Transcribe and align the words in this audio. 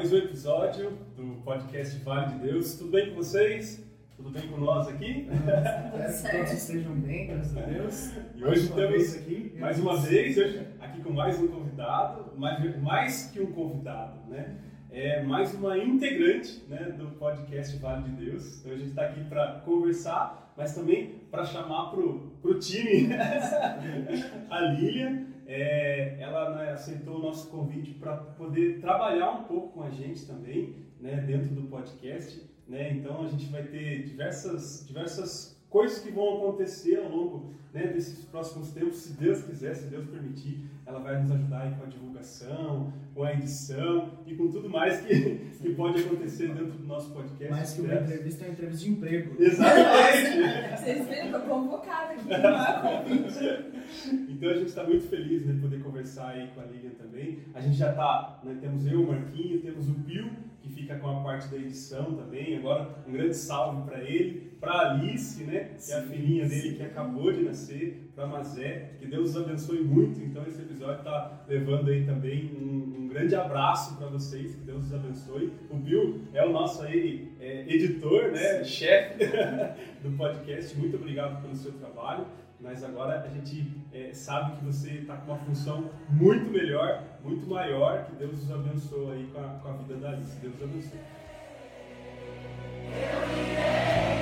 mais 0.00 0.14
um 0.14 0.16
episódio 0.16 0.98
do 1.14 1.42
podcast 1.44 2.02
Vale 2.02 2.32
de 2.32 2.38
Deus. 2.38 2.74
Tudo 2.74 2.90
bem 2.90 3.10
com 3.10 3.16
vocês? 3.16 3.86
Tudo 4.16 4.30
bem 4.30 4.48
com 4.48 4.56
nós 4.56 4.88
aqui? 4.88 5.28
Espero 6.08 6.32
que 6.32 6.38
todos 6.38 6.52
estejam 6.52 6.94
bem, 6.94 7.26
graças 7.26 7.54
a 7.54 7.60
Deus. 7.60 8.10
E 8.34 8.42
hoje 8.42 8.70
mais 8.70 8.74
temos, 8.74 9.16
aqui, 9.16 9.54
mais 9.58 9.78
uma 9.78 9.98
vez, 9.98 10.38
hoje, 10.38 10.66
aqui 10.80 11.02
com 11.02 11.12
mais 11.12 11.38
um 11.38 11.48
convidado, 11.48 12.32
mais, 12.38 12.82
mais 12.82 13.30
que 13.30 13.42
um 13.42 13.52
convidado, 13.52 14.26
né? 14.30 14.56
É 14.90 15.22
mais 15.22 15.52
uma 15.52 15.76
integrante 15.76 16.64
né, 16.66 16.94
do 16.96 17.08
podcast 17.18 17.76
Vale 17.76 18.04
de 18.04 18.24
Deus. 18.24 18.60
Então 18.60 18.72
a 18.72 18.76
gente 18.76 18.88
está 18.88 19.02
aqui 19.02 19.22
para 19.24 19.60
conversar, 19.66 20.54
mas 20.56 20.74
também 20.74 21.20
para 21.30 21.44
chamar 21.44 21.90
para 21.90 22.00
o 22.00 22.58
time 22.58 23.10
a 24.48 24.60
Lília. 24.62 25.26
É, 25.52 26.16
ela 26.20 26.50
né, 26.54 26.70
aceitou 26.70 27.16
o 27.16 27.22
nosso 27.22 27.50
convite 27.50 27.90
para 27.94 28.16
poder 28.16 28.78
trabalhar 28.80 29.32
um 29.32 29.42
pouco 29.42 29.70
com 29.70 29.82
a 29.82 29.90
gente 29.90 30.24
também, 30.24 30.76
né, 31.00 31.16
dentro 31.26 31.52
do 31.52 31.62
podcast. 31.62 32.40
Né? 32.68 32.92
Então 32.92 33.24
a 33.24 33.28
gente 33.28 33.46
vai 33.46 33.64
ter 33.64 34.04
diversas, 34.04 34.86
diversas 34.86 35.59
coisas 35.70 36.00
que 36.00 36.10
vão 36.10 36.36
acontecer 36.36 36.96
ao 36.98 37.08
longo 37.08 37.54
né, 37.72 37.86
desses 37.86 38.24
próximos 38.24 38.72
tempos, 38.72 38.96
se 38.96 39.12
Deus 39.12 39.42
quiser, 39.42 39.74
se 39.74 39.86
Deus 39.86 40.04
permitir, 40.08 40.68
ela 40.84 40.98
vai 40.98 41.20
nos 41.22 41.30
ajudar 41.30 41.62
aí 41.62 41.74
com 41.76 41.84
a 41.84 41.86
divulgação, 41.86 42.92
com 43.14 43.22
a 43.22 43.32
edição 43.32 44.18
e 44.26 44.34
com 44.34 44.50
tudo 44.50 44.68
mais 44.68 45.00
que, 45.00 45.14
que 45.62 45.74
pode 45.74 46.02
acontecer 46.02 46.48
dentro 46.48 46.72
do 46.72 46.86
nosso 46.86 47.12
podcast. 47.12 47.48
Mais 47.48 47.72
que 47.72 47.80
uma 47.82 47.94
entrevista, 47.94 48.44
é 48.44 48.46
uma 48.48 48.52
entrevista 48.52 48.84
de 48.84 48.90
emprego. 48.90 49.42
Exatamente! 49.42 50.76
Vocês 50.82 51.08
viram, 51.08 51.30
foi 51.30 51.48
convocada 51.48 52.12
aqui, 52.12 52.28
não 52.28 52.36
é. 52.36 53.70
Então 54.28 54.50
a 54.50 54.54
gente 54.54 54.68
está 54.68 54.84
muito 54.84 55.08
feliz 55.08 55.46
de 55.46 55.52
poder 55.60 55.80
conversar 55.82 56.30
aí 56.30 56.48
com 56.48 56.60
a 56.60 56.64
Lilian 56.64 56.90
também. 56.98 57.38
A 57.54 57.60
gente 57.60 57.76
já 57.76 57.90
está, 57.90 58.40
né, 58.42 58.58
temos 58.60 58.84
eu, 58.86 59.02
o 59.02 59.06
Marquinho, 59.06 59.60
temos 59.60 59.88
o 59.88 59.92
Bill, 59.92 60.28
que 60.70 60.82
fica 60.82 60.96
com 60.98 61.08
a 61.08 61.22
parte 61.22 61.48
da 61.48 61.56
edição 61.56 62.14
também. 62.14 62.56
Agora, 62.56 62.88
um 63.06 63.12
grande 63.12 63.34
salve 63.34 63.82
para 63.82 64.02
ele, 64.02 64.50
para 64.60 64.92
Alice, 64.92 65.42
né, 65.44 65.70
que 65.84 65.92
é 65.92 65.98
a 65.98 66.02
filhinha 66.02 66.48
dele 66.48 66.76
que 66.76 66.82
acabou 66.82 67.32
de 67.32 67.42
nascer, 67.42 68.10
para 68.14 68.26
Mazé, 68.26 68.90
que 68.98 69.06
Deus 69.06 69.30
os 69.30 69.36
abençoe 69.42 69.80
muito. 69.80 70.20
Então, 70.20 70.44
esse 70.46 70.60
episódio 70.60 70.98
está 70.98 71.44
levando 71.48 71.90
aí 71.90 72.04
também 72.04 72.50
um, 72.60 73.04
um 73.04 73.08
grande 73.08 73.34
abraço 73.34 73.96
para 73.96 74.06
vocês, 74.08 74.54
que 74.54 74.60
Deus 74.60 74.84
os 74.84 74.94
abençoe. 74.94 75.52
O 75.70 75.76
Bill 75.76 76.22
é 76.32 76.44
o 76.44 76.52
nosso 76.52 76.82
aí, 76.82 77.32
é, 77.40 77.64
editor, 77.68 78.32
né, 78.32 78.62
chefe 78.64 79.24
do 80.02 80.16
podcast. 80.16 80.76
Muito 80.76 80.96
obrigado 80.96 81.40
pelo 81.42 81.56
seu 81.56 81.72
trabalho 81.72 82.26
mas 82.60 82.84
agora 82.84 83.22
a 83.22 83.28
gente 83.28 83.72
é, 83.92 84.12
sabe 84.12 84.56
que 84.58 84.64
você 84.64 84.90
está 84.90 85.16
com 85.16 85.32
uma 85.32 85.38
função 85.38 85.90
muito 86.10 86.50
melhor, 86.50 87.02
muito 87.22 87.48
maior, 87.48 88.04
que 88.04 88.16
Deus 88.16 88.42
os 88.42 88.50
abençoe 88.50 89.12
aí 89.12 89.30
com 89.32 89.40
a, 89.40 89.48
com 89.60 89.68
a 89.68 89.72
vida 89.78 89.96
da 89.96 90.10
Alice. 90.10 90.38
Deus 90.40 90.62
abençoe. 90.62 91.00
Eu 92.92 93.42
irei 93.42 94.19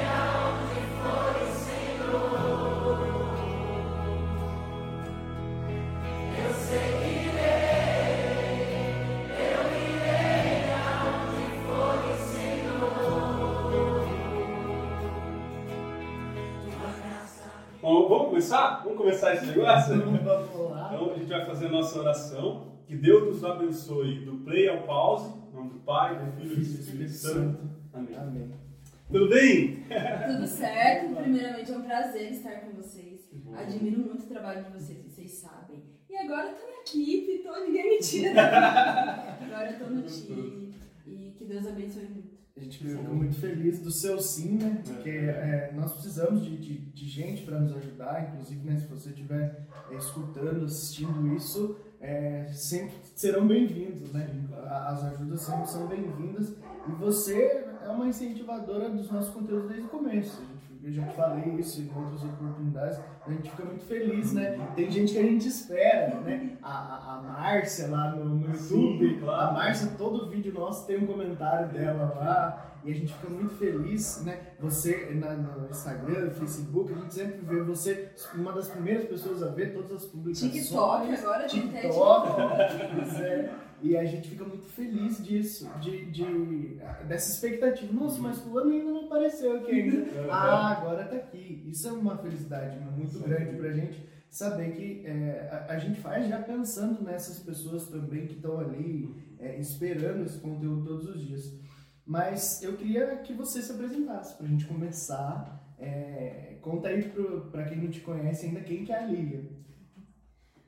começar? 18.39 18.83
Vamos 18.85 18.99
começar 18.99 19.35
esse 19.35 19.47
negócio? 19.47 19.95
Então 20.89 21.13
a 21.13 21.19
gente 21.19 21.29
vai 21.29 21.45
fazer 21.45 21.67
a 21.67 21.71
nossa 21.71 21.99
oração. 21.99 22.79
Que 22.87 22.97
Deus 22.97 23.27
nos 23.27 23.45
abençoe 23.45 24.25
do 24.25 24.39
play 24.39 24.69
ao 24.69 24.83
pause. 24.85 25.35
Em 25.51 25.55
nome 25.55 25.71
do 25.71 25.81
Pai, 25.81 26.19
do 26.19 26.33
Filho 26.33 26.53
e 26.53 26.57
do 26.57 26.63
Espírito 26.63 27.11
Santo. 27.11 27.71
Amém. 27.93 28.17
Amém. 28.17 28.51
Tudo 29.13 29.29
bem? 29.29 29.85
Tudo 30.27 30.47
certo. 30.47 31.15
Primeiramente, 31.15 31.71
é 31.71 31.77
um 31.77 31.83
prazer 31.83 32.31
estar 32.31 32.61
com 32.61 32.77
vocês. 32.77 33.29
Admiro 33.55 34.01
muito 34.01 34.25
o 34.25 34.29
trabalho 34.29 34.65
de 34.65 34.71
vocês, 34.71 35.05
vocês 35.05 35.31
sabem. 35.33 35.83
E 36.09 36.17
agora 36.17 36.49
eu 36.49 36.55
tô 36.55 36.65
na 36.65 36.81
equipe, 36.81 37.43
tô, 37.43 37.61
ninguém 37.67 37.91
me 37.91 37.99
tira. 37.99 38.41
Agora 39.43 39.71
eu 39.73 39.79
tô 39.79 39.91
no 39.91 40.03
time. 40.03 40.75
E 41.07 41.35
que 41.37 41.45
Deus 41.45 41.67
abençoe 41.67 42.05
muito. 42.05 42.28
A 42.59 42.61
gente 42.61 42.79
fica 42.79 43.01
muito 43.03 43.37
feliz 43.37 43.79
do 43.79 43.91
seu 43.91 44.21
sim, 44.21 44.59
né? 44.59 44.83
Porque 44.85 45.11
é, 45.11 45.73
nós 45.77 45.93
precisamos 45.93 46.45
de, 46.45 46.57
de, 46.57 46.79
de 46.91 47.09
gente 47.09 47.45
para 47.45 47.61
nos 47.61 47.73
ajudar, 47.77 48.29
inclusive, 48.29 48.69
né, 48.69 48.77
se 48.81 48.87
você 48.89 49.11
estiver 49.11 49.65
é, 49.89 49.95
escutando, 49.95 50.65
assistindo 50.65 51.37
isso, 51.37 51.77
é, 52.01 52.47
sempre 52.53 52.97
serão 53.15 53.47
bem-vindos, 53.47 54.13
né? 54.13 54.29
As 54.67 55.05
ajudas 55.05 55.43
sempre 55.43 55.69
são 55.69 55.87
bem-vindas 55.87 56.57
e 56.89 56.93
você 56.99 57.65
é 57.81 57.89
uma 57.91 58.09
incentivadora 58.09 58.91
dos 58.91 59.09
nossos 59.09 59.33
conteúdos 59.33 59.69
desde 59.69 59.87
o 59.87 59.91
começo. 59.91 60.43
Eu 60.89 60.95
já 60.95 61.05
falei 61.09 61.55
isso 61.59 61.83
em 61.83 61.91
outras 61.95 62.25
oportunidades, 62.25 62.99
a 63.27 63.31
gente 63.31 63.51
fica 63.51 63.63
muito 63.63 63.85
feliz, 63.85 64.33
né? 64.33 64.59
Tem 64.75 64.91
gente 64.91 65.13
que 65.13 65.19
a 65.19 65.23
gente 65.23 65.47
espera, 65.47 66.19
né? 66.21 66.57
A, 66.63 66.71
a, 66.71 67.15
a 67.15 67.21
Márcia 67.21 67.89
lá 67.89 68.13
no, 68.13 68.25
no 68.25 68.47
YouTube, 68.47 69.11
Sim, 69.11 69.21
claro. 69.21 69.51
a 69.51 69.53
Márcia, 69.53 69.91
todo 69.99 70.31
vídeo 70.31 70.55
nosso 70.55 70.87
tem 70.87 70.97
um 70.97 71.07
comentário 71.07 71.69
dela 71.69 72.15
lá 72.17 72.68
e 72.85 72.91
a 72.91 72.95
gente 72.95 73.13
fica 73.13 73.29
muito 73.29 73.55
feliz, 73.55 74.23
né? 74.25 74.53
Você 74.61 75.11
na, 75.15 75.35
no 75.35 75.69
Instagram, 75.69 76.27
no 76.27 76.31
Facebook, 76.33 76.93
a 76.93 76.97
gente 76.97 77.15
sempre 77.15 77.39
vê 77.45 77.63
você 77.63 78.11
uma 78.35 78.53
das 78.53 78.69
primeiras 78.69 79.05
pessoas 79.07 79.43
a 79.43 79.49
ver 79.49 79.73
todas 79.73 79.93
as 79.93 80.05
publicações. 80.05 80.53
TikTok 80.53 81.13
agora 81.15 81.47
TikTok, 81.47 82.41
é. 83.23 83.51
E 83.81 83.97
a 83.97 84.05
gente 84.05 84.29
fica 84.29 84.45
muito 84.45 84.67
feliz 84.67 85.25
disso, 85.25 85.71
de, 85.81 86.07
de, 86.07 86.79
dessa 87.07 87.31
expectativa. 87.31 87.93
Nossa, 87.93 88.21
mas 88.21 88.41
fulano 88.41 88.73
ainda 88.73 88.91
não 88.91 89.07
apareceu 89.07 89.57
aqui 89.57 89.71
ainda. 89.71 90.07
Ah, 90.29 90.73
agora 90.73 91.05
tá 91.05 91.17
aqui. 91.17 91.65
Isso 91.65 91.87
é 91.87 91.93
uma 91.93 92.17
felicidade 92.19 92.77
muito 92.97 93.21
grande 93.21 93.57
pra 93.57 93.73
gente 93.73 94.05
saber 94.29 94.73
que 94.73 95.07
é, 95.07 95.49
a, 95.69 95.75
a 95.75 95.79
gente 95.79 96.01
faz 96.01 96.29
já 96.29 96.39
pensando 96.43 97.03
nessas 97.03 97.39
pessoas 97.39 97.87
também 97.87 98.27
que 98.27 98.35
estão 98.35 98.59
ali 98.59 99.15
é, 99.39 99.59
esperando 99.59 100.25
esse 100.25 100.39
conteúdo 100.39 100.85
todos 100.85 101.09
os 101.09 101.27
dias. 101.27 101.55
Mas 102.09 102.63
eu 102.63 102.75
queria 102.75 103.17
que 103.19 103.35
você 103.35 103.61
se 103.61 103.71
apresentasse 103.71 104.35
pra 104.35 104.47
gente 104.47 104.65
começar. 104.67 105.63
É, 105.79 106.59
conta 106.63 106.89
aí 106.89 107.03
pro, 107.11 107.51
pra 107.51 107.67
quem 107.67 107.77
não 107.83 107.91
te 107.91 108.01
conhece 108.01 108.47
ainda 108.47 108.63
quem 108.63 108.83
que 108.83 108.91
é 108.91 108.99
a 108.99 109.07
Lilian. 109.07 109.45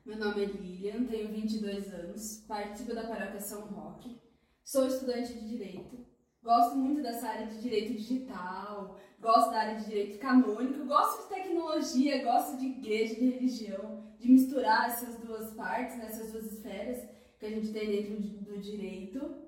Meu 0.05 0.17
nome 0.19 0.43
é 0.43 0.45
Lilian, 0.45 1.03
tenho 1.05 1.29
22 1.29 1.91
anos, 1.93 2.45
participo 2.47 2.93
da 2.93 3.07
paróquia 3.07 3.39
São 3.39 3.61
Roque, 3.67 4.19
sou 4.63 4.85
estudante 4.87 5.33
de 5.33 5.47
Direito, 5.47 6.05
gosto 6.43 6.75
muito 6.75 7.01
dessa 7.01 7.27
área 7.27 7.47
de 7.47 7.59
Direito 7.61 7.93
Digital, 7.93 8.99
gosto 9.19 9.51
da 9.51 9.59
área 9.61 9.79
de 9.79 9.85
Direito 9.85 10.19
Canônico, 10.19 10.85
gosto 10.85 11.23
de 11.23 11.35
tecnologia, 11.35 12.23
gosto 12.23 12.57
de 12.57 12.65
igreja, 12.67 13.15
de 13.15 13.29
religião, 13.29 14.11
de 14.19 14.31
misturar 14.31 14.89
essas 14.89 15.17
duas 15.19 15.51
partes, 15.53 15.97
né, 15.97 16.05
essas 16.05 16.31
duas 16.31 16.51
esferas 16.51 17.07
que 17.39 17.45
a 17.45 17.49
gente 17.49 17.71
tem 17.71 17.87
dentro 17.89 18.21
de- 18.21 18.37
do 18.39 18.57
direito. 18.59 19.40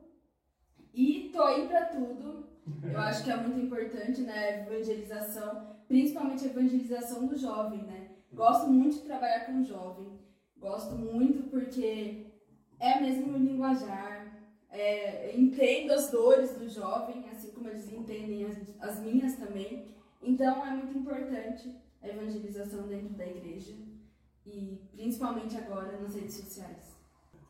E 0.94 1.30
tô 1.34 1.42
aí 1.42 1.68
pra 1.68 1.86
tudo. 1.86 2.46
Eu 2.84 2.98
acho 3.00 3.24
que 3.24 3.32
é 3.32 3.36
muito 3.36 3.60
importante, 3.60 4.22
né, 4.22 4.62
evangelização, 4.62 5.76
principalmente 5.88 6.46
a 6.46 6.50
evangelização 6.50 7.28
do 7.28 7.36
jovem, 7.36 7.82
né? 7.84 8.12
Gosto 8.32 8.68
muito 8.68 8.96
de 8.96 9.02
trabalhar 9.02 9.46
com 9.46 9.64
jovem. 9.64 10.20
Gosto 10.58 10.96
muito 10.96 11.50
porque 11.50 12.28
é 12.80 13.02
mesmo 13.02 13.34
o 13.34 13.38
linguajar. 13.38 14.32
É, 14.70 15.38
entendo 15.38 15.92
as 15.92 16.10
dores 16.10 16.56
do 16.56 16.68
jovem, 16.68 17.30
assim 17.30 17.52
como 17.52 17.70
eles 17.70 17.92
entendem 17.92 18.46
as, 18.46 18.58
as 18.80 19.00
minhas 19.00 19.36
também. 19.36 19.94
Então 20.22 20.66
é 20.66 20.72
muito 20.72 20.98
importante 20.98 21.76
a 22.02 22.08
evangelização 22.08 22.88
dentro 22.88 23.14
da 23.14 23.26
igreja 23.26 23.74
e 24.46 24.82
principalmente 24.92 25.56
agora 25.58 26.00
nas 26.00 26.16
redes 26.16 26.36
sociais. 26.36 26.93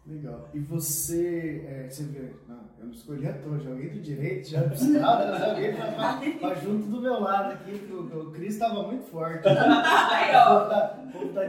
Legal. 0.06 0.50
E 0.54 0.60
você, 0.60 1.66
é, 1.66 1.90
você 1.90 2.04
vê, 2.04 2.34
não, 2.48 2.60
eu 2.78 2.86
não 2.88 2.92
escolhi 2.92 3.26
a 3.26 3.34
toa, 3.38 3.58
joguei 3.58 3.90
do 3.90 4.02
direito, 4.02 4.50
já 4.50 4.62
precisava 4.64 5.24
trazer 5.28 5.46
alguém 5.52 6.40
pra 6.40 6.54
junto 6.56 6.88
do 6.88 7.02
meu 7.02 7.22
lado 7.22 7.54
aqui, 7.54 7.80
porque 7.80 7.94
o, 8.16 8.28
o 8.28 8.32
Cris 8.32 8.56
estava 8.56 8.84
muito 8.84 9.06
forte. 9.06 9.48
Aí, 9.48 10.32
O 10.32 10.68
tá- 10.68 11.00
o 11.16 11.28
tá 11.30 11.46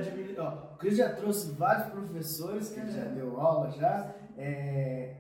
o 0.73 0.77
Cris 0.79 0.97
já 0.97 1.09
trouxe 1.15 1.51
vários 1.53 1.89
professores, 1.89 2.69
que 2.69 2.81
já 2.93 3.05
deu 3.07 3.41
aula 3.41 3.73
já, 3.73 4.15
é, 4.39 5.17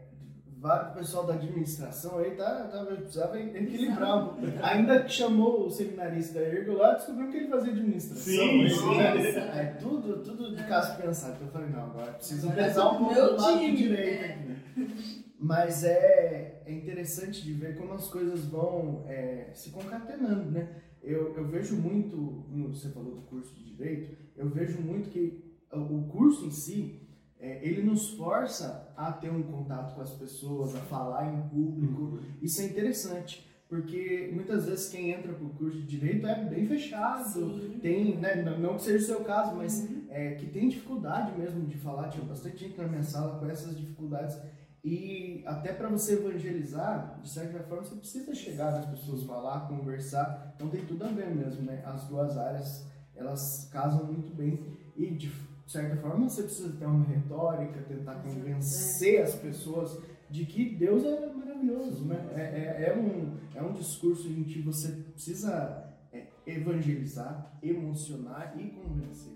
vários 0.65 0.95
pessoal 0.95 1.27
da 1.27 1.35
administração 1.35 2.19
aí, 2.19 2.31
tá, 2.37 2.69
tá, 2.73 2.87
precisava 2.87 3.39
equilibrar 3.39 4.25
pouco. 4.25 4.41
Ainda 4.63 5.05
que 5.05 5.13
chamou 5.13 5.67
o 5.67 5.71
seminarista 5.71 6.39
Ergo 6.39 6.73
lá, 6.73 6.95
descobriu 6.95 7.31
que 7.31 7.37
ele 7.37 7.49
fazia 7.49 7.71
administração. 7.73 8.25
Sim, 8.33 8.63
né? 8.63 8.69
sim. 8.71 9.39
É 9.39 9.77
tudo, 9.79 10.23
tudo 10.23 10.57
de 10.57 10.65
caso 10.65 10.97
pensado. 10.97 11.35
Então 11.35 11.47
eu 11.49 11.53
falei, 11.53 11.69
não, 11.69 11.83
agora 11.83 12.13
precisa 12.15 12.51
pesar 12.51 12.93
um 12.93 12.97
pouco 12.99 13.13
Meu 13.15 13.37
do 13.37 13.43
lado 13.43 13.59
time, 13.59 13.77
direito 13.77 14.23
é. 14.23 14.27
aqui. 14.33 15.25
Mas 15.39 15.85
é, 15.85 16.63
é 16.65 16.73
interessante 16.73 17.43
de 17.43 17.53
ver 17.53 17.77
como 17.77 17.93
as 17.93 18.09
coisas 18.09 18.47
vão 18.47 19.05
é, 19.07 19.51
se 19.53 19.71
concatenando, 19.71 20.51
né? 20.51 20.81
Eu, 21.03 21.37
eu 21.37 21.47
vejo 21.47 21.77
muito, 21.77 22.17
no- 22.49 22.75
você 22.75 22.89
falou 22.89 23.17
do 23.17 23.21
curso 23.23 23.55
de 23.55 23.65
Direito, 23.75 24.17
eu 24.35 24.49
vejo 24.49 24.81
muito 24.81 25.11
que 25.11 25.45
o 25.71 26.05
curso 26.09 26.47
em 26.47 26.51
si, 26.51 27.04
é, 27.44 27.61
ele 27.62 27.82
nos 27.82 28.11
força 28.11 28.88
a 28.96 29.12
ter 29.12 29.31
um 29.31 29.43
contato 29.43 29.94
com 29.94 30.00
as 30.00 30.11
pessoas, 30.12 30.75
a 30.75 30.81
falar 30.81 31.26
em 31.32 31.43
público. 31.49 32.00
Uhum. 32.02 32.20
Isso 32.41 32.62
é 32.62 32.64
interessante, 32.64 33.46
porque 33.69 34.31
muitas 34.32 34.64
vezes 34.64 34.88
quem 34.88 35.11
entra 35.11 35.31
para 35.32 35.44
o 35.44 35.50
curso 35.50 35.76
de 35.79 35.87
direito 35.87 36.26
é 36.26 36.43
bem 36.44 36.67
fechado, 36.67 37.29
Sim. 37.29 37.79
tem, 37.82 38.17
né, 38.17 38.37
não- 38.43 38.58
não 38.58 38.76
que 38.76 38.82
seja 38.85 39.05
o 39.05 39.06
seu 39.06 39.20
caso, 39.25 39.55
mas 39.56 39.81
Uhum. 39.82 40.06
é, 40.08 40.35
que 40.37 40.46
tem 40.46 40.69
dificuldade 40.70 41.38
mesmo 41.38 41.67
de 41.67 41.76
falar. 41.76 42.08
Tinha 42.08 42.25
bastante 42.25 42.56
gente 42.56 42.79
na 42.79 42.88
minha 42.88 43.02
sala 43.02 43.38
com 43.38 43.46
essas 43.46 43.76
dificuldades. 43.76 44.38
E 44.82 45.43
até 45.46 45.73
para 45.73 45.88
você 45.88 46.14
evangelizar, 46.14 47.19
de 47.23 47.29
certa 47.29 47.58
forma, 47.64 47.85
você 47.85 47.94
precisa 47.96 48.35
chegar 48.35 48.73
nas 48.73 48.87
pessoas, 48.87 49.23
falar, 49.25 49.67
conversar. 49.69 50.52
Então 50.56 50.69
tem 50.69 50.85
tudo 50.85 51.05
a 51.05 51.08
ver 51.08 51.29
mesmo, 51.35 51.62
né? 51.62 51.82
As 51.87 52.05
duas 52.06 52.37
áreas, 52.38 52.87
elas 53.14 53.69
casam 53.73 54.05
muito 54.05 54.35
bem. 54.35 54.61
E 54.96 55.06
de 55.11 55.31
certa 55.71 55.97
forma, 55.97 56.29
você 56.29 56.43
precisa 56.43 56.73
ter 56.77 56.87
uma 56.87 57.05
retórica, 57.05 57.81
tentar 57.83 58.17
convencer 58.17 59.23
as 59.23 59.35
pessoas 59.35 59.99
de 60.31 60.45
que 60.47 60.75
Deus 60.77 61.05
é 61.05 61.33
maravilhoso, 61.33 62.05
né? 62.05 62.17
É, 62.35 62.41
é, 62.41 62.89
é 62.89 62.99
um, 62.99 63.37
é 63.55 63.63
um 63.63 63.73
discurso 63.73 64.29
em 64.29 64.45
que 64.45 64.61
você 64.61 64.89
precisa 64.93 65.93
é, 66.13 66.27
evangelizar, 66.47 67.59
emocionar 67.63 68.55
e 68.59 68.71
convencer 68.71 69.34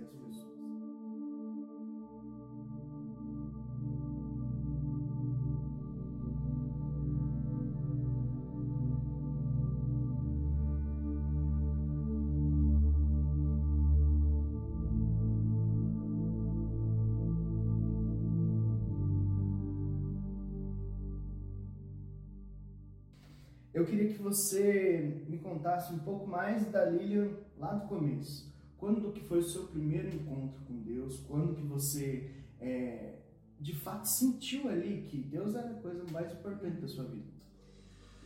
Eu 23.79 23.87
queria 23.87 24.09
que 24.09 24.21
você 24.21 25.23
me 25.29 25.39
contasse 25.39 25.93
um 25.93 26.01
pouco 26.01 26.27
mais 26.27 26.67
da 26.67 26.85
Lilian 26.87 27.31
lá 27.57 27.75
do 27.75 27.87
começo. 27.87 28.53
Quando 28.77 29.13
que 29.13 29.21
foi 29.21 29.39
o 29.39 29.43
seu 29.43 29.69
primeiro 29.69 30.09
encontro 30.09 30.61
com 30.67 30.83
Deus? 30.83 31.21
Quando 31.29 31.55
que 31.55 31.63
você 31.63 32.29
é, 32.61 33.19
de 33.61 33.73
fato 33.73 34.07
sentiu 34.07 34.69
ali 34.69 35.07
que 35.09 35.19
Deus 35.19 35.55
era 35.55 35.71
a 35.71 35.75
coisa 35.75 36.05
mais 36.11 36.33
importante 36.33 36.81
da 36.81 36.89
sua 36.89 37.05
vida? 37.05 37.29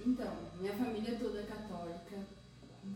Então, 0.07 0.35
minha 0.59 0.73
família 0.73 1.19
toda 1.19 1.41
é 1.41 1.45
católica. 1.45 2.17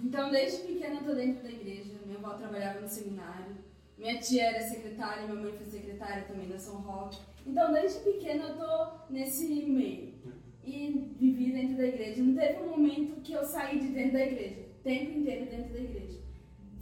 Então, 0.02 0.30
desde 0.30 0.66
pequena 0.66 1.00
eu 1.00 1.04
tô 1.04 1.14
dentro 1.14 1.42
da 1.42 1.50
igreja. 1.50 1.92
Minha 2.06 2.18
avó 2.18 2.38
trabalhava 2.38 2.80
no 2.80 2.88
seminário. 2.88 3.54
Minha 3.98 4.18
tia 4.18 4.44
era 4.44 4.66
secretária, 4.66 5.26
minha 5.26 5.42
mãe 5.42 5.52
foi 5.52 5.66
secretária 5.66 6.24
também 6.24 6.48
da 6.48 6.58
São 6.58 6.80
Roque. 6.80 7.20
Então, 7.46 7.70
desde 7.70 8.00
pequena 8.00 8.48
eu 8.48 8.56
tô 8.56 9.12
nesse 9.12 9.46
meio. 9.66 10.16
E 10.66 11.14
vivi 11.18 11.52
dentro 11.52 11.76
da 11.76 11.86
igreja. 11.86 12.22
Não 12.22 12.34
teve 12.34 12.62
um 12.62 12.70
momento 12.70 13.20
que 13.22 13.32
eu 13.32 13.44
saí 13.44 13.78
de 13.78 13.88
dentro 13.88 14.14
da 14.14 14.26
igreja. 14.26 14.66
O 14.80 14.82
tempo 14.82 15.18
inteiro 15.18 15.46
dentro 15.46 15.72
da 15.72 15.78
igreja. 15.78 16.20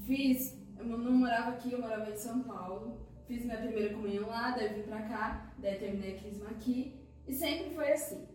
Fiz, 0.07 0.59
eu 0.79 0.87
não 0.87 1.13
morava 1.13 1.51
aqui, 1.51 1.73
eu 1.73 1.81
morava 1.81 2.11
em 2.11 2.17
São 2.17 2.43
Paulo. 2.45 2.99
Fiz 3.27 3.45
minha 3.45 3.59
primeira 3.59 3.95
comunhão 3.95 4.27
lá, 4.27 4.51
daí 4.51 4.75
vim 4.75 4.83
pra 4.83 5.03
cá, 5.03 5.55
daí 5.59 5.79
terminei 5.79 6.17
a 6.17 6.19
crisma 6.19 6.51
aqui. 6.51 6.95
E 7.27 7.33
sempre 7.33 7.75
foi 7.75 7.93
assim. 7.93 8.27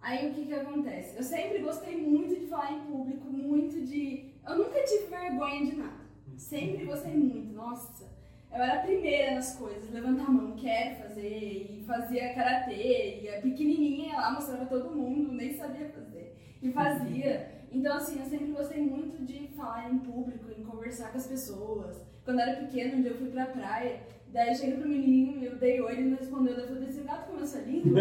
Aí 0.00 0.30
o 0.30 0.34
que 0.34 0.46
que 0.46 0.54
acontece? 0.54 1.16
Eu 1.16 1.22
sempre 1.22 1.58
gostei 1.58 1.96
muito 1.96 2.38
de 2.38 2.46
falar 2.46 2.72
em 2.72 2.86
público, 2.86 3.28
muito 3.30 3.84
de. 3.84 4.34
Eu 4.46 4.58
nunca 4.58 4.82
tive 4.84 5.06
vergonha 5.06 5.66
de 5.66 5.76
nada. 5.76 6.06
Sempre 6.36 6.84
gostei 6.84 7.14
muito, 7.14 7.52
nossa. 7.52 8.15
Eu 8.56 8.62
era 8.62 8.80
a 8.80 8.82
primeira 8.82 9.34
nas 9.34 9.54
coisas, 9.54 9.90
levantar 9.90 10.24
a 10.24 10.30
mão, 10.30 10.56
quero 10.56 10.96
fazer, 10.96 11.28
e 11.28 11.84
fazia 11.86 12.32
karatê, 12.32 13.20
e 13.20 13.28
a 13.28 13.42
pequenininha 13.42 14.16
lá, 14.16 14.32
mostrava 14.32 14.64
todo 14.64 14.96
mundo, 14.96 15.30
nem 15.30 15.52
sabia 15.52 15.90
fazer, 15.90 16.56
e 16.62 16.72
fazia. 16.72 17.66
Então, 17.70 17.94
assim, 17.94 18.18
eu 18.18 18.24
sempre 18.24 18.52
gostei 18.52 18.80
muito 18.80 19.22
de 19.26 19.48
falar 19.48 19.92
em 19.92 19.98
público, 19.98 20.50
em 20.50 20.64
conversar 20.64 21.10
com 21.10 21.18
as 21.18 21.26
pessoas. 21.26 22.00
Quando 22.24 22.40
eu 22.40 22.46
era 22.46 22.60
pequena, 22.60 22.96
um 22.96 23.02
dia 23.02 23.10
eu 23.10 23.18
fui 23.18 23.28
pra 23.28 23.44
praia, 23.44 24.00
daí 24.28 24.54
chega 24.54 24.78
pro 24.78 24.88
menininho, 24.88 25.44
eu 25.44 25.58
dei 25.58 25.78
oi, 25.78 25.92
ele 25.92 26.08
não 26.08 26.16
respondeu, 26.16 26.56
daí 26.56 26.64
eu 26.64 26.68
falei, 26.68 26.88
esse 26.88 27.02
gato 27.02 27.30
comeu 27.30 27.46
sua 27.46 27.60
língua? 27.60 28.00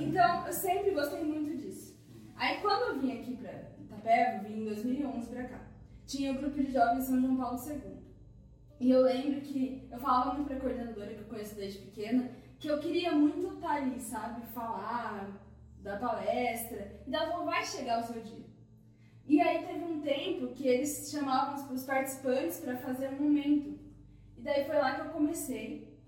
Então, 0.00 0.46
eu 0.48 0.52
sempre 0.52 0.90
gostei 0.90 1.22
muito 1.22 1.56
disso. 1.58 1.96
Aí, 2.34 2.56
quando 2.60 2.88
eu 2.88 3.00
vim 3.00 3.20
aqui 3.20 3.36
pra 3.36 3.52
Itapeva, 3.78 4.38
eu 4.38 4.48
vim 4.48 4.62
em 4.62 4.64
2011 4.64 5.30
pra 5.30 5.44
cá, 5.44 5.60
tinha 6.04 6.32
o 6.32 6.38
grupo 6.38 6.60
de 6.60 6.72
jovens 6.72 7.04
São 7.04 7.20
João 7.20 7.36
Paulo 7.36 7.56
II. 7.64 7.95
E 8.78 8.90
eu 8.90 9.02
lembro 9.02 9.40
que 9.40 9.88
eu 9.90 9.98
falava 9.98 10.34
muito 10.34 10.48
pra 10.48 10.60
coordenadora, 10.60 11.14
que 11.14 11.20
eu 11.20 11.28
conheço 11.28 11.54
desde 11.54 11.78
pequena, 11.78 12.30
que 12.58 12.68
eu 12.68 12.78
queria 12.78 13.12
muito 13.12 13.54
estar 13.54 13.76
ali, 13.76 14.00
sabe? 14.00 14.46
Falar, 14.52 15.30
dar 15.82 15.98
palestra. 15.98 17.00
E 17.06 17.10
falou, 17.10 17.46
vai 17.46 17.64
chegar 17.64 18.00
o 18.00 18.06
seu 18.06 18.20
dia. 18.22 18.44
E 19.26 19.40
aí 19.40 19.66
teve 19.66 19.84
um 19.84 20.00
tempo 20.00 20.48
que 20.48 20.68
eles 20.68 21.10
chamavam 21.10 21.74
os 21.74 21.84
participantes 21.84 22.60
para 22.60 22.76
fazer 22.76 23.08
um 23.08 23.22
momento. 23.22 23.78
E 24.36 24.42
daí 24.42 24.64
foi 24.64 24.76
lá 24.76 24.94
que 24.94 25.00
eu 25.00 25.10
comecei 25.10 25.98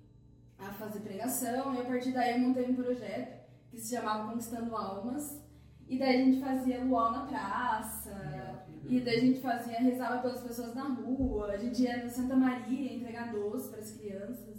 a 0.58 0.72
fazer 0.72 1.00
pregação, 1.00 1.74
e 1.74 1.80
a 1.80 1.84
partir 1.84 2.12
daí 2.12 2.32
eu 2.32 2.40
montei 2.40 2.66
um 2.66 2.74
projeto 2.74 3.48
que 3.70 3.78
se 3.78 3.94
chamava 3.94 4.30
Conquistando 4.30 4.76
Almas. 4.76 5.42
E 5.88 5.98
daí 5.98 6.20
a 6.20 6.24
gente 6.24 6.40
fazia 6.40 6.84
luau 6.84 7.10
na 7.12 7.26
praça, 7.26 8.57
e 8.88 9.00
daí 9.00 9.16
a 9.16 9.20
gente 9.20 9.40
fazia, 9.40 9.78
rezava 9.78 10.22
pelas 10.22 10.42
pessoas 10.42 10.74
na 10.74 10.84
rua, 10.84 11.52
a 11.52 11.56
gente 11.58 11.82
ia 11.82 12.02
na 12.02 12.08
Santa 12.08 12.34
Maria 12.34 12.94
entregar 12.94 13.30
doce 13.32 13.68
para 13.70 13.80
as 13.80 13.92
crianças. 13.92 14.56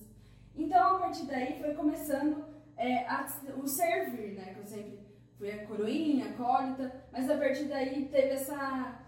Então 0.55 0.95
a 0.95 0.99
partir 0.99 1.25
daí 1.25 1.59
foi 1.59 1.73
começando 1.73 2.45
é, 2.77 3.05
a- 3.07 3.27
o 3.61 3.67
servir, 3.67 4.35
né? 4.35 4.53
Que 4.53 4.59
eu 4.59 4.65
sempre 4.65 4.99
fui 5.37 5.51
a 5.51 5.65
coroinha, 5.65 6.25
a 6.25 6.29
acólita, 6.29 7.03
mas 7.11 7.29
a 7.29 7.37
partir 7.37 7.65
daí 7.65 8.05
teve 8.09 8.29
essa, 8.29 8.99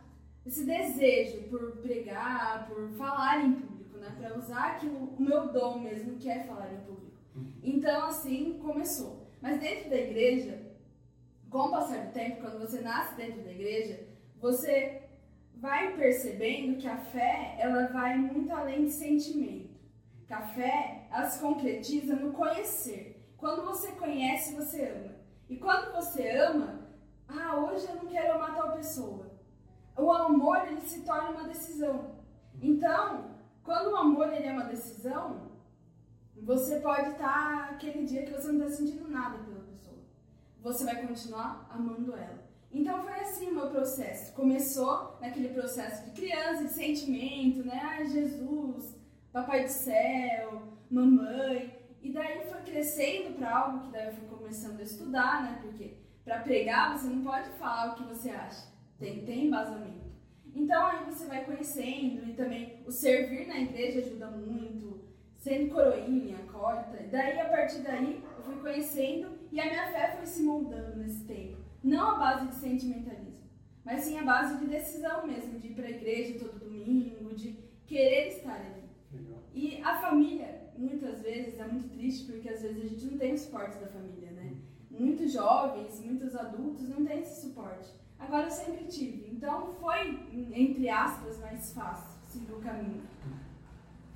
esse 0.45 0.65
desejo 0.65 1.43
por 1.49 1.77
pregar, 1.77 2.67
por 2.67 2.89
falar 2.97 3.45
em 3.45 3.53
público, 3.53 3.97
né? 3.97 4.13
Para 4.19 4.37
usar 4.37 4.71
aquilo, 4.71 5.13
o 5.17 5.21
meu 5.21 5.51
dom 5.53 5.79
mesmo, 5.79 6.17
que 6.17 6.29
é 6.29 6.43
falar 6.43 6.73
em 6.73 6.79
público. 6.79 7.11
Então 7.63 8.05
assim 8.07 8.59
começou. 8.61 9.27
Mas 9.41 9.59
dentro 9.59 9.89
da 9.89 9.97
igreja, 9.97 10.61
com 11.49 11.59
o 11.59 11.71
passar 11.71 12.05
do 12.07 12.11
tempo, 12.13 12.41
quando 12.41 12.59
você 12.59 12.81
nasce 12.81 13.15
dentro 13.15 13.41
da 13.43 13.51
igreja, 13.51 14.07
você 14.39 15.00
vai 15.61 15.95
percebendo 15.95 16.79
que 16.79 16.87
a 16.87 16.97
fé, 16.97 17.55
ela 17.59 17.85
vai 17.87 18.17
muito 18.17 18.51
além 18.51 18.85
de 18.85 18.91
sentimento. 18.91 19.69
Que 20.25 20.33
a 20.33 20.41
fé, 20.41 21.07
ela 21.11 21.29
se 21.29 21.39
concretiza 21.39 22.15
no 22.15 22.33
conhecer. 22.33 23.23
Quando 23.37 23.63
você 23.63 23.91
conhece, 23.91 24.55
você 24.55 24.87
ama. 24.87 25.15
E 25.47 25.57
quando 25.57 25.93
você 25.93 26.31
ama, 26.31 26.89
ah, 27.27 27.57
hoje 27.57 27.85
eu 27.87 27.95
não 27.95 28.07
quero 28.07 28.33
amar 28.33 28.55
tal 28.55 28.71
pessoa. 28.71 29.31
O 29.95 30.11
amor, 30.11 30.67
ele 30.67 30.81
se 30.81 31.03
torna 31.03 31.29
uma 31.29 31.47
decisão. 31.47 32.15
Então, 32.59 33.35
quando 33.63 33.91
o 33.91 33.97
amor, 33.97 34.33
ele 34.33 34.47
é 34.47 34.53
uma 34.53 34.65
decisão, 34.65 35.51
você 36.41 36.79
pode 36.79 37.11
estar 37.11 37.69
aquele 37.71 38.03
dia 38.05 38.25
que 38.25 38.33
você 38.33 38.51
não 38.51 38.65
está 38.65 38.77
sentindo 38.77 39.07
nada 39.07 39.37
pela 39.37 39.59
pessoa. 39.59 39.99
Você 40.61 40.85
vai 40.85 41.05
continuar 41.05 41.67
amando 41.69 42.15
ela. 42.15 42.40
Então 42.73 43.03
foi 43.03 43.13
assim 43.19 43.49
o 43.49 43.55
meu 43.55 43.69
processo. 43.69 44.33
Começou 44.33 45.17
naquele 45.19 45.49
processo 45.49 46.05
de 46.05 46.11
criança, 46.11 46.63
de 46.63 46.73
sentimento, 46.73 47.65
né? 47.65 47.79
Ai, 47.83 48.07
Jesus, 48.07 48.95
Papai 49.31 49.63
do 49.63 49.69
Céu, 49.69 50.63
mamãe. 50.89 51.77
E 52.01 52.11
daí 52.11 52.41
foi 52.49 52.61
crescendo 52.61 53.35
para 53.35 53.57
algo 53.57 53.85
que 53.85 53.91
daí 53.91 54.07
eu 54.07 54.13
fui 54.13 54.27
começando 54.27 54.79
a 54.79 54.83
estudar, 54.83 55.43
né? 55.43 55.59
Porque 55.61 55.97
para 56.23 56.39
pregar 56.39 56.97
você 56.97 57.07
não 57.07 57.23
pode 57.23 57.49
falar 57.51 57.91
o 57.91 57.95
que 57.95 58.03
você 58.03 58.29
acha. 58.29 58.71
Tem, 58.97 59.25
tem 59.25 59.47
embasamento. 59.47 60.11
Então 60.53 60.85
aí 60.85 61.05
você 61.05 61.25
vai 61.25 61.43
conhecendo 61.45 62.27
e 62.27 62.33
também 62.33 62.81
o 62.85 62.91
servir 62.91 63.47
na 63.47 63.59
igreja 63.59 63.99
ajuda 63.99 64.27
muito, 64.31 65.01
sendo 65.37 65.73
coroinha, 65.73 66.37
corta. 66.51 66.97
Daí 67.11 67.39
a 67.39 67.49
partir 67.49 67.79
daí 67.79 68.23
eu 68.37 68.43
fui 68.43 68.55
conhecendo 68.57 69.39
e 69.51 69.59
a 69.59 69.65
minha 69.65 69.91
fé 69.91 70.15
foi 70.17 70.25
se 70.25 70.43
moldando 70.43 70.97
nesse 70.97 71.23
tempo. 71.25 71.60
Não 71.83 72.11
a 72.11 72.19
base 72.19 72.47
de 72.47 72.55
sentimentalismo, 72.55 73.49
mas 73.83 74.01
sim 74.01 74.17
a 74.17 74.23
base 74.23 74.59
de 74.59 74.67
decisão 74.67 75.25
mesmo, 75.25 75.59
de 75.59 75.67
ir 75.67 75.75
para 75.75 75.87
a 75.87 75.91
igreja 75.91 76.39
todo 76.39 76.59
domingo, 76.59 77.33
de 77.33 77.57
querer 77.85 78.27
estar 78.29 78.55
ali. 78.55 78.83
Legal. 79.11 79.43
E 79.53 79.81
a 79.81 79.99
família, 79.99 80.71
muitas 80.77 81.21
vezes, 81.21 81.59
é 81.59 81.67
muito 81.67 81.89
triste 81.89 82.31
porque 82.31 82.49
às 82.49 82.61
vezes 82.61 82.83
a 82.83 82.87
gente 82.87 83.05
não 83.05 83.17
tem 83.17 83.33
o 83.33 83.37
suporte 83.37 83.77
da 83.79 83.87
família, 83.87 84.31
né? 84.31 84.55
Muitos 84.89 85.33
jovens, 85.33 85.99
muitos 85.99 86.35
adultos 86.35 86.87
não 86.87 87.03
têm 87.05 87.21
esse 87.21 87.41
suporte. 87.41 87.89
Agora 88.19 88.47
eu 88.47 88.51
sempre 88.51 88.85
tive. 88.85 89.31
Então 89.31 89.73
foi, 89.73 90.19
entre 90.53 90.87
aspas, 90.89 91.39
mais 91.39 91.73
fácil 91.73 92.21
seguir 92.29 92.51
o 92.53 92.59
caminho. 92.59 93.01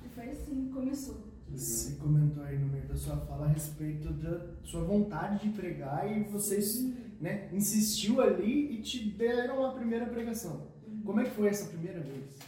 E 0.04 0.08
foi 0.08 0.30
assim 0.30 0.66
que 0.66 0.72
começou. 0.72 1.26
Você 1.50 1.96
comentou 1.96 2.42
aí 2.42 2.58
no 2.58 2.66
meio 2.66 2.86
da 2.86 2.96
sua 2.96 3.16
fala 3.18 3.46
a 3.46 3.48
respeito 3.48 4.12
da 4.12 4.54
sua 4.62 4.84
vontade 4.84 5.48
de 5.48 5.56
pregar 5.56 6.10
e 6.10 6.24
vocês, 6.24 6.92
né, 7.20 7.48
insistiu 7.52 8.20
ali 8.20 8.72
e 8.78 8.82
te 8.82 9.04
deram 9.10 9.64
a 9.64 9.72
primeira 9.72 10.06
pregação. 10.06 10.68
Como 11.04 11.20
é 11.20 11.24
que 11.24 11.30
foi 11.30 11.48
essa 11.48 11.68
primeira 11.68 12.00
vez? 12.00 12.38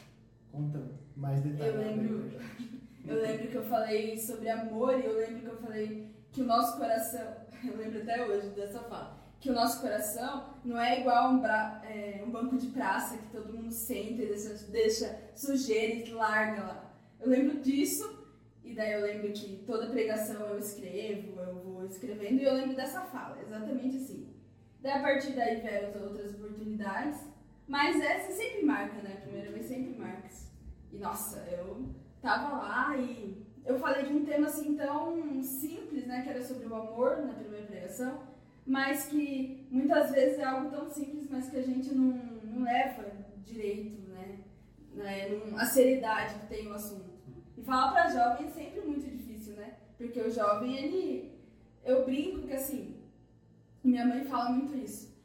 Conta 0.52 0.80
mais 1.16 1.40
detalhes. 1.42 1.74
Eu 1.74 1.80
lembro- 1.80 2.30
Eu 3.06 3.22
lembro 3.22 3.48
que 3.48 3.54
eu 3.54 3.62
falei 3.64 4.18
sobre 4.18 4.50
amor 4.50 4.98
e 5.00 5.06
eu 5.06 5.16
lembro 5.16 5.40
que 5.40 5.46
eu 5.46 5.56
falei 5.56 6.10
que 6.30 6.42
o 6.42 6.44
nosso 6.44 6.76
coração, 6.76 7.26
eu 7.64 7.74
lembro 7.74 8.02
até 8.02 8.22
hoje 8.26 8.48
dessa 8.50 8.80
fala, 8.80 9.18
que 9.40 9.48
o 9.48 9.54
nosso 9.54 9.80
coração 9.80 10.50
não 10.62 10.78
é 10.78 11.00
igual 11.00 11.32
um, 11.32 11.40
bra, 11.40 11.80
é, 11.88 12.22
um 12.26 12.30
banco 12.30 12.58
de 12.58 12.66
praça 12.66 13.16
que 13.16 13.30
todo 13.30 13.50
mundo 13.54 13.70
senta 13.72 14.20
e 14.22 14.26
deixa, 14.26 14.66
deixa 14.70 15.20
sujeira 15.34 16.06
e 16.06 16.12
larga 16.12 16.60
lá. 16.62 16.94
Eu 17.18 17.30
lembro 17.30 17.60
disso 17.60 18.28
e 18.62 18.74
daí 18.74 18.92
eu 18.92 19.00
lembro 19.00 19.32
que 19.32 19.62
toda 19.66 19.86
pregação 19.86 20.42
eu 20.46 20.58
escrevo, 20.58 21.40
eu 21.40 21.54
vou 21.64 21.86
escrevendo 21.86 22.42
e 22.42 22.44
eu 22.44 22.52
lembro 22.52 22.76
dessa 22.76 23.00
fala, 23.02 23.40
exatamente 23.40 23.96
assim. 23.96 24.27
Daí 24.80 24.92
a 24.92 25.00
partir 25.00 25.32
daí 25.32 25.60
vieram 25.60 25.88
as 25.88 26.02
outras 26.02 26.34
oportunidades, 26.34 27.20
mas 27.66 28.00
essa 28.00 28.32
sempre 28.32 28.64
marca, 28.64 29.02
né? 29.02 29.14
A 29.18 29.20
primeira 29.22 29.50
vez 29.50 29.66
sempre 29.66 29.98
marca. 29.98 30.28
E 30.92 30.98
nossa, 30.98 31.46
eu 31.50 31.86
tava 32.22 32.56
lá 32.56 32.96
e 32.96 33.46
eu 33.64 33.78
falei 33.78 34.06
de 34.06 34.14
um 34.14 34.24
tema 34.24 34.46
assim 34.46 34.76
tão 34.76 35.42
simples, 35.42 36.06
né? 36.06 36.22
Que 36.22 36.30
era 36.30 36.42
sobre 36.42 36.66
o 36.66 36.74
amor 36.74 37.18
na 37.26 37.34
primeira 37.34 37.66
pregação, 37.66 38.22
mas 38.66 39.06
que 39.06 39.66
muitas 39.70 40.10
vezes 40.10 40.38
é 40.38 40.44
algo 40.44 40.70
tão 40.70 40.88
simples, 40.88 41.28
mas 41.30 41.50
que 41.50 41.56
a 41.56 41.62
gente 41.62 41.94
não, 41.94 42.12
não 42.44 42.64
leva 42.64 43.04
direito, 43.44 44.08
né? 44.08 44.38
né? 44.94 45.40
A 45.56 45.66
seriedade 45.66 46.34
que 46.40 46.46
tem 46.46 46.68
o 46.68 46.74
assunto. 46.74 47.18
E 47.56 47.62
falar 47.62 47.92
para 47.92 48.08
jovem 48.08 48.46
é 48.46 48.50
sempre 48.50 48.80
muito 48.80 49.06
difícil, 49.08 49.54
né? 49.54 49.74
Porque 49.96 50.20
o 50.20 50.30
jovem, 50.30 50.76
ele. 50.76 51.38
Eu 51.84 52.04
brinco 52.04 52.46
que 52.46 52.52
assim. 52.52 52.97
Minha 53.82 54.06
mãe 54.06 54.24
fala 54.24 54.50
muito 54.50 54.76
isso. 54.76 55.16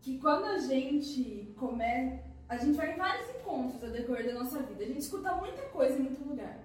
Que 0.00 0.18
quando 0.18 0.46
a 0.46 0.58
gente 0.58 1.52
começa. 1.56 2.30
A 2.48 2.56
gente 2.58 2.76
vai 2.76 2.92
em 2.92 2.98
vários 2.98 3.30
encontros 3.30 3.82
ao 3.82 3.90
decorrer 3.90 4.26
da 4.26 4.34
nossa 4.34 4.58
vida. 4.60 4.84
A 4.84 4.86
gente 4.86 5.00
escuta 5.00 5.34
muita 5.36 5.62
coisa 5.68 5.98
em 5.98 6.02
muito 6.02 6.28
lugar. 6.28 6.58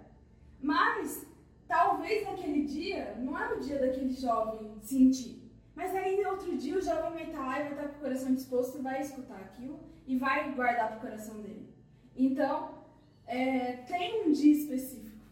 Mas, 0.60 1.26
talvez 1.66 2.26
naquele 2.26 2.66
dia, 2.66 3.16
não 3.20 3.40
é 3.40 3.54
o 3.54 3.60
dia 3.62 3.80
daquele 3.80 4.14
jovem 4.14 4.76
sentir. 4.82 5.50
Mas 5.74 5.96
aí, 5.96 6.26
outro 6.26 6.58
dia, 6.58 6.78
o 6.78 6.82
jovem 6.82 7.14
vai 7.14 7.24
estar 7.28 7.46
lá 7.46 7.60
e 7.60 7.64
vai 7.64 7.72
estar 7.72 7.88
com 7.88 7.98
o 7.98 8.02
coração 8.02 8.34
disposto 8.34 8.80
e 8.80 8.82
vai 8.82 9.00
escutar 9.00 9.38
aquilo 9.38 9.80
e 10.06 10.18
vai 10.18 10.52
guardar 10.54 10.90
para 10.90 10.98
o 10.98 11.02
coração 11.02 11.36
dele. 11.42 11.70
Então, 12.16 12.80
é, 13.28 13.74
tem 13.88 14.28
um 14.28 14.32
dia 14.32 14.54
específico 14.54 15.26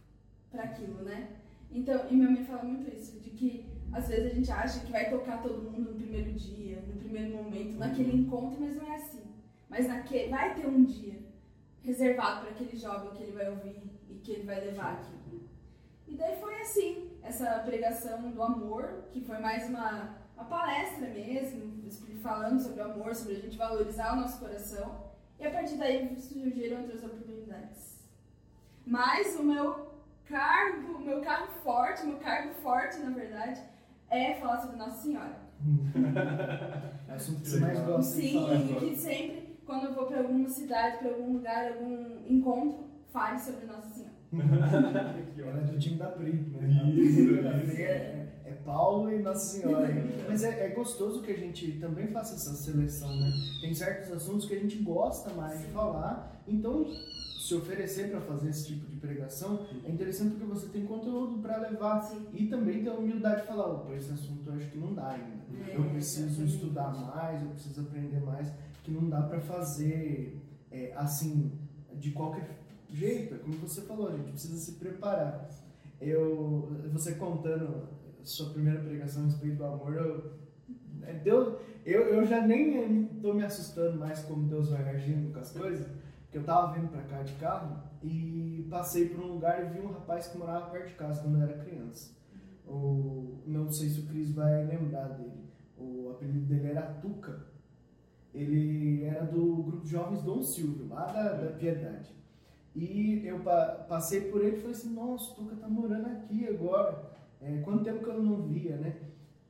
para 0.51 0.63
aquilo, 0.63 1.01
né? 1.01 1.29
Então, 1.71 2.05
e 2.09 2.15
minha 2.15 2.29
mãe 2.29 2.45
fala 2.45 2.63
muito 2.63 2.93
isso, 2.95 3.19
de 3.19 3.31
que 3.31 3.65
às 3.91 4.07
vezes 4.07 4.31
a 4.31 4.35
gente 4.35 4.51
acha 4.51 4.79
que 4.81 4.91
vai 4.91 5.09
tocar 5.09 5.41
todo 5.41 5.61
mundo 5.61 5.91
no 5.91 5.95
primeiro 5.95 6.31
dia, 6.33 6.81
no 6.81 6.99
primeiro 6.99 7.35
momento, 7.35 7.77
naquele 7.77 8.11
uhum. 8.11 8.17
encontro, 8.17 8.61
mas 8.61 8.75
não 8.75 8.87
é 8.87 8.95
assim. 8.95 9.23
Mas 9.69 9.87
naquele, 9.87 10.29
vai 10.29 10.53
ter 10.53 10.67
um 10.67 10.83
dia 10.83 11.19
reservado 11.81 12.41
para 12.41 12.51
aquele 12.51 12.77
jovem 12.77 13.11
que 13.11 13.23
ele 13.23 13.31
vai 13.31 13.49
ouvir 13.49 13.81
e 14.09 14.15
que 14.15 14.31
ele 14.31 14.43
vai 14.43 14.59
levar 14.59 14.93
aquilo. 14.93 15.49
E 16.07 16.15
daí 16.15 16.39
foi 16.39 16.61
assim, 16.61 17.11
essa 17.23 17.59
pregação 17.59 18.29
do 18.31 18.41
amor, 18.41 19.05
que 19.11 19.21
foi 19.21 19.39
mais 19.39 19.67
uma, 19.69 20.15
uma 20.35 20.45
palestra 20.45 21.07
mesmo, 21.07 21.75
falando 22.25 22.59
sobre 22.59 22.81
o 22.81 22.85
amor, 22.85 23.13
sobre 23.13 23.35
a 23.35 23.39
gente 23.39 23.55
valorizar 23.55 24.13
o 24.13 24.15
nosso 24.15 24.39
coração. 24.39 25.13
E 25.39 25.45
a 25.45 25.51
partir 25.51 25.75
daí 25.75 26.19
surgiram 26.19 26.81
outras 26.81 27.03
oportunidades. 27.03 28.03
Mas 28.83 29.35
o 29.39 29.43
meu 29.43 29.91
cargo, 30.25 30.99
meu 30.99 31.21
cargo 31.21 31.51
forte, 31.63 32.03
meu 32.03 32.17
cargo 32.17 32.55
forte, 32.55 32.97
na 32.97 33.11
verdade, 33.11 33.61
é 34.17 34.35
falar 34.35 34.59
sobre 34.59 34.77
Nossa 34.77 35.01
Senhora. 35.01 35.37
é 37.07 37.11
o 37.11 37.15
assunto 37.15 37.41
que 37.41 37.49
você 37.49 37.59
mais 37.59 37.79
gosta 37.81 38.15
Sim, 38.15 38.27
de 38.27 38.33
falar. 38.33 38.55
e 38.55 38.89
que 38.89 38.95
sempre, 38.95 39.59
quando 39.65 39.85
eu 39.85 39.93
vou 39.93 40.05
para 40.05 40.19
alguma 40.19 40.49
cidade, 40.49 40.97
para 40.99 41.09
algum 41.09 41.33
lugar, 41.33 41.73
algum 41.73 42.25
encontro, 42.27 42.85
fale 43.11 43.39
sobre 43.39 43.65
Nossa 43.65 43.89
Senhora. 43.89 44.15
Ela 45.37 45.61
é 45.61 45.63
do 45.63 45.79
time 45.79 45.97
da 45.97 46.07
Pri, 46.07 46.33
né? 46.33 46.89
Isso, 46.89 47.27
Pri 47.71 47.83
é, 47.83 48.41
é, 48.45 48.51
Paulo 48.65 49.11
e 49.11 49.19
Nossa 49.19 49.59
Senhora. 49.59 49.87
Mas 50.27 50.43
é, 50.43 50.65
é, 50.65 50.69
gostoso 50.69 51.21
que 51.21 51.31
a 51.31 51.37
gente 51.37 51.79
também 51.79 52.07
faça 52.07 52.35
essa 52.35 52.53
seleção, 52.53 53.09
né? 53.09 53.31
Tem 53.61 53.73
certos 53.73 54.11
assuntos 54.11 54.45
que 54.47 54.55
a 54.55 54.59
gente 54.59 54.77
gosta 54.77 55.33
mais 55.33 55.59
de 55.61 55.67
falar, 55.67 56.41
então 56.47 56.85
se 57.45 57.53
oferecer 57.53 58.09
para 58.09 58.21
fazer 58.21 58.49
esse 58.49 58.65
tipo 58.65 58.87
de 58.87 58.95
pregação, 58.95 59.67
é 59.83 59.91
interessante 59.91 60.31
porque 60.31 60.45
você 60.45 60.67
tem 60.69 60.83
conteúdo 60.83 61.39
para 61.43 61.57
levar 61.57 62.01
Sim. 62.01 62.25
e 62.33 62.47
também 62.47 62.83
ter 62.83 62.89
a 62.89 62.95
humildade 62.95 63.41
de 63.41 63.47
falar, 63.47 63.67
opa, 63.67 63.93
esse 63.93 64.11
assunto 64.11 64.49
eu 64.49 64.55
acho 64.55 64.67
que 64.71 64.79
não 64.79 64.95
dá 64.95 65.09
ainda. 65.09 65.45
É, 65.69 65.75
eu 65.75 65.83
preciso 65.91 66.41
é 66.41 66.45
estudar 66.45 66.91
mais, 66.91 67.43
eu 67.43 67.49
preciso 67.49 67.81
aprender 67.81 68.19
mais, 68.21 68.51
que 68.83 68.89
não 68.89 69.07
dá 69.07 69.21
para 69.21 69.39
fazer 69.41 70.41
é, 70.71 70.91
assim, 70.95 71.51
de 71.93 72.09
qualquer 72.09 72.49
jeito. 72.89 73.35
É 73.35 73.37
como 73.37 73.53
você 73.57 73.81
falou, 73.81 74.07
a 74.07 74.17
gente 74.17 74.31
precisa 74.31 74.57
se 74.57 74.79
preparar. 74.79 75.47
Eu, 76.01 76.71
você 76.91 77.13
contando 77.13 77.89
sua 78.23 78.49
primeira 78.49 78.79
pregação 78.79 79.21
a 79.21 79.25
respeito 79.25 79.57
do 79.57 79.65
amor, 79.65 79.93
eu, 79.93 80.33
é, 81.03 81.13
Deus, 81.13 81.59
eu, 81.85 82.01
eu 82.05 82.25
já 82.25 82.41
nem 82.41 83.03
estou 83.03 83.35
me 83.35 83.43
assustando 83.43 83.99
mais 83.99 84.21
como 84.21 84.47
Deus 84.47 84.69
vai 84.69 84.89
agindo 84.89 85.31
com 85.31 85.39
as 85.39 85.51
coisas 85.51 86.04
eu 86.37 86.43
tava 86.43 86.73
vindo 86.73 86.89
para 86.89 87.03
cá 87.03 87.23
de 87.23 87.33
carro 87.33 87.83
e 88.03 88.67
passei 88.69 89.09
por 89.09 89.23
um 89.23 89.33
lugar 89.33 89.63
e 89.63 89.69
vi 89.69 89.79
um 89.79 89.91
rapaz 89.91 90.27
que 90.27 90.37
morava 90.37 90.69
perto 90.69 90.89
de 90.89 90.95
casa 90.95 91.21
quando 91.21 91.37
eu 91.37 91.43
era 91.43 91.63
criança. 91.63 92.13
O, 92.67 93.41
não 93.45 93.69
sei 93.69 93.89
se 93.89 94.01
o 94.01 94.05
Cris 94.07 94.33
vai 94.33 94.65
lembrar 94.65 95.07
dele. 95.09 95.45
O 95.77 96.09
apelido 96.11 96.45
dele 96.45 96.69
era 96.69 96.81
Tuca. 96.81 97.45
Ele 98.33 99.03
era 99.05 99.25
do 99.25 99.63
grupo 99.63 99.85
jovens 99.85 100.21
Dom 100.23 100.41
Silvio, 100.41 100.87
lá 100.89 101.05
da, 101.05 101.33
da 101.33 101.51
Piedade. 101.51 102.13
E 102.75 103.25
eu 103.25 103.39
pa, 103.39 103.85
passei 103.87 104.29
por 104.29 104.43
ele 104.43 104.57
e 104.57 104.59
falei 104.59 104.75
assim, 104.75 104.93
nossa, 104.93 105.31
o 105.31 105.35
Tuca 105.35 105.55
tá 105.55 105.67
morando 105.67 106.07
aqui 106.07 106.47
agora. 106.47 107.11
É, 107.41 107.61
quanto 107.61 107.83
tempo 107.83 108.03
que 108.03 108.09
eu 108.09 108.21
não 108.21 108.41
via, 108.41 108.75
né? 108.75 108.95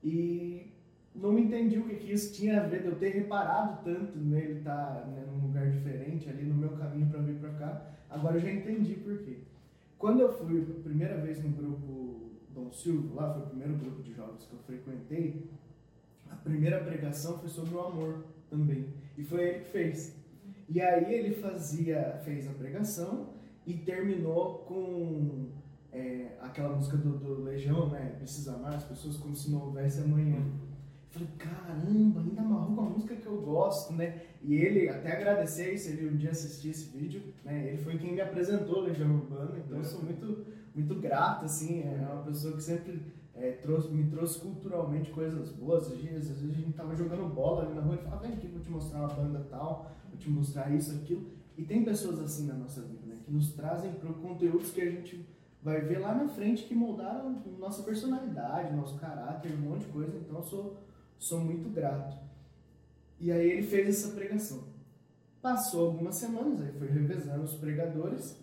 E 0.04 0.72
não 1.16 1.40
entendi 1.40 1.80
o 1.80 1.88
que, 1.88 1.96
que 1.96 2.12
isso 2.12 2.34
tinha 2.34 2.62
a 2.62 2.68
ver 2.68 2.82
de 2.82 2.88
eu 2.90 2.96
ter 2.96 3.10
reparado 3.10 3.84
tanto 3.84 4.18
nele 4.18 4.60
estar 4.60 5.02
tá, 5.02 5.06
né, 5.08 5.26
lugar 5.56 5.72
diferente 5.72 6.30
ali 6.30 6.44
no 6.44 6.56
meu 6.56 6.70
caminho 6.72 7.08
para 7.08 7.22
vir 7.22 7.36
para 7.36 7.50
cá. 7.52 7.92
Agora 8.10 8.36
eu 8.36 8.42
já 8.42 8.52
entendi 8.52 8.96
por 8.96 9.18
quê. 9.20 9.40
Quando 9.98 10.20
eu 10.20 10.34
fui 10.38 10.62
a 10.62 10.84
primeira 10.84 11.18
vez 11.18 11.42
no 11.42 11.50
grupo 11.50 12.32
Dom 12.54 12.72
Silvio, 12.72 13.16
lá 13.16 13.34
foi 13.34 13.44
o 13.44 13.48
primeiro 13.48 13.76
grupo 13.76 14.04
de 14.04 14.14
jovens 14.14 14.46
que 14.46 14.54
eu 14.54 14.60
frequentei, 14.60 15.50
a 16.30 16.36
primeira 16.36 16.84
pregação 16.84 17.40
foi 17.40 17.50
sobre 17.50 17.74
o 17.74 17.80
amor 17.80 18.26
também. 18.50 18.88
E 19.18 19.24
foi 19.24 19.44
ele 19.44 19.60
que 19.60 19.72
fez. 19.72 20.16
E 20.68 20.82
aí 20.82 21.14
ele 21.14 21.36
fazia, 21.36 22.20
fez 22.26 22.50
a 22.50 22.54
pregação 22.54 23.30
e 23.66 23.74
terminou 23.74 24.60
com 24.60 25.50
é, 25.92 26.38
aquela 26.42 26.76
música 26.76 26.98
do, 26.98 27.18
do 27.18 27.44
Legião, 27.44 27.90
né? 27.90 28.16
Precisa 28.18 28.56
amar 28.56 28.76
as 28.76 28.84
pessoas 28.84 29.16
como 29.18 29.36
se 29.36 29.50
não 29.50 29.62
houvesse 29.62 30.02
amanhã. 30.02 30.44
Falei, 31.16 31.30
caramba, 31.38 32.20
ainda 32.20 32.42
amarrou 32.42 32.76
com 32.76 32.82
a 32.82 32.90
música 32.90 33.16
que 33.16 33.26
eu 33.26 33.42
gosto, 33.42 33.94
né? 33.94 34.22
E 34.42 34.54
ele, 34.54 34.90
até 34.90 35.14
agradecer 35.14 35.78
se 35.78 35.94
ele 35.94 36.10
um 36.10 36.18
dia 36.18 36.32
assistir 36.32 36.72
esse 36.72 36.90
vídeo, 36.90 37.22
né? 37.46 37.70
Ele 37.70 37.78
foi 37.78 37.98
quem 37.98 38.12
me 38.12 38.20
apresentou 38.20 38.82
Legião 38.82 39.16
Urbana, 39.16 39.58
então 39.58 39.78
eu 39.78 39.86
sou 39.86 40.04
muito, 40.04 40.46
muito 40.76 40.96
grato, 40.96 41.46
assim, 41.46 41.84
é 41.84 42.06
uma 42.12 42.24
pessoa 42.24 42.54
que 42.58 42.62
sempre 42.62 43.02
é, 43.34 43.52
trouxe, 43.54 43.94
me 43.94 44.10
trouxe 44.10 44.40
culturalmente 44.40 45.10
coisas 45.12 45.54
boas. 45.54 45.90
Às 45.90 46.00
vezes, 46.00 46.32
às 46.32 46.42
vezes 46.42 46.58
a 46.58 46.60
gente 46.60 46.74
tava 46.74 46.94
jogando 46.94 47.34
bola 47.34 47.64
ali 47.64 47.74
na 47.74 47.82
rua 47.82 47.96
e 47.96 48.04
falava, 48.04 48.28
vem 48.28 48.34
aqui, 48.34 48.48
vou 48.48 48.60
te 48.60 48.70
mostrar 48.70 49.00
uma 49.00 49.14
banda 49.14 49.48
tal, 49.50 49.90
vou 50.10 50.18
te 50.18 50.30
mostrar 50.30 50.70
isso, 50.76 50.94
aquilo. 50.96 51.26
E 51.58 51.64
tem 51.64 51.86
pessoas 51.86 52.20
assim 52.20 52.46
na 52.46 52.56
nossa 52.56 52.82
vida, 52.82 53.06
né? 53.06 53.16
Que 53.24 53.32
nos 53.32 53.54
trazem 53.54 53.94
para 53.94 54.12
conteúdos 54.12 54.72
que 54.72 54.82
a 54.82 54.92
gente 54.92 55.26
vai 55.64 55.80
ver 55.80 56.00
lá 56.00 56.14
na 56.14 56.28
frente 56.28 56.66
que 56.66 56.76
moldaram 56.76 57.42
nossa 57.58 57.84
personalidade, 57.84 58.76
nosso 58.76 59.00
caráter, 59.00 59.54
um 59.54 59.70
monte 59.70 59.86
de 59.86 59.94
coisa. 59.94 60.18
Então 60.18 60.36
eu 60.36 60.44
sou 60.44 60.85
sou 61.18 61.40
muito 61.40 61.70
grato. 61.70 62.18
E 63.20 63.32
aí 63.32 63.50
ele 63.50 63.64
fez 63.64 63.88
essa 63.88 64.16
pregação. 64.16 64.64
Passou 65.42 65.88
algumas 65.88 66.16
semanas, 66.16 66.62
aí 66.62 66.72
foi 66.74 66.88
revezando 66.88 67.44
os 67.44 67.56
pregadores. 67.56 68.38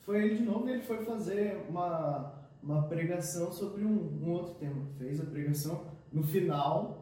Foi 0.00 0.24
ele 0.24 0.36
de 0.36 0.42
novo 0.42 0.68
e 0.68 0.72
ele 0.72 0.82
foi 0.82 1.04
fazer 1.04 1.64
uma, 1.68 2.32
uma 2.62 2.82
pregação 2.84 3.52
sobre 3.52 3.84
um, 3.84 4.20
um 4.22 4.30
outro 4.30 4.54
tema. 4.54 4.86
Fez 4.98 5.20
a 5.20 5.24
pregação. 5.24 5.84
No 6.12 6.22
final, 6.22 7.00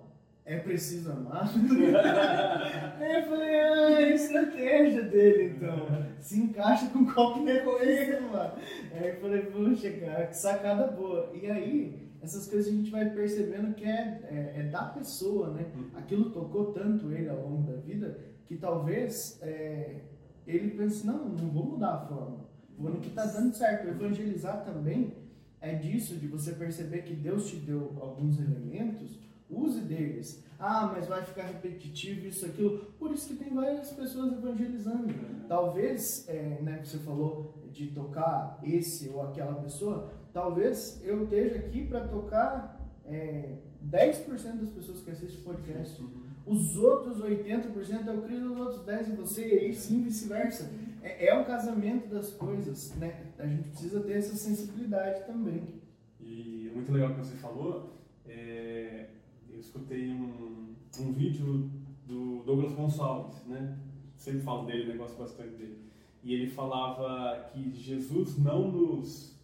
é 0.48 0.58
preciso 0.58 1.12
amar. 1.12 1.44
aí 2.98 3.16
eu 3.16 3.28
falei, 3.28 3.54
ah, 3.54 4.00
é 4.00 4.04
a 4.04 4.14
estratégia 4.14 5.02
dele 5.02 5.54
então. 5.54 5.86
Se 6.18 6.40
encaixa 6.40 6.88
com 6.88 7.04
qualquer 7.04 7.64
coisa, 7.64 8.20
mano. 8.22 8.54
Aí 8.92 9.10
eu 9.10 9.20
falei, 9.20 9.42
puxa, 9.42 9.90
cara, 9.90 10.26
que 10.26 10.36
sacada 10.36 10.86
boa. 10.86 11.30
E 11.34 11.50
aí, 11.50 12.07
essas 12.22 12.48
coisas 12.48 12.72
a 12.72 12.76
gente 12.76 12.90
vai 12.90 13.10
percebendo 13.10 13.74
que 13.74 13.84
é, 13.84 14.20
é, 14.24 14.60
é 14.60 14.62
da 14.64 14.84
pessoa, 14.84 15.50
né? 15.50 15.66
Uhum. 15.74 15.90
Aquilo 15.94 16.30
tocou 16.30 16.72
tanto 16.72 17.12
ele 17.12 17.28
ao 17.28 17.48
longo 17.48 17.70
da 17.70 17.78
vida 17.78 18.18
que 18.46 18.56
talvez 18.56 19.38
é, 19.42 20.00
ele 20.46 20.70
pense, 20.70 21.06
não, 21.06 21.28
não 21.28 21.50
vou 21.50 21.66
mudar 21.66 21.94
a 21.94 22.06
forma, 22.06 22.46
vou 22.78 22.90
no 22.90 23.00
que 23.00 23.08
está 23.08 23.26
dando 23.26 23.54
certo. 23.54 23.88
Evangelizar 23.88 24.64
também 24.64 25.14
é 25.60 25.74
disso, 25.74 26.16
de 26.16 26.26
você 26.26 26.52
perceber 26.52 27.02
que 27.02 27.14
Deus 27.14 27.48
te 27.50 27.56
deu 27.56 27.96
alguns 28.00 28.40
elementos, 28.40 29.18
use 29.50 29.80
deles. 29.80 30.42
Ah, 30.58 30.90
mas 30.92 31.06
vai 31.06 31.24
ficar 31.24 31.44
repetitivo 31.44 32.26
isso, 32.26 32.44
aquilo. 32.46 32.78
Por 32.98 33.12
isso 33.12 33.28
que 33.28 33.36
tem 33.36 33.54
várias 33.54 33.90
pessoas 33.92 34.32
evangelizando. 34.32 35.14
Tal 35.46 35.66
talvez, 35.66 36.28
é, 36.28 36.58
né, 36.62 36.78
que 36.78 36.88
você 36.88 36.98
falou 36.98 37.54
de 37.70 37.88
tocar 37.88 38.58
esse 38.62 39.08
ou 39.08 39.22
aquela 39.22 39.54
pessoa, 39.54 40.10
talvez 40.38 41.02
eu 41.04 41.24
esteja 41.24 41.56
aqui 41.56 41.84
para 41.84 42.06
tocar 42.06 42.80
é, 43.04 43.56
10% 43.84 44.60
das 44.60 44.70
pessoas 44.70 45.00
que 45.00 45.10
assistem 45.10 45.40
o 45.40 45.44
podcast. 45.44 46.00
Os 46.46 46.76
outros 46.76 47.18
80% 47.20 48.06
eu 48.06 48.22
crio 48.22 48.52
os 48.52 48.58
outros 48.58 48.84
10 48.84 49.08
em 49.08 49.14
você 49.16 49.48
e 49.48 49.58
aí 49.58 49.74
sim 49.74 50.04
vice-versa. 50.04 50.70
É, 51.02 51.26
é 51.26 51.34
um 51.34 51.44
casamento 51.44 52.08
das 52.08 52.30
coisas, 52.30 52.94
né? 52.96 53.32
A 53.36 53.46
gente 53.46 53.70
precisa 53.70 54.00
ter 54.00 54.12
essa 54.12 54.36
sensibilidade 54.36 55.26
também. 55.26 55.80
E 56.20 56.68
é 56.70 56.74
muito 56.74 56.92
legal 56.92 57.10
o 57.10 57.14
que 57.14 57.20
você 57.26 57.36
falou. 57.36 57.94
É, 58.24 59.08
eu 59.50 59.58
escutei 59.58 60.08
um, 60.12 60.72
um 61.00 61.12
vídeo 61.12 61.68
do 62.06 62.44
Douglas 62.44 62.72
Gonçalves, 62.74 63.44
né? 63.44 63.76
Sempre 64.16 64.42
falo 64.42 64.66
dele, 64.66 64.92
né? 64.92 64.96
gosto 64.96 65.18
bastante 65.18 65.56
dele. 65.56 65.78
E 66.22 66.32
ele 66.32 66.48
falava 66.48 67.50
que 67.52 67.72
Jesus 67.72 68.38
não 68.38 68.70
nos 68.70 69.37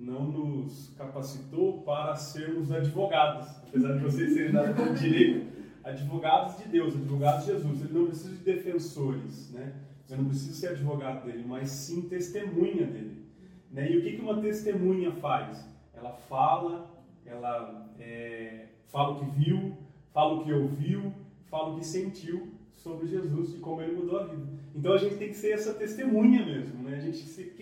não 0.00 0.24
nos 0.24 0.92
capacitou 0.96 1.82
para 1.82 2.16
sermos 2.16 2.72
advogados, 2.72 3.48
apesar 3.68 3.98
de 3.98 4.04
vocês 4.04 4.32
serem 4.32 4.52
da 4.52 4.72
direito, 4.72 5.46
advogados 5.84 6.56
de 6.58 6.68
Deus, 6.68 6.94
advogados 6.94 7.44
de 7.44 7.52
Jesus. 7.52 7.80
Ele 7.82 7.98
não 7.98 8.06
precisa 8.06 8.34
de 8.34 8.42
defensores, 8.42 9.50
né? 9.52 9.74
Eu 10.08 10.18
não 10.18 10.24
preciso 10.24 10.54
ser 10.54 10.68
advogado 10.68 11.24
dele, 11.24 11.44
mas 11.46 11.70
sim 11.70 12.02
testemunha 12.02 12.86
dele. 12.86 13.24
Né? 13.70 13.92
E 13.92 13.98
o 13.98 14.02
que, 14.02 14.16
que 14.16 14.22
uma 14.22 14.40
testemunha 14.40 15.12
faz? 15.12 15.64
Ela 15.94 16.12
fala, 16.12 16.90
ela 17.24 17.88
é, 18.00 18.66
fala 18.86 19.12
o 19.12 19.20
que 19.20 19.30
viu, 19.38 19.76
fala 20.12 20.34
o 20.34 20.44
que 20.44 20.52
ouviu, 20.52 21.12
fala 21.44 21.74
o 21.74 21.78
que 21.78 21.86
sentiu 21.86 22.48
sobre 22.74 23.06
Jesus 23.06 23.54
e 23.54 23.58
como 23.58 23.82
ele 23.82 23.94
mudou 23.94 24.18
a 24.18 24.24
vida. 24.24 24.48
Então 24.74 24.94
a 24.94 24.96
gente 24.96 25.16
tem 25.16 25.28
que 25.28 25.36
ser 25.36 25.52
essa 25.52 25.74
testemunha 25.74 26.44
mesmo, 26.44 26.82
né? 26.82 26.96
A 26.96 27.00
gente 27.00 27.20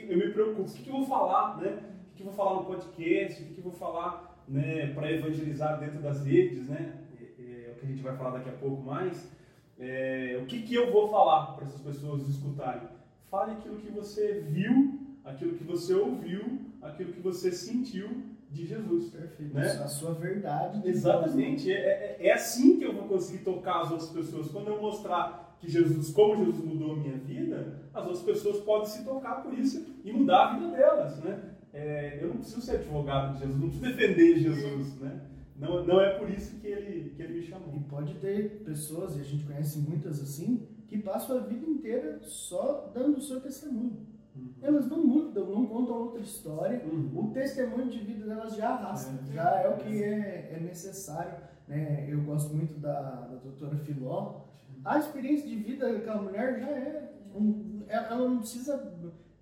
eu 0.09 0.17
me 0.17 0.31
preocupo, 0.31 0.71
o 0.71 0.73
que, 0.73 0.83
que 0.85 0.89
eu 0.89 0.95
vou 0.95 1.07
falar, 1.07 1.59
né? 1.59 1.83
O 2.19 2.21
que, 2.21 2.25
vou 2.25 2.35
falar 2.35 2.55
no 2.55 2.65
podcast, 2.65 3.41
o 3.41 3.47
que, 3.47 3.55
que 3.55 3.61
vou 3.61 3.71
falar, 3.71 4.43
né? 4.49 4.93
Para 4.93 5.13
evangelizar 5.13 5.79
dentro 5.79 6.01
das 6.01 6.27
redes, 6.27 6.67
né? 6.67 6.95
É, 7.17 7.43
é, 7.43 7.71
o 7.71 7.75
que 7.77 7.87
a 7.87 7.89
gente 7.89 8.03
vai 8.03 8.17
falar 8.17 8.31
daqui 8.31 8.49
a 8.49 8.55
pouco 8.55 8.83
mais. 8.83 9.31
É, 9.79 10.37
o 10.43 10.47
que, 10.47 10.63
que 10.63 10.75
eu 10.75 10.91
vou 10.91 11.09
falar 11.09 11.55
para 11.55 11.67
essas 11.67 11.81
pessoas 11.81 12.29
escutarem? 12.29 12.89
Fale 13.31 13.53
aquilo 13.53 13.77
que 13.77 13.89
você 13.93 14.41
viu, 14.41 14.99
aquilo 15.25 15.55
que 15.55 15.63
você 15.63 15.95
ouviu, 15.95 16.59
aquilo 16.83 17.13
que 17.13 17.21
você 17.21 17.53
sentiu 17.53 18.09
de 18.51 18.67
Jesus. 18.67 19.11
Perfeito. 19.11 19.55
Né? 19.55 19.67
A 19.67 19.87
sua 19.87 20.13
verdade. 20.15 20.83
de 20.83 20.89
Exatamente. 20.89 21.73
É, 21.73 22.17
é, 22.19 22.27
é 22.27 22.33
assim 22.33 22.81
que 22.81 22.85
eu 22.85 22.95
vou 22.95 23.07
conseguir 23.07 23.45
tocar 23.45 23.83
as 23.83 23.93
outras 23.93 24.11
pessoas. 24.11 24.51
Quando 24.51 24.67
eu 24.67 24.83
mostrar 24.83 25.57
que 25.61 25.71
Jesus, 25.71 26.11
como 26.11 26.45
Jesus 26.45 26.65
mudou 26.65 26.95
a 26.95 26.97
minha 26.97 27.17
vida, 27.17 27.81
as 27.95 28.05
outras 28.05 28.25
pessoas 28.25 28.59
podem 28.65 28.87
se 28.87 29.05
tocar 29.05 29.41
por 29.45 29.57
isso 29.57 29.87
e 30.05 30.13
mudar 30.13 30.49
a 30.49 30.53
vida 30.55 30.77
delas, 30.77 31.17
né? 31.21 31.55
É, 31.73 32.19
eu 32.23 32.29
não 32.29 32.37
preciso 32.39 32.63
ser 32.63 32.77
advogado 32.77 33.35
de 33.35 33.41
Jesus, 33.41 33.61
não 33.61 33.69
preciso 33.69 33.85
defender 33.97 34.39
Jesus, 34.39 35.01
né? 35.01 35.21
Não, 35.57 35.85
não 35.85 36.01
é 36.01 36.11
por 36.19 36.31
isso 36.31 36.57
que 36.61 36.67
ele, 36.67 37.11
que 37.17 37.23
ele 37.23 37.35
me 37.41 37.43
chamou. 37.43 37.75
E 37.77 37.81
pode 37.81 38.15
ter 38.15 38.63
pessoas, 38.65 39.17
e 39.17 39.21
a 39.21 39.25
gente 39.25 39.45
conhece 39.45 39.79
muitas 39.81 40.21
assim, 40.23 40.67
que 40.87 40.99
passam 40.99 41.37
a 41.39 41.41
vida 41.41 41.67
inteira 41.69 42.21
só 42.23 42.91
dando 42.95 43.19
o 43.19 43.21
seu 43.21 43.41
testemunho. 43.41 44.07
Uhum. 44.37 44.53
Elas 44.63 44.89
não 44.89 45.05
mudam, 45.05 45.47
não 45.51 45.67
contam 45.67 45.97
outra 45.97 46.21
história. 46.21 46.81
Uhum. 46.85 47.11
O 47.29 47.31
testemunho 47.33 47.91
de 47.91 47.99
vida 47.99 48.25
delas 48.27 48.55
já 48.57 48.69
arrasta, 48.71 49.13
É. 49.31 49.33
já 49.35 49.51
é 49.61 49.69
o 49.69 49.77
que 49.79 50.03
é, 50.03 50.53
é 50.55 50.61
necessário. 50.61 51.35
Né? 51.67 52.07
Eu 52.09 52.23
gosto 52.23 52.55
muito 52.55 52.79
da, 52.79 53.01
da 53.03 53.37
doutora 53.37 53.77
Filó. 53.79 54.43
A 54.85 54.99
experiência 54.99 55.47
de 55.49 55.57
vida 55.57 55.93
daquela 55.93 56.23
mulher 56.23 56.61
já 56.61 56.69
é. 56.71 57.13
um- 57.35 57.83
ela 57.89 58.17
não 58.29 58.39
precisa 58.39 58.79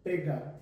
pregar. 0.02 0.54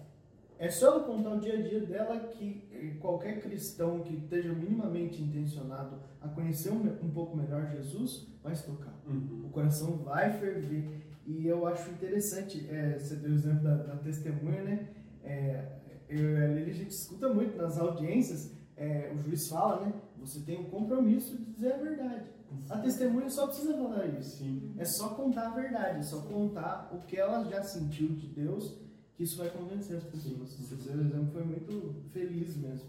É 0.58 0.70
só 0.70 0.87
ela 0.87 1.04
contar 1.04 1.30
o 1.30 1.40
dia 1.40 1.54
a 1.54 1.62
dia 1.62 1.81
dela 1.81 2.18
que 2.29 2.68
eh, 2.72 2.96
qualquer 3.00 3.40
cristão 3.40 4.00
que 4.00 4.14
esteja 4.14 4.52
minimamente 4.52 5.20
intencionado 5.20 5.98
a 6.20 6.29
conhecer 6.29 6.70
um, 6.70 6.81
um 7.02 7.11
pouco 7.11 7.37
melhor 7.37 7.66
Jesus 7.70 8.29
vai 8.42 8.55
se 8.55 8.64
tocar. 8.64 8.94
Uhum. 9.07 9.46
O 9.46 9.50
coração 9.50 9.98
vai 9.98 10.33
ferver. 10.38 11.02
E 11.26 11.46
eu 11.46 11.66
acho 11.66 11.90
interessante, 11.90 12.66
é, 12.70 12.98
você 12.98 13.16
deu 13.16 13.33
o 13.33 13.35
exemplo 13.35 13.64
da, 13.64 13.76
da 13.76 13.96
testemunha, 13.96 14.62
né? 14.62 14.88
É, 15.22 15.64
eu 16.09 16.37
a 16.37 16.46
Lili, 16.48 16.70
a 16.70 16.74
gente 16.74 16.90
escuta 16.90 17.29
muito 17.33 17.57
nas 17.57 17.79
audiências, 17.79 18.52
é, 18.76 19.11
o 19.14 19.18
juiz 19.18 19.48
fala, 19.48 19.87
né? 19.87 19.92
Você 20.20 20.40
tem 20.40 20.61
um 20.61 20.64
compromisso 20.64 21.37
de 21.37 21.44
dizer 21.52 21.72
a 21.72 21.79
verdade. 21.79 22.24
A 22.68 22.79
testemunha 22.79 23.29
só 23.29 23.46
precisa 23.46 23.74
falar 23.74 24.07
isso. 24.07 24.38
Sim. 24.38 24.74
É 24.79 24.85
só 24.85 25.11
contar 25.11 25.48
a 25.48 25.55
verdade, 25.55 25.98
é 25.98 26.02
só 26.02 26.20
contar 26.20 26.90
o 26.92 26.98
que 26.98 27.16
ela 27.16 27.44
já 27.44 27.62
sentiu 27.62 28.09
de 28.09 28.29
Deus, 28.29 28.79
que 29.16 29.22
isso 29.22 29.37
vai 29.37 29.50
convencer 29.50 29.96
as 29.96 30.05
pessoas. 30.05 30.48
Sim. 30.50 30.74
O 30.74 30.83
seu 30.83 31.00
exemplo 31.00 31.33
foi 31.33 31.44
muito 31.44 31.94
feliz 32.12 32.57
mesmo. 32.57 32.88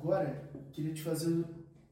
Agora, 0.00 0.50
queria 0.72 0.94
te 0.94 1.02
fazer 1.02 1.44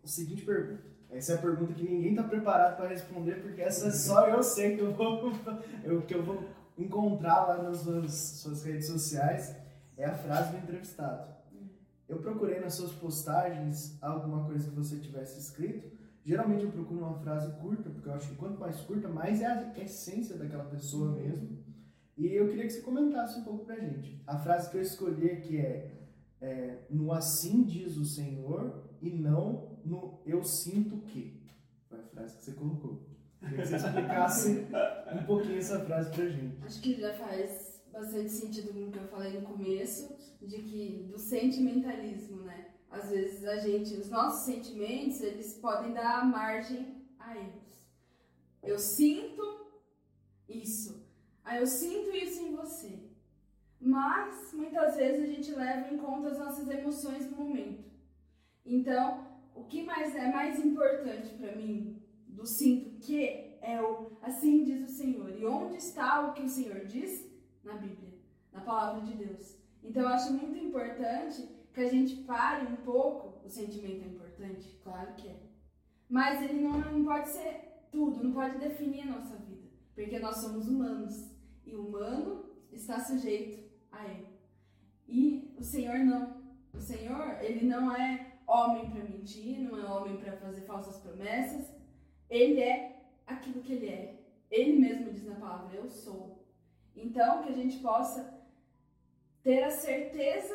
a 0.03 0.07
seguinte 0.07 0.42
pergunta. 0.42 0.83
Essa 1.11 1.33
é 1.33 1.35
a 1.35 1.38
pergunta 1.38 1.75
que 1.75 1.83
ninguém 1.83 2.11
está 2.11 2.23
preparado 2.23 2.77
para 2.77 2.88
responder, 2.88 3.42
porque 3.42 3.61
essa 3.61 3.90
só 3.90 4.27
eu 4.29 4.42
sei 4.42 4.77
que 4.77 4.83
eu 4.83 4.94
vou, 4.94 5.31
eu, 5.85 6.03
que 6.03 6.14
eu 6.14 6.23
vou 6.23 6.42
encontrar 6.77 7.47
lá 7.47 7.62
nas 7.62 7.79
suas, 7.79 8.12
suas 8.12 8.64
redes 8.64 8.87
sociais. 8.87 9.55
É 9.97 10.07
a 10.07 10.14
frase 10.14 10.53
do 10.53 10.59
entrevistado. 10.59 11.29
Eu 12.09 12.18
procurei 12.18 12.61
nas 12.61 12.75
suas 12.75 12.92
postagens 12.92 13.99
alguma 14.01 14.44
coisa 14.47 14.71
que 14.71 14.77
você 14.77 14.97
tivesse 14.97 15.38
escrito. 15.38 15.90
Geralmente 16.25 16.64
eu 16.64 16.71
procuro 16.71 17.01
uma 17.01 17.18
frase 17.18 17.53
curta, 17.61 17.90
porque 17.90 18.09
eu 18.09 18.14
acho 18.14 18.29
que 18.29 18.37
quanto 18.37 18.59
mais 18.59 18.81
curta, 18.81 19.09
mais 19.09 19.42
é 19.42 19.47
a 19.47 19.73
essência 19.83 20.37
daquela 20.37 20.64
pessoa 20.64 21.12
mesmo. 21.12 21.59
E 22.16 22.29
eu 22.29 22.49
queria 22.49 22.64
que 22.64 22.71
você 22.71 22.81
comentasse 22.81 23.38
um 23.38 23.44
pouco 23.44 23.66
pra 23.66 23.77
gente. 23.77 24.23
A 24.27 24.38
frase 24.38 24.71
que 24.71 24.77
eu 24.77 24.83
escolhi 24.83 25.31
aqui 25.31 25.59
é 25.59 25.98
é, 26.40 26.79
no 26.90 27.12
assim 27.12 27.64
diz 27.64 27.96
o 27.96 28.05
Senhor 28.05 28.85
e 29.01 29.11
não 29.11 29.79
no 29.85 30.20
eu 30.24 30.42
sinto 30.44 30.98
que. 30.98 31.38
Foi 31.88 31.98
a 31.98 32.03
frase 32.03 32.37
que 32.37 32.44
você 32.44 32.53
colocou. 32.53 33.07
Queria 33.40 33.59
que 33.59 33.66
você 33.68 33.77
explicasse 33.77 34.66
um 35.14 35.24
pouquinho 35.24 35.59
essa 35.59 35.85
frase 35.85 36.11
pra 36.11 36.29
gente. 36.29 36.64
Acho 36.64 36.81
que 36.81 37.01
já 37.01 37.14
faz 37.14 37.83
bastante 37.92 38.31
sentido 38.31 38.72
com 38.72 38.88
o 38.88 38.90
que 38.90 38.98
eu 38.98 39.09
falei 39.09 39.40
no 39.40 39.46
começo, 39.46 40.16
de 40.40 40.59
que 40.62 41.09
do 41.11 41.18
sentimentalismo, 41.18 42.42
né? 42.42 42.68
Às 42.90 43.11
vezes 43.11 43.44
a 43.44 43.57
gente, 43.59 43.94
os 43.94 44.09
nossos 44.09 44.44
sentimentos, 44.44 45.20
eles 45.20 45.55
podem 45.55 45.92
dar 45.92 46.27
margem 46.27 47.05
a 47.18 47.37
erros. 47.37 47.68
Eu 48.62 48.79
sinto 48.79 49.42
isso. 50.48 51.07
Ah, 51.44 51.59
eu 51.59 51.66
sinto 51.66 52.11
isso 52.11 52.42
em 52.42 52.55
você. 52.55 53.08
Mas 53.81 54.53
muitas 54.53 54.97
vezes 54.97 55.23
a 55.23 55.33
gente 55.33 55.53
leva 55.53 55.93
em 55.93 55.99
conta 55.99 56.29
as 56.29 56.38
nossas 56.38 56.69
emoções 56.69 57.31
no 57.31 57.37
momento. 57.37 57.85
Então, 58.64 59.27
o 59.55 59.64
que 59.64 59.83
mais 59.85 60.14
é 60.14 60.31
mais 60.33 60.59
importante 60.64 61.35
para 61.35 61.55
mim 61.55 62.03
do 62.27 62.45
sinto 62.47 62.99
que 63.01 63.57
é 63.61 63.81
o 63.81 64.17
assim 64.23 64.64
diz 64.64 64.88
o 64.88 64.93
Senhor. 64.93 65.31
E 65.38 65.45
onde 65.45 65.77
está 65.77 66.29
o 66.29 66.33
que 66.33 66.43
o 66.43 66.49
Senhor 66.49 66.85
diz? 66.87 67.29
Na 67.64 67.75
Bíblia, 67.75 68.14
na 68.53 68.61
palavra 68.61 69.03
de 69.03 69.14
Deus. 69.14 69.57
Então 69.83 70.03
eu 70.03 70.09
acho 70.09 70.33
muito 70.33 70.59
importante 70.59 71.49
que 71.73 71.81
a 71.81 71.88
gente 71.88 72.17
pare 72.23 72.67
um 72.67 72.77
pouco. 72.77 73.47
O 73.47 73.49
sentimento 73.49 74.05
é 74.05 74.09
importante, 74.09 74.79
claro 74.83 75.14
que 75.14 75.29
é. 75.29 75.37
Mas 76.09 76.43
ele 76.43 76.61
não, 76.61 76.79
não 76.79 77.05
pode 77.05 77.29
ser 77.29 77.87
tudo, 77.91 78.23
não 78.23 78.33
pode 78.33 78.59
definir 78.59 79.03
a 79.03 79.19
nossa 79.19 79.37
vida. 79.37 79.69
Porque 79.95 80.19
nós 80.19 80.37
somos 80.37 80.69
humanos. 80.69 81.31
E 81.64 81.75
o 81.75 81.87
humano 81.87 82.47
está 82.73 82.99
sujeito 83.01 83.67
a 83.99 84.09
erro. 84.09 84.29
E 85.07 85.55
o 85.59 85.63
Senhor 85.63 85.99
não. 85.99 86.39
O 86.73 86.81
Senhor, 86.81 87.39
ele 87.43 87.67
não 87.67 87.95
é 87.95 88.39
homem 88.47 88.91
para 88.91 89.05
mentir, 89.05 89.59
não 89.59 89.79
é 89.79 89.85
homem 89.85 90.17
para 90.17 90.37
fazer 90.37 90.63
falsas 90.63 90.99
promessas. 90.99 91.73
Ele 92.31 92.61
é 92.61 93.03
aquilo 93.27 93.63
que 93.63 93.73
ele 93.73 93.89
é. 93.89 94.23
Ele 94.51 94.79
mesmo 94.79 95.13
diz 95.13 95.25
na 95.25 95.37
palavra: 95.37 95.77
Eu 95.77 95.89
sou. 95.89 96.47
Então, 96.95 97.43
que 97.43 97.51
a 97.51 97.55
gente 97.55 97.79
possa 97.79 98.39
ter 99.43 99.63
a 99.63 99.71
certeza 99.71 100.55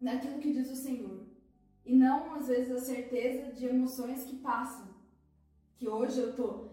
daquilo 0.00 0.38
que 0.38 0.52
diz 0.52 0.70
o 0.70 0.76
Senhor. 0.76 1.26
E 1.84 1.94
não, 1.94 2.34
às 2.34 2.48
vezes, 2.48 2.70
a 2.70 2.80
certeza 2.80 3.52
de 3.52 3.66
emoções 3.66 4.24
que 4.24 4.36
passam. 4.36 4.88
Que 5.76 5.88
hoje 5.88 6.20
eu 6.20 6.36
tô 6.36 6.67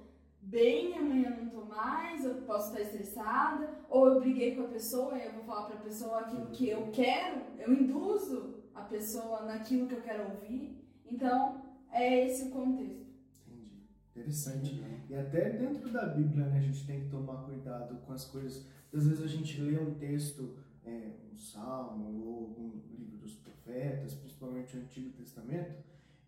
bem, 0.45 0.97
amanhã 0.97 1.29
não 1.31 1.49
tô 1.49 1.65
mais, 1.65 2.23
eu 2.23 2.35
posso 2.43 2.69
estar 2.69 2.81
estressada, 2.81 3.69
ou 3.89 4.07
eu 4.07 4.19
briguei 4.19 4.55
com 4.55 4.63
a 4.63 4.67
pessoa 4.67 5.17
e 5.17 5.25
eu 5.25 5.33
vou 5.33 5.43
falar 5.43 5.67
para 5.67 5.75
a 5.75 5.83
pessoa 5.83 6.19
aquilo 6.19 6.47
que 6.47 6.69
eu 6.69 6.89
quero, 6.91 7.41
eu 7.59 7.73
induzo 7.73 8.63
a 8.73 8.81
pessoa 8.81 9.43
naquilo 9.43 9.87
que 9.87 9.95
eu 9.95 10.01
quero 10.01 10.31
ouvir. 10.31 10.81
Então, 11.05 11.61
é 11.91 12.25
esse 12.25 12.47
o 12.47 12.51
contexto. 12.51 13.05
Entendi. 13.47 13.83
Interessante. 14.11 14.83
E 15.09 15.15
até 15.15 15.49
dentro 15.51 15.89
da 15.91 16.07
Bíblia, 16.07 16.47
né, 16.47 16.57
a 16.57 16.61
gente 16.61 16.85
tem 16.85 17.01
que 17.01 17.09
tomar 17.09 17.43
cuidado 17.43 17.97
com 18.05 18.13
as 18.13 18.25
coisas. 18.25 18.65
Às 18.93 19.07
vezes 19.07 19.23
a 19.23 19.27
gente 19.27 19.61
lê 19.61 19.77
um 19.77 19.93
texto, 19.95 20.57
é, 20.83 21.11
um 21.31 21.37
salmo 21.37 22.25
ou 22.25 22.55
um 22.57 22.81
livro 22.97 23.17
dos 23.17 23.35
profetas, 23.35 24.13
principalmente 24.13 24.77
o 24.77 24.81
Antigo 24.81 25.11
Testamento, 25.11 25.83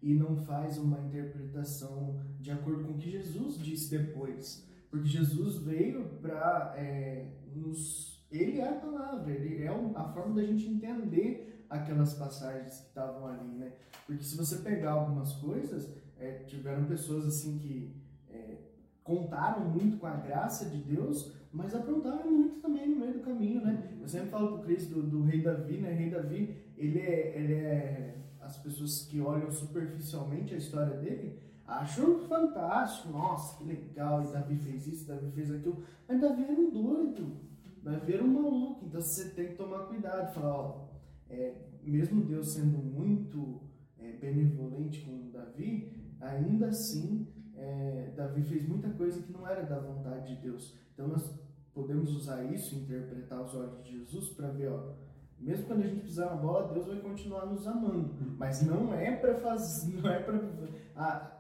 e 0.08 0.14
não 0.14 0.38
faz 0.38 0.78
uma 0.78 1.02
interpretação 1.02 2.18
de 2.40 2.50
acordo 2.50 2.86
com 2.86 2.94
o 2.94 2.98
que 2.98 3.12
Jesus 3.12 3.60
disse 3.60 3.92
depois. 3.92 4.66
Porque 4.90 5.06
Jesus 5.06 5.58
veio 5.58 6.06
para 6.22 6.74
é, 6.78 7.28
nos. 7.54 8.26
Ele 8.32 8.62
é 8.62 8.70
a 8.70 8.76
palavra, 8.76 9.30
ele 9.34 9.62
é 9.62 9.68
a 9.68 10.04
forma 10.14 10.36
da 10.36 10.44
gente 10.46 10.66
entender 10.66 11.66
aquelas 11.70 12.14
passagens 12.14 12.80
que 12.80 12.88
estavam 12.88 13.28
ali, 13.28 13.50
né? 13.58 13.74
Porque 14.06 14.24
se 14.24 14.38
você 14.38 14.60
pegar 14.60 14.92
algumas 14.92 15.34
coisas, 15.34 15.94
é, 16.18 16.36
tiveram 16.46 16.86
pessoas 16.86 17.28
assim 17.28 17.58
que 17.58 17.94
é, 18.30 18.60
contaram 19.04 19.68
muito 19.68 19.98
com 19.98 20.08
a 20.08 20.16
graça 20.16 20.70
de 20.70 20.78
Deus, 20.78 21.34
mas 21.52 21.76
aprontaram 21.76 22.32
muito 22.32 22.62
também 22.62 22.88
no 22.88 22.96
meio 22.96 23.16
do 23.16 23.20
caminho, 23.20 23.60
né? 23.60 23.98
Eu 24.00 24.08
sempre 24.08 24.30
falo 24.30 24.54
pro 24.54 24.64
Cristo 24.68 25.02
do, 25.02 25.04
do 25.04 25.24
rei 25.24 25.42
Davi, 25.42 25.80
né? 25.80 25.92
Rei 25.92 26.10
Davi, 26.10 26.56
ele 26.78 27.00
é, 27.00 27.38
ele 27.38 27.54
é 27.56 28.18
as 28.48 28.58
pessoas 28.58 29.04
que 29.04 29.20
olham 29.20 29.52
superficialmente 29.52 30.54
a 30.54 30.58
história 30.58 30.96
dele 30.98 31.38
acham 31.66 32.20
fantástico, 32.22 33.10
nossa, 33.10 33.58
que 33.58 33.66
legal, 33.66 34.24
e 34.24 34.32
Davi 34.32 34.58
fez 34.58 34.88
isso, 34.88 35.06
Davi 35.06 35.30
fez 35.32 35.52
aquilo, 35.52 35.84
mas 36.08 36.22
Davi 36.22 36.44
era 36.44 36.54
um 36.54 36.72
doido, 36.72 37.38
Davi 37.84 38.14
era 38.14 38.24
um 38.24 38.42
maluco, 38.42 38.86
então 38.86 39.02
você 39.02 39.32
tem 39.32 39.50
que 39.50 39.56
tomar 39.56 39.88
cuidado, 39.88 40.34
falar, 40.34 40.58
ó, 40.58 40.88
é, 41.30 41.56
mesmo 41.84 42.24
Deus 42.24 42.54
sendo 42.54 42.78
muito 42.78 43.62
é, 44.00 44.14
benevolente 44.14 45.02
com 45.02 45.30
Davi, 45.30 45.92
ainda 46.22 46.68
assim, 46.68 47.28
é, 47.54 48.14
Davi 48.16 48.44
fez 48.44 48.66
muita 48.66 48.90
coisa 48.92 49.22
que 49.22 49.34
não 49.34 49.46
era 49.46 49.64
da 49.64 49.78
vontade 49.78 50.36
de 50.36 50.42
Deus, 50.42 50.74
então 50.94 51.10
nós 51.10 51.38
podemos 51.74 52.16
usar 52.16 52.46
isso, 52.46 52.76
interpretar 52.76 53.42
os 53.42 53.54
olhos 53.54 53.84
de 53.84 54.00
Jesus 54.00 54.30
para 54.30 54.52
ver, 54.52 54.72
ó, 54.72 54.94
mesmo 55.40 55.66
quando 55.66 55.82
a 55.82 55.88
gente 55.88 56.02
pisar 56.02 56.32
na 56.32 56.36
bola, 56.36 56.74
Deus 56.74 56.88
vai 56.88 56.98
continuar 56.98 57.46
nos 57.46 57.68
amando. 57.68 58.16
Hum. 58.22 58.36
Mas 58.38 58.66
não 58.66 58.94
é 58.94 59.16
para 59.16 59.36
fazer, 59.36 59.94
não 60.02 60.10
é 60.10 60.20
para 60.20 60.42
ah, 60.96 61.32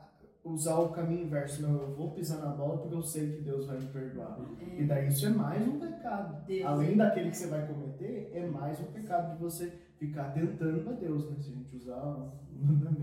usar 0.44 0.78
o 0.80 0.90
caminho 0.90 1.26
inverso. 1.26 1.62
Não, 1.62 1.74
eu 1.74 1.96
vou 1.96 2.12
pisar 2.12 2.40
na 2.40 2.52
bola 2.52 2.78
porque 2.78 2.96
eu 2.96 3.02
sei 3.02 3.34
que 3.34 3.42
Deus 3.42 3.68
vai 3.68 3.80
me 3.80 3.88
perdoar. 3.88 4.40
É. 4.60 4.82
E 4.82 4.86
daí 4.86 5.08
isso 5.08 5.26
é 5.26 5.30
mais 5.30 5.68
um 5.68 5.80
pecado. 5.80 6.46
Deus 6.46 6.66
Além 6.66 6.94
é. 6.94 6.96
daquele 6.96 7.32
que 7.32 7.38
você 7.38 7.48
vai 7.48 7.66
cometer, 7.68 8.32
é 8.34 8.46
mais 8.46 8.80
um 8.80 8.86
pecado 8.86 9.36
de 9.36 9.42
você 9.42 9.74
ficar 9.98 10.32
tentando 10.32 10.90
a 10.90 10.94
Deus, 10.94 11.30
né? 11.30 11.36
Se 11.40 11.50
a 11.50 11.54
gente 11.54 11.76
usar 11.76 12.04
o 12.06 12.32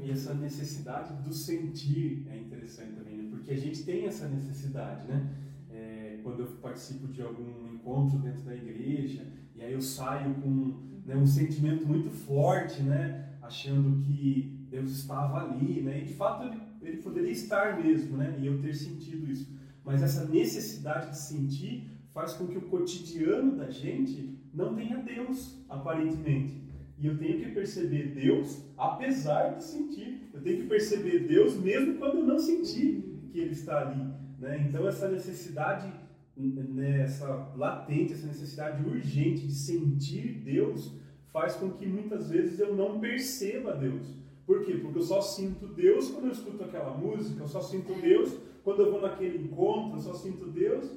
E 0.03 0.11
essa 0.11 0.35
necessidade 0.35 1.13
do 1.23 1.33
sentir 1.33 2.27
é 2.31 2.37
interessante 2.37 2.93
também, 2.93 3.17
né? 3.17 3.29
Porque 3.31 3.53
a 3.53 3.57
gente 3.57 3.85
tem 3.85 4.07
essa 4.07 4.29
necessidade, 4.29 5.07
né? 5.07 5.29
É, 5.71 6.21
quando 6.23 6.41
eu 6.41 6.47
participo 6.63 7.09
de 7.09 7.21
algum 7.21 7.73
encontro 7.75 8.19
dentro 8.19 8.43
da 8.43 8.55
igreja, 8.55 9.27
aí 9.65 9.73
eu 9.73 9.81
saio 9.81 10.35
com 10.35 10.75
né, 11.07 11.17
um 11.17 11.27
sentimento 11.27 11.87
muito 11.87 12.11
forte, 12.11 12.83
né? 12.83 13.31
Achando 13.43 14.03
que 14.03 14.67
Deus 14.71 14.91
estava 14.91 15.43
ali, 15.43 15.81
né? 15.83 16.01
E 16.01 16.05
de 16.05 16.15
fato 16.15 16.45
ele, 16.45 16.61
ele 16.83 17.03
poderia 17.03 17.31
estar 17.31 17.83
mesmo, 17.83 18.17
né? 18.17 18.37
E 18.41 18.47
eu 18.47 18.61
ter 18.61 18.75
sentido 18.75 19.31
isso. 19.31 19.53
Mas 19.85 20.03
essa 20.03 20.27
necessidade 20.27 21.11
de 21.11 21.19
sentir 21.19 21.91
faz 22.13 22.33
com 22.35 22.47
que 22.47 22.57
o 22.57 22.63
cotidiano 22.63 23.57
da 23.57 23.71
gente 23.71 24.39
não 24.53 24.75
tenha 24.75 24.99
Deus, 24.99 25.63
aparentemente. 25.69 26.63
E 26.97 27.07
eu 27.07 27.19
tenho 27.19 27.41
que 27.41 27.51
perceber 27.51 28.15
Deus 28.15 28.63
apesar 28.79 29.57
de 29.57 29.65
sentir. 29.65 30.31
Eu 30.33 30.41
tenho 30.41 30.63
que 30.63 30.69
perceber 30.69 31.27
Deus 31.27 31.57
mesmo 31.57 31.95
quando 31.95 32.19
eu 32.19 32.27
não 32.27 32.39
sentir 32.39 33.29
que 33.33 33.41
Ele 33.41 33.51
está 33.51 33.81
ali. 33.81 34.13
Né? 34.39 34.67
Então, 34.69 34.87
essa 34.87 35.09
necessidade 35.09 35.93
nessa 36.37 37.53
latente, 37.57 38.13
essa 38.13 38.27
necessidade 38.27 38.85
urgente 38.85 39.47
de 39.47 39.55
sentir 39.55 40.41
Deus, 40.45 40.93
faz 41.33 41.55
com 41.55 41.71
que 41.71 41.87
muitas 41.87 42.31
vezes 42.31 42.59
eu 42.59 42.75
não 42.75 42.99
perceba 43.01 43.75
Deus. 43.75 44.03
Por 44.47 44.65
quê? 44.65 44.75
Porque 44.75 44.99
eu 44.99 45.03
só 45.03 45.21
sinto 45.21 45.67
Deus 45.67 46.11
quando 46.11 46.27
eu 46.27 46.33
escuto 46.33 46.65
aquela 46.65 46.97
música, 46.97 47.43
eu 47.43 47.49
só 47.49 47.61
sinto 47.61 47.95
Deus 47.95 48.37
quando 48.63 48.81
eu 48.81 48.91
vou 48.91 49.01
naquele 49.01 49.45
encontro, 49.45 49.97
eu 49.97 50.01
só 50.01 50.15
sinto 50.15 50.47
Deus. 50.47 50.91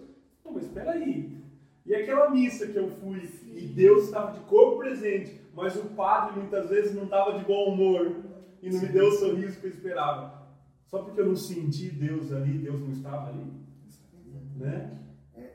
Não, 0.44 0.54
mas 0.54 0.66
espera 0.66 0.92
aí. 0.92 1.38
E 1.86 1.96
aquela 1.96 2.30
missa 2.30 2.68
que 2.68 2.78
eu 2.78 2.90
fui 2.90 3.30
e 3.56 3.62
Deus 3.68 4.06
estava 4.06 4.38
de 4.38 4.40
corpo 4.46 4.80
presente, 4.80 5.40
mas 5.54 5.76
o 5.76 5.86
padre 5.90 6.40
muitas 6.40 6.70
vezes 6.70 6.94
não 6.94 7.06
estava 7.06 7.38
de 7.38 7.46
bom 7.46 7.74
humor 7.74 8.16
e 8.62 8.70
não 8.70 8.82
me 8.82 8.88
deu 8.88 9.08
o 9.08 9.12
sorriso 9.12 9.60
que 9.60 9.68
eu 9.68 9.72
esperava. 9.72 10.48
Só 10.86 11.04
porque 11.04 11.20
eu 11.22 11.28
não 11.28 11.36
senti 11.36 11.90
Deus 11.90 12.32
ali, 12.32 12.58
Deus 12.58 12.80
não 12.80 12.92
estava 12.92 13.30
ali. 13.30 13.46
Né? 14.56 14.98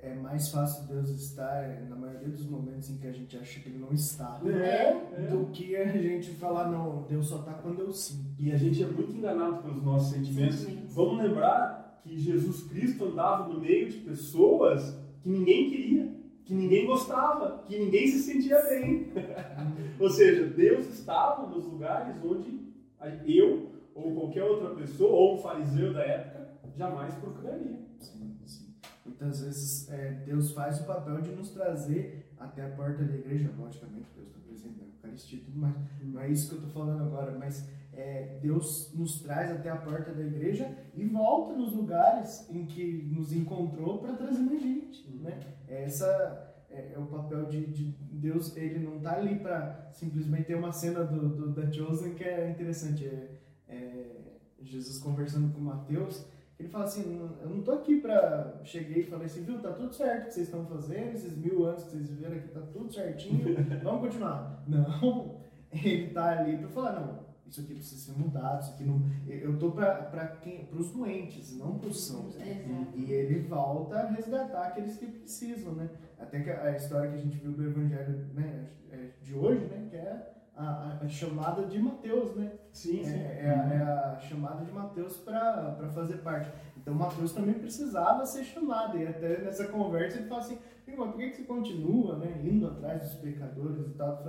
É 0.03 0.15
mais 0.15 0.49
fácil 0.49 0.85
Deus 0.88 1.09
estar 1.11 1.87
na 1.88 1.95
maioria 1.95 2.29
dos 2.29 2.45
momentos 2.45 2.91
em 2.91 2.99
que 2.99 3.07
a 3.07 3.12
gente 3.12 3.37
acha 3.38 3.61
que 3.61 3.69
Ele 3.69 3.79
não 3.79 3.93
está, 3.93 4.41
é, 4.45 5.29
do 5.31 5.47
que 5.53 5.77
a 5.77 5.87
gente 5.87 6.33
falar, 6.33 6.69
não, 6.69 7.03
Deus 7.09 7.29
só 7.29 7.38
está 7.38 7.55
quando 7.55 7.81
eu 7.81 7.93
sinto. 7.93 8.35
E 8.37 8.51
a 8.51 8.57
gente 8.57 8.83
é 8.83 8.87
muito 8.87 9.12
enganado 9.12 9.62
pelos 9.62 9.81
nossos 9.83 10.12
sentimentos. 10.12 10.57
Sim. 10.57 10.87
Vamos 10.88 11.23
lembrar 11.23 12.01
que 12.03 12.19
Jesus 12.19 12.65
Cristo 12.65 13.05
andava 13.05 13.47
no 13.47 13.61
meio 13.61 13.88
de 13.88 13.99
pessoas 13.99 15.01
que 15.21 15.31
ninguém 15.31 15.71
queria, 15.71 16.12
que 16.45 16.53
ninguém 16.53 16.85
gostava, 16.85 17.62
que 17.65 17.79
ninguém 17.79 18.09
se 18.09 18.19
sentia 18.19 18.61
bem. 18.62 19.12
ou 20.01 20.11
seja, 20.11 20.49
Deus 20.49 20.85
estava 20.88 21.47
nos 21.47 21.65
lugares 21.65 22.17
onde 22.25 22.61
eu 23.25 23.71
ou 23.95 24.15
qualquer 24.15 24.43
outra 24.43 24.71
pessoa, 24.71 25.12
ou 25.12 25.35
um 25.35 25.38
fariseu 25.38 25.93
da 25.93 26.03
época, 26.03 26.49
jamais 26.77 27.15
procuraria. 27.15 27.79
Muitas 29.05 29.41
vezes 29.41 29.91
é, 29.91 30.12
Deus 30.25 30.53
faz 30.53 30.81
o 30.81 30.85
papel 30.85 31.21
de 31.21 31.33
nos 31.33 31.51
trazer 31.51 32.33
até 32.38 32.65
a 32.65 32.71
porta 32.71 33.03
da 33.03 33.15
igreja, 33.15 33.51
logicamente, 33.59 34.09
Deus 34.15 34.29
está 34.29 34.41
presente 34.41 34.79
na 34.79 34.87
Eucaristia 34.87 35.38
e 35.38 35.43
tudo 35.43 35.59
mais, 35.59 35.75
não 36.03 36.21
é 36.21 36.31
isso 36.31 36.49
que 36.49 36.55
eu 36.55 36.67
estou 36.67 36.73
falando 36.73 37.03
agora, 37.03 37.37
mas 37.38 37.69
é, 37.93 38.38
Deus 38.41 38.93
nos 38.95 39.21
traz 39.21 39.51
até 39.51 39.69
a 39.69 39.77
porta 39.77 40.12
da 40.12 40.23
igreja 40.23 40.75
e 40.95 41.05
volta 41.05 41.55
nos 41.55 41.73
lugares 41.73 42.49
em 42.51 42.65
que 42.65 43.03
nos 43.12 43.33
encontrou 43.33 43.99
para 43.99 44.15
trazer 44.15 44.41
mais 44.41 44.62
gente, 44.62 45.07
uhum. 45.11 45.23
né? 45.25 45.41
Essa 45.69 46.53
é, 46.71 46.93
é, 46.95 46.99
o 46.99 47.07
papel 47.07 47.45
de, 47.47 47.67
de, 47.67 47.93
Deus, 48.12 48.57
ele 48.57 48.79
não 48.79 48.97
está 48.97 49.17
ali 49.17 49.38
para 49.38 49.91
simplesmente 49.93 50.45
ter 50.45 50.55
uma 50.55 50.73
cena 50.73 51.05
do, 51.05 51.29
do, 51.29 51.53
da 51.53 51.71
Chosen 51.71 52.15
que 52.15 52.25
é 52.25 52.49
interessante, 52.49 53.05
é, 53.05 53.31
é 53.69 54.07
Jesus 54.62 54.99
conversando 54.99 55.53
com 55.53 55.61
Mateus, 55.61 56.25
ele 56.62 56.68
fala 56.68 56.85
assim, 56.85 57.18
eu 57.42 57.48
não 57.51 57.61
tô 57.61 57.72
aqui 57.72 58.01
pra... 58.01 58.61
Cheguei 58.62 59.03
e 59.03 59.07
falei 59.07 59.27
assim, 59.27 59.42
viu, 59.42 59.61
tá 59.61 59.72
tudo 59.72 59.92
certo 59.92 60.22
o 60.22 60.27
que 60.27 60.35
vocês 60.35 60.46
estão 60.46 60.64
fazendo, 60.64 61.12
esses 61.12 61.37
mil 61.37 61.66
anos 61.66 61.83
que 61.83 61.90
vocês 61.90 62.09
viveram 62.09 62.37
aqui, 62.37 62.48
tá 62.48 62.61
tudo 62.72 62.92
certinho, 62.92 63.44
vamos 63.83 64.01
continuar. 64.03 64.62
Não, 64.68 65.40
ele 65.72 66.11
tá 66.11 66.38
ali 66.38 66.57
pra 66.59 66.68
falar, 66.68 67.01
não, 67.01 67.18
isso 67.48 67.62
aqui 67.62 67.75
precisa 67.75 68.12
ser 68.12 68.18
mudado, 68.18 68.62
isso 68.62 68.75
aqui 68.75 68.85
não... 68.85 69.03
Eu 69.27 69.59
tô 69.59 69.72
pra, 69.72 69.94
pra 70.05 70.29
quem, 70.29 70.66
pros 70.66 70.92
doentes, 70.92 71.57
não 71.59 71.79
pros 71.79 72.01
sãos. 72.05 72.37
E 72.94 73.12
ele 73.12 73.40
volta 73.40 73.96
a 73.98 74.11
resgatar 74.11 74.68
aqueles 74.68 74.96
que 74.96 75.07
precisam, 75.07 75.75
né? 75.75 75.90
Até 76.16 76.38
que 76.38 76.51
a 76.51 76.77
história 76.77 77.11
que 77.11 77.16
a 77.16 77.20
gente 77.20 77.38
viu 77.38 77.51
do 77.51 77.64
evangelho 77.64 78.25
né, 78.35 78.68
é 78.92 79.09
de 79.20 79.35
hoje, 79.35 79.64
né, 79.64 79.88
que 79.90 79.96
é 79.96 80.33
a, 80.62 80.98
a, 81.03 81.09
chamada 81.09 81.64
de 81.66 81.79
Mateus, 81.79 82.37
né? 82.37 82.53
Sim, 82.72 83.05
sim. 83.05 83.14
É, 83.14 83.40
é, 83.44 83.51
a, 83.51 83.75
é 83.75 83.83
a 83.83 84.18
chamada 84.18 84.64
de 84.64 84.72
Mateus 84.72 85.16
para 85.16 85.88
fazer 85.94 86.18
parte. 86.18 86.51
Então 86.77 86.94
Mateus 86.94 87.33
também 87.33 87.55
precisava 87.55 88.25
ser 88.25 88.44
chamado. 88.44 88.98
E 88.98 89.07
até 89.07 89.42
nessa 89.42 89.68
conversa 89.68 90.18
ele 90.18 90.29
fala 90.29 90.40
assim, 90.40 90.59
mas 90.87 90.96
por 90.96 91.16
que, 91.16 91.31
que 91.31 91.37
você 91.37 91.42
continua 91.44 92.18
né, 92.18 92.40
indo 92.44 92.66
atrás 92.66 93.03
dos 93.03 93.14
pecadores 93.14 93.87
e 93.87 93.90
tal? 93.94 94.22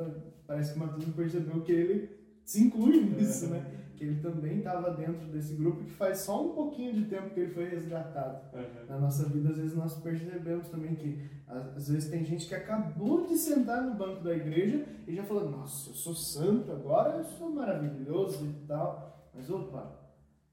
Parece 0.47 0.73
que 0.73 0.79
Mateus 0.79 1.05
percebeu 1.15 1.61
que 1.61 1.71
ele 1.71 2.09
se 2.43 2.63
inclui 2.63 3.01
nisso, 3.01 3.47
né? 3.47 3.82
Que 4.03 4.09
ele 4.09 4.19
também 4.19 4.57
estava 4.57 4.91
dentro 4.91 5.25
desse 5.27 5.55
grupo 5.55 5.85
que 5.85 5.91
faz 5.91 6.19
só 6.19 6.45
um 6.45 6.53
pouquinho 6.53 6.93
de 6.93 7.05
tempo 7.05 7.29
que 7.29 7.39
ele 7.39 7.53
foi 7.53 7.69
resgatado. 7.69 8.53
Uhum. 8.53 8.85
Na 8.89 8.99
nossa 8.99 9.29
vida, 9.29 9.49
às 9.49 9.55
vezes 9.55 9.77
nós 9.77 9.97
percebemos 10.01 10.67
também 10.67 10.93
que 10.93 11.21
às 11.47 11.87
vezes 11.87 12.09
tem 12.09 12.25
gente 12.25 12.45
que 12.45 12.53
acabou 12.53 13.25
de 13.25 13.37
sentar 13.37 13.81
no 13.81 13.95
banco 13.95 14.21
da 14.21 14.35
igreja 14.35 14.85
e 15.07 15.15
já 15.15 15.23
falou, 15.23 15.49
nossa, 15.49 15.91
eu 15.91 15.93
sou 15.93 16.13
santo 16.13 16.69
agora, 16.73 17.19
eu 17.19 17.23
sou 17.23 17.49
maravilhoso 17.49 18.45
e 18.45 18.67
tal. 18.67 19.29
Mas 19.33 19.49
opa, 19.49 19.97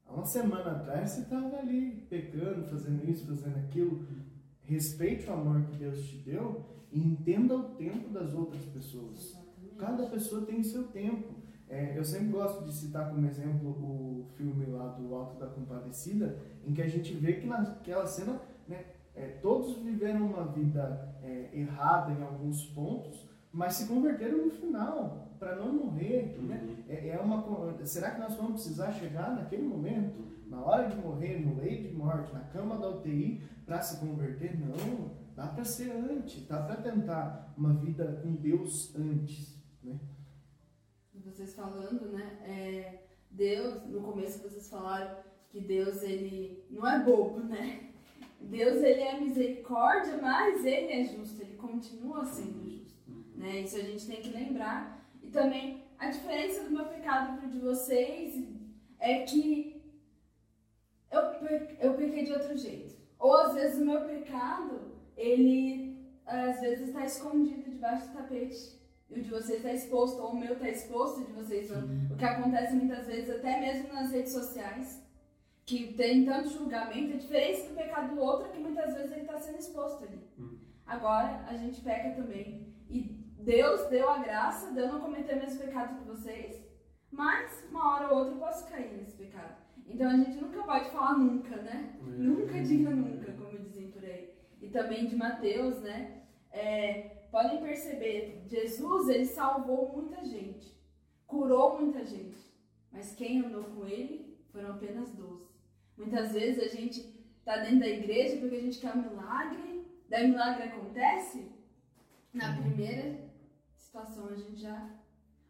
há 0.07 0.13
uma 0.13 0.27
semana 0.27 0.71
atrás 0.71 1.11
você 1.11 1.23
estava 1.23 1.57
ali 1.57 2.07
pecando, 2.09 2.69
fazendo 2.69 3.11
isso, 3.11 3.27
fazendo 3.27 3.57
aquilo. 3.57 4.07
Respeite 4.63 5.29
o 5.29 5.33
amor 5.33 5.63
que 5.63 5.77
Deus 5.77 6.07
te 6.07 6.19
deu 6.19 6.65
e 6.93 7.01
entenda 7.01 7.57
o 7.57 7.75
tempo 7.75 8.11
das 8.11 8.33
outras 8.33 8.65
pessoas. 8.67 9.37
Cada 9.77 10.07
pessoa 10.07 10.47
tem 10.47 10.63
seu 10.63 10.85
tempo. 10.85 11.40
É, 11.71 11.97
eu 11.97 12.05
sempre 12.05 12.31
gosto 12.31 12.65
de 12.65 12.73
citar 12.73 13.09
como 13.09 13.25
exemplo 13.29 13.71
o 13.71 14.27
filme 14.37 14.67
lá 14.67 14.89
do 14.89 15.15
Alto 15.15 15.39
da 15.39 15.47
Compadecida, 15.47 16.37
em 16.67 16.75
que 16.75 16.83
a 16.83 16.89
gente 16.89 17.15
vê 17.15 17.35
que 17.35 17.47
naquela 17.47 18.05
cena 18.07 18.41
né, 18.67 18.85
é, 19.15 19.27
todos 19.41 19.77
viveram 19.77 20.27
uma 20.27 20.47
vida 20.47 21.15
é, 21.23 21.49
errada 21.53 22.13
em 22.13 22.23
alguns 22.25 22.67
pontos, 22.67 23.25
mas 23.53 23.75
se 23.75 23.87
converteram 23.87 24.47
no 24.47 24.51
final 24.51 25.29
para 25.39 25.55
não 25.55 25.73
morrer. 25.73 26.37
Né? 26.43 26.61
Uhum. 26.61 26.77
É, 26.89 27.09
é, 27.11 27.19
uma, 27.19 27.77
será 27.85 28.11
que 28.11 28.21
nós 28.21 28.35
vamos 28.35 28.55
precisar 28.55 28.91
chegar 28.91 29.33
naquele 29.37 29.63
momento, 29.63 30.25
na 30.49 30.61
hora 30.65 30.89
de 30.89 30.97
morrer, 30.97 31.39
no 31.39 31.55
leito 31.55 31.89
de 31.89 31.95
morte, 31.95 32.33
na 32.33 32.41
cama 32.41 32.77
da 32.79 32.89
UTI, 32.89 33.45
para 33.65 33.81
se 33.81 34.05
converter? 34.05 34.59
Não, 34.59 35.13
dá 35.37 35.47
para 35.47 35.65
ser 35.65 35.93
antes, 35.93 36.45
dá 36.49 36.63
para 36.63 36.77
tentar 36.77 37.55
uma 37.57 37.75
vida 37.75 38.21
com 38.25 38.35
Deus 38.35 38.93
antes. 38.97 39.57
Né? 39.85 39.97
Vocês 41.41 41.55
falando, 41.55 42.13
né? 42.13 42.39
É, 42.45 42.99
Deus, 43.31 43.83
no 43.87 44.03
começo 44.03 44.43
vocês 44.43 44.69
falaram 44.69 45.17
que 45.49 45.59
Deus 45.59 46.03
ele 46.03 46.67
não 46.69 46.87
é 46.87 47.03
bobo, 47.03 47.41
né? 47.41 47.93
Deus 48.39 48.83
ele 48.83 49.01
é 49.01 49.19
misericórdia, 49.19 50.19
mas 50.19 50.67
ele 50.67 50.93
é 50.93 51.05
justo, 51.05 51.41
ele 51.41 51.57
continua 51.57 52.27
sendo 52.27 52.69
justo. 52.69 53.11
Né? 53.35 53.61
Isso 53.61 53.77
a 53.77 53.81
gente 53.81 54.07
tem 54.07 54.21
que 54.21 54.29
lembrar. 54.29 55.03
E 55.23 55.31
também 55.31 55.83
a 55.99 56.11
diferença 56.11 56.65
do 56.65 56.73
meu 56.73 56.85
pecado 56.85 57.39
para 57.39 57.49
o 57.49 57.51
de 57.51 57.59
vocês 57.59 58.47
é 58.99 59.21
que 59.21 59.83
eu, 61.11 61.23
eu 61.81 61.95
pequei 61.95 62.25
de 62.25 62.35
outro 62.35 62.55
jeito. 62.55 62.97
Ou 63.19 63.35
às 63.35 63.55
vezes 63.55 63.81
o 63.81 63.87
meu 63.87 64.03
pecado, 64.03 64.93
ele 65.17 66.05
às 66.27 66.61
vezes 66.61 66.89
está 66.89 67.07
escondido 67.07 67.71
debaixo 67.71 68.09
do 68.09 68.13
tapete. 68.13 68.80
E 69.11 69.19
o 69.19 69.23
de 69.23 69.31
vocês 69.31 69.59
está 69.59 69.73
exposto, 69.73 70.23
ou 70.23 70.31
o 70.31 70.39
meu 70.39 70.53
está 70.53 70.69
exposto, 70.69 71.25
de 71.25 71.33
vocês. 71.33 71.71
O 72.11 72.17
que 72.17 72.25
acontece 72.25 72.75
muitas 72.75 73.07
vezes, 73.07 73.31
até 73.31 73.61
mesmo 73.61 73.93
nas 73.93 74.13
redes 74.13 74.33
sociais 74.33 75.03
que 75.67 75.93
tem 75.95 76.25
tanto 76.25 76.49
julgamento, 76.49 77.15
a 77.15 77.19
diferença 77.19 77.69
do 77.69 77.77
pecado 77.77 78.15
do 78.15 78.21
outro 78.21 78.47
é 78.47 78.51
que 78.51 78.59
muitas 78.59 78.93
vezes 78.93 79.13
ele 79.13 79.21
está 79.21 79.39
sendo 79.39 79.59
exposto 79.59 80.03
ali. 80.03 80.21
Hum. 80.37 80.59
Agora, 80.85 81.45
a 81.47 81.57
gente 81.57 81.81
peca 81.81 82.11
também. 82.11 82.75
E 82.89 83.03
Deus 83.39 83.89
deu 83.89 84.11
a 84.11 84.19
graça 84.19 84.73
de 84.73 84.81
eu 84.81 84.89
não 84.89 85.01
cometer 85.01 85.37
o 85.37 85.39
mesmo 85.39 85.61
pecado 85.61 86.01
que 86.01 86.09
vocês, 86.09 86.61
mas 87.11 87.65
uma 87.71 87.95
hora 87.95 88.09
ou 88.09 88.19
outra 88.19 88.35
eu 88.35 88.39
posso 88.39 88.69
cair 88.69 88.97
nesse 88.97 89.13
pecado. 89.13 89.55
Então 89.87 90.11
a 90.11 90.17
gente 90.17 90.41
nunca 90.41 90.63
pode 90.63 90.91
falar 90.91 91.19
nunca, 91.19 91.57
né? 91.57 91.97
É. 92.01 92.05
Nunca 92.05 92.63
diga 92.63 92.91
nunca, 92.91 93.33
como 93.33 93.59
dizem 93.61 93.91
por 93.93 94.05
aí. 94.05 94.35
E 94.61 94.69
também 94.69 95.07
de 95.07 95.17
Mateus, 95.17 95.81
né? 95.81 96.23
É, 96.51 97.20
podem 97.31 97.61
perceber, 97.61 98.45
Jesus 98.47 99.09
ele 99.09 99.27
salvou 99.27 99.93
muita 99.93 100.25
gente, 100.25 100.77
curou 101.27 101.81
muita 101.81 102.05
gente, 102.05 102.39
mas 102.91 103.15
quem 103.15 103.45
andou 103.45 103.65
com 103.65 103.87
ele 103.87 104.39
foram 104.51 104.73
apenas 104.73 105.11
doze. 105.13 105.49
Muitas 105.97 106.33
vezes 106.33 106.63
a 106.63 106.69
gente 106.69 107.01
está 107.39 107.59
dentro 107.59 107.81
da 107.81 107.89
igreja 107.89 108.39
porque 108.39 108.57
a 108.57 108.61
gente 108.61 108.79
quer 108.79 108.95
um 108.95 109.03
milagre, 109.03 109.87
daí 110.09 110.27
o 110.27 110.31
milagre 110.31 110.65
acontece, 110.65 111.51
na 112.33 112.57
primeira 112.57 113.31
situação 113.77 114.29
a 114.29 114.35
gente 114.35 114.57
já. 114.57 114.91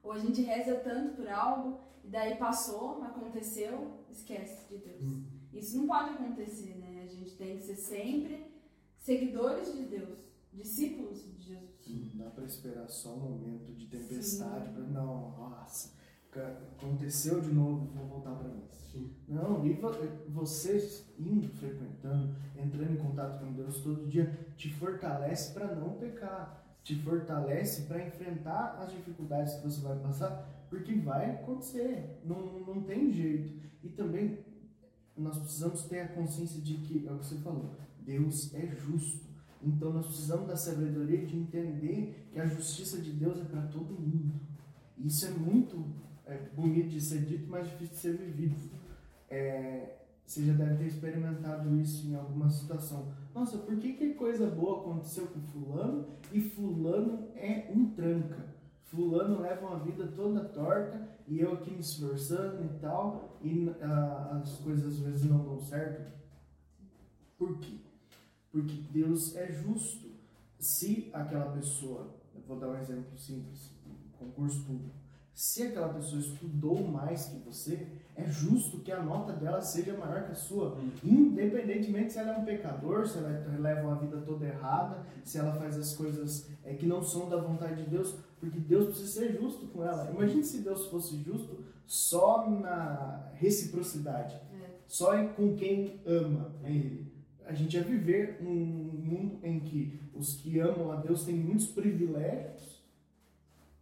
Ou 0.03 0.13
a 0.13 0.19
gente 0.19 0.41
reza 0.41 0.77
tanto 0.77 1.15
por 1.15 1.29
algo, 1.29 1.81
e 2.03 2.09
daí 2.09 2.37
passou, 2.37 3.03
aconteceu, 3.03 4.05
esquece 4.11 4.69
de 4.69 4.79
Deus. 4.79 5.03
Uhum. 5.03 5.25
Isso 5.53 5.77
não 5.77 5.87
pode 5.87 6.11
acontecer, 6.11 6.75
né? 6.79 7.03
A 7.03 7.07
gente 7.07 7.37
tem 7.37 7.57
que 7.57 7.63
ser 7.63 7.77
sempre 7.77 8.51
seguidores 8.97 9.75
de 9.75 9.83
Deus, 9.83 10.19
discípulos 10.53 11.23
de 11.23 11.55
Jesus. 11.55 11.71
Sim, 11.81 12.13
dá 12.15 12.31
para 12.31 12.45
esperar 12.45 12.89
só 12.89 13.15
um 13.15 13.31
momento 13.31 13.73
de 13.75 13.87
tempestade, 13.87 14.71
pra, 14.73 14.83
não, 14.85 15.31
nossa, 15.39 15.93
aconteceu 16.79 17.41
de 17.41 17.53
novo, 17.53 17.87
vou 17.87 18.07
voltar 18.07 18.35
para 18.35 18.49
mim. 18.49 18.63
Sim. 18.93 19.11
Não, 19.29 19.65
e 19.65 19.79
vocês 20.29 21.05
indo, 21.19 21.49
frequentando, 21.49 22.35
entrando 22.57 22.93
em 22.93 22.97
contato 22.97 23.41
com 23.41 23.53
Deus 23.53 23.81
todo 23.81 24.09
dia, 24.09 24.53
te 24.57 24.73
fortalece 24.73 25.53
para 25.53 25.75
não 25.75 25.95
pecar, 25.95 26.79
te 26.83 26.97
fortalece 27.03 27.83
para 27.83 28.07
enfrentar 28.07 28.79
as 28.81 28.93
dificuldades 28.93 29.55
que 29.55 29.65
você 29.65 29.81
vai 29.81 29.99
passar, 29.99 30.67
porque 30.69 30.95
vai 30.95 31.31
acontecer, 31.31 32.21
não, 32.25 32.61
não 32.61 32.83
tem 32.83 33.13
jeito. 33.13 33.61
E 33.83 33.89
também 33.89 34.39
nós 35.17 35.39
precisamos 35.39 35.85
ter 35.85 36.01
a 36.01 36.09
consciência 36.09 36.61
de 36.61 36.75
que, 36.79 37.07
é 37.07 37.13
o 37.13 37.19
que 37.19 37.27
você 37.27 37.37
falou, 37.37 37.75
Deus 38.01 38.53
é 38.55 38.67
justo. 38.67 39.30
Então 39.63 39.93
nós 39.93 40.07
precisamos 40.07 40.47
da 40.47 40.57
sabedoria 40.57 41.25
de 41.25 41.37
entender 41.37 42.29
que 42.33 42.41
a 42.41 42.47
justiça 42.47 43.01
de 43.01 43.13
Deus 43.13 43.39
é 43.41 43.45
para 43.45 43.63
todo 43.63 43.93
mundo. 43.93 44.35
Isso 44.99 45.27
é 45.27 45.31
muito 45.31 45.85
é, 46.27 46.37
bonito 46.55 46.89
de 46.89 47.01
ser 47.01 47.25
dito, 47.25 47.49
mas 47.49 47.69
difícil 47.69 47.95
de 47.95 48.01
ser 48.01 48.17
vivido. 48.17 48.57
É, 49.29 49.97
você 50.25 50.45
já 50.45 50.53
deve 50.53 50.77
ter 50.77 50.87
experimentado 50.87 51.75
isso 51.77 52.07
em 52.07 52.15
alguma 52.15 52.49
situação. 52.49 53.13
Nossa, 53.35 53.59
por 53.59 53.77
que, 53.79 53.95
que 53.95 54.15
coisa 54.15 54.47
boa 54.47 54.81
aconteceu 54.81 55.27
com 55.27 55.41
fulano 55.41 56.07
e 56.33 56.41
fulano 56.41 57.29
é 57.35 57.71
um 57.75 57.91
tranca? 57.91 58.55
Fulano 58.85 59.41
leva 59.41 59.67
uma 59.67 59.79
vida 59.81 60.07
toda 60.09 60.45
torta 60.45 61.09
e 61.27 61.41
eu 61.41 61.55
aqui 61.55 61.71
me 61.71 61.81
esforçando 61.81 62.65
e 62.65 62.79
tal, 62.81 63.39
e 63.43 63.71
ah, 63.81 64.41
as 64.43 64.59
coisas 64.59 64.95
às 64.95 64.99
vezes 65.01 65.25
não 65.25 65.45
dão 65.45 65.61
certo. 65.61 66.13
Por 67.39 67.59
quê? 67.59 67.79
Porque 68.51 68.75
Deus 68.91 69.37
é 69.37 69.51
justo. 69.53 70.11
Se 70.59 71.11
aquela 71.13 71.53
pessoa, 71.53 72.15
eu 72.35 72.43
vou 72.47 72.59
dar 72.59 72.69
um 72.69 72.79
exemplo 72.79 73.17
simples, 73.17 73.71
concurso 74.19 74.63
público, 74.65 75.01
se 75.33 75.63
aquela 75.63 75.89
pessoa 75.89 76.21
estudou 76.21 76.87
mais 76.87 77.27
que 77.27 77.39
você, 77.39 77.89
é 78.15 78.27
justo 78.27 78.81
que 78.81 78.93
a 78.93 79.03
nota 79.03 79.33
dela 79.33 79.63
seja 79.63 79.97
maior 79.97 80.25
que 80.25 80.33
a 80.33 80.35
sua, 80.35 80.75
hum. 80.75 80.91
independentemente 81.03 82.13
se 82.13 82.19
ela 82.19 82.35
é 82.35 82.39
um 82.39 82.45
pecador, 82.45 83.09
se 83.09 83.17
ela 83.17 83.59
leva 83.59 83.89
uma 83.89 83.97
vida 83.97 84.19
toda 84.19 84.47
errada, 84.47 85.03
se 85.25 85.39
ela 85.39 85.55
faz 85.55 85.79
as 85.79 85.97
coisas 85.97 86.47
é, 86.63 86.75
que 86.75 86.85
não 86.85 87.03
são 87.03 87.27
da 87.29 87.39
vontade 87.39 87.85
de 87.85 87.89
Deus, 87.89 88.17
porque 88.39 88.59
Deus 88.59 88.89
precisa 88.89 89.21
ser 89.21 89.41
justo 89.41 89.67
com 89.69 89.83
ela. 89.83 90.11
Imagine 90.11 90.45
se 90.45 90.59
Deus 90.59 90.87
fosse 90.89 91.17
justo 91.23 91.65
só 91.87 92.51
na 92.51 93.31
reciprocidade, 93.35 94.35
é. 94.35 94.71
só 94.87 95.27
com 95.29 95.57
quem 95.57 96.03
ama 96.05 96.55
Ele. 96.65 97.10
A 97.51 97.53
gente 97.53 97.77
ia 97.77 97.83
viver 97.83 98.39
um 98.41 98.47
mundo 98.47 99.41
em 99.43 99.59
que 99.59 99.99
os 100.15 100.35
que 100.37 100.61
amam 100.61 100.93
a 100.93 100.97
Deus 100.97 101.25
têm 101.25 101.35
muitos 101.35 101.67
privilégios 101.67 102.81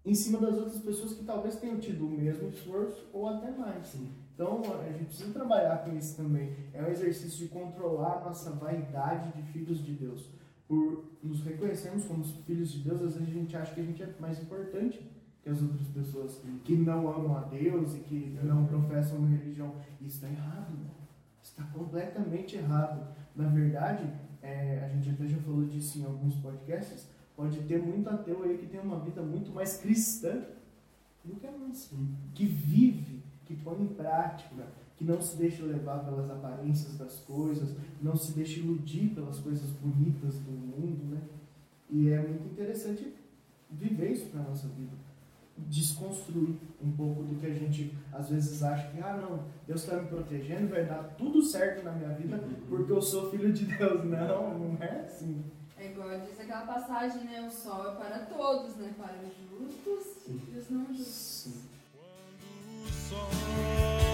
em 0.06 0.14
cima 0.14 0.38
das 0.38 0.56
outras 0.56 0.80
pessoas 0.80 1.12
que 1.12 1.22
talvez 1.22 1.56
tenham 1.56 1.78
tido 1.78 2.06
o 2.06 2.10
mesmo 2.10 2.48
esforço 2.48 3.06
ou 3.12 3.28
até 3.28 3.50
mais. 3.50 3.88
Sim. 3.88 4.08
Então 4.34 4.62
a 4.80 4.90
gente 4.90 5.04
precisa 5.04 5.34
trabalhar 5.34 5.84
com 5.84 5.94
isso 5.94 6.16
também. 6.16 6.56
É 6.72 6.82
um 6.82 6.86
exercício 6.88 7.38
de 7.40 7.48
controlar 7.48 8.22
a 8.22 8.24
nossa 8.24 8.52
vaidade 8.52 9.32
de 9.32 9.42
filhos 9.52 9.84
de 9.84 9.92
Deus. 9.92 10.30
Por 10.66 11.04
nos 11.22 11.42
reconhecermos 11.42 12.06
como 12.06 12.24
filhos 12.24 12.72
de 12.72 12.78
Deus, 12.78 13.02
às 13.02 13.16
vezes 13.16 13.28
a 13.28 13.32
gente 13.38 13.54
acha 13.54 13.74
que 13.74 13.80
a 13.82 13.84
gente 13.84 14.02
é 14.02 14.14
mais 14.18 14.40
importante 14.40 14.98
que 15.42 15.50
as 15.50 15.60
outras 15.60 15.88
pessoas 15.88 16.42
que 16.64 16.74
não 16.74 17.06
amam 17.06 17.36
a 17.36 17.40
Deus 17.40 17.94
e 17.96 18.00
que 18.00 18.38
não 18.42 18.64
professam 18.64 19.18
uma 19.18 19.28
religião. 19.28 19.74
Isso 20.00 20.16
está 20.16 20.28
errado, 20.28 20.72
né? 20.72 20.97
Está 21.50 21.64
completamente 21.64 22.56
errado. 22.56 23.06
Na 23.34 23.48
verdade, 23.48 24.04
é, 24.42 24.84
a 24.84 24.88
gente 24.88 25.10
até 25.10 25.26
já 25.28 25.38
falou 25.38 25.64
disso 25.64 25.98
em 25.98 26.04
alguns 26.04 26.34
podcasts, 26.36 27.08
Pode 27.38 27.60
ter 27.68 27.80
muito 27.80 28.10
ateu 28.10 28.42
aí 28.42 28.58
que 28.58 28.66
tem 28.66 28.80
uma 28.80 28.98
vida 28.98 29.22
muito 29.22 29.52
mais 29.52 29.76
cristã 29.76 30.42
do 31.24 31.36
que 31.36 31.46
a 31.46 31.52
nossa. 31.52 31.94
Que 32.34 32.44
vive, 32.44 33.22
que 33.46 33.54
põe 33.54 33.80
em 33.80 33.86
prática, 33.86 34.66
que 34.96 35.04
não 35.04 35.22
se 35.22 35.36
deixa 35.36 35.62
levar 35.62 36.00
pelas 36.00 36.28
aparências 36.28 36.98
das 36.98 37.20
coisas, 37.20 37.76
não 38.02 38.16
se 38.16 38.32
deixa 38.32 38.58
iludir 38.58 39.10
pelas 39.14 39.38
coisas 39.38 39.70
bonitas 39.70 40.34
do 40.40 40.50
mundo, 40.50 41.14
né? 41.14 41.22
E 41.88 42.08
é 42.08 42.20
muito 42.20 42.48
interessante 42.48 43.14
viver 43.70 44.10
isso 44.10 44.26
para 44.30 44.42
nossa 44.42 44.66
vida. 44.66 44.96
Desconstruir 45.66 46.56
um 46.82 46.92
pouco 46.92 47.22
do 47.22 47.34
que 47.36 47.46
a 47.46 47.54
gente 47.54 47.96
às 48.12 48.30
vezes 48.30 48.62
acha 48.62 48.88
que, 48.88 49.00
ah, 49.00 49.16
não, 49.16 49.44
Deus 49.66 49.82
está 49.82 49.96
me 49.96 50.08
protegendo, 50.08 50.68
vai 50.68 50.84
dar 50.86 51.14
tudo 51.18 51.42
certo 51.42 51.84
na 51.84 51.92
minha 51.92 52.10
vida 52.10 52.42
porque 52.68 52.92
eu 52.92 53.02
sou 53.02 53.30
filho 53.30 53.52
de 53.52 53.66
Deus. 53.66 54.04
Não, 54.04 54.58
não 54.58 54.82
é 54.82 55.00
assim. 55.00 55.44
É 55.76 55.92
igual 55.92 56.08
diz 56.20 56.40
aquela 56.40 56.66
passagem, 56.66 57.24
né? 57.24 57.46
O 57.46 57.50
sol 57.50 57.92
é 57.92 57.94
para 57.94 58.18
todos, 58.26 58.76
né? 58.76 58.92
Para 58.98 59.14
os 59.22 59.32
justos 59.48 60.24
Sim. 60.24 60.40
e 60.52 60.58
os 60.58 60.70
não 60.70 60.86
justos. 60.86 61.06
Sim. 61.06 61.62
Quando 61.94 62.84
o 62.84 62.92
sol 62.92 64.07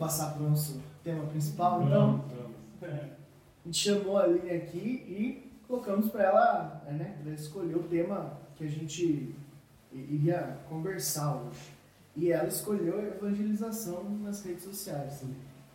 passar 0.00 0.32
para 0.32 0.42
o 0.42 0.48
nosso 0.48 0.80
tema 1.04 1.26
principal, 1.26 1.82
então? 1.82 2.24
A 2.82 3.66
gente 3.66 3.76
chamou 3.76 4.16
a 4.16 4.24
Aline 4.24 4.50
aqui 4.50 4.78
e 5.06 5.52
colocamos 5.68 6.10
para 6.10 6.24
ela, 6.24 6.84
né, 6.88 7.18
para 7.22 7.32
escolher 7.32 7.76
o 7.76 7.82
tema 7.82 8.40
que 8.56 8.64
a 8.64 8.68
gente 8.68 9.34
iria 9.92 10.58
conversar 10.70 11.36
hoje. 11.36 11.72
E 12.16 12.32
ela 12.32 12.48
escolheu 12.48 12.98
a 12.98 13.02
evangelização 13.02 14.02
nas 14.20 14.42
redes 14.42 14.64
sociais. 14.64 15.22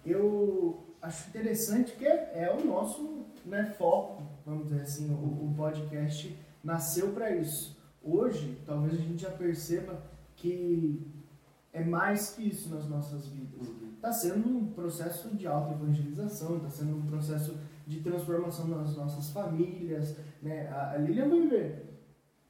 Eu 0.03 0.83
acho 1.01 1.29
interessante 1.29 1.93
que 1.93 2.05
é 2.05 2.51
o 2.59 2.65
nosso 2.65 3.25
né, 3.45 3.73
foco, 3.77 4.23
vamos 4.43 4.69
dizer 4.69 4.81
assim, 4.81 5.09
o, 5.11 5.45
o 5.45 5.53
podcast 5.55 6.35
nasceu 6.63 7.09
para 7.09 7.29
isso. 7.35 7.77
Hoje, 8.03 8.57
talvez 8.65 8.95
a 8.95 9.03
gente 9.03 9.21
já 9.21 9.29
perceba 9.29 10.01
que 10.35 11.05
é 11.71 11.83
mais 11.83 12.31
que 12.31 12.49
isso 12.49 12.69
nas 12.69 12.87
nossas 12.87 13.27
vidas. 13.27 13.84
Está 14.05 14.13
sendo 14.13 14.47
um 14.47 14.67
processo 14.67 15.35
de 15.35 15.47
auto-evangelização, 15.47 16.57
está 16.57 16.69
sendo 16.69 16.95
um 16.95 17.07
processo 17.07 17.57
de 17.87 18.01
transformação 18.01 18.67
nas 18.67 18.95
nossas 18.95 19.31
famílias. 19.31 20.15
Né? 20.43 20.67
A, 20.67 20.95
Lilian 20.97 21.27
vai 21.27 21.47
ver. 21.47 22.03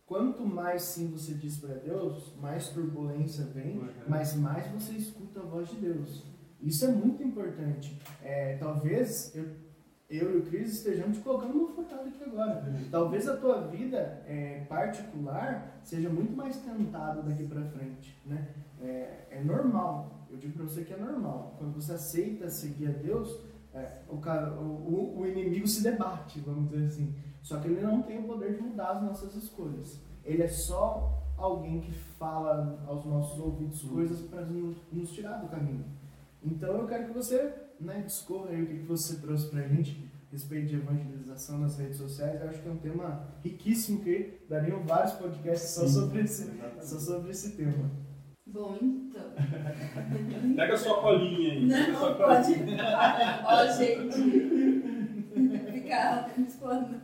Quanto 0.06 0.46
mais 0.46 0.82
sim 0.82 1.08
você 1.08 1.34
diz 1.34 1.58
para 1.58 1.76
Deus, 1.76 2.36
mais 2.42 2.68
turbulência 2.68 3.46
vem, 3.46 3.78
uhum. 3.78 3.88
mas 4.06 4.36
mais 4.36 4.68
você 4.68 4.96
escuta 4.96 5.40
a 5.40 5.44
voz 5.44 5.70
de 5.70 5.78
Deus. 5.78 6.26
Isso 6.60 6.84
é 6.84 6.90
muito 6.90 7.24
importante. 7.24 8.02
É, 8.22 8.58
talvez 8.58 9.34
eu, 9.34 9.46
eu 10.10 10.36
e 10.36 10.38
o 10.40 10.46
Cris 10.48 10.74
estejamos 10.74 11.20
te 11.20 11.24
colocando 11.24 11.58
uma 11.58 11.70
furtada 11.70 12.10
aqui 12.10 12.22
agora. 12.22 12.66
Uhum. 12.68 12.90
Talvez 12.92 13.30
a 13.30 13.38
tua 13.38 13.66
vida 13.68 14.22
é, 14.28 14.66
particular 14.68 15.80
seja 15.84 16.10
muito 16.10 16.36
mais 16.36 16.58
tentada 16.58 17.22
daqui 17.22 17.48
para 17.48 17.64
frente. 17.64 18.22
Né? 18.26 18.46
É, 18.82 19.28
é 19.32 19.42
normal. 19.42 20.15
Eu 20.30 20.38
digo 20.38 20.54
para 20.54 20.64
você 20.64 20.84
que 20.84 20.94
é 20.94 20.98
normal. 20.98 21.56
Quando 21.58 21.74
você 21.74 21.94
aceita 21.94 22.50
seguir 22.50 22.88
a 22.88 22.92
Deus, 22.92 23.40
é, 23.74 24.02
o, 24.10 24.18
cara, 24.18 24.54
o, 24.54 25.20
o, 25.20 25.28
inimigo 25.28 25.68
se 25.68 25.84
debate, 25.84 26.40
vamos 26.40 26.70
dizer 26.70 26.86
assim. 26.86 27.14
Só 27.42 27.60
que 27.60 27.68
ele 27.68 27.82
não 27.82 28.02
tem 28.02 28.20
o 28.20 28.24
poder 28.24 28.56
de 28.56 28.62
mudar 28.62 28.92
as 28.92 29.04
nossas 29.04 29.36
escolhas. 29.36 30.00
Ele 30.24 30.42
é 30.42 30.48
só 30.48 31.22
alguém 31.38 31.82
que 31.82 31.92
fala 31.92 32.84
aos 32.88 33.06
nossos 33.06 33.38
ouvidos 33.38 33.82
coisas 33.84 34.22
para 34.22 34.46
nos, 34.46 34.78
nos, 34.92 35.12
tirar 35.12 35.42
do 35.42 35.50
caminho. 35.50 35.86
Então 36.42 36.78
eu 36.78 36.88
quero 36.88 37.08
que 37.08 37.14
você 37.14 37.54
né, 37.80 38.02
discorra 38.02 38.50
aí 38.50 38.64
o 38.64 38.68
que, 38.68 38.80
você 38.80 39.18
trouxe 39.18 39.50
para 39.50 39.60
a 39.60 39.68
gente 39.68 40.10
a 40.30 40.32
respeito 40.32 40.68
de 40.68 40.76
evangelização 40.76 41.60
nas 41.60 41.78
redes 41.78 41.98
sociais. 41.98 42.42
Eu 42.42 42.50
acho 42.50 42.62
que 42.62 42.70
é 42.70 42.72
um 42.72 42.78
tema 42.78 43.28
riquíssimo 43.44 44.02
que 44.02 44.40
dariam 44.50 44.84
vários 44.86 45.14
podcasts 45.14 45.72
só 45.72 45.86
sobre 45.88 46.22
esse, 46.22 46.50
só 46.82 46.98
sobre 46.98 47.32
esse 47.32 47.58
tema. 47.58 47.92
Bom, 48.56 48.78
então. 48.80 49.34
Pega 50.56 50.74
a 50.74 50.78
sua 50.78 51.02
colinha 51.02 51.52
aí. 51.52 51.66
Não, 51.66 52.16
pode. 52.16 52.54
Ó, 53.46 53.66
gente. 53.74 54.16
Ficar 55.74 56.34
explorando. 56.40 57.02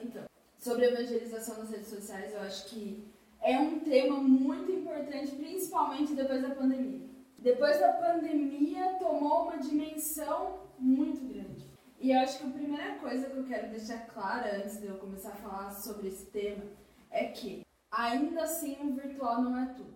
Então, 0.00 0.22
sobre 0.56 0.84
evangelização 0.84 1.58
nas 1.58 1.70
redes 1.72 1.88
sociais, 1.88 2.32
eu 2.32 2.42
acho 2.42 2.66
que 2.66 3.04
é 3.42 3.58
um 3.58 3.80
tema 3.80 4.18
muito 4.18 4.70
importante, 4.70 5.32
principalmente 5.32 6.14
depois 6.14 6.40
da 6.40 6.50
pandemia. 6.50 7.00
Depois 7.40 7.80
da 7.80 7.92
pandemia, 7.94 8.98
tomou 9.00 9.48
uma 9.48 9.58
dimensão 9.58 10.60
muito 10.78 11.26
grande. 11.26 11.66
E 11.98 12.12
eu 12.12 12.20
acho 12.20 12.38
que 12.38 12.46
a 12.46 12.50
primeira 12.50 12.94
coisa 13.00 13.28
que 13.28 13.36
eu 13.36 13.44
quero 13.44 13.70
deixar 13.70 14.06
clara 14.06 14.58
antes 14.58 14.80
de 14.80 14.86
eu 14.86 14.94
começar 14.94 15.30
a 15.30 15.36
falar 15.36 15.72
sobre 15.72 16.06
esse 16.06 16.26
tema 16.26 16.62
é 17.10 17.24
que 17.24 17.64
ainda 17.92 18.44
assim 18.44 18.78
o 18.80 18.94
virtual 18.94 19.42
não 19.42 19.56
é 19.58 19.66
tudo. 19.66 19.92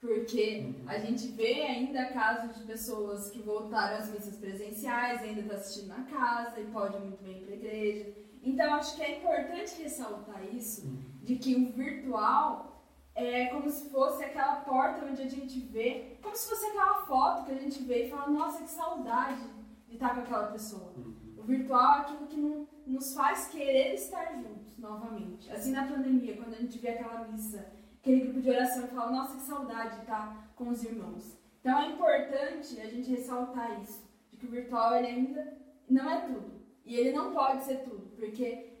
Porque 0.00 0.74
a 0.86 0.98
gente 0.98 1.28
vê 1.28 1.62
ainda 1.62 2.12
casos 2.12 2.56
de 2.56 2.64
pessoas 2.64 3.30
que 3.30 3.42
voltaram 3.42 3.98
às 3.98 4.08
missas 4.08 4.36
presenciais, 4.36 5.22
ainda 5.22 5.40
está 5.40 5.54
assistindo 5.54 5.88
na 5.88 6.04
casa 6.04 6.60
e 6.60 6.66
pode 6.66 6.98
muito 6.98 7.22
bem 7.22 7.38
ir 7.38 7.44
para 7.44 7.52
a 7.52 7.56
igreja. 7.56 8.14
Então 8.42 8.74
acho 8.74 8.94
que 8.96 9.02
é 9.02 9.18
importante 9.18 9.82
ressaltar 9.82 10.42
isso, 10.54 10.86
de 11.22 11.36
que 11.36 11.54
o 11.56 11.72
virtual 11.72 12.86
é 13.14 13.46
como 13.46 13.68
se 13.68 13.90
fosse 13.90 14.22
aquela 14.22 14.60
porta 14.60 15.04
onde 15.04 15.20
a 15.20 15.28
gente 15.28 15.58
vê, 15.58 16.16
como 16.22 16.36
se 16.36 16.48
fosse 16.48 16.66
aquela 16.66 17.02
foto 17.02 17.46
que 17.46 17.52
a 17.52 17.58
gente 17.58 17.82
vê 17.82 18.06
e 18.06 18.10
fala, 18.10 18.30
nossa, 18.30 18.62
que 18.62 18.70
saudade 18.70 19.42
de 19.88 19.94
estar 19.94 20.14
com 20.14 20.20
aquela 20.20 20.46
pessoa. 20.46 20.94
O 21.36 21.42
virtual 21.42 21.96
é 21.96 22.00
aquilo 22.02 22.26
que 22.28 22.36
não, 22.36 22.68
nos 22.86 23.14
faz 23.14 23.48
querer 23.48 23.94
estar 23.94 24.32
juntos 24.36 24.67
novamente. 24.78 25.50
Assim 25.50 25.72
na 25.72 25.86
pandemia, 25.86 26.36
quando 26.36 26.54
a 26.54 26.58
gente 26.58 26.78
vê 26.78 26.90
aquela 26.90 27.26
missa 27.28 27.72
aquele 28.00 28.20
grupo 28.22 28.40
de 28.40 28.50
oração 28.50 28.84
e 28.84 28.88
fala, 28.88 29.10
nossa, 29.10 29.36
que 29.36 29.42
saudade 29.42 29.96
de 29.96 30.00
estar 30.02 30.50
com 30.54 30.68
os 30.68 30.82
irmãos. 30.82 31.36
Então 31.60 31.78
é 31.78 31.88
importante 31.88 32.80
a 32.80 32.88
gente 32.88 33.10
ressaltar 33.10 33.80
isso, 33.82 34.08
de 34.30 34.36
que 34.38 34.46
o 34.46 34.50
virtual 34.50 34.96
ele 34.96 35.06
ainda 35.06 35.58
não 35.88 36.10
é 36.10 36.20
tudo. 36.20 36.58
E 36.84 36.96
ele 36.96 37.12
não 37.12 37.32
pode 37.32 37.64
ser 37.64 37.82
tudo, 37.82 38.08
porque 38.16 38.78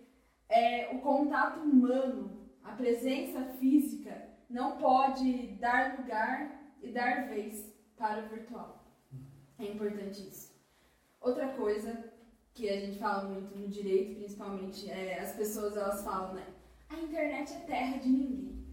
é, 0.48 0.88
o 0.94 1.00
contato 1.00 1.60
humano, 1.60 2.48
a 2.64 2.72
presença 2.72 3.44
física, 3.58 4.28
não 4.48 4.78
pode 4.78 5.48
dar 5.60 5.98
lugar 5.98 6.62
e 6.80 6.90
dar 6.90 7.28
vez 7.28 7.70
para 7.98 8.24
o 8.24 8.28
virtual. 8.28 8.82
É 9.58 9.64
importante 9.64 10.26
isso. 10.26 10.56
Outra 11.20 11.48
coisa 11.48 12.10
que 12.58 12.68
a 12.68 12.80
gente 12.80 12.98
fala 12.98 13.28
muito 13.28 13.56
no 13.56 13.68
direito, 13.68 14.16
principalmente, 14.16 14.90
é, 14.90 15.20
as 15.20 15.32
pessoas 15.36 15.76
elas 15.76 16.02
falam, 16.02 16.34
né? 16.34 16.44
A 16.88 16.96
internet 16.96 17.52
é 17.52 17.60
terra 17.60 17.98
de 17.98 18.08
ninguém. 18.08 18.66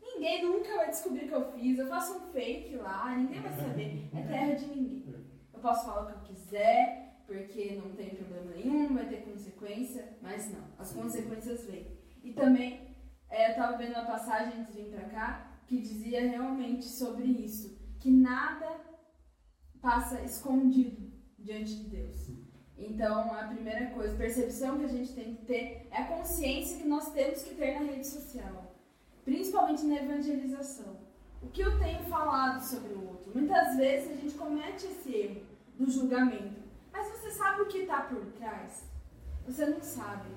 Ninguém 0.00 0.44
nunca 0.44 0.76
vai 0.76 0.88
descobrir 0.88 1.24
o 1.24 1.28
que 1.28 1.34
eu 1.34 1.52
fiz. 1.52 1.78
Eu 1.78 1.88
faço 1.88 2.16
um 2.16 2.32
fake 2.32 2.76
lá, 2.76 3.16
ninguém 3.16 3.40
vai 3.42 3.52
saber. 3.54 4.08
É 4.14 4.22
terra 4.22 4.54
de 4.54 4.66
ninguém. 4.66 5.26
Eu 5.52 5.58
posso 5.58 5.84
falar 5.84 6.02
o 6.02 6.06
que 6.06 6.12
eu 6.12 6.34
quiser, 6.34 7.24
porque 7.26 7.74
não 7.74 7.90
tem 7.96 8.10
problema 8.10 8.52
nenhum, 8.52 8.94
vai 8.94 9.08
ter 9.08 9.24
consequência, 9.24 10.16
mas 10.22 10.52
não, 10.52 10.64
as 10.78 10.92
consequências 10.92 11.66
vêm. 11.66 11.88
E 12.22 12.32
também, 12.32 12.96
é, 13.28 13.48
eu 13.48 13.50
estava 13.50 13.76
vendo 13.76 13.94
uma 13.94 14.06
passagem 14.06 14.60
antes 14.60 14.76
de 14.76 14.82
vir 14.82 14.90
para 14.92 15.08
cá 15.08 15.60
que 15.66 15.80
dizia 15.80 16.20
realmente 16.20 16.84
sobre 16.84 17.24
isso, 17.24 17.76
que 17.98 18.12
nada 18.12 18.80
passa 19.80 20.22
escondido 20.22 21.12
diante 21.36 21.74
de 21.74 21.90
Deus. 21.90 22.44
Então, 22.76 23.32
a 23.32 23.44
primeira 23.44 23.86
coisa, 23.90 24.16
percepção 24.16 24.78
que 24.78 24.84
a 24.84 24.88
gente 24.88 25.12
tem 25.12 25.34
que 25.34 25.44
ter 25.44 25.88
é 25.90 26.02
a 26.02 26.06
consciência 26.06 26.78
que 26.78 26.88
nós 26.88 27.12
temos 27.12 27.42
que 27.42 27.54
ter 27.54 27.78
na 27.78 27.86
rede 27.86 28.06
social 28.06 28.74
principalmente 29.24 29.84
na 29.86 29.96
evangelização. 29.96 30.96
O 31.42 31.48
que 31.48 31.62
eu 31.62 31.78
tenho 31.78 32.04
falado 32.04 32.60
sobre 32.60 32.92
o 32.92 33.08
outro? 33.08 33.32
Muitas 33.34 33.76
vezes 33.76 34.12
a 34.12 34.16
gente 34.16 34.34
comete 34.34 34.86
esse 34.86 35.14
erro 35.14 35.42
do 35.78 35.90
julgamento, 35.90 36.62
mas 36.92 37.08
você 37.08 37.30
sabe 37.32 37.62
o 37.62 37.66
que 37.66 37.78
está 37.78 38.02
por 38.02 38.24
trás? 38.32 38.84
Você 39.46 39.66
não 39.66 39.82
sabe. 39.82 40.28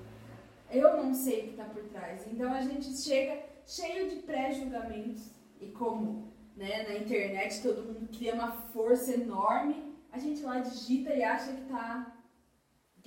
Eu 0.70 1.02
não 1.02 1.14
sei 1.14 1.40
o 1.40 1.44
que 1.44 1.50
está 1.50 1.64
por 1.64 1.82
trás. 1.84 2.26
Então 2.30 2.52
a 2.52 2.60
gente 2.60 2.94
chega 2.96 3.42
cheio 3.66 4.10
de 4.10 4.16
pré-julgamentos 4.16 5.30
e 5.60 5.68
como 5.68 6.32
né, 6.56 6.82
na 6.88 6.96
internet 6.96 7.62
todo 7.62 7.84
mundo 7.84 8.08
cria 8.08 8.34
uma 8.34 8.52
força 8.52 9.14
enorme, 9.14 9.94
a 10.12 10.18
gente 10.18 10.42
lá 10.42 10.58
digita 10.58 11.14
e 11.14 11.22
acha 11.22 11.52
que 11.52 11.62
tá 11.62 12.17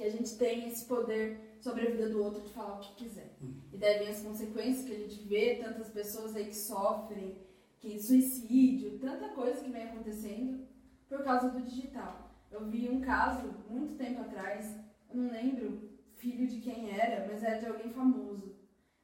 que 0.01 0.07
a 0.07 0.09
gente 0.09 0.35
tem 0.35 0.67
esse 0.67 0.85
poder 0.85 1.57
sobre 1.59 1.87
a 1.87 1.91
vida 1.91 2.09
do 2.09 2.23
outro 2.23 2.41
de 2.41 2.49
falar 2.49 2.77
o 2.77 2.79
que 2.79 3.03
quiser. 3.03 3.37
E 3.71 3.77
daí 3.77 3.99
vem 3.99 4.07
as 4.07 4.23
consequências 4.23 4.83
que 4.83 4.95
a 4.95 4.97
gente 4.97 5.21
vê, 5.27 5.59
tantas 5.63 5.89
pessoas 5.89 6.35
aí 6.35 6.45
que 6.45 6.55
sofrem, 6.55 7.37
que 7.79 7.99
suicídio, 7.99 8.97
tanta 8.97 9.29
coisa 9.29 9.61
que 9.61 9.69
vem 9.69 9.83
acontecendo 9.83 10.65
por 11.07 11.23
causa 11.23 11.49
do 11.49 11.61
digital. 11.61 12.31
Eu 12.49 12.65
vi 12.65 12.89
um 12.89 12.99
caso 12.99 13.53
muito 13.69 13.95
tempo 13.95 14.21
atrás, 14.21 14.75
eu 15.07 15.17
não 15.17 15.31
lembro 15.31 15.91
filho 16.15 16.47
de 16.47 16.59
quem 16.61 16.89
era, 16.89 17.27
mas 17.27 17.43
era 17.43 17.59
de 17.59 17.67
alguém 17.67 17.91
famoso. 17.91 18.55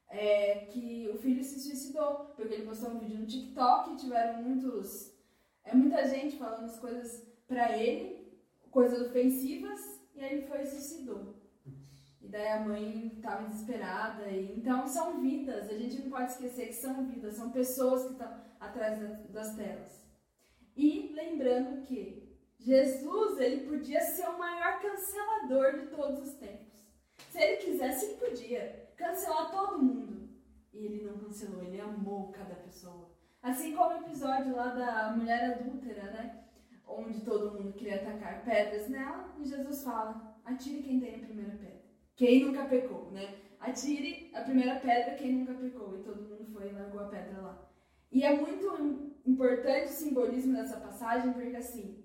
É, 0.10 0.66
que 0.72 1.12
o 1.14 1.18
filho 1.20 1.44
se 1.44 1.60
suicidou, 1.60 2.34
porque 2.36 2.56
ele 2.56 2.65
postou 2.65 2.90
um 2.92 3.00
vídeo 3.00 3.19
no 3.19 3.28
TikTok 3.28 3.92
e 3.92 3.98
tiveram 3.98 4.42
muitos. 4.42 5.13
É, 5.63 5.76
muita 5.76 6.08
gente 6.08 6.38
falando 6.38 6.65
as 6.65 6.80
coisas 6.80 7.24
pra 7.48 7.78
ele, 7.78 8.32
coisas 8.71 9.02
ofensivas, 9.08 9.96
e 10.18 10.24
aí 10.24 10.38
ele 10.38 10.48
foi 10.48 10.63
e 10.63 10.68
suicidou. 10.68 11.36
E 12.22 12.28
daí 12.28 12.48
a 12.50 12.60
mãe 12.60 13.13
estava 13.15 13.48
desesperada. 13.48 14.28
E, 14.28 14.58
então 14.58 14.88
são 14.88 15.22
vidas, 15.22 15.70
a 15.70 15.78
gente 15.78 16.02
não 16.02 16.10
pode 16.10 16.32
esquecer 16.32 16.68
que 16.68 16.74
são 16.74 17.06
vidas, 17.06 17.36
são 17.36 17.52
pessoas 17.52 18.06
que 18.06 18.12
estão 18.13 18.42
atrás 18.60 19.00
das 19.30 19.56
telas. 19.56 20.02
E 20.76 21.13
lembrando 21.15 21.82
que 21.84 22.28
Jesus 22.60 23.40
ele 23.40 23.68
podia 23.68 24.02
ser 24.02 24.28
o 24.28 24.38
maior 24.38 24.82
cancelador 24.82 25.80
de 25.80 25.88
todos 25.88 26.28
os 26.28 26.34
tempos. 26.34 26.68
Se 27.32 27.40
ele 27.40 27.58
quisesse, 27.58 28.06
ele 28.06 28.15
podia 28.15 28.92
cancelar 28.96 29.52
todo 29.52 29.82
mundo. 29.82 30.30
E 30.74 30.86
ele 30.86 31.04
não 31.06 31.18
cancelou, 31.20 31.63
ele 31.63 31.80
amou 31.80 32.32
cada 32.32 32.56
pessoa. 32.56 33.10
Assim 33.42 33.76
como 33.76 33.96
o 33.96 34.02
episódio 34.02 34.56
lá 34.56 34.68
da 34.68 35.15
mulher 35.15 35.54
adúltera, 35.54 36.04
né? 36.12 36.46
Onde 36.88 37.21
todo 37.21 37.52
mundo 37.52 37.73
queria 37.73 37.96
atacar 37.96 38.44
pedras 38.44 38.88
nela, 38.90 39.35
e 39.40 39.46
Jesus 39.46 39.83
fala: 39.83 40.40
atire 40.46 40.81
quem 40.83 41.00
tem 41.00 41.15
a 41.15 41.25
primeira 41.25 41.52
pedra. 41.52 41.83
Quem 42.15 42.46
nunca 42.46 42.65
pecou, 42.65 43.12
né? 43.12 43.35
Atire 43.60 44.31
a 44.33 44.42
primeira 44.42 44.79
pedra 44.79 45.15
quem 45.15 45.33
nunca 45.33 45.54
pecou. 45.54 45.96
E 45.96 46.04
todo 46.04 46.23
mundo 46.23 46.46
foi 46.52 46.69
e 46.69 46.73
largou 46.73 47.02
a 47.02 47.10
pedra 47.10 47.42
lá. 47.42 47.71
E 48.12 48.23
é 48.23 48.35
muito 48.35 49.15
importante 49.25 49.92
o 49.92 49.96
simbolismo 49.96 50.54
dessa 50.54 50.79
passagem, 50.79 51.33
porque 51.33 51.56
assim, 51.56 52.04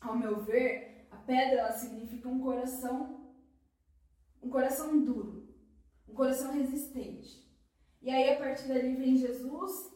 ao 0.00 0.16
meu 0.16 0.40
ver, 0.40 1.06
a 1.10 1.16
pedra 1.16 1.60
ela 1.60 1.72
significa 1.72 2.28
um 2.28 2.40
coração, 2.40 3.32
um 4.42 4.48
coração 4.48 5.04
duro, 5.04 5.48
um 6.08 6.14
coração 6.14 6.52
resistente. 6.52 7.46
E 8.00 8.10
aí 8.10 8.32
a 8.32 8.38
partir 8.38 8.68
dali 8.68 8.94
vem 8.94 9.16
Jesus 9.16 9.92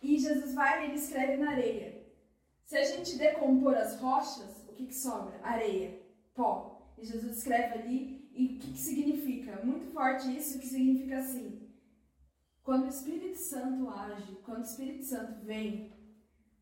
e 0.00 0.18
Jesus 0.18 0.54
vai 0.54 0.82
e 0.82 0.84
ele 0.86 0.94
escreve 0.96 1.36
na 1.36 1.50
areia. 1.50 1.91
Se 2.72 2.78
a 2.78 2.84
gente 2.84 3.18
decompor 3.18 3.74
as 3.74 4.00
rochas, 4.00 4.64
o 4.66 4.72
que, 4.72 4.86
que 4.86 4.94
sobra? 4.94 5.38
Areia, 5.42 6.00
pó. 6.34 6.90
E 6.96 7.04
Jesus 7.04 7.36
escreve 7.36 7.74
ali 7.74 8.30
e 8.34 8.46
o 8.46 8.58
que, 8.60 8.72
que 8.72 8.78
significa? 8.78 9.60
Muito 9.62 9.92
forte 9.92 10.34
isso, 10.34 10.58
que 10.58 10.66
significa 10.66 11.18
assim. 11.18 11.68
Quando 12.62 12.86
o 12.86 12.88
Espírito 12.88 13.36
Santo 13.36 13.90
age, 13.90 14.38
quando 14.42 14.60
o 14.60 14.64
Espírito 14.64 15.04
Santo 15.04 15.44
vem, 15.44 15.92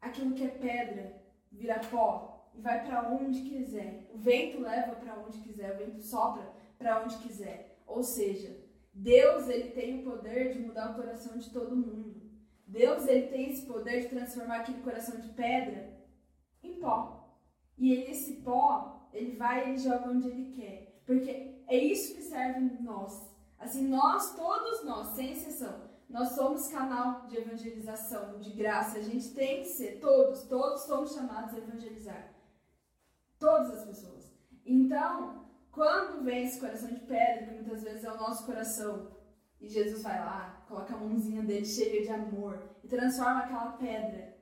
aquilo 0.00 0.34
que 0.34 0.42
é 0.42 0.48
pedra 0.48 1.22
vira 1.52 1.78
pó 1.88 2.50
e 2.56 2.60
vai 2.60 2.84
para 2.84 3.08
onde 3.08 3.42
quiser. 3.42 4.10
O 4.12 4.18
vento 4.18 4.58
leva 4.62 4.96
para 4.96 5.16
onde 5.16 5.38
quiser, 5.38 5.76
o 5.76 5.78
vento 5.78 6.02
sopra 6.02 6.52
para 6.76 7.04
onde 7.04 7.18
quiser. 7.18 7.80
Ou 7.86 8.02
seja, 8.02 8.60
Deus 8.92 9.48
ele 9.48 9.70
tem 9.70 10.00
o 10.00 10.10
poder 10.10 10.54
de 10.54 10.58
mudar 10.58 10.90
o 10.90 10.94
coração 10.96 11.38
de 11.38 11.48
todo 11.50 11.76
mundo. 11.76 12.20
Deus 12.66 13.06
ele 13.06 13.28
tem 13.28 13.52
esse 13.52 13.64
poder 13.64 14.00
de 14.00 14.08
transformar 14.08 14.56
aquele 14.56 14.82
coração 14.82 15.20
de 15.20 15.28
pedra 15.28 15.99
em 16.62 16.78
pó. 16.80 17.38
E 17.78 17.92
ele, 17.92 18.10
esse 18.10 18.42
pó, 18.42 19.08
ele 19.12 19.36
vai 19.36 19.66
e 19.66 19.68
ele 19.70 19.78
joga 19.78 20.10
onde 20.10 20.28
ele 20.28 20.52
quer. 20.52 21.02
Porque 21.06 21.62
é 21.66 21.76
isso 21.76 22.14
que 22.14 22.22
serve 22.22 22.60
nós. 22.82 23.30
Assim, 23.58 23.88
nós, 23.88 24.34
todos 24.34 24.84
nós, 24.84 25.08
sem 25.08 25.32
exceção, 25.32 25.90
nós 26.08 26.30
somos 26.30 26.68
canal 26.68 27.26
de 27.26 27.36
evangelização, 27.36 28.38
de 28.38 28.50
graça. 28.50 28.98
A 28.98 29.02
gente 29.02 29.32
tem 29.34 29.62
que 29.62 29.68
ser, 29.68 30.00
todos, 30.00 30.42
todos 30.44 30.82
somos 30.82 31.14
chamados 31.14 31.54
a 31.54 31.58
evangelizar. 31.58 32.34
Todas 33.38 33.70
as 33.70 33.84
pessoas. 33.84 34.32
Então, 34.64 35.46
quando 35.70 36.24
vem 36.24 36.44
esse 36.44 36.58
coração 36.58 36.88
de 36.88 37.00
pedra, 37.00 37.46
que 37.46 37.54
muitas 37.54 37.82
vezes 37.82 38.04
é 38.04 38.12
o 38.12 38.16
nosso 38.16 38.44
coração, 38.44 39.10
e 39.60 39.68
Jesus 39.68 40.02
vai 40.02 40.18
lá, 40.18 40.64
coloca 40.66 40.94
a 40.94 40.98
mãozinha 40.98 41.42
dele 41.42 41.64
cheia 41.64 42.02
de 42.02 42.08
amor 42.08 42.58
e 42.82 42.88
transforma 42.88 43.40
aquela 43.40 43.72
pedra 43.72 44.36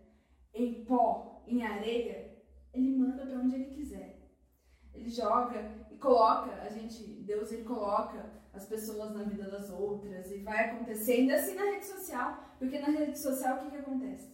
em 0.55 0.85
pó, 0.85 1.38
em 1.49 1.63
areia, 1.63 2.37
ele 2.73 2.97
manda 2.97 3.27
para 3.27 3.39
onde 3.39 3.55
ele 3.55 3.75
quiser. 3.75 4.19
Ele 4.95 5.09
joga 5.09 5.87
e 5.91 5.97
coloca, 5.97 6.53
a 6.63 6.69
gente, 6.69 7.03
Deus 7.23 7.53
ele 7.53 7.65
coloca 7.65 8.39
as 8.53 8.67
pessoas 8.67 9.15
na 9.15 9.23
vida 9.25 9.49
das 9.49 9.71
outras 9.71 10.31
e 10.31 10.39
vai 10.39 10.71
acontecendo 10.71 11.31
assim 11.31 11.55
na 11.55 11.65
rede 11.65 11.87
social, 11.87 12.39
porque 12.59 12.79
na 12.79 12.89
rede 12.89 13.19
social 13.19 13.57
o 13.57 13.61
que 13.61 13.71
que 13.71 13.77
acontece? 13.77 14.33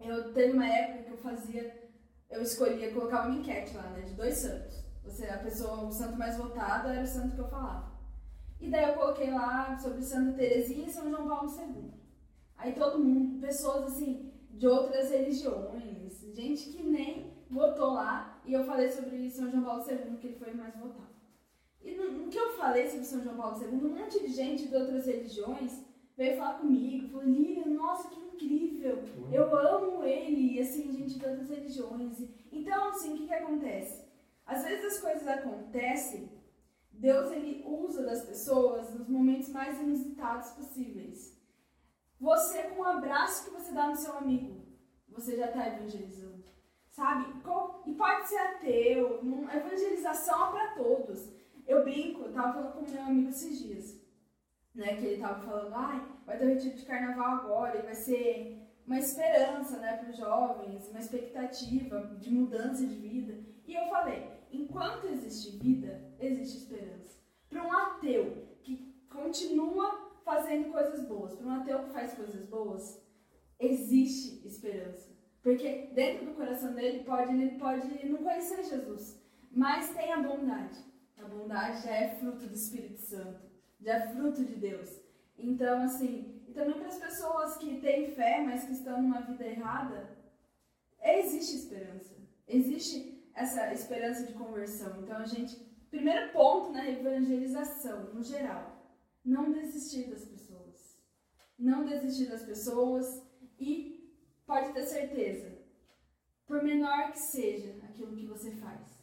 Eu 0.00 0.32
teve 0.32 0.52
uma 0.52 0.68
época 0.68 1.04
que 1.04 1.10
eu 1.10 1.18
fazia, 1.18 1.90
eu 2.30 2.42
escolhia, 2.42 2.92
colocava 2.92 3.28
uma 3.28 3.38
enquete 3.38 3.76
lá, 3.76 3.90
né, 3.90 4.02
de 4.02 4.14
dois 4.14 4.36
santos. 4.36 4.84
Você, 5.04 5.26
a 5.26 5.38
pessoa, 5.38 5.84
o 5.84 5.92
santo 5.92 6.18
mais 6.18 6.36
votado 6.36 6.88
era 6.88 7.02
o 7.02 7.06
santo 7.06 7.34
que 7.34 7.40
eu 7.40 7.48
falava. 7.48 7.96
E 8.60 8.70
daí 8.70 8.88
eu 8.88 8.94
coloquei 8.94 9.30
lá 9.30 9.76
sobre 9.78 10.02
Santa 10.02 10.36
Teresinha 10.36 10.86
e 10.86 10.90
São 10.90 11.08
João 11.10 11.28
Paulo 11.28 11.48
II. 11.48 11.92
Aí 12.56 12.72
todo 12.72 12.98
mundo, 12.98 13.40
pessoas 13.40 13.92
assim, 13.92 14.32
de 14.50 14.66
outras 14.66 15.10
religiões, 15.10 15.95
gente 16.36 16.68
que 16.70 16.82
nem 16.82 17.32
votou 17.50 17.94
lá, 17.94 18.40
e 18.44 18.52
eu 18.52 18.64
falei 18.64 18.90
sobre 18.90 19.30
São 19.30 19.50
João 19.50 19.64
Paulo 19.64 19.84
II, 19.88 20.18
que 20.18 20.26
ele 20.26 20.36
foi 20.36 20.52
mais 20.52 20.76
votado. 20.76 21.16
E 21.82 21.94
no, 21.94 22.12
no, 22.12 22.28
que 22.28 22.38
eu 22.38 22.52
falei 22.56 22.86
sobre 22.86 23.06
São 23.06 23.22
João 23.22 23.36
Paulo 23.36 23.62
II, 23.62 23.68
um 23.68 23.98
monte 23.98 24.20
de 24.20 24.28
gente 24.28 24.68
de 24.68 24.76
outras 24.76 25.06
religiões 25.06 25.82
veio 26.16 26.36
falar 26.36 26.58
comigo, 26.58 27.08
falou, 27.08 27.26
Lívia, 27.26 27.66
nossa, 27.66 28.08
que 28.08 28.20
incrível, 28.20 29.02
eu 29.32 29.56
amo 29.56 30.04
ele, 30.04 30.54
e 30.54 30.60
assim, 30.60 30.92
gente 30.92 31.18
de 31.18 31.24
outras 31.24 31.48
religiões. 31.48 32.18
Então, 32.52 32.88
assim, 32.88 33.14
o 33.14 33.16
que 33.16 33.26
que 33.26 33.34
acontece? 33.34 34.04
Às 34.44 34.62
vezes 34.64 34.84
as 34.84 35.00
coisas 35.00 35.26
acontecem, 35.26 36.30
Deus 36.90 37.30
ele 37.32 37.64
usa 37.66 38.02
das 38.02 38.24
pessoas 38.24 38.94
nos 38.94 39.08
momentos 39.08 39.48
mais 39.48 39.80
inusitados 39.80 40.50
possíveis. 40.50 41.36
Você, 42.18 42.62
com 42.64 42.80
o 42.80 42.84
um 42.84 42.88
abraço 42.88 43.44
que 43.44 43.50
você 43.50 43.72
dá 43.72 43.88
no 43.88 43.96
seu 43.96 44.16
amigo, 44.16 44.65
você 45.20 45.36
já 45.36 45.46
está 45.46 45.66
evangelizando. 45.66 46.44
Sabe? 46.90 47.26
E 47.86 47.94
pode 47.94 48.28
ser 48.28 48.38
ateu, 48.38 49.20
evangelização 49.54 50.48
é 50.48 50.50
para 50.50 50.74
todos. 50.82 51.30
Eu 51.66 51.82
brinco, 51.82 52.22
eu 52.22 52.32
tava 52.32 52.54
falando 52.54 52.72
com 52.72 52.90
meu 52.90 53.02
amigo 53.02 53.28
esses 53.28 53.58
dias, 53.58 54.00
né? 54.74 54.96
Que 54.96 55.06
ele 55.06 55.20
tava 55.20 55.40
falando, 55.42 55.74
ai, 55.74 56.06
vai 56.24 56.38
ter 56.38 56.46
um 56.46 56.54
retiro 56.54 56.76
de 56.76 56.84
carnaval 56.86 57.38
agora 57.38 57.78
e 57.78 57.82
vai 57.82 57.94
ser 57.94 58.62
uma 58.86 58.98
esperança, 58.98 59.78
né, 59.78 59.96
para 59.96 60.10
os 60.10 60.16
jovens, 60.16 60.88
uma 60.90 61.00
expectativa 61.00 62.16
de 62.20 62.30
mudança 62.30 62.86
de 62.86 62.94
vida. 62.94 63.44
E 63.66 63.74
eu 63.74 63.88
falei, 63.88 64.30
enquanto 64.52 65.08
existe 65.08 65.58
vida, 65.58 66.14
existe 66.20 66.58
esperança. 66.58 67.18
Para 67.50 67.66
um 67.66 67.72
ateu 67.72 68.46
que 68.62 68.94
continua 69.10 70.18
fazendo 70.24 70.70
coisas 70.70 71.06
boas, 71.06 71.34
para 71.34 71.46
um 71.46 71.60
ateu 71.60 71.80
que 71.80 71.90
faz 71.90 72.14
coisas 72.14 72.44
boas, 72.46 73.04
existe 73.58 74.46
esperança. 74.46 75.14
Porque 75.42 75.90
dentro 75.92 76.26
do 76.26 76.34
coração 76.34 76.74
dele 76.74 77.04
pode, 77.04 77.32
ele 77.32 77.58
pode 77.58 78.08
não 78.08 78.18
conhecer 78.18 78.64
Jesus, 78.64 79.22
mas 79.50 79.94
tem 79.94 80.12
a 80.12 80.20
bondade. 80.20 80.78
A 81.16 81.24
bondade 81.24 81.84
já 81.84 81.92
é 81.92 82.16
fruto 82.16 82.46
do 82.46 82.54
Espírito 82.54 83.00
Santo, 83.00 83.40
já 83.80 83.94
é 83.94 84.08
fruto 84.08 84.44
de 84.44 84.56
Deus. 84.56 85.00
Então, 85.38 85.82
assim, 85.82 86.42
e 86.48 86.52
também 86.52 86.74
para 86.74 86.88
as 86.88 86.98
pessoas 86.98 87.56
que 87.58 87.80
têm 87.80 88.10
fé, 88.10 88.42
mas 88.44 88.64
que 88.64 88.72
estão 88.72 89.00
numa 89.00 89.20
vida 89.20 89.46
errada, 89.46 90.18
existe 91.00 91.56
esperança. 91.56 92.16
Existe 92.48 93.24
essa 93.34 93.72
esperança 93.72 94.26
de 94.26 94.32
conversão. 94.32 95.00
Então, 95.02 95.16
a 95.16 95.26
gente, 95.26 95.56
primeiro 95.90 96.32
ponto 96.32 96.72
na 96.72 96.88
evangelização, 96.88 98.14
no 98.14 98.22
geral, 98.22 98.76
não 99.24 99.52
desistir 99.52 100.08
das 100.10 100.24
pessoas. 100.24 100.98
Não 101.58 101.84
desistir 101.84 102.26
das 102.26 102.42
pessoas 102.42 103.22
e 103.58 104.14
pode 104.46 104.72
ter 104.72 104.82
certeza, 104.82 105.58
por 106.46 106.62
menor 106.62 107.10
que 107.12 107.18
seja 107.18 107.74
aquilo 107.84 108.16
que 108.16 108.26
você 108.26 108.52
faz, 108.52 108.98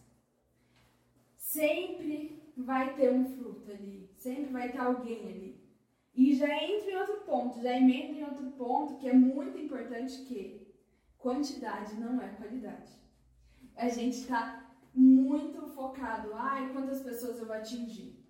sempre 1.38 2.54
vai 2.56 2.96
ter 2.96 3.12
um 3.12 3.26
fruto 3.26 3.72
ali, 3.72 4.10
sempre 4.18 4.46
vai 4.46 4.72
ter 4.72 4.80
alguém 4.80 5.28
ali. 5.28 5.64
E 6.16 6.36
já 6.36 6.64
entra 6.64 6.92
em 6.92 6.96
outro 6.96 7.22
ponto, 7.22 7.62
já 7.62 7.76
emenda 7.76 8.20
em 8.20 8.24
outro 8.24 8.52
ponto 8.52 8.98
que 8.98 9.10
é 9.10 9.14
muito 9.14 9.58
importante 9.58 10.24
que 10.26 10.74
quantidade 11.18 11.96
não 11.96 12.22
é 12.22 12.30
qualidade 12.36 13.04
a 13.76 13.90
gente 13.90 14.20
está 14.20 14.72
muito 14.94 15.66
focado, 15.68 16.34
ai, 16.34 16.72
quantas 16.72 17.02
pessoas 17.02 17.40
eu 17.40 17.46
vou 17.46 17.56
atingir. 17.56 18.24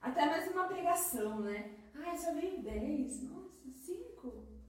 Até 0.00 0.26
mesmo 0.26 0.52
uma 0.52 0.68
pregação, 0.68 1.40
né? 1.40 1.76
Ai, 1.94 2.16
só 2.16 2.32
veio 2.32 2.62
10, 2.62 3.22
nossa, 3.24 3.37
5, 3.37 3.37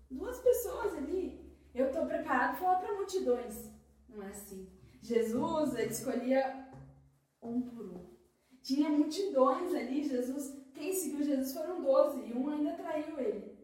duas 0.09 0.39
pessoas 0.39 0.95
ali. 0.95 1.39
Eu 1.73 1.87
estou 1.87 2.05
preparado 2.05 2.57
para 2.57 2.59
falar 2.59 2.79
para 2.79 2.95
multidões. 2.95 3.71
Não 4.07 4.23
é 4.23 4.29
assim. 4.29 4.67
Jesus, 5.01 5.75
ele 5.75 5.91
escolhia 5.91 6.67
um 7.41 7.61
por 7.61 7.85
um. 7.85 8.09
Tinha 8.61 8.89
multidões 8.89 9.73
ali, 9.73 10.03
Jesus, 10.03 10.57
quem 10.73 10.93
seguiu 10.93 11.23
Jesus 11.23 11.53
foram 11.53 11.81
12 11.81 12.27
e 12.27 12.33
um 12.33 12.49
ainda 12.49 12.73
traiu 12.73 13.19
ele. 13.19 13.57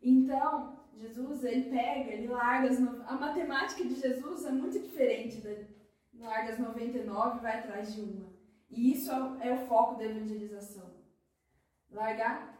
Então, 0.00 0.80
Jesus, 0.94 1.42
ele 1.44 1.68
pega, 1.70 2.12
ele 2.12 2.28
larga 2.28 2.68
as 2.68 2.78
no... 2.78 3.02
A 3.02 3.16
matemática 3.16 3.84
de 3.84 3.94
Jesus 3.94 4.44
é 4.44 4.52
muito 4.52 4.78
diferente 4.78 5.40
larga 6.18 6.52
as 6.52 6.58
99 6.58 7.38
e 7.38 7.40
vai 7.40 7.58
atrás 7.58 7.94
de 7.94 8.00
uma. 8.00 8.26
E 8.70 8.92
isso 8.92 9.10
é, 9.12 9.48
é 9.48 9.54
o 9.54 9.66
foco 9.66 9.96
da 9.96 10.04
evangelização. 10.04 10.90
Largar 11.90 12.58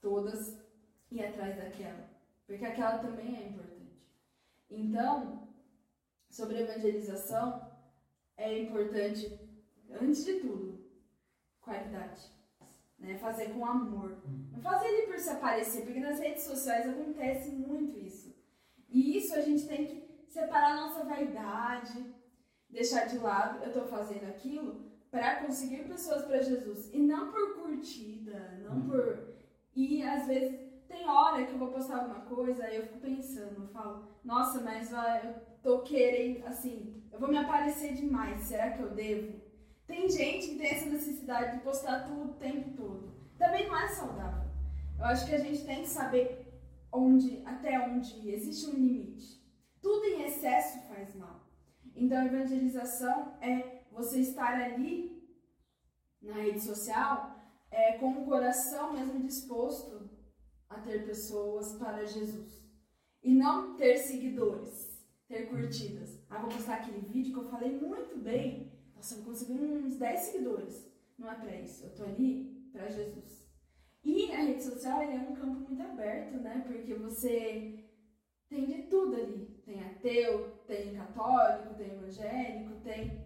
todas 0.00 0.58
e 1.10 1.16
ir 1.16 1.26
atrás 1.26 1.56
daquela. 1.56 2.11
Porque 2.46 2.64
aquela 2.64 2.98
também 2.98 3.36
é 3.36 3.48
importante. 3.48 3.72
Então, 4.68 5.48
sobre 6.28 6.60
evangelização, 6.60 7.70
é 8.36 8.62
importante, 8.62 9.38
antes 10.00 10.24
de 10.24 10.40
tudo, 10.40 10.84
qualidade. 11.60 12.22
Né? 12.98 13.18
Fazer 13.18 13.50
com 13.52 13.64
amor. 13.64 14.16
Não 14.50 14.60
fazer 14.60 14.86
ele 14.86 15.06
por 15.06 15.18
se 15.18 15.30
aparecer, 15.30 15.82
porque 15.84 16.00
nas 16.00 16.20
redes 16.20 16.44
sociais 16.44 16.88
acontece 16.88 17.50
muito 17.50 17.98
isso. 17.98 18.34
E 18.88 19.16
isso 19.16 19.34
a 19.34 19.40
gente 19.40 19.66
tem 19.66 19.86
que 19.86 20.02
separar 20.28 20.72
a 20.72 20.86
nossa 20.88 21.04
vaidade, 21.04 22.04
deixar 22.68 23.06
de 23.06 23.18
lado, 23.18 23.62
eu 23.62 23.68
estou 23.68 23.86
fazendo 23.86 24.24
aquilo 24.24 24.92
para 25.10 25.44
conseguir 25.44 25.84
pessoas 25.84 26.24
para 26.24 26.40
Jesus 26.40 26.92
e 26.92 26.98
não 26.98 27.30
por 27.30 27.56
curtida, 27.56 28.58
não 28.64 28.76
uhum. 28.76 28.88
por 28.88 29.32
e 29.74 30.02
às 30.02 30.26
vezes 30.26 30.60
tem 30.92 31.08
hora 31.08 31.44
que 31.44 31.52
eu 31.52 31.58
vou 31.58 31.68
postar 31.68 32.00
alguma 32.00 32.20
coisa 32.20 32.68
e 32.70 32.76
eu 32.76 32.82
fico 32.82 33.00
pensando, 33.00 33.62
eu 33.62 33.68
falo, 33.68 34.04
nossa, 34.22 34.60
mas 34.60 34.92
eu 34.92 35.34
tô 35.62 35.80
querendo, 35.82 36.46
assim, 36.46 37.02
eu 37.10 37.18
vou 37.18 37.30
me 37.30 37.38
aparecer 37.38 37.94
demais, 37.94 38.42
será 38.42 38.70
que 38.70 38.82
eu 38.82 38.90
devo? 38.90 39.40
Tem 39.86 40.08
gente 40.08 40.48
que 40.48 40.58
tem 40.58 40.68
essa 40.68 40.88
necessidade 40.88 41.56
de 41.56 41.64
postar 41.64 42.06
tudo 42.06 42.30
o 42.30 42.34
tempo 42.34 42.76
todo. 42.76 43.12
Também 43.38 43.66
não 43.66 43.76
é 43.76 43.88
saudável. 43.88 44.50
Eu 44.98 45.04
acho 45.06 45.26
que 45.26 45.34
a 45.34 45.38
gente 45.38 45.64
tem 45.64 45.80
que 45.80 45.88
saber 45.88 46.60
onde, 46.92 47.42
até 47.44 47.80
onde 47.80 48.30
existe 48.30 48.70
um 48.70 48.74
limite. 48.74 49.42
tudo 49.80 50.04
em 50.04 50.22
excesso 50.22 50.86
faz 50.86 51.14
mal. 51.16 51.40
Então, 51.96 52.24
evangelização 52.24 53.36
é 53.40 53.82
você 53.90 54.20
estar 54.20 54.54
ali 54.54 55.26
na 56.20 56.34
rede 56.34 56.60
social 56.60 57.36
é, 57.70 57.98
com 57.98 58.12
o 58.12 58.24
coração 58.24 58.92
mesmo 58.92 59.20
disposto 59.24 60.01
a 60.76 60.80
ter 60.80 61.06
pessoas 61.06 61.74
para 61.74 62.04
Jesus. 62.04 62.62
E 63.22 63.32
não 63.32 63.76
ter 63.76 63.98
seguidores, 63.98 65.00
ter 65.28 65.48
curtidas. 65.48 66.18
Ah, 66.28 66.38
vou 66.38 66.50
postar 66.50 66.76
aquele 66.76 67.00
vídeo 67.00 67.32
que 67.32 67.38
eu 67.38 67.50
falei 67.50 67.78
muito 67.78 68.18
bem. 68.18 68.72
Nossa, 68.94 69.14
eu 69.14 69.18
vou 69.18 69.32
conseguir 69.32 69.52
uns 69.52 69.96
10 69.96 70.20
seguidores. 70.20 70.92
Não 71.18 71.30
é 71.30 71.34
para 71.34 71.60
isso. 71.60 71.84
Eu 71.84 71.94
tô 71.94 72.04
ali 72.04 72.68
para 72.72 72.88
Jesus. 72.88 73.42
E 74.04 74.32
a 74.32 74.42
rede 74.42 74.62
social 74.62 75.00
é 75.02 75.14
um 75.14 75.34
campo 75.34 75.60
muito 75.68 75.82
aberto, 75.82 76.34
né? 76.38 76.64
Porque 76.66 76.94
você 76.94 77.84
tem 78.48 78.66
de 78.66 78.82
tudo 78.82 79.14
ali. 79.14 79.62
Tem 79.64 79.80
ateu, 79.80 80.50
tem 80.66 80.94
católico, 80.94 81.74
tem 81.74 81.92
evangélico, 81.92 82.80
tem. 82.82 83.24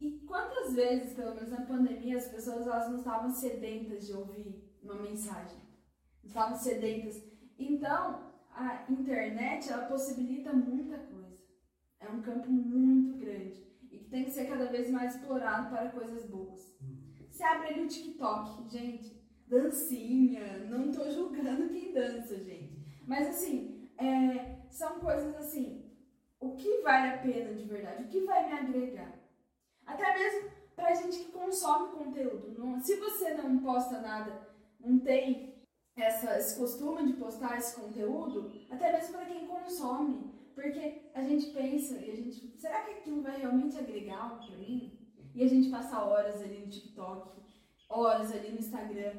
E 0.00 0.20
quantas 0.26 0.74
vezes, 0.74 1.14
pelo 1.14 1.34
menos 1.34 1.50
na 1.50 1.66
pandemia, 1.66 2.16
as 2.16 2.28
pessoas 2.28 2.66
elas 2.66 2.88
não 2.88 2.98
estavam 2.98 3.30
sedentas 3.30 4.06
de 4.06 4.14
ouvir 4.14 4.78
uma 4.82 4.94
mensagem? 4.94 5.63
Estavam 6.24 6.56
sedentas. 6.56 7.22
Então, 7.58 8.32
a 8.54 8.84
internet, 8.88 9.70
ela 9.70 9.86
possibilita 9.86 10.52
muita 10.52 10.98
coisa. 10.98 11.38
É 12.00 12.08
um 12.08 12.20
campo 12.20 12.50
muito 12.50 13.18
grande 13.18 13.64
e 13.90 13.98
que 13.98 14.10
tem 14.10 14.24
que 14.24 14.30
ser 14.30 14.46
cada 14.46 14.66
vez 14.66 14.90
mais 14.90 15.14
explorado 15.14 15.70
para 15.70 15.90
coisas 15.90 16.24
boas. 16.26 16.74
Você 17.30 17.42
abre 17.42 17.68
ali 17.68 17.84
o 17.84 17.88
TikTok, 17.88 18.68
gente, 18.70 19.20
dancinha, 19.46 20.58
não 20.68 20.92
tô 20.92 21.10
julgando 21.10 21.68
quem 21.68 21.92
dança, 21.92 22.36
gente. 22.42 22.78
Mas 23.06 23.28
assim, 23.28 23.90
é, 23.98 24.60
são 24.68 25.00
coisas 25.00 25.34
assim, 25.36 25.84
o 26.40 26.56
que 26.56 26.82
vale 26.82 27.08
a 27.08 27.18
pena 27.18 27.54
de 27.54 27.64
verdade? 27.64 28.04
O 28.04 28.08
que 28.08 28.20
vai 28.20 28.46
me 28.46 28.52
agregar? 28.52 29.18
Até 29.86 30.14
mesmo 30.18 30.50
pra 30.76 30.94
gente 30.94 31.18
que 31.18 31.32
consome 31.32 31.92
conteúdo. 31.92 32.54
Não, 32.58 32.78
se 32.80 32.96
você 32.96 33.34
não 33.34 33.58
posta 33.58 34.00
nada, 34.00 34.48
não 34.78 34.98
tem 34.98 35.53
essa, 35.96 36.38
esse 36.38 36.58
costume 36.58 37.06
de 37.06 37.12
postar 37.14 37.58
esse 37.58 37.80
conteúdo, 37.80 38.50
até 38.70 38.92
mesmo 38.92 39.12
para 39.12 39.26
quem 39.26 39.46
consome. 39.46 40.34
Porque 40.54 41.10
a 41.14 41.22
gente 41.22 41.50
pensa 41.50 41.94
e 41.98 42.10
a 42.10 42.16
gente. 42.16 42.54
Será 42.58 42.82
que 42.82 42.92
aquilo 42.92 43.22
vai 43.22 43.38
realmente 43.38 43.76
agregar 43.76 44.38
pra 44.38 44.56
mim? 44.56 44.98
E 45.34 45.42
a 45.42 45.48
gente 45.48 45.68
passa 45.68 46.04
horas 46.04 46.40
ali 46.40 46.60
no 46.60 46.68
TikTok, 46.68 47.40
horas 47.88 48.30
ali 48.30 48.52
no 48.52 48.58
Instagram. 48.58 49.12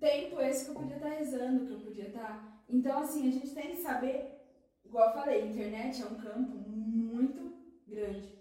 Tempo 0.00 0.40
esse 0.40 0.64
que 0.64 0.70
eu 0.70 0.74
podia 0.74 0.96
estar 0.96 1.08
rezando, 1.08 1.66
que 1.66 1.72
eu 1.72 1.80
podia 1.80 2.08
estar. 2.08 2.64
Então, 2.68 2.98
assim, 3.00 3.28
a 3.28 3.32
gente 3.32 3.54
tem 3.54 3.70
que 3.72 3.76
saber, 3.76 4.40
igual 4.84 5.08
eu 5.08 5.14
falei, 5.14 5.42
a 5.42 5.46
internet 5.46 6.02
é 6.02 6.06
um 6.06 6.14
campo 6.14 6.56
muito 6.56 7.52
grande. 7.86 8.38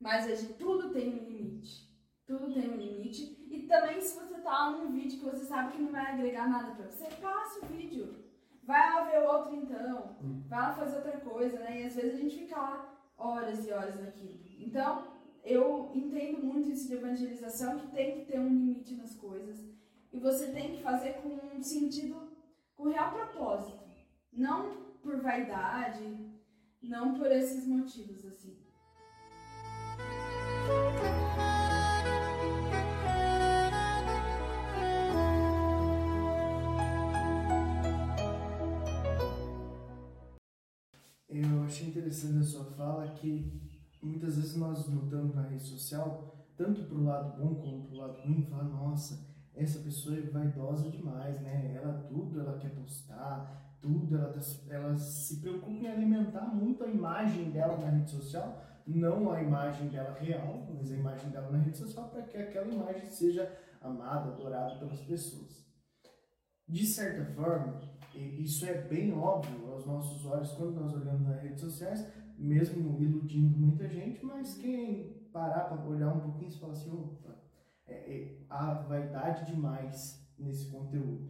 Mas 0.00 0.24
a 0.24 0.34
gente, 0.34 0.54
tudo 0.54 0.92
tem 0.92 1.10
um 1.10 1.24
limite. 1.24 1.88
Tudo 2.26 2.52
tem 2.52 2.70
um 2.70 2.76
limite. 2.76 3.46
E 3.50 3.66
também, 3.68 4.00
se 4.00 4.18
você 4.18 4.29
tá 4.42 4.70
num 4.70 4.90
vídeo 4.90 5.18
que 5.18 5.24
você 5.24 5.44
sabe 5.44 5.72
que 5.72 5.82
não 5.82 5.92
vai 5.92 6.12
agregar 6.12 6.48
nada 6.48 6.72
pra 6.72 6.88
você, 6.88 7.04
passa 7.20 7.64
o 7.64 7.68
vídeo. 7.68 8.24
Vai 8.62 8.90
lá 8.90 9.04
ver 9.04 9.20
o 9.20 9.26
outro 9.26 9.54
então. 9.54 10.16
Vai 10.48 10.60
lá 10.60 10.72
fazer 10.72 10.96
outra 10.96 11.18
coisa, 11.20 11.58
né? 11.58 11.82
E 11.82 11.86
às 11.86 11.94
vezes 11.94 12.14
a 12.14 12.22
gente 12.22 12.36
fica 12.36 12.56
lá 12.56 13.02
horas 13.16 13.66
e 13.66 13.72
horas 13.72 14.00
naquilo. 14.00 14.40
Então, 14.58 15.08
eu 15.42 15.90
entendo 15.94 16.44
muito 16.44 16.70
isso 16.70 16.88
de 16.88 16.94
evangelização, 16.94 17.78
que 17.78 17.88
tem 17.88 18.20
que 18.20 18.26
ter 18.26 18.38
um 18.38 18.48
limite 18.48 18.94
nas 18.94 19.14
coisas. 19.14 19.58
E 20.12 20.18
você 20.18 20.52
tem 20.52 20.76
que 20.76 20.82
fazer 20.82 21.14
com 21.14 21.28
um 21.56 21.62
sentido, 21.62 22.30
com 22.76 22.88
real 22.88 23.12
propósito. 23.12 23.80
Não 24.32 24.90
por 25.02 25.20
vaidade, 25.20 26.30
não 26.82 27.14
por 27.14 27.30
esses 27.32 27.66
motivos, 27.66 28.24
assim. 28.26 28.59
Interessante 42.00 42.38
a 42.38 42.42
sua 42.42 42.64
fala 42.64 43.08
que 43.08 43.60
muitas 44.02 44.36
vezes 44.36 44.56
nós 44.56 44.88
notamos 44.88 45.34
na 45.34 45.42
rede 45.42 45.62
social, 45.62 46.46
tanto 46.56 46.84
pro 46.84 47.04
lado 47.04 47.38
bom 47.38 47.54
como 47.56 47.84
pro 47.86 47.96
lado 47.96 48.20
ruim, 48.22 48.46
falar, 48.46 48.64
nossa, 48.64 49.28
essa 49.54 49.80
pessoa 49.80 50.16
é 50.16 50.22
vaidosa 50.22 50.88
demais, 50.88 51.40
né? 51.42 51.74
Ela 51.74 51.92
tudo 52.08 52.40
ela 52.40 52.58
quer 52.58 52.70
postar, 52.70 53.76
tudo 53.80 54.16
ela, 54.16 54.32
tá, 54.32 54.40
ela 54.70 54.96
se 54.96 55.40
preocupa 55.40 55.84
em 55.84 55.88
alimentar 55.88 56.54
muito 56.54 56.82
a 56.84 56.88
imagem 56.88 57.50
dela 57.50 57.76
na 57.76 57.90
rede 57.90 58.10
social, 58.10 58.64
não 58.86 59.30
a 59.30 59.42
imagem 59.42 59.88
dela 59.88 60.16
real, 60.18 60.66
mas 60.74 60.90
a 60.90 60.96
imagem 60.96 61.30
dela 61.30 61.50
na 61.50 61.58
rede 61.58 61.76
social 61.76 62.08
para 62.08 62.22
que 62.22 62.36
aquela 62.38 62.72
imagem 62.72 63.10
seja 63.10 63.50
amada, 63.82 64.30
adorada 64.30 64.78
pelas 64.78 65.00
pessoas. 65.00 65.69
De 66.70 66.86
certa 66.86 67.24
forma, 67.34 67.80
isso 68.14 68.64
é 68.64 68.82
bem 68.82 69.12
óbvio 69.12 69.72
aos 69.72 69.84
nossos 69.84 70.24
olhos 70.24 70.52
quando 70.52 70.80
nós 70.80 70.94
olhamos 70.94 71.22
nas 71.22 71.42
redes 71.42 71.60
sociais, 71.60 72.06
mesmo 72.38 73.02
iludindo 73.02 73.58
muita 73.58 73.88
gente, 73.88 74.24
mas 74.24 74.54
quem 74.54 75.26
parar 75.32 75.64
para 75.64 75.84
olhar 75.84 76.14
um 76.14 76.20
pouquinho 76.20 76.48
e 76.48 76.58
fala 76.58 76.72
assim, 76.72 76.92
opa, 76.92 77.36
é, 77.88 77.94
é, 77.94 78.36
há 78.48 78.74
vaidade 78.82 79.52
demais 79.52 80.24
nesse 80.38 80.70
conteúdo. 80.70 81.28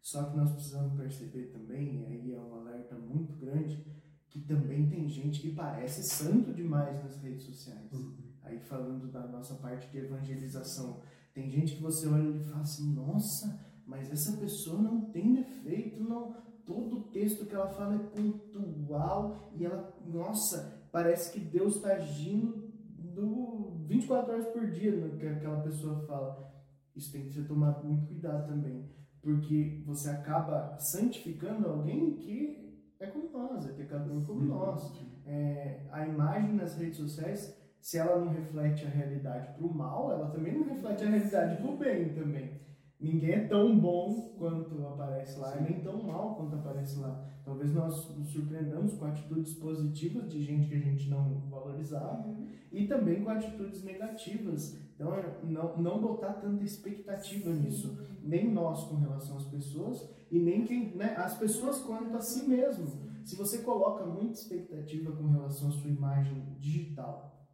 Só 0.00 0.24
que 0.24 0.36
nós 0.38 0.50
precisamos 0.50 0.96
perceber 0.96 1.48
também, 1.48 2.00
e 2.00 2.06
aí 2.06 2.32
é 2.32 2.40
um 2.40 2.54
alerta 2.54 2.94
muito 2.94 3.34
grande, 3.34 3.84
que 4.30 4.40
também 4.40 4.88
tem 4.88 5.06
gente 5.10 5.42
que 5.42 5.52
parece 5.52 6.02
santo 6.02 6.54
demais 6.54 7.04
nas 7.04 7.18
redes 7.18 7.44
sociais. 7.44 7.92
Uhum. 7.92 8.16
Aí 8.42 8.58
falando 8.58 9.12
da 9.12 9.26
nossa 9.26 9.56
parte 9.56 9.90
de 9.90 9.98
evangelização, 9.98 11.02
tem 11.34 11.50
gente 11.50 11.76
que 11.76 11.82
você 11.82 12.08
olha 12.08 12.30
e 12.30 12.44
fala 12.44 12.62
assim, 12.62 12.94
nossa, 12.94 13.69
mas 13.90 14.08
essa 14.08 14.36
pessoa 14.38 14.80
não 14.80 15.00
tem 15.10 15.34
defeito, 15.34 16.00
não. 16.00 16.36
Todo 16.64 16.98
o 16.98 17.02
texto 17.08 17.44
que 17.44 17.54
ela 17.54 17.66
fala 17.66 17.96
é 17.96 17.98
pontual 17.98 19.50
e 19.56 19.64
ela, 19.64 19.92
nossa, 20.06 20.86
parece 20.92 21.32
que 21.32 21.40
Deus 21.40 21.74
está 21.74 21.94
agindo 21.94 22.70
do 22.96 23.84
24 23.88 24.32
horas 24.32 24.46
por 24.46 24.70
dia 24.70 24.92
no 24.92 25.18
que 25.18 25.26
aquela 25.26 25.60
pessoa 25.62 26.06
fala. 26.06 26.54
Isso 26.94 27.10
tem 27.10 27.24
que 27.24 27.32
ser 27.32 27.48
tomado 27.48 27.84
muito 27.84 28.06
cuidado 28.06 28.46
também, 28.46 28.88
porque 29.20 29.82
você 29.84 30.08
acaba 30.08 30.78
santificando 30.78 31.68
alguém 31.68 32.14
que 32.14 32.70
é 33.00 33.06
como 33.08 33.28
nós, 33.32 33.68
é 33.68 33.72
pecador 33.72 34.24
como 34.24 34.40
nós. 34.42 34.92
É, 35.26 35.88
a 35.90 36.06
imagem 36.06 36.54
nas 36.54 36.76
redes 36.76 36.98
sociais, 36.98 37.58
se 37.80 37.98
ela 37.98 38.24
não 38.24 38.28
reflete 38.28 38.86
a 38.86 38.88
realidade 38.88 39.52
para 39.54 39.66
o 39.66 39.74
mal, 39.74 40.12
ela 40.12 40.30
também 40.30 40.56
não 40.56 40.64
reflete 40.64 41.02
a 41.02 41.08
realidade 41.08 41.56
para 41.56 41.70
o 41.70 41.76
bem 41.76 42.14
também. 42.14 42.69
Ninguém 43.00 43.30
é 43.30 43.46
tão 43.46 43.78
bom 43.78 44.34
quanto 44.36 44.86
aparece 44.86 45.38
lá, 45.38 45.56
e 45.56 45.62
nem 45.62 45.80
tão 45.80 46.02
mal 46.02 46.34
quanto 46.34 46.56
aparece 46.56 46.98
lá. 47.00 47.26
Talvez 47.42 47.72
nós 47.72 48.14
nos 48.14 48.28
surpreendamos 48.30 48.92
com 48.92 49.06
atitudes 49.06 49.54
positivas 49.54 50.30
de 50.30 50.42
gente 50.42 50.68
que 50.68 50.74
a 50.74 50.80
gente 50.80 51.08
não 51.08 51.40
valorizava 51.48 52.28
uhum. 52.28 52.46
e 52.70 52.86
também 52.86 53.24
com 53.24 53.30
atitudes 53.30 53.82
negativas. 53.82 54.78
Então, 54.94 55.14
é 55.14 55.40
não, 55.42 55.78
não 55.78 56.00
botar 56.00 56.34
tanta 56.34 56.62
expectativa 56.62 57.50
Sim. 57.50 57.60
nisso, 57.60 57.98
nem 58.22 58.52
nós 58.52 58.84
com 58.84 58.96
relação 58.96 59.38
às 59.38 59.46
pessoas 59.46 60.06
e 60.30 60.38
nem 60.38 60.66
quem, 60.66 60.94
né, 60.94 61.14
as 61.16 61.38
pessoas 61.38 61.80
quanto 61.80 62.14
a 62.14 62.20
si 62.20 62.46
mesmo. 62.46 62.86
Se 63.24 63.34
você 63.34 63.62
coloca 63.62 64.04
muita 64.04 64.34
expectativa 64.34 65.10
com 65.12 65.28
relação 65.28 65.68
à 65.68 65.72
sua 65.72 65.90
imagem 65.90 66.54
digital 66.58 67.48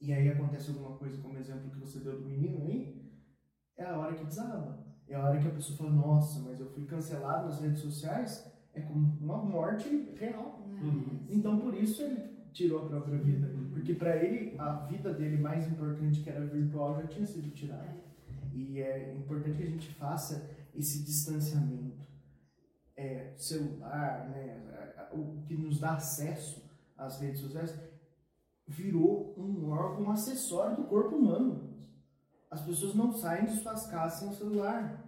e 0.00 0.12
aí 0.12 0.28
acontece 0.28 0.70
alguma 0.70 0.96
coisa, 0.96 1.22
como 1.22 1.38
exemplo 1.38 1.70
que 1.70 1.78
você 1.78 2.00
deu 2.00 2.20
do 2.20 2.28
menino 2.28 2.58
aí, 2.62 3.01
é 3.76 3.84
a 3.84 3.98
hora 3.98 4.14
que 4.14 4.24
desaba. 4.24 4.78
É 5.08 5.14
a 5.14 5.22
hora 5.22 5.38
que 5.38 5.48
a 5.48 5.50
pessoa 5.50 5.76
fala, 5.76 5.90
nossa, 5.90 6.40
mas 6.40 6.58
eu 6.60 6.66
fui 6.70 6.84
cancelado 6.84 7.46
nas 7.46 7.60
redes 7.60 7.80
sociais, 7.80 8.50
é 8.72 8.80
como 8.80 9.18
uma 9.20 9.38
morte 9.38 10.10
real. 10.16 10.64
Uhum. 10.66 11.26
Então 11.28 11.58
por 11.58 11.74
isso 11.74 12.02
ele 12.02 12.32
tirou 12.52 12.84
a 12.84 12.88
própria 12.88 13.18
vida. 13.18 13.50
Porque 13.72 13.94
para 13.94 14.16
ele, 14.16 14.58
a 14.58 14.86
vida 14.86 15.12
dele 15.12 15.36
mais 15.36 15.66
importante, 15.66 16.20
que 16.20 16.30
era 16.30 16.44
virtual, 16.44 17.00
já 17.00 17.06
tinha 17.06 17.26
sido 17.26 17.50
tirada. 17.50 17.96
E 18.54 18.80
é 18.80 19.14
importante 19.14 19.56
que 19.56 19.64
a 19.64 19.70
gente 19.70 19.94
faça 19.94 20.50
esse 20.74 21.02
distanciamento. 21.04 22.02
É, 22.96 23.32
celular, 23.36 24.28
né, 24.28 24.62
o 25.12 25.42
que 25.42 25.54
nos 25.56 25.80
dá 25.80 25.94
acesso 25.94 26.62
às 26.96 27.20
redes 27.20 27.40
sociais, 27.40 27.76
virou 28.66 29.34
um 29.36 29.70
órgão 29.70 30.10
acessório 30.10 30.76
do 30.76 30.84
corpo 30.84 31.16
humano 31.16 31.71
as 32.52 32.60
pessoas 32.60 32.94
não 32.94 33.10
saem 33.10 33.46
de 33.46 33.56
suas 33.56 33.86
casas 33.86 34.18
sem 34.18 34.28
o 34.28 34.34
celular. 34.34 35.02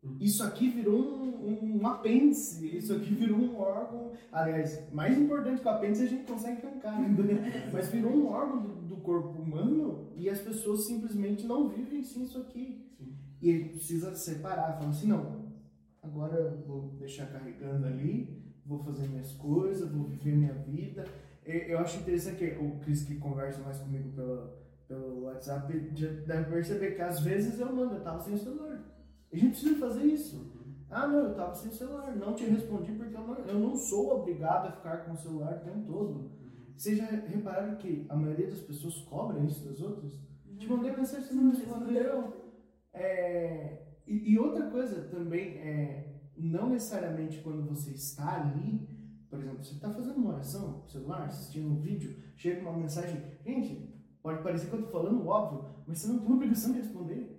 Uhum. 0.00 0.16
Isso 0.20 0.44
aqui 0.44 0.68
virou 0.68 0.96
um, 0.96 1.80
um, 1.80 1.86
apêndice, 1.88 2.64
isso 2.76 2.94
aqui 2.94 3.12
virou 3.12 3.36
um 3.36 3.58
órgão. 3.58 4.12
Aliás, 4.30 4.88
mais 4.92 5.18
importante 5.18 5.60
que 5.60 5.66
o 5.66 5.70
apêndice 5.70 6.04
a 6.04 6.06
gente 6.06 6.30
consegue 6.30 6.64
arrancar 6.64 6.96
ainda, 6.96 7.24
né? 7.24 7.68
mas 7.74 7.88
virou 7.88 8.12
um 8.12 8.28
órgão 8.28 8.62
do, 8.62 8.74
do, 8.94 8.96
corpo 8.98 9.42
humano 9.42 10.12
e 10.14 10.30
as 10.30 10.40
pessoas 10.40 10.86
simplesmente 10.86 11.44
não 11.48 11.68
vivem 11.68 12.04
sem 12.04 12.22
isso 12.22 12.38
aqui. 12.38 12.86
Sim. 12.96 13.12
E 13.42 13.50
ele 13.50 13.70
precisa 13.70 14.14
separar, 14.14 14.78
falar 14.78 14.90
assim: 14.90 15.08
não, 15.08 15.52
agora 16.00 16.36
eu 16.36 16.64
vou 16.64 16.90
deixar 16.96 17.26
carregando 17.26 17.88
ali, 17.88 18.40
vou 18.64 18.78
fazer 18.84 19.08
minhas 19.08 19.32
coisas, 19.32 19.90
vou 19.90 20.04
viver 20.04 20.36
minha 20.36 20.54
vida. 20.54 21.04
Eu 21.44 21.80
acho 21.80 21.98
interessante 21.98 22.36
que 22.36 22.58
o 22.62 22.78
Cris 22.84 23.02
que 23.02 23.16
conversa 23.16 23.60
mais 23.62 23.78
comigo 23.78 24.12
pelo, 24.12 24.50
pelo 24.88 25.24
WhatsApp 25.24 25.92
já 25.94 26.08
deve 26.08 26.50
perceber 26.50 26.96
que 26.96 27.02
às 27.02 27.20
vezes 27.20 27.60
eu 27.60 27.72
mando, 27.72 27.94
eu 27.94 28.02
tava 28.02 28.20
sem 28.20 28.36
celular. 28.36 28.82
A 29.30 29.36
gente 29.36 29.50
precisa 29.50 29.78
fazer 29.78 30.04
isso. 30.04 30.36
Uhum. 30.36 30.74
Ah, 30.90 31.06
não, 31.06 31.18
eu 31.18 31.34
tava 31.34 31.54
sem 31.54 31.70
celular, 31.70 32.16
não 32.16 32.34
te 32.34 32.46
respondi 32.46 32.92
porque 32.92 33.14
eu 33.14 33.20
não, 33.20 33.34
eu 33.34 33.58
não 33.58 33.76
sou 33.76 34.18
obrigado 34.20 34.68
a 34.68 34.72
ficar 34.72 35.04
com 35.04 35.12
o 35.12 35.16
celular 35.16 35.58
o 35.58 35.64
tempo 35.64 35.86
todo. 35.86 36.12
Uhum. 36.12 36.72
Vocês 36.74 36.96
já 36.96 37.04
repararam 37.04 37.76
que 37.76 38.06
a 38.08 38.16
maioria 38.16 38.48
das 38.48 38.60
pessoas 38.60 38.96
cobra 39.02 39.44
isso 39.44 39.68
das 39.68 39.80
outras? 39.82 40.14
Uhum. 40.14 40.56
Te 40.56 40.66
mandei 40.66 40.96
mensagem, 40.96 41.26
você 41.26 41.34
não 41.34 41.50
respondeu. 41.50 42.48
É, 42.94 43.82
e, 44.06 44.32
e, 44.32 44.38
outra 44.38 44.70
coisa 44.70 45.02
também, 45.08 45.58
é, 45.58 46.22
não 46.34 46.70
necessariamente 46.70 47.42
quando 47.42 47.68
você 47.68 47.90
está 47.90 48.40
ali, 48.40 48.88
por 49.28 49.38
exemplo, 49.38 49.62
você 49.62 49.74
está 49.74 49.90
fazendo 49.90 50.16
uma 50.16 50.30
oração 50.30 50.78
no 50.78 50.88
celular, 50.88 51.26
assistindo 51.26 51.68
um 51.68 51.78
vídeo, 51.78 52.16
chega 52.34 52.62
uma 52.62 52.78
mensagem, 52.78 53.22
gente, 53.44 53.97
pode 54.28 54.42
parecer 54.42 54.68
que 54.68 54.74
eu 54.74 54.80
estou 54.80 54.92
falando 54.92 55.26
óbvio, 55.26 55.64
mas 55.86 55.98
você 55.98 56.08
não 56.08 56.18
tem 56.18 56.32
obrigação 56.32 56.72
de 56.72 56.80
responder. 56.80 57.34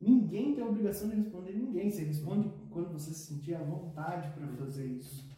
Ninguém 0.00 0.54
tem 0.54 0.62
obrigação 0.62 1.08
de 1.08 1.16
responder 1.16 1.52
ninguém. 1.52 1.90
Você 1.90 2.04
responde 2.04 2.48
quando 2.70 2.92
você 2.92 3.12
se 3.12 3.34
sentir 3.34 3.54
à 3.54 3.62
vontade 3.62 4.30
para 4.30 4.46
fazer 4.46 4.86
isso. 4.86 5.34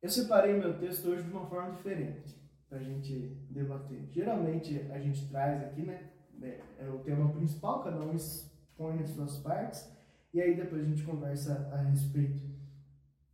Eu 0.00 0.08
separei 0.08 0.54
meu 0.54 0.78
texto 0.78 1.08
hoje 1.08 1.24
de 1.24 1.30
uma 1.30 1.46
forma 1.46 1.72
diferente 1.72 2.36
para 2.68 2.78
a 2.78 2.82
gente 2.82 3.12
debater. 3.50 4.06
Geralmente 4.10 4.78
a 4.92 5.00
gente 5.00 5.28
traz 5.28 5.60
aqui, 5.62 5.82
né? 5.82 6.10
É, 6.40 6.60
é 6.80 6.88
o 6.88 6.98
tema 7.00 7.32
principal, 7.32 7.82
cada 7.82 8.00
um 8.00 8.14
expõe 8.14 9.00
as 9.00 9.10
suas 9.10 9.38
partes 9.38 9.90
e 10.32 10.40
aí 10.40 10.56
depois 10.56 10.82
a 10.82 10.86
gente 10.86 11.02
conversa 11.02 11.68
a 11.72 11.78
respeito. 11.82 12.42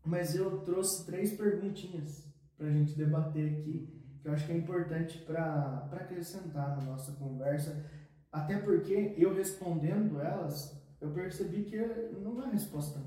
Mas 0.05 0.35
eu 0.35 0.61
trouxe 0.63 1.05
três 1.05 1.37
perguntinhas 1.37 2.33
para 2.57 2.69
a 2.69 2.73
gente 2.73 2.97
debater 2.97 3.61
aqui, 3.61 3.98
que 4.21 4.29
eu 4.29 4.33
acho 4.33 4.47
que 4.47 4.53
é 4.53 4.57
importante 4.57 5.19
para 5.19 5.89
acrescentar 5.93 6.77
na 6.77 6.83
nossa 6.83 7.13
conversa, 7.13 7.85
até 8.31 8.59
porque 8.59 9.15
eu 9.17 9.35
respondendo 9.35 10.21
elas, 10.21 10.79
eu 11.01 11.11
percebi 11.11 11.65
que 11.65 11.77
não 12.21 12.43
é 12.43 12.51
resposta 12.51 13.01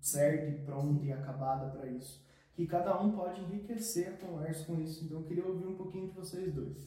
certa 0.00 0.46
e 0.46 0.64
pronta 0.64 1.04
e 1.04 1.12
acabada 1.12 1.70
para 1.70 1.88
isso. 1.88 2.26
Que 2.54 2.66
cada 2.66 3.00
um 3.00 3.12
pode 3.12 3.40
enriquecer 3.40 4.08
a 4.08 4.16
conversa 4.16 4.64
com 4.64 4.80
isso. 4.80 5.04
Então 5.04 5.18
eu 5.20 5.24
queria 5.24 5.46
ouvir 5.46 5.66
um 5.66 5.76
pouquinho 5.76 6.08
de 6.08 6.14
vocês 6.14 6.52
dois. 6.52 6.86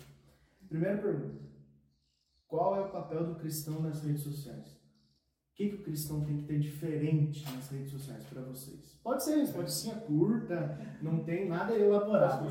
Primeira 0.68 1.02
pergunta: 1.02 1.44
Qual 2.48 2.76
é 2.76 2.82
o 2.82 2.90
papel 2.90 3.26
do 3.26 3.36
cristão 3.36 3.82
nas 3.82 4.04
redes 4.04 4.24
sociais? 4.24 4.81
O 5.52 5.54
que, 5.54 5.70
que 5.70 5.76
o 5.76 5.84
cristão 5.84 6.24
tem 6.24 6.38
que 6.38 6.44
ter 6.44 6.60
diferente 6.60 7.44
nas 7.54 7.70
redes 7.70 7.92
sociais 7.92 8.24
para 8.26 8.42
vocês? 8.42 8.98
Pode 9.04 9.24
ser 9.24 9.44
isso, 9.44 9.54
pode 9.54 9.72
ser 9.72 9.96
curta, 10.02 10.80
não 11.02 11.24
tem 11.24 11.48
nada 11.48 11.76
elaborado. 11.76 12.48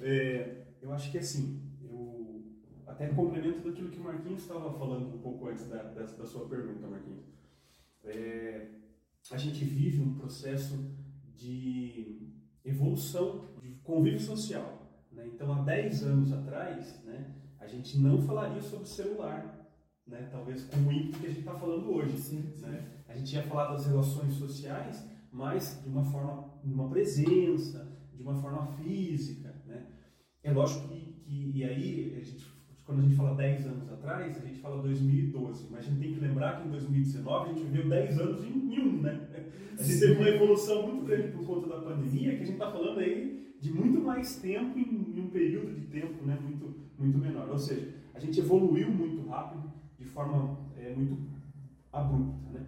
É, 0.00 0.66
eu 0.80 0.92
acho 0.92 1.10
que 1.10 1.18
assim, 1.18 1.62
eu 1.82 2.42
até 2.86 3.08
complemento 3.08 3.68
daquilo 3.68 3.90
que 3.90 3.98
o 3.98 4.04
Marquinhos 4.04 4.42
estava 4.42 4.72
falando 4.78 5.14
um 5.14 5.18
pouco 5.18 5.48
antes 5.48 5.68
da, 5.68 5.82
da, 5.82 6.02
da 6.02 6.26
sua 6.26 6.48
pergunta, 6.48 6.88
Marquinhos. 6.88 7.26
É, 8.02 8.68
a 9.30 9.36
gente 9.36 9.64
vive 9.64 10.00
um 10.00 10.14
processo 10.14 10.78
de 11.34 12.32
evolução, 12.64 13.48
de 13.60 13.74
convívio 13.82 14.20
social. 14.20 15.06
Né? 15.12 15.26
Então, 15.26 15.52
há 15.52 15.62
10 15.62 16.02
anos 16.04 16.32
atrás, 16.32 17.02
né, 17.04 17.34
a 17.58 17.66
gente 17.66 17.98
não 17.98 18.22
falaria 18.22 18.62
sobre 18.62 18.86
celular 18.86 19.55
né? 20.06 20.28
talvez 20.30 20.64
com 20.64 20.78
o 20.80 20.92
ímpeto 20.92 21.18
que 21.18 21.26
a 21.26 21.28
gente 21.28 21.40
está 21.40 21.54
falando 21.54 21.90
hoje. 21.90 22.16
Sim, 22.18 22.42
sim. 22.54 22.62
Né? 22.62 22.84
A 23.08 23.16
gente 23.16 23.34
ia 23.34 23.42
falar 23.42 23.72
das 23.72 23.86
relações 23.86 24.34
sociais, 24.34 25.04
mas 25.32 25.80
de 25.82 25.88
uma 25.88 26.04
forma, 26.04 26.50
de 26.64 26.72
uma 26.72 26.88
presença, 26.88 27.96
de 28.14 28.22
uma 28.22 28.34
forma 28.36 28.66
física. 28.66 29.54
Né? 29.66 29.86
É 30.42 30.52
lógico 30.52 30.88
que, 30.88 31.00
que 31.24 31.52
e 31.54 31.64
aí, 31.64 32.14
a 32.16 32.20
gente, 32.24 32.46
quando 32.84 33.00
a 33.00 33.02
gente 33.02 33.16
fala 33.16 33.34
10 33.34 33.66
anos 33.66 33.92
atrás, 33.92 34.36
a 34.36 34.46
gente 34.46 34.60
fala 34.60 34.82
2012, 34.82 35.68
mas 35.70 35.80
a 35.80 35.82
gente 35.88 36.00
tem 36.00 36.14
que 36.14 36.20
lembrar 36.20 36.60
que 36.60 36.68
em 36.68 36.70
2019 36.70 37.50
a 37.50 37.52
gente 37.52 37.64
viveu 37.66 37.88
10 37.88 38.20
anos 38.20 38.44
em, 38.44 38.74
em 38.74 38.80
um. 38.80 39.02
Né? 39.02 39.28
A 39.78 39.82
gente 39.82 40.00
teve 40.00 40.12
uma 40.14 40.28
evolução 40.28 40.86
muito 40.86 41.04
grande 41.04 41.32
por 41.32 41.44
conta 41.44 41.68
da 41.68 41.80
pandemia, 41.80 42.36
que 42.36 42.42
a 42.42 42.46
gente 42.46 42.52
está 42.52 42.70
falando 42.70 43.00
aí 43.00 43.54
de 43.60 43.72
muito 43.72 44.00
mais 44.00 44.36
tempo 44.36 44.78
em, 44.78 45.16
em 45.16 45.20
um 45.20 45.30
período 45.30 45.74
de 45.74 45.86
tempo 45.86 46.24
né? 46.24 46.38
muito, 46.40 46.74
muito 46.98 47.18
menor. 47.18 47.48
Ou 47.50 47.58
seja, 47.58 47.94
a 48.14 48.18
gente 48.18 48.40
evoluiu 48.40 48.90
muito 48.90 49.28
rápido, 49.28 49.65
forma 50.16 50.58
é, 50.78 50.94
muito 50.94 51.28
abrupta. 51.92 52.50
Né? 52.50 52.66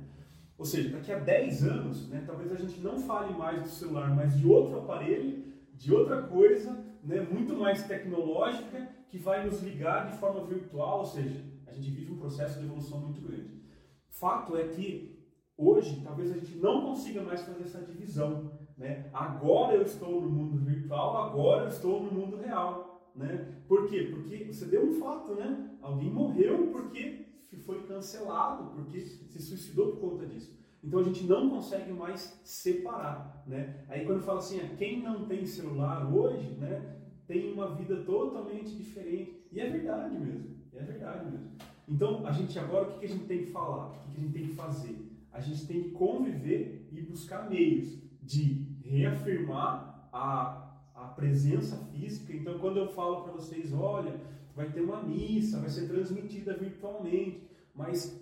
Ou 0.58 0.64
seja, 0.66 0.90
daqui 0.90 1.10
a 1.10 1.18
10 1.18 1.64
anos, 1.64 2.08
né, 2.10 2.22
talvez 2.26 2.52
a 2.52 2.56
gente 2.56 2.78
não 2.80 2.98
fale 2.98 3.32
mais 3.32 3.62
do 3.62 3.68
celular, 3.68 4.14
mas 4.14 4.38
de 4.38 4.46
outro 4.46 4.80
aparelho, 4.80 5.44
de 5.72 5.94
outra 5.94 6.22
coisa, 6.24 6.78
né, 7.02 7.20
muito 7.20 7.56
mais 7.56 7.86
tecnológica, 7.86 8.86
que 9.08 9.16
vai 9.16 9.46
nos 9.46 9.62
ligar 9.62 10.10
de 10.10 10.18
forma 10.18 10.44
virtual, 10.44 10.98
ou 10.98 11.06
seja, 11.06 11.42
a 11.66 11.72
gente 11.72 11.90
vive 11.90 12.12
um 12.12 12.18
processo 12.18 12.58
de 12.58 12.66
evolução 12.66 13.00
muito 13.00 13.22
grande. 13.22 13.62
Fato 14.10 14.54
é 14.54 14.68
que 14.68 15.18
hoje 15.56 16.02
talvez 16.04 16.30
a 16.30 16.34
gente 16.34 16.58
não 16.58 16.82
consiga 16.82 17.22
mais 17.22 17.40
fazer 17.40 17.62
essa 17.62 17.80
divisão. 17.80 18.52
Né? 18.76 19.08
Agora 19.12 19.74
eu 19.74 19.82
estou 19.82 20.20
no 20.20 20.28
mundo 20.28 20.58
virtual, 20.58 21.16
agora 21.16 21.62
eu 21.62 21.68
estou 21.68 22.02
no 22.02 22.12
mundo 22.12 22.36
real. 22.36 23.10
Né? 23.14 23.62
Por 23.66 23.88
quê? 23.88 24.10
Porque 24.12 24.52
você 24.52 24.66
deu 24.66 24.86
um 24.86 24.92
fato, 24.94 25.34
né? 25.34 25.76
Alguém 25.80 26.10
morreu 26.10 26.68
porque 26.70 27.27
foi 27.56 27.82
cancelado, 27.86 28.70
porque 28.74 29.00
se 29.00 29.42
suicidou 29.42 29.92
por 29.92 30.10
conta 30.10 30.26
disso. 30.26 30.56
Então 30.82 31.00
a 31.00 31.02
gente 31.02 31.24
não 31.24 31.50
consegue 31.50 31.92
mais 31.92 32.40
separar, 32.44 33.42
né? 33.46 33.84
Aí 33.88 34.04
quando 34.04 34.22
fala 34.22 34.38
assim, 34.38 34.60
ah, 34.60 34.76
quem 34.76 35.02
não 35.02 35.26
tem 35.26 35.44
celular 35.44 36.12
hoje, 36.12 36.50
né, 36.52 36.96
tem 37.26 37.52
uma 37.52 37.74
vida 37.74 37.96
totalmente 38.04 38.76
diferente. 38.76 39.46
E 39.50 39.60
é 39.60 39.68
verdade 39.68 40.16
mesmo, 40.18 40.56
é 40.72 40.82
verdade 40.82 41.30
mesmo. 41.30 41.50
Então 41.88 42.26
a 42.26 42.32
gente 42.32 42.58
agora, 42.58 42.88
o 42.88 42.98
que 42.98 43.06
a 43.06 43.08
gente 43.08 43.24
tem 43.24 43.44
que 43.44 43.50
falar? 43.50 43.88
O 43.88 44.10
que 44.10 44.18
a 44.18 44.20
gente 44.20 44.32
tem 44.32 44.46
que 44.48 44.54
fazer? 44.54 45.08
A 45.32 45.40
gente 45.40 45.66
tem 45.66 45.82
que 45.84 45.90
conviver 45.90 46.88
e 46.92 47.02
buscar 47.02 47.48
meios 47.48 47.98
de 48.22 48.66
reafirmar 48.82 50.08
a, 50.12 50.80
a 50.94 51.04
presença 51.08 51.76
física. 51.86 52.32
Então 52.32 52.58
quando 52.58 52.78
eu 52.78 52.88
falo 52.88 53.22
para 53.22 53.32
vocês, 53.32 53.72
olha, 53.72 54.20
vai 54.58 54.72
ter 54.72 54.80
uma 54.80 55.00
missa, 55.04 55.60
vai 55.60 55.70
ser 55.70 55.86
transmitida 55.86 56.52
virtualmente, 56.56 57.48
mas 57.72 58.20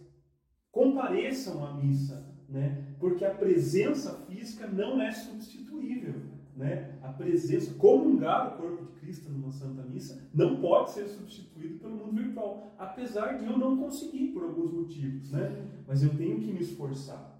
compareçam 0.71 1.65
à 1.67 1.73
missa, 1.73 2.31
né? 2.47 2.95
Porque 3.01 3.25
a 3.25 3.35
presença 3.35 4.13
física 4.27 4.67
não 4.67 5.01
é 5.01 5.11
substituível, 5.11 6.13
né? 6.55 6.99
A 7.03 7.09
presença, 7.09 7.73
comungar 7.77 8.49
o 8.49 8.59
corpo 8.59 8.85
de 8.85 9.01
Cristo 9.01 9.31
numa 9.31 9.51
Santa 9.51 9.83
Missa 9.85 10.29
não 10.35 10.61
pode 10.61 10.91
ser 10.91 11.09
substituído 11.09 11.79
pelo 11.79 11.97
mundo 11.97 12.23
virtual, 12.23 12.75
apesar 12.79 13.39
de 13.39 13.47
eu 13.47 13.57
não 13.57 13.79
conseguir 13.79 14.29
por 14.29 14.43
alguns 14.43 14.71
motivos, 14.71 15.33
né? 15.33 15.67
Mas 15.89 16.03
eu 16.03 16.15
tenho 16.15 16.39
que 16.39 16.53
me 16.53 16.61
esforçar. 16.61 17.35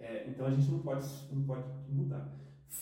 É, 0.00 0.28
então 0.28 0.46
a 0.46 0.50
gente 0.50 0.68
não 0.68 0.80
pode, 0.80 1.06
não 1.32 1.44
pode 1.44 1.64
mudar. 1.88 2.36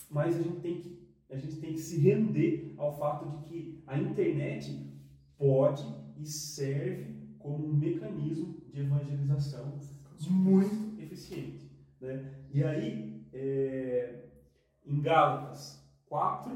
Mas 0.09 0.39
a 0.39 0.41
gente 0.41 0.59
tem 0.61 0.81
que 0.81 1.05
a 1.29 1.37
gente 1.37 1.57
tem 1.57 1.73
que 1.73 1.79
se 1.79 1.99
render 1.99 2.73
ao 2.77 2.97
fato 2.97 3.29
de 3.29 3.49
que 3.49 3.83
a 3.87 3.97
internet 3.97 4.94
pode 5.37 5.85
e 6.17 6.25
serve 6.25 7.15
como 7.39 7.67
um 7.67 7.73
mecanismo 7.73 8.55
de 8.71 8.81
evangelização 8.81 9.79
muito 10.29 11.01
eficiente. 11.01 11.69
Né? 12.01 12.33
E 12.51 12.63
aí, 12.63 13.25
é, 13.33 14.25
em 14.85 15.01
Gálatas 15.01 15.83
4, 16.07 16.51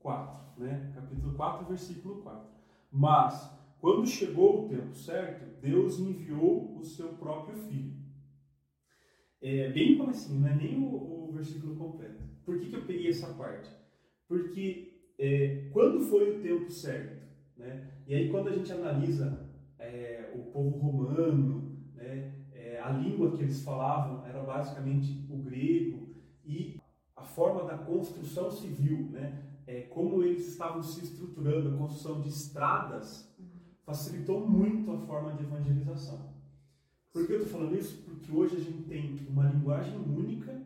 4, 0.00 0.62
né? 0.62 0.92
capítulo 0.94 1.34
4, 1.34 1.66
versículo 1.66 2.22
4. 2.22 2.48
Mas, 2.90 3.50
quando 3.80 4.06
chegou 4.06 4.64
o 4.64 4.68
tempo 4.68 4.94
certo, 4.94 5.60
Deus 5.60 5.98
enviou 5.98 6.76
o 6.78 6.84
seu 6.84 7.08
próprio 7.14 7.56
Filho. 7.56 7.96
É, 9.40 9.70
bem 9.70 9.96
como 9.96 10.10
assim, 10.10 10.38
não 10.38 10.48
é 10.48 10.54
nem 10.54 10.82
o, 10.82 11.28
o 11.28 11.32
versículo 11.32 11.76
completo. 11.76 12.22
Por 12.44 12.58
que, 12.58 12.70
que 12.70 12.76
eu 12.76 12.86
peguei 12.86 13.10
essa 13.10 13.32
parte? 13.34 13.70
Porque 14.26 15.12
é, 15.18 15.68
quando 15.72 16.00
foi 16.00 16.36
o 16.36 16.42
tempo 16.42 16.70
certo? 16.70 17.17
Né? 17.58 17.90
E 18.06 18.14
aí 18.14 18.30
quando 18.30 18.48
a 18.48 18.52
gente 18.52 18.72
analisa 18.72 19.46
é, 19.78 20.32
o 20.34 20.50
povo 20.52 20.78
romano, 20.78 21.76
né, 21.94 22.32
é, 22.52 22.80
a 22.80 22.90
língua 22.90 23.36
que 23.36 23.42
eles 23.42 23.62
falavam 23.62 24.24
era 24.24 24.40
basicamente 24.42 25.26
o 25.28 25.36
grego 25.38 26.14
e 26.44 26.80
a 27.16 27.22
forma 27.22 27.64
da 27.64 27.76
construção 27.76 28.50
civil, 28.50 29.10
né, 29.10 29.42
é, 29.66 29.82
como 29.82 30.22
eles 30.22 30.46
estavam 30.48 30.82
se 30.82 31.04
estruturando, 31.04 31.74
a 31.74 31.76
construção 31.76 32.20
de 32.20 32.28
estradas, 32.28 33.28
facilitou 33.84 34.46
muito 34.46 34.90
a 34.92 34.98
forma 34.98 35.32
de 35.32 35.42
evangelização. 35.42 36.32
Por 37.12 37.26
que 37.26 37.32
eu 37.32 37.42
estou 37.42 37.58
falando 37.58 37.76
isso? 37.76 38.02
Porque 38.04 38.30
hoje 38.30 38.56
a 38.56 38.60
gente 38.60 38.82
tem 38.82 39.18
uma 39.28 39.48
linguagem 39.48 39.96
única, 39.98 40.62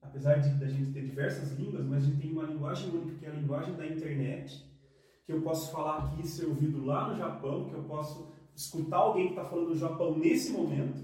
apesar 0.00 0.38
de 0.38 0.64
a 0.64 0.68
gente 0.68 0.92
ter 0.92 1.04
diversas 1.04 1.52
línguas, 1.52 1.84
mas 1.86 2.02
a 2.02 2.06
gente 2.06 2.20
tem 2.20 2.32
uma 2.32 2.44
linguagem 2.44 2.90
única 2.90 3.18
que 3.18 3.26
é 3.26 3.30
a 3.30 3.34
linguagem 3.34 3.74
da 3.76 3.86
internet, 3.86 4.71
que 5.24 5.32
eu 5.32 5.42
posso 5.42 5.70
falar 5.70 5.98
aqui 5.98 6.22
e 6.22 6.26
ser 6.26 6.46
ouvido 6.46 6.84
lá 6.84 7.08
no 7.08 7.16
Japão, 7.16 7.68
que 7.68 7.74
eu 7.74 7.84
posso 7.84 8.32
escutar 8.54 8.98
alguém 8.98 9.26
que 9.26 9.32
está 9.32 9.44
falando 9.44 9.68
do 9.68 9.76
Japão 9.76 10.18
nesse 10.18 10.52
momento. 10.52 11.02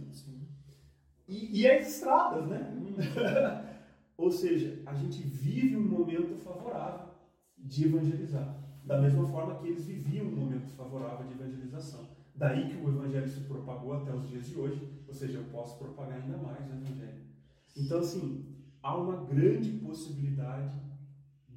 E, 1.27 1.61
e, 1.61 1.71
as 1.71 1.87
estradas, 1.87 2.47
né? 2.47 2.75
Ou 4.17 4.31
seja, 4.31 4.83
a 4.87 4.95
gente 4.95 5.23
vive 5.23 5.77
um 5.77 5.87
momento 5.87 6.35
favorável 6.37 7.09
de 7.57 7.85
evangelizar, 7.85 8.57
da 8.83 9.01
mesma 9.01 9.27
forma 9.27 9.57
que 9.57 9.69
eles 9.69 9.85
viviam 9.85 10.27
um 10.27 10.37
momento 10.37 10.71
favorável 10.71 11.27
de 11.27 11.35
evangelização. 11.35 12.09
Daí 12.35 12.71
que 12.71 12.77
o 12.77 12.89
evangelho 12.89 13.29
se 13.29 13.41
propagou 13.41 13.93
até 13.93 14.13
os 14.15 14.27
dias 14.29 14.47
de 14.47 14.59
hoje, 14.59 14.89
ou 15.07 15.13
seja, 15.13 15.39
eu 15.39 15.45
posso 15.45 15.79
propagar 15.79 16.21
ainda 16.21 16.39
mais 16.39 16.67
o 16.67 16.75
evangelho. 16.75 17.23
Então, 17.77 17.99
assim, 17.99 18.57
há 18.83 18.97
uma 18.97 19.25
grande 19.25 19.71
possibilidade 19.73 20.75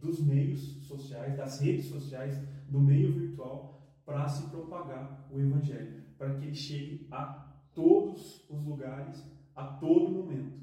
dos 0.01 0.19
meios 0.19 0.59
sociais, 0.87 1.35
das 1.35 1.59
redes 1.59 1.85
sociais, 1.85 2.41
do 2.67 2.79
meio 2.79 3.13
virtual, 3.13 3.81
para 4.05 4.27
se 4.27 4.49
propagar 4.49 5.27
o 5.31 5.39
evangelho, 5.39 6.03
para 6.17 6.33
que 6.33 6.45
ele 6.45 6.55
chegue 6.55 7.07
a 7.11 7.51
todos 7.73 8.45
os 8.49 8.65
lugares, 8.65 9.23
a 9.55 9.63
todo 9.63 10.11
momento. 10.11 10.59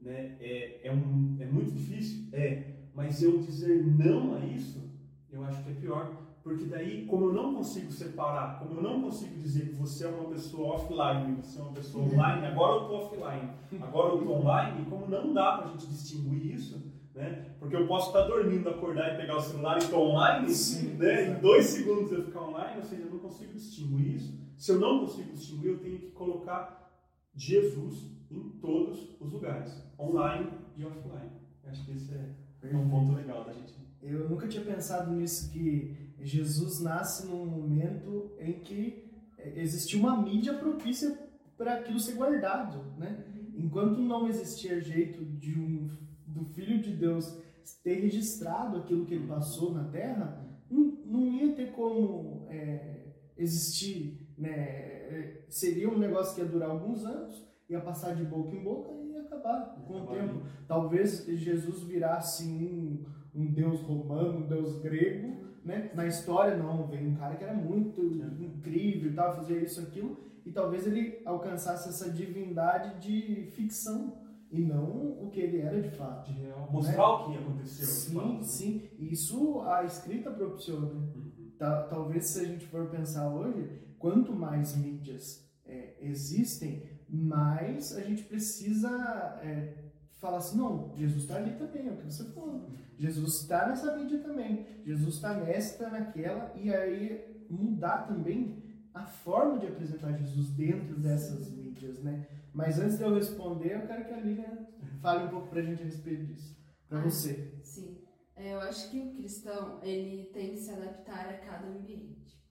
Né? 0.00 0.36
É, 0.40 0.88
é, 0.88 0.92
um, 0.92 1.36
é 1.38 1.46
muito 1.46 1.72
difícil? 1.72 2.28
É, 2.32 2.74
mas 2.94 3.22
eu 3.22 3.38
dizer 3.38 3.86
não 3.86 4.34
a 4.34 4.40
isso, 4.40 4.90
eu 5.30 5.44
acho 5.44 5.62
que 5.62 5.70
é 5.70 5.74
pior, 5.74 6.20
porque 6.42 6.64
daí, 6.64 7.06
como 7.06 7.26
eu 7.26 7.32
não 7.32 7.54
consigo 7.54 7.92
separar, 7.92 8.58
como 8.58 8.78
eu 8.78 8.82
não 8.82 9.02
consigo 9.02 9.34
dizer 9.36 9.68
que 9.68 9.74
você 9.74 10.06
é 10.06 10.08
uma 10.08 10.30
pessoa 10.30 10.74
offline, 10.74 11.36
você 11.36 11.58
é 11.58 11.62
uma 11.62 11.72
pessoa 11.72 12.04
uhum. 12.04 12.14
online, 12.14 12.46
agora 12.46 12.72
eu 12.76 12.82
estou 12.82 12.96
offline, 12.96 13.50
agora 13.80 14.08
eu 14.08 14.20
estou 14.20 14.36
online, 14.40 14.86
como 14.88 15.06
não 15.06 15.32
dá 15.34 15.58
para 15.58 15.66
a 15.66 15.70
gente 15.72 15.86
distinguir 15.86 16.54
isso, 16.54 16.89
né? 17.14 17.54
Porque 17.58 17.76
eu 17.76 17.86
posso 17.86 18.08
estar 18.08 18.22
dormindo, 18.22 18.68
acordar 18.68 19.14
e 19.14 19.16
pegar 19.16 19.36
o 19.36 19.40
celular 19.40 19.76
e 19.76 19.84
estou 19.84 20.08
online, 20.08 20.48
Sim, 20.50 20.94
né? 20.94 21.30
em 21.30 21.40
dois 21.40 21.66
segundos 21.66 22.12
eu 22.12 22.24
ficar 22.24 22.42
online, 22.42 22.78
ou 22.78 22.84
seja, 22.84 23.02
eu 23.02 23.10
não 23.10 23.18
consigo 23.18 23.52
distinguir 23.52 24.16
isso. 24.16 24.40
Se 24.56 24.72
eu 24.72 24.78
não 24.78 25.00
consigo 25.00 25.32
distinguir, 25.32 25.70
eu 25.70 25.78
tenho 25.78 25.98
que 25.98 26.10
colocar 26.10 26.90
Jesus 27.34 28.10
em 28.30 28.50
todos 28.60 29.16
os 29.20 29.32
lugares, 29.32 29.82
online 29.98 30.50
e 30.76 30.84
offline. 30.84 31.30
Acho 31.64 31.84
que 31.84 31.92
esse 31.92 32.12
é 32.14 32.76
um 32.76 32.88
ponto 32.88 33.12
legal 33.12 33.44
da 33.44 33.52
gente. 33.52 33.74
Eu 34.02 34.28
nunca 34.28 34.48
tinha 34.48 34.64
pensado 34.64 35.12
nisso 35.12 35.50
que 35.50 36.14
Jesus 36.20 36.80
nasce 36.80 37.26
num 37.26 37.46
momento 37.46 38.32
em 38.38 38.60
que 38.60 39.10
existia 39.54 39.98
uma 39.98 40.20
mídia 40.20 40.54
propícia 40.54 41.18
para 41.56 41.74
aquilo 41.74 41.98
ser 41.98 42.14
guardado, 42.14 42.98
né? 42.98 43.24
Enquanto 43.54 44.00
não 44.00 44.26
existia 44.28 44.80
jeito 44.80 45.24
de 45.24 45.58
um 45.58 45.90
do 46.30 46.44
Filho 46.44 46.80
de 46.80 46.92
Deus 46.92 47.40
ter 47.82 48.00
registrado 48.00 48.78
aquilo 48.78 49.04
que 49.04 49.14
ele 49.14 49.26
passou 49.26 49.72
na 49.72 49.84
Terra, 49.84 50.44
não, 50.70 50.98
não 51.04 51.26
ia 51.26 51.52
ter 51.54 51.72
como 51.72 52.46
é, 52.48 53.06
existir, 53.36 54.28
né? 54.38 55.42
Seria 55.48 55.88
um 55.88 55.98
negócio 55.98 56.34
que 56.34 56.40
ia 56.40 56.46
durar 56.46 56.70
alguns 56.70 57.04
anos, 57.04 57.44
ia 57.68 57.80
passar 57.80 58.14
de 58.14 58.24
boca 58.24 58.54
em 58.54 58.62
boca 58.62 58.92
e 58.92 59.12
ia 59.12 59.22
acabar 59.22 59.74
com 59.86 60.02
o 60.02 60.06
tempo. 60.06 60.42
Talvez 60.66 61.26
Jesus 61.26 61.82
virasse 61.82 62.44
um, 62.44 63.04
um 63.34 63.46
Deus 63.52 63.80
romano, 63.80 64.38
um 64.38 64.46
Deus 64.46 64.80
grego, 64.80 65.44
né? 65.64 65.90
Na 65.94 66.06
história, 66.06 66.56
não, 66.56 66.86
veio 66.86 67.10
um 67.10 67.16
cara 67.16 67.36
que 67.36 67.44
era 67.44 67.54
muito 67.54 68.02
incrível 68.40 69.10
e 69.10 69.14
tal, 69.14 69.36
fazer 69.36 69.62
isso, 69.62 69.80
aquilo, 69.80 70.16
e 70.44 70.52
talvez 70.52 70.86
ele 70.86 71.20
alcançasse 71.24 71.88
essa 71.88 72.10
divindade 72.10 73.00
de 73.00 73.50
ficção 73.52 74.29
e 74.50 74.60
não 74.62 75.22
o 75.22 75.30
que 75.30 75.40
ele 75.40 75.60
era 75.60 75.80
de 75.80 75.90
fato. 75.90 76.32
De 76.32 76.40
real. 76.40 76.60
Né? 76.60 76.68
Mostrar 76.72 76.96
né? 76.96 77.02
o 77.02 77.30
que 77.30 77.38
aconteceu. 77.38 77.86
Sim, 77.86 78.42
sim. 78.42 78.82
Isso 78.98 79.60
a 79.62 79.84
escrita 79.84 80.30
propiciona. 80.30 80.86
Uhum. 80.86 81.30
Talvez 81.58 82.26
se 82.26 82.40
a 82.40 82.44
gente 82.44 82.66
for 82.66 82.88
pensar 82.88 83.32
hoje, 83.32 83.70
quanto 83.98 84.32
mais 84.32 84.76
mídias 84.76 85.46
é, 85.66 85.96
existem, 86.00 86.82
mais 87.08 87.96
a 87.96 88.00
gente 88.00 88.22
precisa 88.24 88.88
é, 89.42 89.74
falar 90.18 90.38
assim, 90.38 90.58
não, 90.58 90.92
Jesus 90.96 91.22
está 91.22 91.36
ali 91.36 91.52
também, 91.56 91.88
é 91.88 91.92
o 91.92 91.96
que 91.96 92.04
você 92.04 92.24
falou. 92.32 92.70
Jesus 92.98 93.42
está 93.42 93.68
nessa 93.68 93.96
mídia 93.96 94.18
também. 94.20 94.66
Jesus 94.84 95.16
está 95.16 95.34
nessa, 95.34 95.74
está 95.74 95.90
naquela, 95.90 96.52
e 96.56 96.72
aí 96.72 97.44
mudar 97.48 98.06
também 98.06 98.62
a 98.92 99.04
forma 99.06 99.58
de 99.58 99.66
apresentar 99.66 100.12
Jesus 100.12 100.50
dentro 100.50 100.98
dessas 100.98 101.50
mídias, 101.50 102.02
né? 102.02 102.26
Mas 102.52 102.78
antes 102.78 102.98
de 102.98 103.04
eu 103.04 103.14
responder, 103.14 103.76
eu 103.76 103.86
quero 103.86 104.04
que 104.04 104.12
a 104.12 104.20
Lilian 104.20 104.66
fale 105.00 105.24
um 105.24 105.30
pouco 105.30 105.48
para 105.48 105.60
a 105.60 105.62
gente 105.62 105.82
a 105.82 105.84
respeito 105.84 106.24
disso. 106.24 106.56
Para 106.88 106.98
ah, 106.98 107.02
você. 107.02 107.54
Sim. 107.62 108.04
É, 108.34 108.54
eu 108.54 108.60
acho 108.60 108.90
que 108.90 108.98
o 108.98 109.14
cristão, 109.14 109.80
ele 109.82 110.30
tem 110.32 110.50
que 110.50 110.58
se 110.58 110.70
adaptar 110.70 111.28
a 111.28 111.38
cada 111.38 111.68
ambiente. 111.68 112.42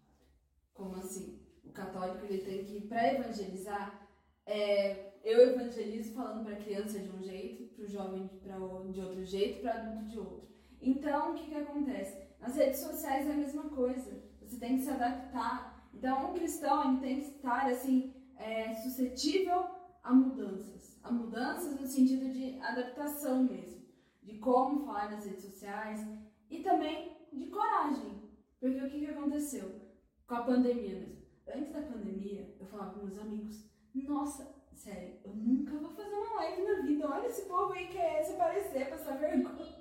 Como 0.73 0.95
assim? 0.95 1.41
O 1.63 1.71
católico, 1.71 2.25
ele 2.25 2.43
tem 2.43 2.63
que, 2.63 2.87
para 2.87 3.13
evangelizar, 3.13 4.07
é, 4.45 5.13
eu 5.23 5.49
evangelizo 5.49 6.13
falando 6.13 6.45
para 6.45 6.55
criança 6.55 6.99
de 6.99 7.09
um 7.09 7.21
jeito, 7.21 7.75
para 7.75 7.83
o 7.83 7.87
jovem 7.87 8.27
pra, 8.41 8.57
de 8.91 9.01
outro 9.01 9.23
jeito, 9.25 9.61
para 9.61 9.73
adulto 9.73 10.05
de 10.05 10.19
outro. 10.19 10.49
Então, 10.81 11.31
o 11.31 11.35
que, 11.35 11.47
que 11.47 11.55
acontece? 11.55 12.17
Nas 12.39 12.55
redes 12.55 12.79
sociais 12.79 13.27
é 13.27 13.31
a 13.31 13.37
mesma 13.37 13.63
coisa. 13.69 14.23
Você 14.41 14.57
tem 14.57 14.77
que 14.77 14.83
se 14.83 14.89
adaptar. 14.89 15.89
Então, 15.93 16.31
um 16.31 16.33
cristão 16.33 16.91
ele 16.91 17.01
tem 17.01 17.21
que 17.21 17.27
estar 17.27 17.65
assim 17.67 18.13
é, 18.37 18.73
suscetível 18.75 19.78
a 20.03 20.13
mudanças. 20.13 20.99
A 21.03 21.11
mudanças 21.11 21.79
no 21.79 21.87
sentido 21.87 22.31
de 22.31 22.59
adaptação 22.59 23.43
mesmo, 23.43 23.85
de 24.21 24.37
como 24.39 24.85
falar 24.85 25.11
nas 25.11 25.25
redes 25.25 25.43
sociais 25.43 26.05
e 26.49 26.61
também 26.61 27.17
de 27.31 27.47
coragem. 27.47 28.29
Porque 28.59 28.81
o 28.81 28.89
que, 28.89 29.05
aconteceu 29.05 29.81
com 30.27 30.35
a 30.35 30.43
pandemia 30.43 30.99
mesmo? 30.99 31.19
Antes 31.47 31.71
da 31.71 31.81
pandemia, 31.81 32.55
eu 32.59 32.65
falava 32.67 32.93
com 32.93 33.05
meus 33.05 33.17
amigos, 33.17 33.69
nossa, 34.09 34.55
sério, 34.73 35.19
eu 35.23 35.35
nunca 35.35 35.77
vou 35.77 35.91
fazer 35.91 36.13
uma 36.13 36.35
live 36.35 36.63
na 36.63 36.81
vida. 36.81 37.07
Olha 37.07 37.27
esse 37.27 37.47
povo 37.47 37.73
aí 37.73 37.87
que 37.87 37.97
é 37.97 38.23
se 38.23 38.33
aparecer, 38.33 38.89
passar 38.89 39.17
vergonha. 39.17 39.79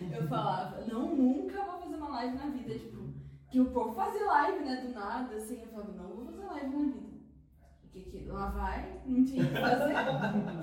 Eu 0.00 0.28
falava, 0.28 0.84
não, 0.86 1.14
nunca 1.16 1.64
vou 1.64 1.80
fazer 1.80 1.96
uma 1.96 2.08
live 2.08 2.36
na 2.36 2.46
vida. 2.50 2.78
Tipo, 2.78 3.14
que 3.50 3.60
o 3.60 3.72
povo 3.72 3.94
fazia 3.94 4.26
live, 4.26 4.64
né, 4.64 4.82
do 4.82 4.92
nada, 4.92 5.34
assim. 5.36 5.62
Eu 5.62 5.68
falava, 5.68 5.92
não 5.92 6.14
vou 6.14 6.24
fazer 6.26 6.44
live 6.44 6.76
na 6.76 6.92
vida. 6.92 7.13
Que, 8.14 8.30
lá 8.30 8.50
vai, 8.50 9.00
não 9.06 9.24
tinha 9.24 9.42
o 9.42 9.48
que 9.48 9.60
fazer. 9.60 9.94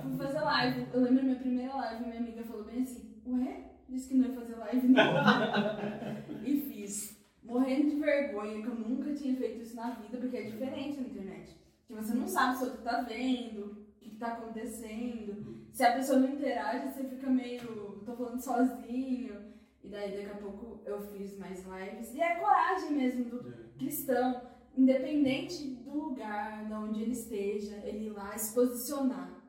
Fui 0.02 0.16
fazer 0.16 0.40
live. 0.40 0.86
Eu 0.92 1.02
lembro 1.02 1.24
minha 1.24 1.36
primeira 1.36 1.74
live, 1.74 2.04
minha 2.04 2.18
amiga 2.18 2.44
falou 2.44 2.64
bem 2.64 2.82
assim, 2.82 3.22
ué, 3.26 3.72
disse 3.88 4.08
que 4.08 4.14
não 4.14 4.28
ia 4.28 4.34
fazer 4.34 4.56
live 4.56 4.88
não. 4.88 5.02
e 6.44 6.60
fiz. 6.62 7.20
Morrendo 7.42 7.90
de 7.90 7.96
vergonha, 7.96 8.62
que 8.62 8.68
eu 8.68 8.74
nunca 8.74 9.12
tinha 9.12 9.36
feito 9.36 9.60
isso 9.60 9.76
na 9.76 9.90
vida, 9.90 10.16
porque 10.16 10.36
é 10.36 10.42
diferente 10.44 11.00
na 11.00 11.06
internet 11.08 11.62
que 11.92 11.94
você 11.94 12.14
não 12.14 12.26
sabe 12.26 12.56
se 12.56 12.64
o 12.64 12.66
outro 12.68 12.82
tá 12.82 13.02
vendo, 13.02 13.66
o 13.66 13.98
que, 13.98 14.10
que 14.10 14.16
tá 14.16 14.28
acontecendo. 14.28 15.62
Se 15.72 15.84
a 15.84 15.92
pessoa 15.92 16.20
não 16.20 16.30
interage, 16.30 16.88
você 16.88 17.04
fica 17.04 17.28
meio. 17.28 18.02
tô 18.04 18.16
falando 18.16 18.40
sozinho. 18.40 19.52
E 19.84 19.88
daí 19.88 20.12
daqui 20.12 20.30
a 20.30 20.42
pouco 20.42 20.80
eu 20.86 21.00
fiz 21.12 21.36
mais 21.38 21.64
lives. 21.66 22.14
E 22.14 22.20
é 22.20 22.36
coragem 22.36 22.92
mesmo 22.92 23.24
do 23.24 23.48
é. 23.48 23.78
cristão, 23.78 24.40
independente 24.76 25.64
do 25.66 25.92
lugar, 25.92 26.66
de 26.66 26.72
onde 26.72 27.02
ele 27.02 27.12
esteja, 27.12 27.76
ele 27.84 28.06
ir 28.06 28.10
lá 28.10 28.36
se 28.36 28.54
posicionar, 28.54 29.42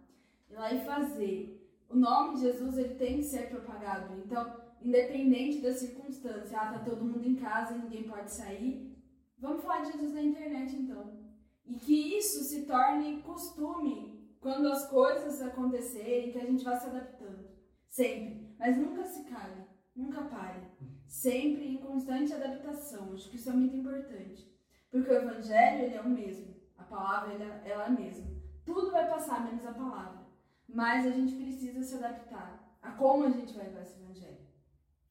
ir 0.49 0.55
lá 0.55 0.73
e 0.73 0.85
fazer. 0.85 1.59
O 1.89 1.95
nome 1.95 2.35
de 2.35 2.41
Jesus 2.41 2.77
ele 2.77 2.95
tem 2.95 3.17
que 3.17 3.23
ser 3.23 3.49
propagado. 3.49 4.21
Então, 4.25 4.55
independente 4.81 5.61
da 5.61 5.73
circunstância, 5.73 6.59
ah, 6.59 6.73
tá 6.73 6.79
todo 6.79 7.05
mundo 7.05 7.27
em 7.27 7.35
casa 7.35 7.77
ninguém 7.77 8.03
pode 8.03 8.31
sair. 8.31 8.93
Vamos 9.37 9.61
falar 9.61 9.81
de 9.81 9.93
Jesus 9.93 10.13
na 10.13 10.23
internet 10.23 10.75
então. 10.75 11.21
E 11.65 11.75
que 11.75 12.17
isso 12.17 12.43
se 12.43 12.65
torne 12.65 13.21
costume 13.21 14.13
quando 14.39 14.67
as 14.67 14.89
coisas 14.89 15.41
acontecerem, 15.41 16.31
que 16.31 16.37
a 16.37 16.45
gente 16.45 16.63
vá 16.63 16.77
se 16.77 16.87
adaptando. 16.87 17.47
Sempre. 17.87 18.53
Mas 18.59 18.77
nunca 18.77 19.05
se 19.05 19.23
cale, 19.23 19.63
nunca 19.95 20.23
pare. 20.23 20.61
Sempre 21.07 21.67
em 21.67 21.77
constante 21.77 22.33
adaptação. 22.33 23.13
Acho 23.13 23.29
que 23.29 23.37
isso 23.37 23.49
é 23.49 23.53
muito 23.53 23.75
importante. 23.75 24.52
Porque 24.93 25.09
o 25.09 25.15
evangelho, 25.15 25.85
ele 25.85 25.95
é 25.95 26.01
o 26.01 26.07
mesmo. 26.07 26.53
A 26.77 26.83
palavra, 26.83 27.33
ela, 27.33 27.61
ela 27.65 27.83
é 27.85 27.87
a 27.87 27.89
mesma. 27.89 28.27
Tudo 28.63 28.91
vai 28.91 29.09
passar, 29.09 29.43
menos 29.43 29.65
a 29.65 29.73
palavra. 29.73 30.21
Mas 30.69 31.07
a 31.07 31.09
gente 31.09 31.33
precisa 31.33 31.81
se 31.81 31.95
adaptar 31.95 32.77
a 32.79 32.91
como 32.91 33.23
a 33.23 33.31
gente 33.31 33.55
vai 33.55 33.65
levar 33.65 33.81
esse 33.81 33.99
evangelho. 33.99 34.37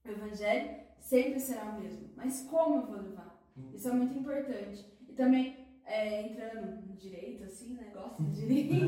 O 0.05 0.09
evangelho 0.09 0.77
sempre 1.01 1.41
será 1.41 1.65
o 1.65 1.81
mesmo. 1.81 2.11
Mas 2.15 2.47
como 2.49 2.77
eu 2.77 2.87
vou 2.87 3.03
levar? 3.03 3.45
Isso 3.75 3.89
é 3.89 3.93
muito 3.93 4.17
importante. 4.17 4.87
E 5.09 5.15
também 5.15 5.67
é, 5.85 6.29
entrando 6.29 6.87
no 6.87 6.95
direito, 6.95 7.43
assim, 7.43 7.75
né? 7.75 7.91
Gosto 7.93 8.23
de 8.23 8.47
direito. 8.47 8.87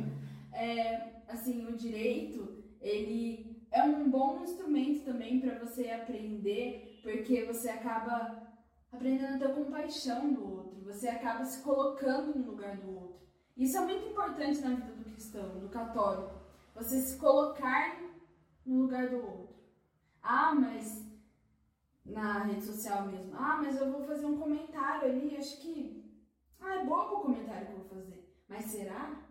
é, 0.54 1.20
assim, 1.28 1.66
o 1.66 1.76
direito, 1.76 2.64
ele 2.80 3.62
é 3.70 3.82
um 3.82 4.08
bom 4.08 4.42
instrumento 4.42 5.04
também 5.04 5.38
para 5.38 5.58
você 5.58 5.90
aprender, 5.90 6.98
porque 7.02 7.44
você 7.44 7.68
acaba 7.68 8.49
aprendendo 8.92 9.34
a 9.34 9.38
ter 9.38 9.54
compaixão 9.54 10.32
do 10.32 10.42
outro, 10.42 10.80
você 10.82 11.08
acaba 11.08 11.44
se 11.44 11.62
colocando 11.62 12.38
no 12.38 12.50
lugar 12.50 12.76
do 12.76 12.94
outro. 12.94 13.20
Isso 13.56 13.76
é 13.76 13.80
muito 13.80 14.08
importante 14.08 14.60
na 14.60 14.70
vida 14.70 14.92
do 14.92 15.04
cristão, 15.04 15.58
do 15.58 15.68
católico. 15.68 16.40
Você 16.74 17.00
se 17.00 17.18
colocar 17.18 18.00
no 18.64 18.82
lugar 18.82 19.08
do 19.08 19.16
outro. 19.16 19.54
Ah, 20.22 20.54
mas 20.54 21.04
na 22.04 22.44
rede 22.44 22.64
social 22.64 23.06
mesmo. 23.06 23.32
Ah, 23.34 23.58
mas 23.62 23.76
eu 23.76 23.92
vou 23.92 24.04
fazer 24.04 24.26
um 24.26 24.38
comentário 24.38 25.08
ali, 25.08 25.36
acho 25.36 25.60
que 25.60 26.04
ah, 26.60 26.76
é 26.76 26.84
bom 26.84 26.98
o 26.98 27.22
comentário 27.22 27.66
que 27.66 27.72
eu 27.72 27.78
vou 27.78 27.88
fazer. 27.88 28.28
Mas 28.48 28.64
será 28.66 29.22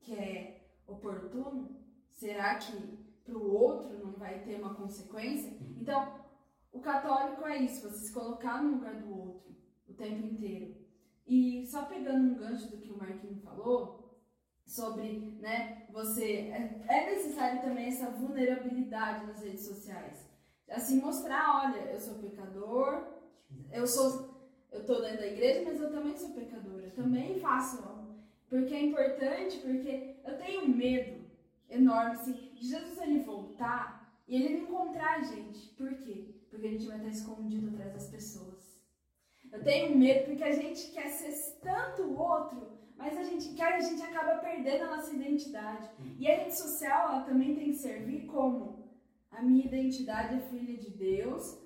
que 0.00 0.14
é 0.14 0.68
oportuno? 0.86 1.74
Será 2.10 2.56
que 2.56 3.04
para 3.24 3.38
o 3.38 3.50
outro, 3.50 3.98
não 3.98 4.12
vai 4.12 4.40
ter 4.40 4.60
uma 4.60 4.74
consequência. 4.74 5.56
Então, 5.80 6.23
o 6.74 6.80
católico 6.80 7.46
é 7.46 7.58
isso, 7.58 7.88
você 7.88 8.06
se 8.06 8.12
colocar 8.12 8.62
no 8.62 8.72
lugar 8.72 8.96
do 8.96 9.16
outro 9.16 9.54
o 9.88 9.94
tempo 9.94 10.26
inteiro. 10.26 10.74
E 11.26 11.64
só 11.66 11.86
pegando 11.86 12.32
um 12.32 12.34
gancho 12.34 12.70
do 12.70 12.76
que 12.76 12.90
o 12.90 12.98
Marquinhos 12.98 13.42
falou, 13.42 14.04
sobre, 14.66 15.36
né, 15.40 15.86
você. 15.90 16.50
É, 16.50 16.84
é 16.88 17.14
necessário 17.14 17.62
também 17.62 17.86
essa 17.86 18.10
vulnerabilidade 18.10 19.26
nas 19.26 19.42
redes 19.42 19.66
sociais. 19.66 20.26
Assim, 20.68 21.00
mostrar: 21.00 21.64
olha, 21.64 21.92
eu 21.92 22.00
sou 22.00 22.14
pecador, 22.16 23.04
eu 23.72 23.86
sou. 23.86 24.34
Eu 24.72 24.84
tô 24.84 25.00
dentro 25.00 25.18
da 25.18 25.26
igreja, 25.28 25.62
mas 25.64 25.80
eu 25.80 25.92
também 25.92 26.16
sou 26.16 26.30
pecadora, 26.30 26.90
também 26.90 27.38
faço 27.38 27.80
Porque 28.48 28.74
é 28.74 28.82
importante, 28.82 29.58
porque 29.58 30.16
eu 30.24 30.36
tenho 30.36 30.68
medo 30.68 31.24
enorme, 31.70 32.16
assim, 32.16 32.32
de 32.32 32.66
Jesus 32.66 32.98
ele 33.00 33.20
voltar 33.20 34.20
e 34.26 34.34
ele 34.34 34.56
não 34.56 34.64
encontrar 34.64 35.18
a 35.18 35.22
gente. 35.22 35.68
Por 35.76 35.94
quê? 35.98 36.33
Porque 36.54 36.68
a 36.68 36.70
gente 36.70 36.86
vai 36.86 36.96
estar 36.98 37.08
escondido 37.08 37.68
atrás 37.70 37.92
das 37.92 38.06
pessoas. 38.08 38.80
Eu 39.52 39.60
tenho 39.64 39.96
medo 39.96 40.26
porque 40.26 40.44
a 40.44 40.52
gente 40.52 40.92
quer 40.92 41.08
ser 41.08 41.58
tanto 41.60 42.02
o 42.02 42.16
outro, 42.16 42.78
mas 42.96 43.18
a 43.18 43.24
gente 43.24 43.54
quer, 43.54 43.74
a 43.74 43.80
gente 43.80 44.00
acaba 44.00 44.38
perdendo 44.38 44.84
a 44.84 44.96
nossa 44.96 45.12
identidade. 45.12 45.90
Hum. 46.00 46.14
E 46.16 46.30
a 46.30 46.36
rede 46.36 46.56
social, 46.56 47.08
ela 47.08 47.24
também 47.24 47.56
tem 47.56 47.72
que 47.72 47.76
servir 47.76 48.26
como 48.26 48.88
a 49.32 49.42
minha 49.42 49.66
identidade 49.66 50.36
é 50.36 50.40
filha 50.42 50.78
de 50.78 50.90
Deus, 50.90 51.58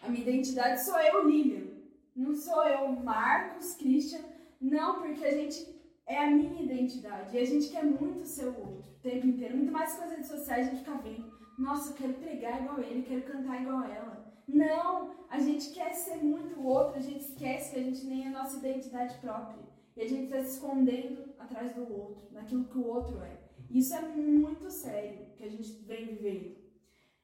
a 0.00 0.08
minha 0.08 0.22
identidade 0.22 0.84
sou 0.84 0.98
eu, 1.00 1.28
Lilian. 1.28 1.66
Não 2.14 2.36
sou 2.36 2.62
eu, 2.64 2.88
Marcos, 2.92 3.74
Christian. 3.74 4.20
Não, 4.60 5.00
porque 5.00 5.24
a 5.24 5.32
gente 5.32 5.66
é 6.06 6.18
a 6.18 6.30
minha 6.30 6.62
identidade. 6.62 7.36
E 7.36 7.40
a 7.40 7.44
gente 7.44 7.68
quer 7.68 7.84
muito 7.84 8.24
ser 8.24 8.46
o 8.46 8.58
outro 8.58 8.90
o 9.00 9.02
tempo 9.02 9.26
inteiro. 9.26 9.56
Muito 9.56 9.72
mais 9.72 9.94
que 9.94 10.04
as 10.04 10.10
redes 10.10 10.28
sociais, 10.28 10.68
a 10.68 10.70
gente 10.70 10.84
fica 10.84 10.98
vendo. 10.98 11.32
Nossa, 11.58 11.90
eu 11.90 11.96
quero 11.96 12.14
pregar 12.14 12.62
igual 12.62 12.80
ele, 12.80 13.02
quero 13.02 13.22
cantar 13.22 13.60
igual 13.60 13.82
ela. 13.84 14.19
Não, 14.52 15.14
a 15.28 15.38
gente 15.38 15.70
quer 15.70 15.92
ser 15.94 16.16
muito 16.16 16.64
outro, 16.66 16.98
a 16.98 17.02
gente 17.02 17.20
esquece 17.20 17.72
que 17.72 17.80
a 17.80 17.82
gente 17.82 18.04
nem 18.04 18.24
é 18.24 18.28
a 18.28 18.42
nossa 18.42 18.58
identidade 18.58 19.18
própria. 19.18 19.62
E 19.96 20.02
a 20.02 20.08
gente 20.08 20.24
está 20.24 20.42
se 20.42 20.54
escondendo 20.54 21.32
atrás 21.38 21.74
do 21.74 21.92
outro, 21.92 22.26
naquilo 22.32 22.64
que 22.64 22.78
o 22.78 22.86
outro 22.86 23.20
é. 23.22 23.38
E 23.68 23.78
isso 23.78 23.94
é 23.94 24.00
muito 24.00 24.70
sério 24.70 25.26
que 25.36 25.44
a 25.44 25.48
gente 25.48 25.70
vem 25.84 26.06
vivendo. 26.06 26.56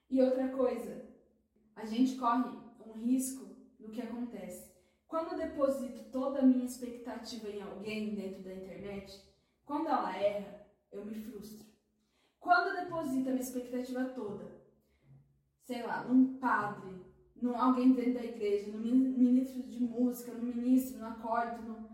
E 0.08 0.22
outra 0.22 0.48
coisa, 0.48 1.04
a 1.74 1.84
gente 1.84 2.16
corre 2.16 2.56
um 2.86 2.92
risco 2.92 3.44
do 3.78 3.90
que 3.90 4.00
acontece. 4.00 4.70
Quando 5.08 5.32
eu 5.32 5.38
deposito 5.38 6.10
toda 6.10 6.40
a 6.40 6.46
minha 6.46 6.64
expectativa 6.64 7.48
em 7.48 7.62
alguém 7.62 8.14
dentro 8.14 8.42
da 8.42 8.54
internet, 8.54 9.20
quando 9.64 9.88
ela 9.88 10.16
erra, 10.16 10.66
eu 10.92 11.04
me 11.04 11.14
frustro. 11.14 11.66
Quando 12.38 12.68
eu 12.68 12.84
deposito 12.84 13.28
a 13.28 13.32
minha 13.32 13.42
expectativa 13.42 14.04
toda, 14.04 14.64
sei 15.64 15.82
lá, 15.82 16.04
num 16.04 16.38
padre, 16.38 17.05
num 17.40 17.56
alguém 17.56 17.92
dentro 17.92 18.14
da 18.14 18.24
igreja, 18.24 18.70
no 18.70 18.78
ministro 18.78 19.62
de 19.62 19.82
música, 19.82 20.32
no 20.32 20.42
ministro, 20.42 20.98
no 20.98 21.06
acólito, 21.06 21.62
no... 21.62 21.88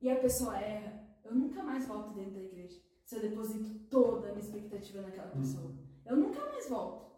e 0.00 0.10
a 0.10 0.16
pessoa 0.16 0.58
erra, 0.58 1.04
eu 1.24 1.34
nunca 1.34 1.62
mais 1.62 1.86
volto 1.86 2.14
dentro 2.14 2.32
da 2.32 2.40
igreja. 2.40 2.80
Se 3.04 3.16
eu 3.16 3.22
deposito 3.22 3.78
toda 3.88 4.28
a 4.28 4.32
minha 4.32 4.44
expectativa 4.44 5.02
naquela 5.02 5.30
pessoa, 5.30 5.72
eu 6.04 6.16
nunca 6.16 6.44
mais 6.44 6.68
volto. 6.68 7.08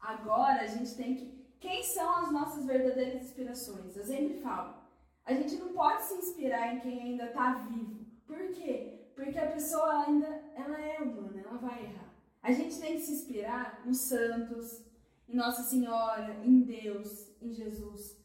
Agora 0.00 0.62
a 0.62 0.66
gente 0.66 0.94
tem 0.94 1.14
que. 1.14 1.36
Quem 1.58 1.82
são 1.82 2.16
as 2.18 2.30
nossas 2.30 2.64
verdadeiras 2.64 3.22
inspirações? 3.22 3.96
Eu 3.96 4.04
sempre 4.04 4.40
falo. 4.40 4.76
A 5.24 5.34
gente 5.34 5.56
não 5.56 5.72
pode 5.72 6.04
se 6.04 6.14
inspirar 6.14 6.74
em 6.74 6.80
quem 6.80 7.02
ainda 7.02 7.26
está 7.26 7.54
vivo. 7.54 8.06
Por 8.26 8.38
quê? 8.52 9.10
Porque 9.14 9.38
a 9.38 9.50
pessoa 9.50 10.06
ainda 10.06 10.26
ela 10.54 10.80
é 10.80 11.00
humana, 11.00 11.40
ela 11.40 11.58
vai 11.58 11.84
errar. 11.84 12.14
A 12.42 12.52
gente 12.52 12.78
tem 12.78 12.94
que 12.94 13.00
se 13.00 13.12
inspirar 13.12 13.82
nos 13.84 13.98
santos, 13.98 14.85
em 15.28 15.36
Nossa 15.36 15.62
Senhora, 15.62 16.40
em 16.44 16.60
Deus, 16.62 17.30
em 17.40 17.52
Jesus. 17.52 18.16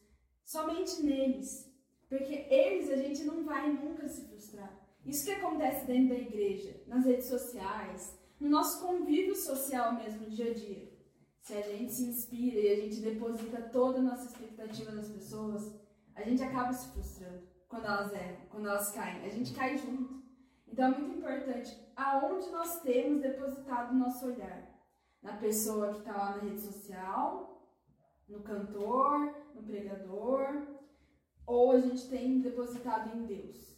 Somente 0.44 1.02
neles. 1.02 1.70
Porque 2.08 2.46
eles 2.50 2.90
a 2.90 2.96
gente 2.96 3.24
não 3.24 3.44
vai 3.44 3.72
nunca 3.72 4.06
se 4.08 4.26
frustrar. 4.26 4.78
Isso 5.04 5.24
que 5.24 5.32
acontece 5.32 5.86
dentro 5.86 6.14
da 6.14 6.20
igreja, 6.20 6.80
nas 6.86 7.04
redes 7.04 7.26
sociais, 7.26 8.18
no 8.38 8.48
nosso 8.48 8.86
convívio 8.86 9.34
social 9.34 9.94
mesmo, 9.94 10.30
dia 10.30 10.50
a 10.50 10.54
dia. 10.54 10.92
Se 11.40 11.54
a 11.54 11.62
gente 11.62 11.92
se 11.92 12.04
inspira 12.04 12.60
e 12.60 12.72
a 12.72 12.76
gente 12.76 13.00
deposita 13.00 13.62
toda 13.72 13.98
a 13.98 14.02
nossa 14.02 14.26
expectativa 14.26 14.92
nas 14.92 15.08
pessoas, 15.08 15.74
a 16.14 16.22
gente 16.22 16.42
acaba 16.42 16.72
se 16.72 16.88
frustrando 16.92 17.42
quando 17.66 17.86
elas 17.86 18.12
erram, 18.12 18.46
quando 18.50 18.68
elas 18.68 18.90
caem. 18.92 19.24
A 19.24 19.28
gente 19.30 19.54
cai 19.54 19.76
junto. 19.76 20.22
Então 20.68 20.92
é 20.92 20.98
muito 20.98 21.18
importante 21.18 21.76
aonde 21.96 22.50
nós 22.50 22.80
temos 22.82 23.22
depositado 23.22 23.92
o 23.92 23.98
nosso 23.98 24.26
olhar 24.26 24.61
na 25.22 25.36
pessoa 25.36 25.92
que 25.92 26.00
está 26.00 26.12
lá 26.12 26.36
na 26.36 26.42
rede 26.42 26.60
social, 26.60 27.70
no 28.28 28.40
cantor, 28.40 29.34
no 29.54 29.62
pregador, 29.62 30.66
ou 31.46 31.72
a 31.72 31.80
gente 31.80 32.08
tem 32.08 32.40
depositado 32.40 33.16
em 33.16 33.26
Deus, 33.26 33.76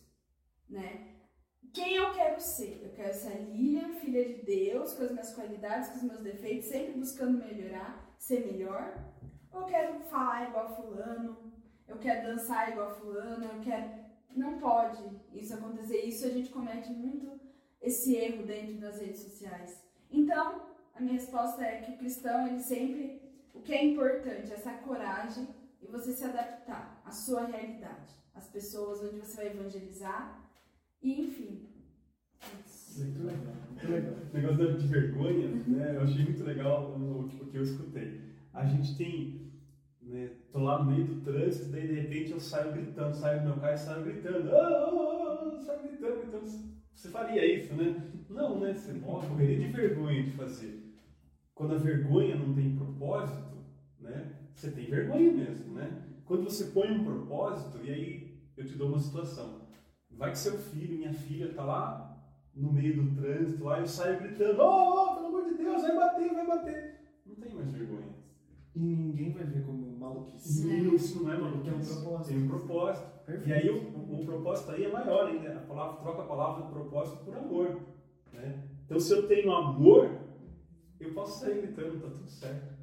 né? 0.69 1.15
Quem 1.73 1.97
eu 1.97 2.13
quero 2.13 2.41
ser? 2.41 2.83
Eu 2.85 2.93
quero 2.93 3.13
ser 3.13 3.33
a 3.33 3.41
Lilian, 3.41 3.95
filha 3.95 4.25
de 4.25 4.43
Deus, 4.43 4.95
com 4.95 5.03
as 5.03 5.11
minhas 5.11 5.35
qualidades, 5.35 5.89
com 5.89 5.97
os 5.97 6.03
meus 6.05 6.21
defeitos, 6.21 6.69
sempre 6.69 6.93
buscando 6.93 7.39
melhorar, 7.39 8.15
ser 8.17 8.47
melhor? 8.47 8.97
Ou 9.51 9.63
eu 9.63 9.67
quero 9.67 10.01
falar 10.05 10.49
igual 10.49 10.77
fulano? 10.77 11.53
Eu 11.89 11.99
quero 11.99 12.29
dançar 12.29 12.71
igual 12.71 12.95
fulano? 12.95 13.45
Eu 13.45 13.61
quero... 13.61 14.05
Não 14.37 14.59
pode 14.59 15.03
isso 15.33 15.55
acontecer. 15.55 15.99
Isso 15.99 16.27
a 16.27 16.31
gente 16.31 16.51
comete 16.51 16.93
muito 16.93 17.41
esse 17.81 18.15
erro 18.17 18.47
dentro 18.47 18.81
das 18.81 19.01
redes 19.01 19.21
sociais. 19.21 19.85
Então, 20.11 20.74
a 20.95 21.01
minha 21.01 21.15
resposta 21.15 21.63
é 21.63 21.81
que 21.81 21.93
o 21.93 21.99
cristão, 21.99 22.47
ele 22.47 22.61
sempre, 22.61 23.21
o 23.53 23.61
que 23.61 23.73
é 23.73 23.85
importante, 23.85 24.53
é 24.53 24.55
essa 24.55 24.73
coragem 24.75 25.49
e 25.83 25.87
você 25.87 26.13
se 26.13 26.25
adaptar 26.25 27.03
à 27.05 27.11
sua 27.11 27.47
realidade, 27.47 28.15
às 28.33 28.49
pessoas 28.49 29.03
onde 29.03 29.19
você 29.19 29.37
vai 29.37 29.47
evangelizar 29.49 30.41
e 31.03 31.21
enfim. 31.21 31.69
Muito 32.97 33.25
legal, 33.25 33.55
muito 33.71 33.91
legal. 33.91 34.13
O 34.13 34.37
negócio 34.37 34.79
de 34.79 34.87
vergonha, 34.87 35.49
né? 35.67 35.97
Eu 35.97 36.03
achei 36.03 36.25
muito 36.25 36.45
legal 36.45 36.93
o, 36.93 37.29
que 37.51 37.57
eu 37.57 37.63
escutei. 37.63 38.21
A 38.53 38.65
gente 38.65 38.97
tem, 38.97 39.53
né? 40.01 40.31
Tô 40.53 40.61
lá 40.61 40.85
no 40.85 40.93
meio 40.93 41.07
do 41.07 41.21
trânsito, 41.23 41.73
daí 41.73 41.89
de 41.89 41.95
repente 42.03 42.31
eu 42.31 42.41
saio 42.41 42.73
gritando, 42.73 43.17
saio 43.17 43.41
do 43.41 43.49
meu 43.49 43.57
carro 43.57 43.75
e 43.75 43.79
saio 43.79 44.05
gritando, 44.05 44.51
oh, 44.53 44.95
oh, 44.95 45.57
oh, 45.57 45.61
saio 45.61 45.83
gritando, 45.83 46.21
gritando. 46.21 46.75
Você 46.95 47.09
faria 47.09 47.45
isso, 47.45 47.75
né? 47.75 48.13
Não, 48.31 48.61
né? 48.61 48.75
Você 48.75 48.93
morreria 48.93 49.59
de 49.59 49.73
vergonha 49.73 50.23
de 50.23 50.31
fazer 50.31 50.84
quando 51.55 51.75
a 51.75 51.79
vergonha 51.79 52.37
não 52.37 52.53
tem 52.53 52.77
propósito, 52.77 53.57
né, 54.01 54.35
você 54.55 54.71
tem 54.71 54.87
vergonha 54.87 55.33
mesmo, 55.33 55.75
né? 55.75 56.03
Quando 56.25 56.45
você 56.45 56.67
põe 56.67 56.91
um 56.91 57.05
propósito, 57.05 57.85
e 57.85 57.91
aí 57.91 58.41
eu 58.57 58.65
te 58.65 58.77
dou 58.77 58.89
uma 58.89 58.99
situação. 58.99 59.63
Vai 60.11 60.31
que 60.31 60.39
seu 60.39 60.57
filho, 60.59 60.99
minha 60.99 61.13
filha, 61.13 61.53
tá 61.53 61.65
lá 61.65 62.15
no 62.55 62.73
meio 62.73 63.03
do 63.03 63.21
trânsito, 63.21 63.65
lá 63.65 63.81
eu 63.81 63.87
saio 63.87 64.21
gritando, 64.21 64.61
oh, 64.61 65.13
oh, 65.13 65.15
pelo 65.17 65.27
amor 65.27 65.45
de 65.45 65.55
Deus, 65.55 65.83
vai 65.83 65.97
bater, 65.97 66.33
vai 66.33 66.47
bater. 66.47 67.01
Não 67.27 67.35
tem 67.35 67.55
mais 67.55 67.71
vergonha. 67.73 68.15
E 68.75 68.81
ninguém 68.81 69.33
vai 69.33 69.45
ver 69.45 69.65
como 69.65 69.99
maluquice. 69.99 70.95
Isso 70.95 71.23
não 71.23 71.33
é 71.33 71.39
maluquice. 71.39 71.65
Tem 71.65 71.75
um 71.75 71.79
propósito. 71.79 72.29
Tem 72.29 72.43
um 72.43 72.49
propósito. 72.49 73.25
Perfeito. 73.25 73.49
E 73.49 73.53
aí 73.53 73.71
o, 73.71 74.21
o, 74.21 74.25
propósito 74.25 74.71
aí 74.73 74.85
é 74.85 74.93
maior 74.93 75.27
ainda. 75.29 75.57
A 75.57 75.61
palavra 75.61 76.01
troca 76.01 76.23
a 76.23 76.27
palavra 76.27 76.67
propósito 76.67 77.25
por 77.25 77.37
amor. 77.37 77.81
Né? 78.33 78.65
Então 78.85 78.99
se 78.99 79.13
eu 79.13 79.29
tenho 79.29 79.53
amor, 79.53 80.11
eu 81.01 81.13
posso 81.13 81.41
sair 81.41 81.61
gritando, 81.61 82.01
tá 82.01 82.09
tudo 82.09 82.29
certo. 82.29 82.75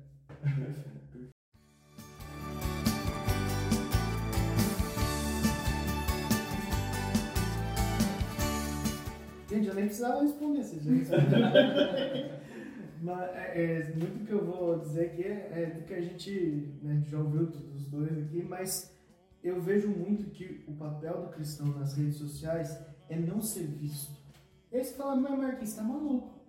Gente, 9.49 9.68
eu 9.68 9.74
nem 9.74 9.86
precisava 9.86 10.24
responder, 10.24 10.64
vocês 10.64 10.84
já 10.84 10.91
Mas 13.01 13.36
é, 13.36 13.64
é, 13.64 13.95
muito 13.95 14.26
que 14.26 14.32
eu 14.32 14.45
vou 14.45 14.80
dizer 14.80 15.07
aqui 15.07 15.24
é, 15.24 15.51
é 15.53 15.66
do 15.78 15.84
que 15.86 15.93
a 15.93 16.01
gente 16.01 16.80
né, 16.84 17.03
já 17.09 17.18
ouviu 17.18 17.47
dos 17.47 17.86
dois 17.88 18.18
aqui, 18.18 18.43
mas 18.43 18.95
eu 19.43 19.59
vejo 19.59 19.89
muito 19.89 20.30
que 20.30 20.64
o 20.68 20.74
papel 20.74 21.24
do 21.24 21.30
cristão 21.30 21.68
nas 21.68 21.97
redes 21.97 22.16
sociais 22.16 22.80
é 23.09 23.18
não 23.18 23.41
ser 23.41 23.66
visto. 23.66 24.16
E 24.72 24.78
aí 24.78 24.84
você 24.84 24.93
fala, 24.93 25.16
mas 25.16 25.38
Marquinhos, 25.38 25.74
tá 25.74 25.84
maluco. 25.84 26.40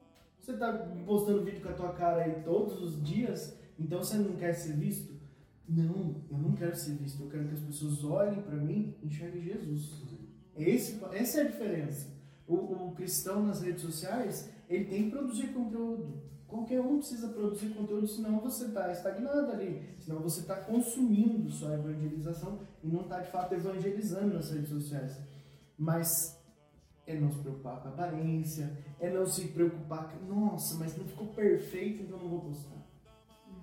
Você 0.43 0.55
tá 0.55 0.72
postando 1.07 1.45
vídeo 1.45 1.62
com 1.62 1.68
a 1.68 1.72
tua 1.72 1.93
cara 1.93 2.24
aí 2.24 2.43
todos 2.43 2.82
os 2.82 3.01
dias, 3.01 3.57
então 3.78 4.03
você 4.03 4.16
não 4.16 4.34
quer 4.34 4.53
ser 4.55 4.72
visto? 4.72 5.14
Não, 5.68 6.16
eu 6.28 6.36
não 6.36 6.53
quero 6.53 6.74
ser 6.74 6.97
visto. 6.97 7.22
Eu 7.22 7.30
quero 7.30 7.47
que 7.47 7.55
as 7.55 7.61
pessoas 7.61 8.03
olhem 8.03 8.43
para 8.43 8.57
mim 8.57 8.93
e 9.01 9.07
enxerguem 9.07 9.40
Jesus. 9.40 10.03
Esse, 10.57 10.99
essa 11.12 11.38
é 11.38 11.43
a 11.43 11.49
diferença. 11.49 12.09
O, 12.45 12.57
o, 12.57 12.93
cristão 12.93 13.47
nas 13.47 13.62
redes 13.62 13.82
sociais, 13.82 14.51
ele 14.68 14.86
tem 14.86 15.05
que 15.05 15.11
produzir 15.11 15.47
conteúdo. 15.53 16.20
Qualquer 16.49 16.80
um 16.80 16.99
precisa 16.99 17.28
produzir 17.28 17.68
conteúdo, 17.68 18.09
senão 18.09 18.40
você 18.40 18.64
está 18.64 18.90
estagnado 18.90 19.53
ali. 19.53 19.95
Senão 20.01 20.18
você 20.18 20.40
está 20.40 20.57
consumindo 20.57 21.53
sua 21.53 21.74
evangelização 21.74 22.59
e 22.82 22.88
não 22.88 23.03
está 23.03 23.20
de 23.20 23.30
fato 23.30 23.55
evangelizando 23.55 24.34
nas 24.34 24.51
redes 24.51 24.70
sociais. 24.70 25.22
Mas 25.78 26.41
é 27.07 27.18
não 27.18 27.30
se 27.30 27.38
preocupar 27.38 27.80
com 27.80 27.88
a 27.88 27.90
aparência, 27.92 28.78
é 29.00 29.11
não 29.11 29.26
se 29.26 29.48
preocupar 29.48 30.09
com, 30.09 30.24
nossa, 30.26 30.78
mas 30.78 30.96
não 30.96 31.05
ficou 31.05 31.28
perfeito, 31.28 32.03
então 32.03 32.18
não 32.18 32.28
vou 32.28 32.40
postar. 32.40 32.82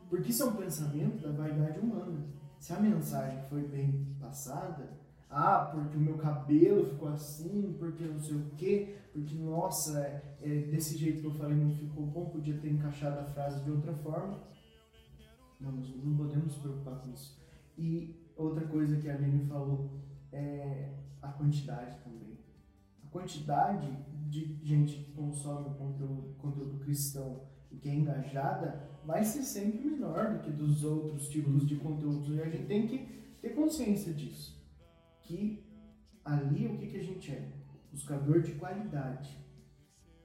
Porque 0.10 0.32
isso 0.32 0.44
é 0.44 0.46
um 0.48 0.56
pensamento 0.56 1.22
da 1.22 1.32
vaidade 1.32 1.80
humana. 1.80 2.26
Se 2.60 2.74
a 2.74 2.80
mensagem 2.80 3.42
foi 3.50 3.62
bem 3.68 4.16
passada, 4.20 4.98
ah, 5.30 5.70
porque 5.72 5.96
o 5.96 6.00
meu 6.00 6.18
cabelo 6.18 6.86
ficou 6.90 7.08
assim, 7.10 7.76
porque 7.78 8.04
não 8.04 8.20
sei 8.20 8.36
o 8.36 8.50
quê, 8.58 8.98
porque, 9.14 9.36
nossa, 9.36 10.00
é, 10.00 10.38
é, 10.42 10.62
desse 10.64 10.98
jeito 10.98 11.22
que 11.22 11.28
eu 11.28 11.34
falei 11.34 11.56
não 11.56 11.70
ficou 11.72 12.06
bom, 12.06 12.26
podia 12.26 12.58
ter 12.58 12.70
encaixado 12.70 13.20
a 13.20 13.26
frase 13.26 13.64
de 13.64 13.72
outra 13.72 13.94
forma. 13.94 14.40
Não, 15.60 15.72
nós 15.72 15.94
não 16.04 16.16
podemos 16.18 16.46
nos 16.46 16.58
preocupar 16.58 17.00
com 17.00 17.12
isso. 17.12 17.40
E 17.78 18.16
outra 18.36 18.66
coisa 18.68 18.98
que 18.98 19.10
a 19.10 19.16
Aline 19.16 19.46
falou 19.46 19.90
é 20.32 20.90
a 21.22 21.28
quantidade 21.30 21.98
também. 22.04 22.29
Quantidade 23.12 23.92
de 24.30 24.60
gente 24.64 25.04
que 25.04 25.12
consome 25.14 25.76
conteúdo, 25.76 26.36
conteúdo 26.38 26.80
cristão 26.80 27.42
e 27.72 27.78
que 27.78 27.90
é 27.90 27.96
engajada 27.96 28.88
vai 29.06 29.24
ser 29.24 29.44
sempre 29.44 29.80
menor 29.80 30.34
do 30.34 30.40
que 30.44 30.52
dos 30.52 30.84
outros 30.84 31.30
tipos 31.30 31.68
de 31.68 31.76
conteúdos. 31.78 32.30
E 32.30 32.42
a 32.42 32.50
gente 32.50 32.68
tem 32.68 32.88
que 32.88 32.98
ter 33.42 33.50
consciência 33.50 34.14
disso. 34.14 34.60
Que 35.22 35.64
ali 36.24 36.68
o 36.68 36.78
que, 36.78 36.88
que 36.88 36.98
a 36.98 37.04
gente 37.04 37.32
é? 37.32 37.52
Buscador 37.92 38.42
de 38.42 38.54
qualidade. 38.54 39.38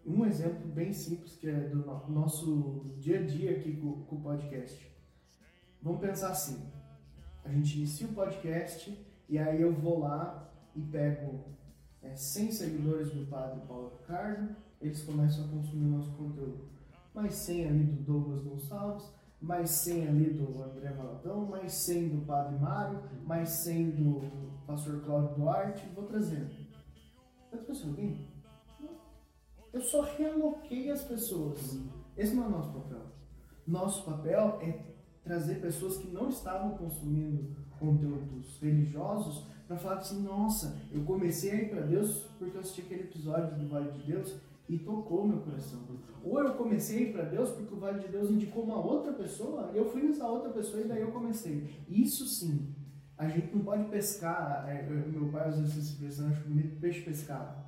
Um 0.05 0.27
exemplo 0.27 0.69
bem 0.69 0.93
simples 0.93 1.35
que 1.37 1.49
é 1.49 1.69
do 1.69 1.79
nosso 2.11 2.95
dia 2.99 3.21
a 3.21 3.23
dia 3.23 3.53
aqui 3.53 3.75
com, 3.77 4.05
com 4.05 4.17
o 4.17 4.21
podcast. 4.21 4.95
Vamos 5.81 6.01
pensar 6.01 6.31
assim: 6.31 6.71
a 7.43 7.49
gente 7.51 7.79
inicia 7.79 8.07
o 8.07 8.13
podcast 8.13 8.99
e 9.29 9.39
aí 9.39 9.63
eu 9.63 9.73
vou 9.73 10.01
lá 10.01 10.53
e 10.75 10.83
pego 10.83 11.45
é, 12.05 12.15
100 12.15 12.53
seguidores 12.53 13.11
do 13.13 13.27
Padre 13.27 13.61
Paulo 13.67 13.99
Ricardo, 14.01 14.55
eles 14.81 15.03
começam 15.03 15.45
a 15.45 15.49
consumir 15.49 15.87
o 15.87 15.97
nosso 15.97 16.13
conteúdo 16.13 16.75
mais 17.15 17.35
100 17.35 17.69
ali 17.69 17.85
do 17.85 18.03
Douglas 18.03 18.43
Gonçalves, 18.43 19.09
mais 19.41 19.71
100 19.71 20.09
ali 20.09 20.31
do 20.31 20.63
André 20.63 20.91
Valadão, 20.91 21.47
mais 21.47 21.73
100 21.73 22.09
do 22.09 22.27
Padre 22.27 22.59
Mário, 22.59 23.03
mais 23.25 23.49
100 23.51 23.91
do 23.91 24.21
Pastor 24.67 25.01
Cláudio 25.03 25.37
Duarte, 25.37 25.87
vou 25.95 26.05
trazendo. 26.05 26.51
Eu 27.53 27.89
alguém? 27.89 28.29
Eu 29.73 29.81
só 29.81 30.03
realoquei 30.03 30.91
as 30.91 31.05
pessoas. 31.05 31.79
Esse 32.17 32.35
não 32.35 32.45
é 32.45 32.47
o 32.49 32.51
nosso 32.51 32.73
papel. 32.73 33.03
Nosso 33.67 34.05
papel 34.05 34.59
é 34.61 34.81
trazer 35.23 35.61
pessoas 35.61 35.97
que 35.99 36.09
não 36.09 36.29
estavam 36.29 36.77
consumindo 36.77 37.57
conteúdos 37.79 38.59
religiosos 38.61 39.47
para 39.67 39.77
falar 39.77 39.99
assim, 39.99 40.23
nossa, 40.23 40.77
eu 40.93 41.03
comecei 41.05 41.51
a 41.51 41.55
ir 41.55 41.71
para 41.71 41.81
Deus 41.83 42.27
porque 42.39 42.57
eu 42.57 42.61
assisti 42.61 42.83
aquele 42.83 43.05
episódio 43.05 43.59
do 43.59 43.69
Vale 43.69 43.91
de 43.93 44.03
Deus 44.03 44.37
e 44.69 44.79
tocou 44.79 45.27
meu 45.27 45.39
coração. 45.39 45.81
Ou 46.23 46.41
eu 46.41 46.55
comecei 46.55 47.13
para 47.13 47.25
Deus 47.25 47.51
porque 47.51 47.75
o 47.75 47.79
Vale 47.79 48.01
de 48.01 48.09
Deus 48.09 48.31
indicou 48.31 48.65
uma 48.65 48.77
outra 48.77 49.13
pessoa, 49.13 49.71
e 49.73 49.77
eu 49.77 49.91
fui 49.91 50.03
nessa 50.03 50.27
outra 50.27 50.51
pessoa 50.51 50.83
e 50.83 50.89
daí 50.89 51.01
eu 51.01 51.13
comecei. 51.13 51.69
Isso 51.89 52.27
sim, 52.27 52.75
a 53.17 53.29
gente 53.29 53.55
não 53.55 53.63
pode 53.63 53.85
pescar, 53.85 54.67
é, 54.69 54.83
meu 54.83 55.29
pai 55.29 55.51
vezes 55.51 55.73
se 55.73 55.81
expressão, 55.93 56.29
acho 56.29 56.49
bonito, 56.49 56.81
peixe 56.81 57.03
pescado. 57.03 57.65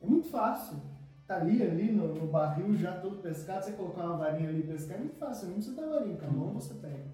É 0.00 0.06
muito 0.06 0.28
fácil. 0.28 0.78
Tá 1.26 1.36
ali, 1.36 1.62
ali 1.62 1.92
no, 1.92 2.12
no, 2.12 2.26
barril 2.26 2.76
já 2.76 2.98
todo 2.98 3.22
pescado, 3.22 3.64
você 3.64 3.72
colocar 3.72 4.04
uma 4.04 4.16
varinha 4.16 4.48
ali 4.48 4.60
e 4.60 4.66
pescar 4.66 4.96
é 4.96 5.00
muito 5.00 5.14
fácil, 5.14 5.46
não 5.46 5.54
precisa 5.54 5.76
dar 5.76 5.88
varinha, 5.88 6.16
com 6.16 6.26
a 6.26 6.30
mão 6.30 6.54
você 6.54 6.74
pega. 6.74 7.06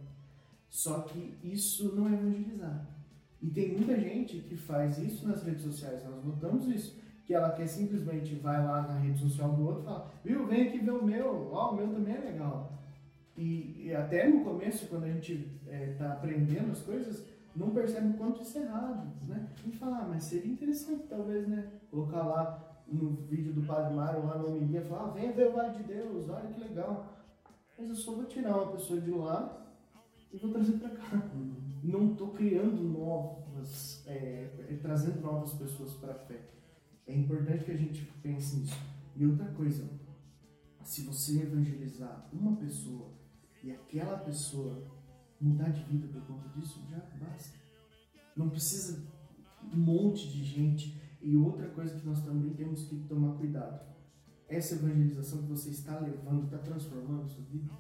Só 0.71 1.01
que 1.01 1.39
isso 1.43 1.95
não 1.95 2.09
é 2.09 2.15
evangelizar. 2.15 2.96
E 3.43 3.51
tem 3.51 3.73
muita 3.73 3.99
gente 4.01 4.39
que 4.39 4.57
faz 4.57 4.99
isso 4.99 5.29
nas 5.29 5.43
redes 5.43 5.63
sociais, 5.63 6.05
nós 6.05 6.25
notamos 6.25 6.67
isso 6.69 6.99
que 7.27 7.35
ela 7.35 7.51
quer 7.51 7.67
simplesmente 7.67 8.37
vai 8.37 8.65
lá 8.65 8.83
na 8.83 8.99
rede 9.01 9.19
social 9.19 9.53
do 9.53 9.67
outro 9.67 9.83
e 9.83 9.85
fala, 9.85 10.13
viu, 10.25 10.47
vem 10.47 10.69
aqui 10.69 10.79
ver 10.79 10.93
o 10.93 11.05
meu, 11.05 11.51
ó, 11.53 11.73
o 11.73 11.77
meu 11.77 11.89
também 11.89 12.15
é 12.15 12.21
legal. 12.21 12.73
E, 13.37 13.87
e 13.87 13.95
até 13.95 14.29
no 14.29 14.45
começo, 14.45 14.87
quando 14.87 15.05
a 15.05 15.11
gente 15.11 15.51
está 15.67 16.05
é, 16.05 16.13
aprendendo 16.13 16.71
as 16.71 16.83
coisas, 16.83 17.27
não 17.55 17.71
percebe 17.71 18.11
o 18.11 18.15
quanto 18.15 18.43
isso 18.43 18.59
é 18.59 18.63
errado, 18.63 19.09
né? 19.27 19.49
A 19.59 19.63
gente 19.63 19.77
fala, 19.77 19.99
ah, 19.99 20.09
mas 20.09 20.23
seria 20.23 20.53
interessante 20.53 21.07
talvez, 21.09 21.49
né, 21.49 21.69
colocar 21.91 22.23
lá 22.23 22.83
no 22.87 23.11
vídeo 23.29 23.53
do 23.53 23.63
Padre 23.63 23.95
Mário, 23.95 24.25
lá 24.25 24.39
no 24.39 24.49
homilia, 24.49 24.83
falar, 24.83 25.09
ah, 25.09 25.33
ver 25.33 25.49
o 25.49 25.53
Vale 25.53 25.77
de 25.77 25.83
Deus, 25.83 26.29
olha 26.29 26.49
que 26.49 26.61
legal. 26.61 27.13
Mas 27.77 27.89
eu 27.89 27.97
só 27.97 28.13
vou 28.13 28.25
tirar 28.25 28.57
uma 28.57 28.73
pessoa 28.73 29.01
de 29.01 29.11
lá 29.11 29.67
e 30.33 30.37
vou 30.37 30.53
trazer 30.53 30.79
para 30.79 30.91
cá. 30.91 31.23
Uhum. 31.35 31.66
Não 31.87 32.11
estou 32.11 32.31
criando 32.33 32.83
novas, 32.83 34.05
é, 34.09 34.51
é, 34.69 34.79
trazendo 34.83 35.21
novas 35.21 35.53
pessoas 35.53 35.93
para 35.95 36.15
a 36.15 36.19
fé. 36.19 36.41
É 37.07 37.15
importante 37.15 37.65
que 37.65 37.71
a 37.71 37.77
gente 37.77 38.05
pense 38.21 38.57
nisso. 38.57 38.77
E 39.15 39.25
outra 39.25 39.47
coisa, 39.53 39.89
se 40.83 41.03
você 41.03 41.43
evangelizar 41.43 42.29
uma 42.33 42.57
pessoa 42.57 43.13
e 43.63 43.71
aquela 43.71 44.19
pessoa 44.19 44.85
mudar 45.41 45.69
de 45.69 45.85
vida 45.85 46.09
por 46.09 46.23
conta 46.23 46.49
disso, 46.59 46.83
já 46.91 46.99
basta. 47.21 47.57
Não 48.37 48.51
precisa 48.51 49.07
um 49.73 49.77
monte 49.77 50.29
de 50.29 50.43
gente. 50.43 51.01
E 51.23 51.37
outra 51.37 51.69
coisa 51.69 51.95
que 51.97 52.05
nós 52.05 52.21
também 52.25 52.53
temos 52.55 52.89
que 52.89 52.97
tomar 53.05 53.37
cuidado. 53.37 53.87
Essa 54.49 54.75
evangelização 54.75 55.43
que 55.43 55.49
você 55.49 55.71
está 55.71 56.01
levando 56.01 56.47
está 56.47 56.59
transformando 56.59 57.23
a 57.23 57.29
sua 57.29 57.45
vida? 57.45 57.73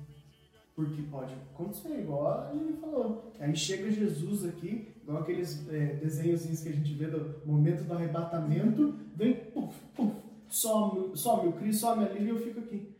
Porque 0.76 1.00
pode 1.04 1.32
acontecer, 1.32 2.00
igual 2.00 2.50
a 2.50 2.52
gente 2.52 2.74
falou. 2.74 3.32
Aí 3.40 3.56
chega 3.56 3.90
Jesus 3.90 4.44
aqui, 4.44 4.94
igual 5.02 5.22
aqueles 5.22 5.66
é, 5.70 5.96
que 5.96 6.68
a 6.68 6.72
gente 6.72 6.92
vê 6.92 7.06
do 7.06 7.46
momento 7.46 7.84
do 7.84 7.94
arrebatamento, 7.94 8.94
vem, 9.16 9.36
puf, 9.52 9.74
puf, 9.94 10.14
some, 10.50 11.16
some 11.16 11.48
o 11.48 11.52
Cris, 11.54 11.78
some 11.78 12.04
a 12.04 12.12
Lili 12.12 12.26
e 12.26 12.28
eu 12.28 12.38
fico 12.38 12.60
aqui. 12.60 12.94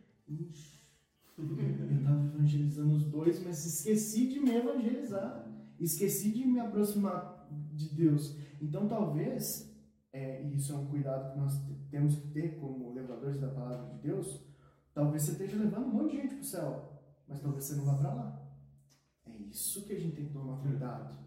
Eu 1.37 1.45
estava 1.45 2.25
evangelizando 2.33 2.95
os 2.95 3.05
dois, 3.05 3.45
mas 3.45 3.63
esqueci 3.63 4.25
de 4.25 4.39
me 4.39 4.55
evangelizar. 4.55 5.47
Esqueci 5.79 6.31
de 6.31 6.47
me 6.47 6.59
aproximar 6.59 7.47
de 7.75 7.89
Deus. 7.89 8.35
Então 8.59 8.87
talvez, 8.87 9.71
é, 10.11 10.41
e 10.41 10.55
isso 10.55 10.73
é 10.73 10.75
um 10.75 10.87
cuidado 10.87 11.31
que 11.31 11.39
nós 11.39 11.61
temos 11.91 12.15
que 12.15 12.27
ter 12.29 12.59
como 12.59 12.91
levadores 12.91 13.39
da 13.39 13.49
palavra 13.49 13.93
de 13.93 13.99
Deus, 13.99 14.41
talvez 14.95 15.21
você 15.21 15.33
esteja 15.33 15.57
levando 15.57 15.85
um 15.85 15.91
monte 15.91 16.15
de 16.15 16.17
gente 16.23 16.33
para 16.33 16.41
o 16.41 16.43
céu 16.43 16.96
mas 17.27 17.41
talvez 17.41 17.65
você 17.65 17.75
não 17.75 17.85
vá 17.85 17.95
para 17.95 18.13
lá. 18.13 18.41
É 19.25 19.37
isso 19.49 19.85
que 19.85 19.93
a 19.93 19.99
gente 19.99 20.15
tem 20.15 20.25
que 20.25 20.33
tomar 20.33 20.61
cuidado. 20.61 21.17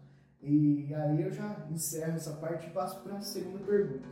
E 0.41 0.93
aí 0.93 1.21
eu 1.21 1.31
já 1.31 1.67
encerro 1.69 2.15
essa 2.15 2.33
parte 2.37 2.67
e 2.67 2.71
passo 2.71 3.01
para 3.01 3.17
a 3.17 3.21
segunda 3.21 3.59
pergunta. 3.59 4.07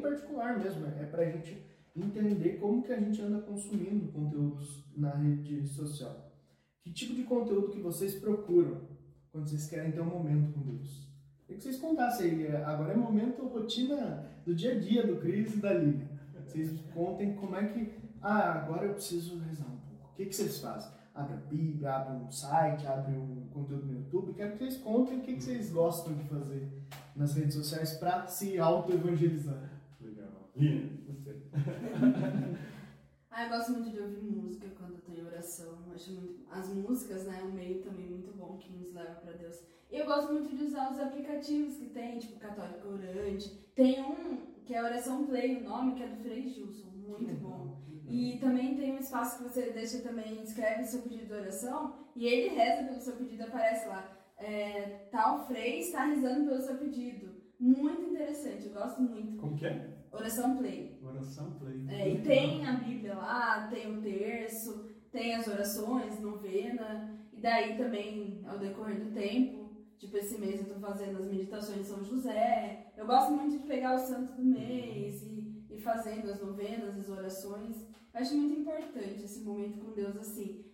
Particular 0.00 0.58
mesmo, 0.58 0.86
é 0.86 1.06
para 1.06 1.22
a 1.22 1.30
gente 1.30 1.64
entender 1.94 2.58
como 2.60 2.82
que 2.82 2.92
a 2.92 3.00
gente 3.00 3.20
anda 3.20 3.40
consumindo 3.40 4.12
conteúdos 4.12 4.84
na 4.96 5.10
rede 5.10 5.66
social. 5.66 6.32
Que 6.82 6.92
tipo 6.92 7.14
de 7.14 7.24
conteúdo 7.24 7.70
que 7.70 7.80
vocês 7.80 8.14
procuram 8.14 8.80
quando 9.30 9.48
vocês 9.48 9.68
querem 9.68 9.92
ter 9.92 10.00
um 10.00 10.06
momento 10.06 10.52
com 10.52 10.60
Deus? 10.60 11.08
Queria 11.40 11.56
que 11.56 11.62
vocês 11.62 11.78
contassem 11.78 12.30
aí, 12.30 12.46
é, 12.46 12.64
agora 12.64 12.92
é 12.92 12.96
momento 12.96 13.46
rotina 13.46 14.26
do 14.44 14.54
dia 14.54 14.72
a 14.72 14.78
dia 14.78 15.06
do 15.06 15.16
Cris 15.16 15.54
e 15.54 15.58
da 15.58 15.72
Lívia. 15.72 16.08
Vocês 16.44 16.80
contem 16.94 17.34
como 17.34 17.56
é 17.56 17.68
que, 17.68 17.92
ah, 18.22 18.52
agora 18.52 18.86
eu 18.86 18.94
preciso 18.94 19.38
rezar 19.38 19.66
um 19.66 19.78
pouco. 19.78 20.12
O 20.12 20.14
que, 20.14 20.26
que 20.26 20.34
vocês 20.34 20.58
fazem? 20.60 20.97
Abre 21.18 21.34
a 21.34 21.36
Bíblia, 21.36 21.92
abre 21.94 22.16
um 22.16 22.30
site, 22.30 22.86
abre 22.86 23.16
um 23.16 23.48
conteúdo 23.52 23.86
no 23.86 23.98
YouTube. 23.98 24.34
Quero 24.34 24.52
que 24.52 24.58
vocês 24.58 24.76
contem 24.76 25.18
o 25.18 25.22
que, 25.22 25.34
que 25.34 25.42
vocês 25.42 25.72
gostam 25.72 26.14
de 26.14 26.22
fazer 26.28 26.70
nas 27.16 27.34
redes 27.34 27.54
sociais 27.54 27.94
para 27.94 28.24
se 28.28 28.56
auto-evangelizar. 28.56 29.68
Lina, 30.54 30.88
você. 31.08 31.42
ah, 33.32 33.44
eu 33.44 33.48
gosto 33.48 33.72
muito 33.72 33.90
de 33.90 33.98
ouvir 33.98 34.22
música 34.22 34.68
quando 34.78 34.92
eu 34.92 35.00
tô 35.00 35.12
em 35.12 35.26
oração. 35.26 35.78
Acho 35.92 36.12
muito... 36.12 36.46
As 36.52 36.68
músicas, 36.68 37.26
né, 37.26 37.42
o 37.42 37.50
meio 37.50 37.82
também 37.82 38.06
muito 38.06 38.32
bom 38.36 38.56
que 38.56 38.72
nos 38.72 38.94
leva 38.94 39.16
para 39.16 39.32
Deus. 39.32 39.60
E 39.90 39.98
eu 39.98 40.06
gosto 40.06 40.32
muito 40.32 40.56
de 40.56 40.62
usar 40.62 40.92
os 40.92 41.00
aplicativos 41.00 41.78
que 41.78 41.86
tem, 41.86 42.20
tipo 42.20 42.38
Católico 42.38 42.86
Orante. 42.86 43.58
Tem 43.74 44.00
um 44.04 44.36
que 44.64 44.72
é 44.72 44.80
Oração 44.80 45.26
Play, 45.26 45.56
o 45.56 45.64
nome, 45.64 45.96
que 45.96 46.02
é 46.04 46.06
do 46.06 46.22
Frei 46.22 46.48
Gilson. 46.48 46.86
Muito 46.94 47.34
bom. 47.40 47.76
E 48.08 48.38
também 48.38 48.76
tem 48.76 48.92
um 48.92 48.98
espaço 48.98 49.38
que 49.38 49.44
você 49.44 49.70
deixa 49.70 49.98
também, 50.00 50.42
escreve 50.42 50.84
seu 50.84 51.02
pedido 51.02 51.26
de 51.26 51.32
oração 51.32 51.94
e 52.16 52.26
ele 52.26 52.54
reza 52.54 52.84
pelo 52.84 53.00
seu 53.00 53.16
pedido, 53.16 53.44
aparece 53.44 53.88
lá. 53.88 54.16
É, 54.38 55.08
tal 55.10 55.46
Frei 55.46 55.80
está 55.80 56.04
rezando 56.04 56.46
pelo 56.48 56.60
seu 56.60 56.76
pedido. 56.76 57.36
Muito 57.58 58.02
interessante, 58.02 58.66
eu 58.66 58.72
gosto 58.72 59.02
muito. 59.02 59.36
Como 59.36 59.56
que 59.56 59.66
é? 59.66 59.98
Oração 60.12 60.56
Play. 60.56 60.98
Oração 61.02 61.58
Play. 61.58 61.86
É, 61.88 62.08
e 62.08 62.22
tem 62.22 62.66
a 62.66 62.72
Bíblia 62.74 63.14
lá, 63.14 63.68
tem 63.68 63.92
o 63.92 64.00
terço. 64.00 64.88
tem 65.10 65.34
as 65.34 65.46
orações, 65.46 66.20
novena, 66.20 67.18
e 67.32 67.40
daí 67.40 67.76
também, 67.76 68.42
ao 68.46 68.58
decorrer 68.58 69.04
do 69.04 69.12
tempo, 69.12 69.70
tipo, 69.96 70.16
esse 70.16 70.38
mês 70.38 70.60
eu 70.60 70.74
tô 70.74 70.80
fazendo 70.80 71.18
as 71.18 71.26
meditações 71.26 71.80
de 71.80 71.84
São 71.84 72.04
José. 72.04 72.92
Eu 72.96 73.06
gosto 73.06 73.32
muito 73.32 73.58
de 73.58 73.66
pegar 73.66 73.94
o 73.94 73.98
santo 73.98 74.34
do 74.34 74.44
mês 74.44 75.22
e, 75.22 75.64
e 75.70 75.78
fazendo 75.80 76.30
as 76.30 76.40
novenas, 76.40 76.98
as 76.98 77.08
orações. 77.08 77.87
Eu 78.14 78.20
acho 78.20 78.34
muito 78.36 78.60
importante 78.60 79.24
esse 79.24 79.40
momento 79.44 79.78
com 79.78 79.92
Deus, 79.92 80.16
assim, 80.16 80.64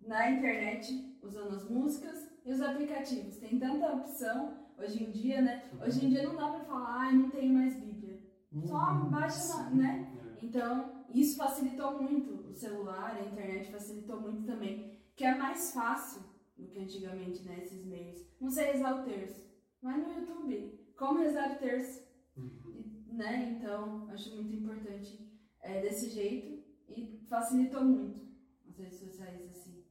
na 0.00 0.30
internet, 0.30 1.16
usando 1.22 1.54
as 1.54 1.68
músicas 1.68 2.30
e 2.44 2.52
os 2.52 2.60
aplicativos. 2.60 3.36
Tem 3.38 3.58
tanta 3.58 3.92
opção 3.92 4.66
hoje 4.78 5.02
em 5.04 5.10
dia, 5.10 5.42
né? 5.42 5.64
Hoje 5.84 6.04
em 6.04 6.10
dia 6.10 6.22
não 6.22 6.36
dá 6.36 6.48
pra 6.50 6.64
falar, 6.64 7.08
ah, 7.08 7.12
não 7.12 7.30
tenho 7.30 7.52
mais 7.52 7.78
Bíblia. 7.78 8.20
Só 8.64 8.94
baixa, 9.10 9.70
né? 9.70 10.12
Então, 10.42 11.04
isso 11.12 11.36
facilitou 11.36 12.00
muito 12.02 12.48
o 12.50 12.54
celular, 12.54 13.16
a 13.16 13.22
internet 13.26 13.70
facilitou 13.70 14.20
muito 14.20 14.44
também, 14.44 14.98
que 15.14 15.24
é 15.24 15.34
mais 15.34 15.72
fácil 15.72 16.22
do 16.56 16.66
que 16.66 16.78
antigamente, 16.78 17.42
né, 17.42 17.58
esses 17.62 17.84
meios. 17.84 18.24
Não 18.40 18.48
sei 18.50 18.72
rezar 18.72 19.00
o 19.00 19.04
terço, 19.04 19.44
mas 19.82 19.96
no 19.98 20.12
YouTube, 20.14 20.78
como 20.96 21.18
rezar 21.20 21.52
o 21.52 21.58
terço, 21.58 22.06
Uhum. 22.36 22.84
né? 23.12 23.56
Então, 23.58 24.08
acho 24.10 24.34
muito 24.34 24.54
importante 24.54 25.18
é, 25.62 25.80
desse 25.80 26.10
jeito 26.10 26.55
e 26.88 27.20
facilitou 27.28 27.84
muito 27.84 28.20
as 28.68 28.76
redes 28.78 28.98
sociais 28.98 29.40
assim. 29.48 29.82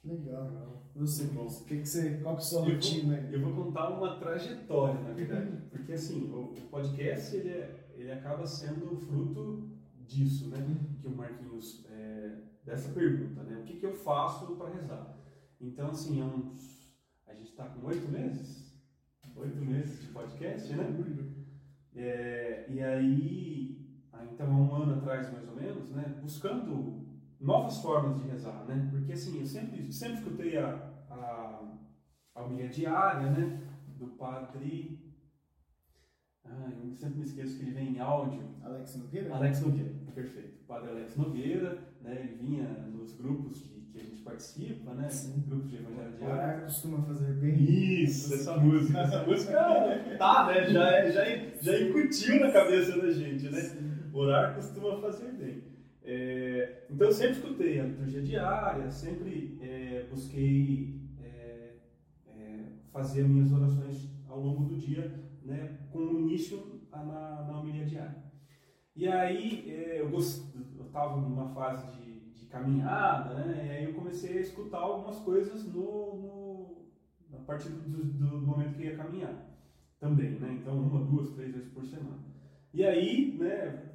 Que 0.00 0.08
legal. 0.08 0.82
Você, 0.94 1.24
bom. 1.26 1.46
o 1.46 1.64
que, 1.64 1.78
que 1.80 1.86
você, 1.88 2.18
qual 2.18 2.36
que 2.36 2.42
é 2.42 2.44
a 2.44 2.46
sua 2.46 2.58
Eu 2.60 2.64
vou- 2.64 2.74
rotina 2.74 3.16
aí? 3.16 3.34
Eu 3.34 3.40
vou 3.40 3.64
contar 3.64 3.88
uma 3.90 4.18
trajetória, 4.18 5.00
na 5.00 5.12
verdade. 5.12 5.62
Porque 5.70 5.92
assim, 5.92 6.30
o 6.30 6.52
o 6.52 6.68
podcast 6.70 7.36
ele, 7.36 7.48
é- 7.50 7.90
ele 7.94 8.12
acaba 8.12 8.46
sendo 8.46 8.96
fruto 8.96 9.70
disso, 10.06 10.48
né? 10.48 10.58
Que 11.00 11.06
o 11.08 11.10
Marquinhos, 11.16 11.84
é, 11.90 12.36
dessa 12.64 12.92
pergunta, 12.92 13.42
né? 13.42 13.58
O 13.58 13.64
que, 13.64 13.78
que 13.78 13.86
eu 13.86 13.92
faço 13.94 14.54
para 14.56 14.70
rezar? 14.70 15.18
Então, 15.60 15.90
assim, 15.90 16.20
há 16.20 16.24
uns. 16.26 16.88
A 17.26 17.34
gente 17.34 17.50
está 17.50 17.64
com 17.66 17.86
oito 17.86 18.08
meses? 18.10 18.72
Oito 19.36 19.56
meses 19.60 20.00
de 20.00 20.06
podcast, 20.08 20.72
né? 20.74 20.84
É, 21.94 22.66
e 22.70 22.80
aí, 22.80 23.87
então 24.32 24.46
há 24.46 24.58
um 24.58 24.74
ano 24.74 24.94
atrás 24.96 25.32
mais 25.32 25.48
ou 25.48 25.54
menos, 25.56 25.90
né, 25.90 26.14
buscando 26.20 27.06
novas 27.40 27.78
formas 27.80 28.20
de 28.20 28.28
rezar, 28.28 28.64
né, 28.66 28.88
porque 28.90 29.12
assim, 29.12 29.38
eu 29.40 29.46
sempre, 29.46 29.92
sempre 29.92 30.18
escutei 30.18 30.58
a, 30.58 30.74
a, 31.10 31.62
a 32.34 32.42
homilia 32.42 32.68
diária, 32.68 33.30
né, 33.30 33.62
do 33.96 34.06
padre, 34.08 34.98
ah, 36.44 36.70
eu 36.84 36.94
sempre 36.94 37.18
me 37.18 37.24
esqueço 37.24 37.56
que 37.58 37.62
ele 37.62 37.72
vem 37.72 37.94
em 37.96 38.00
áudio, 38.00 38.42
Alex 38.62 38.96
Nogueira? 38.96 39.34
Alex 39.34 39.60
Nogueira, 39.60 39.92
perfeito, 40.14 40.62
o 40.62 40.66
padre 40.66 40.90
Alex 40.90 41.16
Nogueira, 41.16 41.78
né, 42.00 42.20
ele 42.20 42.34
vinha 42.36 42.64
nos 42.92 43.12
grupos 43.16 43.62
de, 43.62 43.78
que 43.92 44.00
a 44.00 44.04
gente 44.04 44.22
participa, 44.22 44.94
né, 44.94 45.08
Sim. 45.08 45.42
grupos 45.46 45.70
de 45.70 45.76
evangelho 45.76 46.14
O 46.14 46.16
diário, 46.18 46.34
horário 46.34 46.64
costuma 46.64 47.02
fazer 47.02 47.32
bem. 47.34 47.54
isso, 48.02 48.34
essa 48.34 48.56
música. 48.56 48.98
Essa 49.00 49.26
música 49.26 50.16
tá, 50.18 50.46
né? 50.46 50.66
Já, 50.70 51.10
já, 51.10 51.24
já 51.60 51.80
incutiu 51.80 52.40
na 52.40 52.52
cabeça 52.52 53.00
da 53.00 53.10
gente, 53.10 53.48
né? 53.50 53.87
Orar 54.18 54.56
costuma 54.56 55.00
fazer 55.00 55.30
bem. 55.32 55.62
É, 56.02 56.86
então 56.90 57.06
eu 57.06 57.12
sempre 57.12 57.36
escutei 57.36 57.78
a 57.78 57.84
liturgia 57.84 58.20
diária, 58.20 58.90
sempre 58.90 59.56
é, 59.62 60.08
busquei 60.10 61.00
é, 61.22 61.76
é, 62.26 62.64
fazer 62.92 63.28
minhas 63.28 63.52
orações 63.52 64.10
ao 64.28 64.40
longo 64.40 64.64
do 64.64 64.76
dia, 64.76 65.22
né, 65.44 65.78
com 65.92 65.98
o 65.98 66.20
início 66.20 66.80
na, 66.90 67.04
na 67.04 67.60
homilia 67.60 67.86
diária. 67.86 68.24
E 68.96 69.06
aí 69.06 69.70
é, 69.70 70.00
eu 70.00 70.10
estava 70.18 71.20
numa 71.20 71.50
fase 71.50 71.86
de, 71.96 72.32
de 72.32 72.46
caminhada, 72.46 73.34
né, 73.34 73.66
e 73.66 73.70
aí 73.70 73.84
eu 73.84 73.94
comecei 73.94 74.38
a 74.38 74.40
escutar 74.40 74.78
algumas 74.78 75.18
coisas 75.20 75.64
no, 75.64 76.16
no, 77.30 77.36
a 77.36 77.42
partir 77.44 77.68
do, 77.68 78.04
do 78.04 78.40
momento 78.40 78.74
que 78.74 78.82
ia 78.82 78.96
caminhar 78.96 79.46
também, 80.00 80.30
né? 80.40 80.58
Então 80.60 80.76
uma, 80.76 81.04
duas, 81.04 81.30
três 81.34 81.52
vezes 81.52 81.68
por 81.68 81.84
semana. 81.84 82.18
E 82.72 82.84
aí, 82.84 83.36
né? 83.38 83.87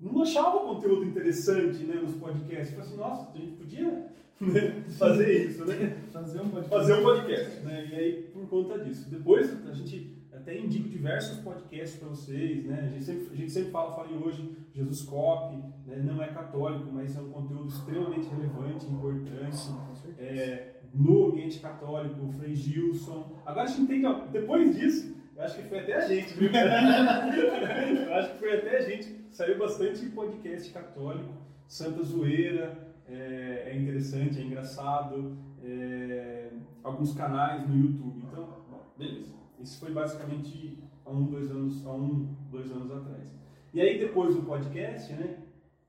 Não 0.00 0.22
achava 0.22 0.60
conteúdo 0.60 1.04
interessante, 1.04 1.84
né? 1.84 1.94
Nos 1.96 2.14
podcasts. 2.14 2.76
Eu 2.76 2.84
falei 2.84 2.86
assim, 2.86 2.96
nossa, 2.96 3.30
a 3.32 3.38
gente 3.38 3.52
podia 3.52 4.10
né, 4.40 4.84
fazer 4.98 5.46
isso, 5.46 5.64
né? 5.64 5.96
Fazer 6.12 6.40
um 6.40 6.48
podcast. 6.48 6.70
Fazer 6.70 6.94
um 6.94 7.02
podcast, 7.02 7.60
né? 7.60 7.88
E 7.90 7.94
aí 7.94 8.22
por 8.32 8.48
conta 8.48 8.78
disso. 8.78 9.08
Depois 9.10 9.66
a 9.68 9.72
gente 9.72 10.14
até 10.32 10.58
indico 10.58 10.88
diversos 10.88 11.38
podcasts 11.38 11.98
para 11.98 12.08
vocês, 12.08 12.64
né? 12.64 12.80
A 12.86 12.88
gente 12.88 13.04
sempre, 13.04 13.28
a 13.32 13.36
gente 13.36 13.52
sempre 13.52 13.70
fala, 13.70 13.94
falei 13.94 14.16
hoje, 14.16 14.56
Jesus 14.74 15.02
Cop, 15.02 15.56
né? 15.86 15.96
não 16.04 16.22
é 16.22 16.26
católico, 16.28 16.90
mas 16.92 17.16
é 17.16 17.20
um 17.20 17.30
conteúdo 17.30 17.68
extremamente 17.68 18.28
relevante, 18.28 18.86
importante 18.86 19.70
é, 20.18 20.74
no 20.92 21.28
ambiente 21.28 21.58
católico, 21.60 22.26
o 22.26 22.32
Frei 22.32 22.54
Gilson. 22.54 23.40
Agora 23.44 23.64
a 23.64 23.66
gente 23.66 23.82
entende, 23.82 24.06
ó, 24.06 24.26
depois 24.26 24.76
disso, 24.76 25.14
eu 25.36 25.42
acho 25.42 25.56
que 25.56 25.68
foi 25.68 25.80
até 25.80 25.94
a 25.94 26.08
gente, 26.08 26.34
viu? 26.34 26.50
eu 26.52 28.14
acho 28.14 28.32
que 28.32 28.38
foi 28.38 28.56
até 28.56 28.78
a 28.78 28.80
gente. 28.82 29.23
Saiu 29.34 29.58
bastante 29.58 30.06
podcast 30.10 30.72
católico, 30.72 31.34
Santa 31.66 32.04
Zoeira, 32.04 32.94
é, 33.04 33.64
é 33.66 33.76
interessante, 33.76 34.38
é 34.38 34.44
engraçado, 34.44 35.36
é, 35.60 36.50
alguns 36.84 37.14
canais 37.14 37.68
no 37.68 37.76
YouTube. 37.76 38.22
Então, 38.30 38.48
beleza. 38.96 39.34
Isso 39.58 39.80
foi 39.80 39.92
basicamente 39.92 40.78
há 41.04 41.10
um, 41.10 41.24
dois 41.24 41.50
anos, 41.50 41.84
há 41.84 41.92
um, 41.92 42.32
dois 42.48 42.70
anos 42.70 42.92
atrás. 42.92 43.28
E 43.72 43.80
aí 43.80 43.98
depois 43.98 44.36
do 44.36 44.42
podcast, 44.42 45.12
né? 45.14 45.38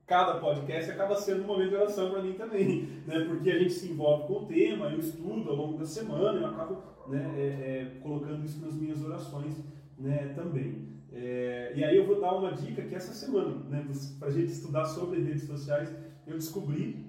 cada 0.07 0.39
podcast 0.39 0.89
acaba 0.89 1.15
sendo 1.15 1.43
um 1.43 1.45
momento 1.45 1.69
de 1.69 1.75
oração 1.75 2.09
para 2.09 2.23
mim 2.23 2.33
também, 2.33 2.87
né? 3.05 3.25
Porque 3.25 3.51
a 3.51 3.59
gente 3.59 3.73
se 3.73 3.91
envolve 3.91 4.25
com 4.25 4.39
o 4.39 4.45
tema, 4.47 4.87
eu 4.87 4.97
estudo 4.97 5.51
ao 5.51 5.55
longo 5.55 5.77
da 5.77 5.85
semana, 5.85 6.39
eu 6.39 6.47
acabo 6.47 6.81
né, 7.07 7.31
é, 7.37 7.43
é, 7.43 7.99
colocando 8.01 8.43
isso 8.43 8.65
nas 8.65 8.73
minhas 8.73 9.03
orações 9.03 9.63
né, 9.99 10.33
também. 10.35 10.94
É, 11.15 11.73
e 11.75 11.83
aí 11.83 11.95
eu 11.95 12.05
vou 12.05 12.19
dar 12.19 12.35
uma 12.35 12.51
dica 12.51 12.81
que 12.81 12.93
essa 12.93 13.13
semana, 13.13 13.55
né, 13.69 13.87
para 14.19 14.27
a 14.27 14.31
gente 14.31 14.51
estudar 14.51 14.85
sobre 14.85 15.21
redes 15.21 15.43
sociais, 15.43 15.95
eu 16.27 16.33
descobri 16.33 17.05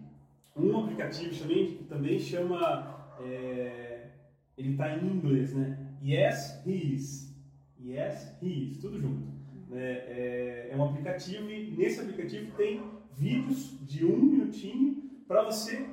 um 0.57 0.78
aplicativo 0.78 1.36
também 1.36 1.66
que 1.76 1.84
também 1.84 2.18
chama, 2.18 3.16
é, 3.20 4.11
ele 4.57 4.72
está 4.72 4.96
em 4.96 5.07
inglês, 5.07 5.52
né? 5.52 5.76
Yes, 6.02 6.62
His. 6.64 7.36
Yes, 7.78 8.32
His, 8.40 8.78
tudo 8.78 8.98
junto 8.98 9.36
né, 9.68 9.92
é, 10.07 10.68
é 10.72 10.76
um 10.76 10.84
aplicativo 10.84 11.50
e 11.50 11.70
nesse 11.76 12.00
aplicativo 12.00 12.52
tem 12.57 12.82
vídeos 13.14 13.76
de 13.86 14.04
um 14.04 14.16
minutinho 14.16 15.02
para 15.26 15.42
você 15.42 15.86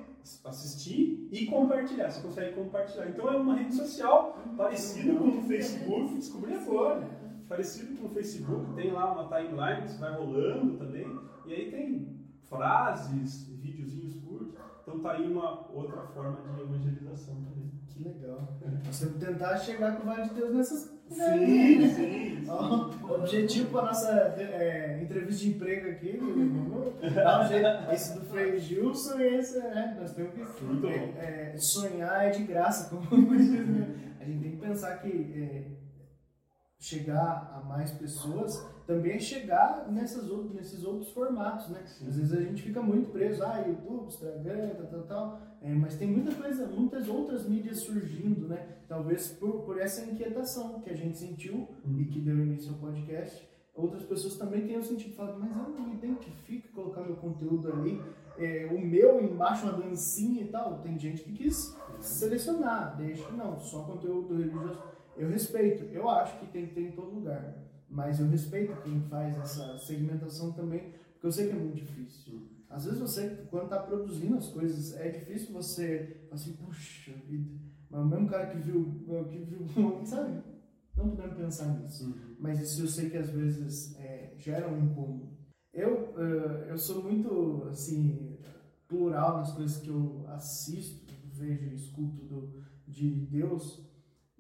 assistir 0.46 1.28
e 1.32 1.46
compartilhar. 1.48 2.10
Você 2.10 2.22
consegue 2.22 2.54
compartilhar. 2.54 3.10
Então 3.10 3.28
é 3.32 3.36
uma 3.36 3.56
rede 3.56 3.76
social 3.76 4.38
parecida 4.56 5.14
com 5.16 5.28
o 5.28 5.42
Facebook, 5.44 6.16
descobri 6.16 6.54
agora. 6.54 7.23
Parecido 7.48 7.98
com 7.98 8.08
o 8.08 8.10
Facebook, 8.10 8.74
tem 8.76 8.92
lá 8.92 9.12
uma 9.14 9.38
timeline 9.38 9.84
que 9.84 9.92
você 9.92 10.00
vai 10.00 10.14
rolando 10.16 10.78
também. 10.78 11.20
E 11.46 11.54
aí 11.54 11.72
tem 11.72 12.24
frases, 12.50 13.48
videozinhos 13.62 14.16
curtos. 14.16 14.56
Então 14.82 15.00
tá 15.00 15.12
aí 15.14 15.30
uma 15.30 15.70
outra 15.72 16.02
forma 16.08 16.38
de 16.56 16.62
evangelização 16.62 17.36
também. 17.36 17.72
Que 17.88 18.04
legal. 18.04 18.58
Nós 18.86 19.00
temos 19.00 19.16
que 19.16 19.26
tentar 19.26 19.58
chegar 19.58 19.96
com 19.98 20.04
o 20.04 20.06
Vale 20.06 20.30
de 20.30 20.34
Deus 20.36 20.56
nessas. 20.56 20.94
Sim, 21.10 21.90
sim. 21.90 22.44
Ó, 22.50 22.90
o 22.90 23.14
objetivo 23.20 23.70
para 23.70 23.84
nossa 23.84 24.10
é, 24.38 25.00
entrevista 25.04 25.44
de 25.44 25.50
emprego 25.50 25.90
aqui, 25.92 26.20
dar 27.14 27.44
um 27.44 27.48
jeito. 27.48 27.92
Esse 27.92 28.20
do 28.20 28.26
Frei 28.26 28.58
Gilson 28.58 29.20
e 29.20 29.36
esse, 29.36 29.60
é, 29.60 29.96
nós 30.00 30.14
temos 30.14 30.34
que 30.34 30.64
Muito 30.64 30.88
é, 30.88 30.98
bom. 30.98 31.14
é, 31.20 31.58
sonhar 31.58 32.26
é 32.26 32.30
de 32.32 32.44
graça, 32.44 32.90
como 32.90 33.22
né? 33.32 34.16
A 34.20 34.26
gente 34.26 34.42
tem 34.42 34.52
que 34.52 34.58
pensar 34.58 34.98
que 34.98 35.34
é, 35.36 35.83
chegar 36.84 37.54
a 37.56 37.66
mais 37.66 37.92
pessoas 37.92 38.62
também 38.86 39.14
é 39.14 39.20
chegar 39.20 39.90
nessas 39.90 40.30
outros, 40.30 40.54
nesses 40.54 40.84
outros 40.84 41.10
formatos, 41.12 41.70
né? 41.70 41.82
Sim. 41.86 42.08
Às 42.08 42.18
vezes 42.18 42.34
a 42.34 42.42
gente 42.42 42.62
fica 42.62 42.82
muito 42.82 43.10
preso, 43.10 43.42
ah, 43.42 43.64
YouTube, 43.66 44.08
Instagram, 44.08 44.72
tal, 44.76 44.88
tal, 44.88 45.04
tal. 45.04 45.42
É, 45.62 45.74
mas 45.74 45.96
tem 45.96 46.10
muita 46.10 46.36
coisa, 46.36 46.68
muitas 46.68 47.08
outras 47.08 47.48
mídias 47.48 47.78
surgindo, 47.78 48.50
né? 48.50 48.80
Talvez 48.90 49.30
por, 49.30 49.62
por 49.62 49.80
essa 49.80 50.04
inquietação 50.04 50.82
que 50.82 50.90
a 50.90 50.96
gente 50.96 51.18
sentiu 51.18 51.70
e 51.98 52.04
que 52.04 52.20
deu 52.20 52.38
início 52.38 52.74
ao 52.74 52.80
podcast, 52.80 53.50
outras 53.74 54.04
pessoas 54.04 54.36
também 54.36 54.68
tenham 54.68 54.84
sentido, 54.84 55.16
falando, 55.16 55.40
mas 55.40 55.56
eu 55.56 55.70
não 55.70 55.88
me 55.88 55.94
identifico 55.94 56.74
colocar 56.74 57.02
meu 57.04 57.16
conteúdo 57.16 57.72
ali, 57.72 58.02
é, 58.38 58.68
o 58.70 58.86
meu 58.86 59.24
embaixo 59.24 59.66
uma 59.66 59.80
dancinha 59.80 60.44
e 60.44 60.48
tal. 60.50 60.80
Tem 60.80 61.00
gente 61.00 61.24
que 61.24 61.32
quis 61.32 61.74
selecionar, 62.02 62.98
deixa, 62.98 63.32
não, 63.32 63.58
só 63.58 63.84
conteúdo 63.84 64.36
religioso. 64.36 64.93
Eu 65.18 65.30
respeito, 65.30 65.84
eu 65.86 66.10
acho 66.10 66.40
que 66.40 66.48
tem 66.48 66.68
que 66.68 66.74
ter 66.74 66.82
em 66.82 66.92
todo 66.92 67.14
lugar, 67.16 67.56
mas 67.90 68.20
eu 68.20 68.28
respeito 68.28 68.82
quem 68.82 69.02
faz 69.02 69.38
essa 69.38 69.78
segmentação 69.78 70.52
também, 70.54 70.94
porque 71.14 71.28
eu 71.28 71.32
sei 71.32 71.48
que 71.48 71.54
é 71.54 71.60
muito 71.60 71.76
difícil. 71.76 72.48
Às 72.70 72.86
vezes 72.86 73.00
você, 73.00 73.48
quando 73.52 73.66
está 73.66 73.80
produzindo 73.80 74.38
as 74.38 74.48
coisas, 74.48 74.96
é 75.00 75.10
difícil 75.10 75.54
você 75.54 76.26
assim, 76.32 76.54
puxa 76.54 77.12
vida, 77.28 77.52
mas 77.90 78.02
o 78.02 78.06
mesmo 78.06 78.28
cara 78.28 78.48
que 78.48 78.58
viu, 78.58 79.06
que 79.30 79.38
viu, 79.38 79.68
sabe? 80.06 80.42
Não 80.96 81.10
podemos 81.10 81.38
pensar 81.38 81.80
nisso. 81.80 82.06
Uhum. 82.06 82.36
Mas 82.40 82.60
isso 82.60 82.82
eu 82.82 82.88
sei 82.88 83.10
que 83.10 83.18
às 83.18 83.30
vezes 83.30 83.96
é, 84.00 84.34
gera 84.38 84.68
um 84.68 84.86
incômodo. 84.86 85.34
Eu, 85.74 86.14
eh, 86.18 86.68
eu 86.70 86.78
sou 86.78 87.04
muito, 87.04 87.64
assim, 87.68 88.38
plural 88.88 89.38
nas 89.38 89.54
coisas 89.54 89.78
que 89.78 89.90
eu 89.90 90.24
assisto, 90.28 91.12
vejo 91.32 91.74
escuto 91.74 92.24
do, 92.26 92.64
de 92.88 93.10
Deus. 93.10 93.84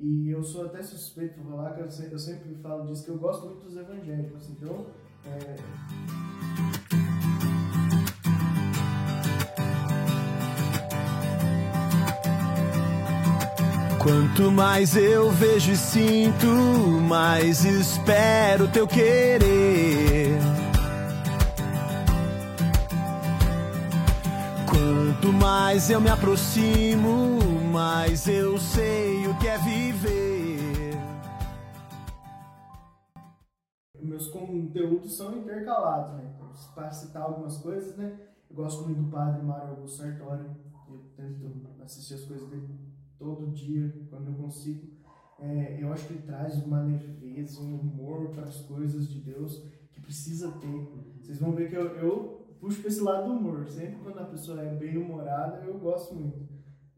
E 0.05 0.29
eu 0.31 0.43
sou 0.43 0.65
até 0.65 0.83
suspeito 0.83 1.35
por 1.35 1.51
falar 1.51 1.71
que 1.71 1.79
eu 1.79 1.85
eu 2.11 2.19
sempre 2.19 2.55
falo 2.61 2.85
disso, 2.85 3.05
que 3.05 3.11
eu 3.11 3.17
gosto 3.17 3.45
muito 3.45 3.63
dos 3.63 3.77
evangélicos. 3.77 4.49
Então, 4.49 4.85
é, 5.25 5.55
Quanto 13.97 14.51
mais 14.51 14.97
eu 14.97 15.31
vejo 15.31 15.71
e 15.71 15.77
sinto, 15.77 16.47
mais 17.07 17.63
espero 17.63 18.67
teu 18.67 18.85
querer. 18.85 20.37
Quanto 24.67 25.31
mais 25.31 25.89
eu 25.89 26.01
me 26.01 26.09
aproximo, 26.09 27.39
mais 27.73 28.27
eu 28.27 28.55
sei 28.59 29.25
o 29.25 29.35
que 29.39 29.47
é 29.47 29.57
viver. 29.57 30.93
Meus 33.99 34.27
conteúdos 34.27 35.17
são 35.17 35.35
intercalados, 35.35 36.13
né? 36.13 36.31
Então, 36.35 36.51
para 36.75 36.91
citar 36.91 37.23
algumas 37.23 37.57
coisas, 37.57 37.97
né? 37.97 38.15
Eu 38.47 38.55
gosto 38.55 38.83
muito 38.83 39.01
do 39.01 39.09
padre 39.09 39.41
Mário 39.41 39.71
Augusto 39.71 40.03
Sartori. 40.03 40.45
Eu 40.87 40.99
tento 41.17 41.51
assistir 41.83 42.13
as 42.13 42.25
coisas 42.25 42.47
dele 42.47 42.77
todo 43.17 43.51
dia, 43.51 43.91
quando 44.07 44.27
eu 44.27 44.35
consigo. 44.35 44.87
É, 45.39 45.81
eu 45.81 45.91
acho 45.91 46.05
que 46.05 46.13
ele 46.13 46.27
traz 46.27 46.63
uma 46.63 46.79
leveza, 46.79 47.59
um 47.59 47.79
humor 47.79 48.29
para 48.29 48.43
as 48.43 48.61
coisas 48.61 49.09
de 49.09 49.19
Deus 49.19 49.65
que 49.91 49.99
precisa 49.99 50.51
ter. 50.59 50.93
Vocês 51.19 51.39
vão 51.39 51.53
ver 51.53 51.71
que 51.71 51.75
eu, 51.75 51.87
eu 51.95 52.55
puxo 52.59 52.81
para 52.81 52.89
esse 52.89 53.01
lado 53.01 53.25
do 53.25 53.33
humor. 53.33 53.67
Sempre 53.67 53.95
quando 54.03 54.19
a 54.19 54.25
pessoa 54.25 54.61
é 54.61 54.75
bem 54.75 54.95
humorada, 54.95 55.65
eu 55.65 55.79
gosto 55.79 56.13
muito. 56.13 56.52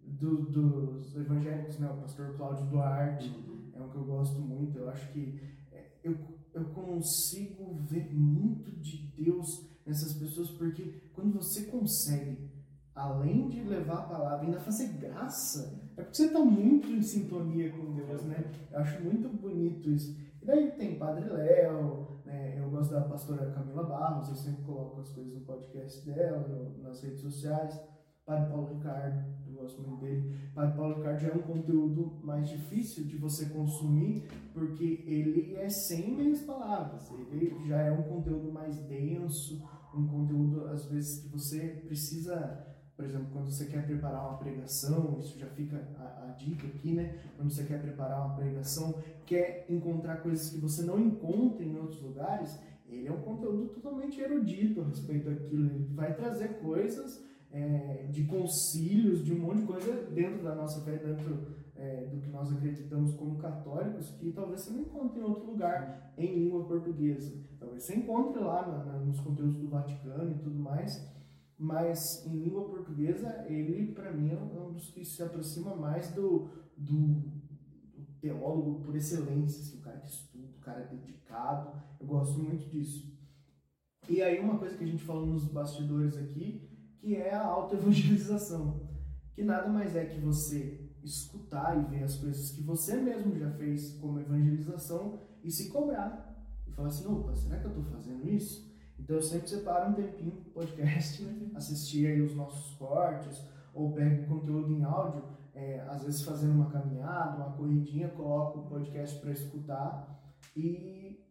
Do, 0.08 0.44
dos 0.44 1.16
evangélicos, 1.16 1.78
né? 1.78 1.90
O 1.90 2.02
pastor 2.02 2.36
Cláudio 2.38 2.66
Duarte 2.68 3.36
é 3.74 3.82
um 3.82 3.90
que 3.90 3.98
eu 3.98 4.06
gosto 4.06 4.40
muito. 4.40 4.78
Eu 4.78 4.90
acho 4.90 5.12
que 5.12 5.40
é, 5.72 5.92
eu, 6.04 6.18
eu 6.54 6.66
consigo 6.66 7.76
ver 7.82 8.14
muito 8.14 8.72
de 8.80 8.98
Deus 9.18 9.68
nessas 9.86 10.14
pessoas, 10.14 10.50
porque 10.52 11.02
quando 11.14 11.34
você 11.34 11.66
consegue, 11.66 12.50
além 12.94 13.50
de 13.50 13.62
levar 13.62 14.00
a 14.00 14.04
palavra, 14.04 14.46
ainda 14.46 14.60
fazer 14.60 14.88
graça 14.94 15.86
é 15.98 16.04
porque 16.04 16.18
você 16.18 16.26
está 16.26 16.40
muito 16.40 16.88
em 16.88 17.02
sintonia 17.02 17.72
com 17.72 17.94
Deus, 17.94 18.24
né? 18.24 18.52
Eu 18.72 18.80
acho 18.80 19.02
muito 19.02 19.30
bonito 19.30 19.90
isso. 19.90 20.18
E 20.42 20.46
daí 20.46 20.72
tem 20.72 21.00
Padre 21.00 21.30
Léo, 21.30 22.20
né? 22.26 22.60
eu 22.60 22.70
gosto 22.70 22.92
da 22.92 23.02
pastora 23.02 23.52
Camila 23.52 23.84
Barros, 23.84 24.28
eu 24.30 24.36
sempre 24.36 24.64
coloco 24.64 25.00
as 25.00 25.10
coisas 25.10 25.34
no 25.34 25.42
podcast 25.42 26.06
dela, 26.06 26.76
nas 26.84 27.02
redes 27.02 27.22
sociais. 27.22 27.80
Padre 28.26 28.50
Paulo 28.50 28.74
Ricardo, 28.74 29.24
eu 29.56 29.64
gosto 29.64 29.82
muito 29.82 30.02
dele. 30.02 30.36
Padre 30.54 30.78
Paulo 30.78 30.96
Ricardo 30.96 31.26
é 31.26 31.34
um 31.34 31.42
conteúdo 31.42 32.14
mais 32.24 32.50
difícil 32.50 33.06
de 33.06 33.18
você 33.18 33.46
consumir, 33.48 34.28
porque 34.54 35.04
ele 35.06 35.56
é 35.56 35.70
sem 35.70 36.16
meias 36.16 36.42
palavras. 36.42 37.10
Ele 37.32 37.56
já 37.68 37.82
é 37.82 37.92
um 37.92 38.04
conteúdo 38.04 38.52
mais 38.52 38.78
denso, 38.84 39.64
um 39.94 40.06
conteúdo, 40.08 40.68
às 40.68 40.86
vezes, 40.86 41.22
que 41.22 41.30
você 41.30 41.82
precisa 41.86 42.66
por 42.96 43.04
exemplo, 43.04 43.28
quando 43.34 43.52
você 43.52 43.66
quer 43.66 43.86
preparar 43.86 44.30
uma 44.30 44.38
pregação, 44.38 45.18
isso 45.20 45.38
já 45.38 45.48
fica 45.48 45.86
a, 46.00 46.30
a, 46.30 46.32
dica 46.38 46.66
aqui, 46.66 46.94
né? 46.94 47.20
Quando 47.36 47.52
você 47.52 47.66
quer 47.66 47.82
preparar 47.82 48.26
uma 48.26 48.36
pregação, 48.36 49.04
quer 49.26 49.66
encontrar 49.70 50.22
coisas 50.22 50.50
que 50.50 50.58
você 50.58 50.82
não 50.82 50.98
encontra 50.98 51.62
em 51.62 51.76
outros 51.78 52.02
lugares, 52.02 52.58
ele 52.88 53.08
é 53.08 53.12
um 53.12 53.22
conteúdo 53.22 53.68
totalmente 53.68 54.22
erudito 54.22 54.80
a 54.80 54.86
respeito 54.86 55.30
daquilo. 55.30 55.66
Ele 55.66 55.90
vai 55.94 56.14
trazer 56.14 56.60
coisas 56.60 57.22
é, 57.56 58.08
de 58.12 58.26
concílios, 58.26 59.24
de 59.24 59.34
um 59.34 59.40
monte 59.40 59.62
de 59.62 59.66
coisa 59.66 59.94
dentro 60.12 60.44
da 60.44 60.54
nossa 60.54 60.82
fé, 60.82 60.98
dentro 60.98 61.56
é, 61.76 62.06
do 62.08 62.20
que 62.20 62.30
nós 62.30 62.52
acreditamos 62.52 63.14
como 63.14 63.38
católicos, 63.38 64.10
que 64.20 64.34
talvez 64.34 64.62
você 64.62 64.72
não 64.72 64.82
encontre 64.82 65.22
em 65.22 65.24
outro 65.24 65.52
lugar 65.52 66.14
em 66.18 66.36
língua 66.36 66.66
portuguesa. 66.66 67.34
Talvez 67.58 67.84
você 67.84 67.96
encontre 67.96 68.44
lá 68.44 68.68
na, 68.68 68.84
na, 68.84 69.00
nos 69.00 69.22
conteúdos 69.22 69.56
do 69.56 69.70
Vaticano 69.70 70.32
e 70.32 70.40
tudo 70.40 70.60
mais 70.60 71.16
mas 71.58 72.26
em 72.26 72.38
língua 72.38 72.66
portuguesa 72.66 73.46
ele 73.48 73.94
para 73.94 74.12
mim 74.12 74.30
é 74.30 74.36
um 74.38 74.74
dos 74.74 74.90
que 74.90 75.06
se 75.06 75.24
aproxima 75.24 75.74
mais 75.74 76.12
do, 76.14 76.50
do, 76.76 76.98
do 77.96 78.06
teólogo 78.20 78.82
por 78.82 78.96
excelência, 78.96 79.62
assim, 79.62 79.78
o 79.78 79.82
cara 79.82 80.00
que 80.00 80.10
estuda, 80.10 80.58
o 80.58 80.60
cara 80.60 80.84
dedicado, 80.84 81.82
eu 81.98 82.06
gosto 82.06 82.38
muito 82.40 82.70
disso. 82.70 83.16
E 84.10 84.22
aí 84.22 84.40
uma 84.40 84.60
coisa 84.60 84.78
que 84.78 84.84
a 84.84 84.88
gente 84.88 85.04
falou 85.04 85.26
nos 85.26 85.48
bastidores 85.48 86.18
aqui, 86.18 86.70
que 87.06 87.16
é 87.16 87.36
a 87.36 87.46
autoevangelização, 87.46 88.82
que 89.36 89.44
nada 89.44 89.70
mais 89.70 89.96
é 89.96 90.06
que 90.06 90.20
você 90.20 90.90
escutar 91.04 91.78
e 91.78 91.86
ver 91.86 92.04
as 92.04 92.16
coisas 92.16 92.50
que 92.50 92.64
você 92.64 92.96
mesmo 92.96 93.38
já 93.38 93.52
fez 93.52 93.92
como 94.00 94.20
evangelização 94.20 95.20
e 95.44 95.52
se 95.52 95.70
cobrar. 95.70 96.36
E 96.66 96.72
falar 96.72 96.88
assim, 96.88 97.06
opa, 97.06 97.36
será 97.36 97.60
que 97.60 97.66
eu 97.66 97.70
estou 97.70 97.84
fazendo 97.84 98.28
isso? 98.28 98.74
Então 98.98 99.18
eu 99.18 99.22
sempre 99.22 99.48
separo 99.48 99.92
um 99.92 99.94
tempinho 99.94 100.32
pro 100.32 100.50
podcast, 100.50 101.22
né? 101.22 101.52
assistir 101.54 102.08
aí 102.08 102.20
os 102.24 102.36
nossos 102.36 102.76
cortes, 102.76 103.40
ou 103.72 103.94
pego 103.94 104.26
conteúdo 104.26 104.74
em 104.74 104.84
áudio, 104.84 105.26
é, 105.54 105.82
às 105.82 106.04
vezes 106.04 106.24
fazendo 106.24 106.56
uma 106.56 106.72
caminhada, 106.72 107.38
uma 107.38 107.56
corridinha, 107.56 108.10
coloco 108.10 108.62
o 108.62 108.68
podcast 108.68 109.20
para 109.20 109.32
escutar 109.32 110.34
e 110.58 111.24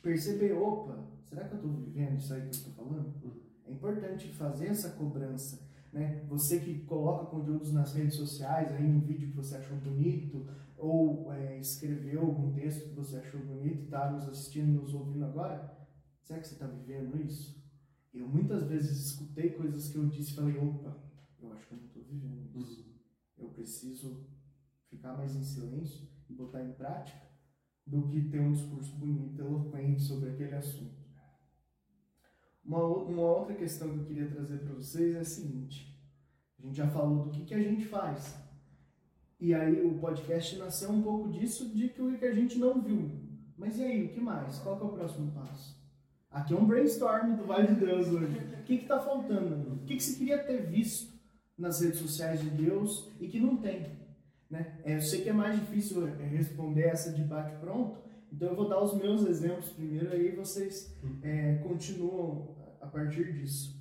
perceber, 0.00 0.52
opa, 0.52 0.96
será 1.24 1.48
que 1.48 1.54
eu 1.54 1.56
estou 1.56 1.72
vivendo 1.72 2.18
isso 2.18 2.32
aí 2.32 2.42
que 2.42 2.46
eu 2.46 2.50
estou 2.52 2.72
falando? 2.74 3.41
Importante 3.92 4.28
fazer 4.28 4.68
essa 4.68 4.90
cobrança. 4.90 5.60
Né? 5.92 6.24
Você 6.28 6.60
que 6.60 6.80
coloca 6.80 7.26
conteúdos 7.26 7.72
nas 7.72 7.94
redes 7.94 8.14
sociais, 8.16 8.72
aí 8.72 8.84
um 8.84 9.00
vídeo 9.00 9.28
que 9.28 9.36
você 9.36 9.56
achou 9.56 9.76
bonito, 9.76 10.46
ou 10.76 11.32
é, 11.32 11.58
escreveu 11.58 12.20
algum 12.22 12.52
texto 12.52 12.88
que 12.88 12.94
você 12.94 13.16
achou 13.16 13.40
bonito 13.40 13.82
e 13.82 13.84
está 13.84 14.10
nos 14.10 14.28
assistindo, 14.28 14.80
nos 14.80 14.94
ouvindo 14.94 15.24
agora, 15.24 15.82
Será 16.22 16.40
que 16.40 16.48
você 16.48 16.54
está 16.54 16.66
vivendo 16.66 17.20
isso? 17.20 17.62
Eu 18.14 18.28
muitas 18.28 18.64
vezes 18.66 19.06
escutei 19.06 19.50
coisas 19.50 19.90
que 19.90 19.96
eu 19.96 20.08
disse 20.08 20.32
e 20.32 20.34
falei, 20.34 20.56
opa, 20.56 20.96
eu 21.40 21.52
acho 21.52 21.66
que 21.66 21.74
eu 21.74 21.78
não 21.78 21.86
estou 21.86 22.02
vivendo 22.04 22.58
isso. 22.58 22.80
Uhum. 22.80 23.44
Eu 23.44 23.48
preciso 23.50 24.26
ficar 24.88 25.14
mais 25.14 25.34
em 25.34 25.42
silêncio 25.42 26.08
e 26.28 26.32
botar 26.32 26.62
em 26.62 26.72
prática 26.72 27.20
do 27.86 28.06
que 28.08 28.28
ter 28.28 28.40
um 28.40 28.52
discurso 28.52 28.96
bonito, 28.96 29.40
eloquente 29.40 30.00
sobre 30.00 30.30
aquele 30.30 30.54
assunto. 30.54 31.01
Uma, 32.64 32.84
uma 32.84 33.22
outra 33.22 33.54
questão 33.54 33.88
que 33.88 33.98
eu 33.98 34.04
queria 34.04 34.30
trazer 34.30 34.58
para 34.58 34.74
vocês 34.74 35.16
é 35.16 35.20
a 35.20 35.24
seguinte: 35.24 35.96
a 36.58 36.66
gente 36.66 36.76
já 36.76 36.88
falou 36.88 37.24
do 37.24 37.30
que, 37.30 37.44
que 37.44 37.54
a 37.54 37.62
gente 37.62 37.84
faz. 37.86 38.36
E 39.40 39.52
aí 39.52 39.84
o 39.84 39.98
podcast 39.98 40.56
nasceu 40.56 40.90
um 40.90 41.02
pouco 41.02 41.28
disso, 41.28 41.68
de 41.74 41.88
que 41.88 42.18
que 42.18 42.24
a 42.24 42.34
gente 42.34 42.58
não 42.58 42.80
viu. 42.80 43.10
Mas 43.58 43.78
e 43.78 43.84
aí, 43.84 44.06
o 44.06 44.08
que 44.10 44.20
mais? 44.20 44.58
Qual 44.58 44.76
que 44.76 44.82
é 44.82 44.86
o 44.86 44.92
próximo 44.92 45.32
passo? 45.32 45.80
Aqui 46.30 46.54
é 46.54 46.56
um 46.56 46.64
brainstorm 46.64 47.36
do 47.36 47.44
Vale 47.44 47.74
de 47.74 47.74
Deus 47.74 48.06
hoje. 48.08 48.38
O 48.38 48.62
que 48.62 48.74
está 48.74 49.00
faltando? 49.00 49.74
O 49.74 49.84
que, 49.84 49.96
que 49.96 50.02
você 50.02 50.16
queria 50.16 50.38
ter 50.42 50.66
visto 50.66 51.12
nas 51.58 51.80
redes 51.80 51.98
sociais 51.98 52.40
de 52.40 52.50
Deus 52.50 53.10
e 53.20 53.28
que 53.28 53.38
não 53.38 53.56
tem? 53.56 53.86
Né? 54.48 54.78
É, 54.84 54.96
eu 54.96 55.00
sei 55.00 55.22
que 55.22 55.28
é 55.28 55.32
mais 55.32 55.58
difícil 55.58 56.06
é, 56.06 56.26
responder 56.26 56.82
essa 56.82 57.12
de 57.12 57.22
bate-pronto, 57.22 57.98
então 58.32 58.48
eu 58.48 58.56
vou 58.56 58.68
dar 58.68 58.82
os 58.82 58.94
meus 58.94 59.26
exemplos 59.26 59.68
primeiro, 59.70 60.10
aí 60.10 60.34
vocês 60.34 60.98
é, 61.22 61.56
continuam 61.56 62.56
a 62.80 62.86
partir 62.86 63.32
disso. 63.34 63.80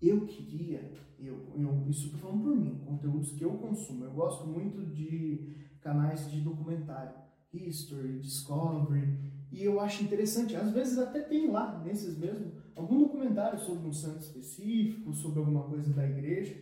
Eu 0.00 0.26
queria, 0.26 0.92
eu, 1.18 1.48
eu, 1.56 1.88
isso 1.88 2.06
estou 2.06 2.20
falando 2.20 2.42
por 2.42 2.54
mim, 2.54 2.82
conteúdos 2.84 3.32
que 3.32 3.42
eu 3.42 3.54
consumo. 3.54 4.04
Eu 4.04 4.12
gosto 4.12 4.46
muito 4.46 4.84
de 4.84 5.56
canais 5.80 6.30
de 6.30 6.42
documentário, 6.42 7.14
History, 7.52 8.18
Discovery, 8.18 9.32
e 9.50 9.62
eu 9.64 9.80
acho 9.80 10.02
interessante, 10.04 10.56
às 10.56 10.72
vezes 10.72 10.98
até 10.98 11.20
tem 11.20 11.50
lá, 11.50 11.80
nesses 11.82 12.18
mesmo, 12.18 12.52
algum 12.74 12.98
documentário 12.98 13.58
sobre 13.58 13.88
um 13.88 13.92
santo 13.92 14.20
específico, 14.20 15.14
sobre 15.14 15.38
alguma 15.38 15.62
coisa 15.62 15.92
da 15.92 16.04
igreja, 16.04 16.54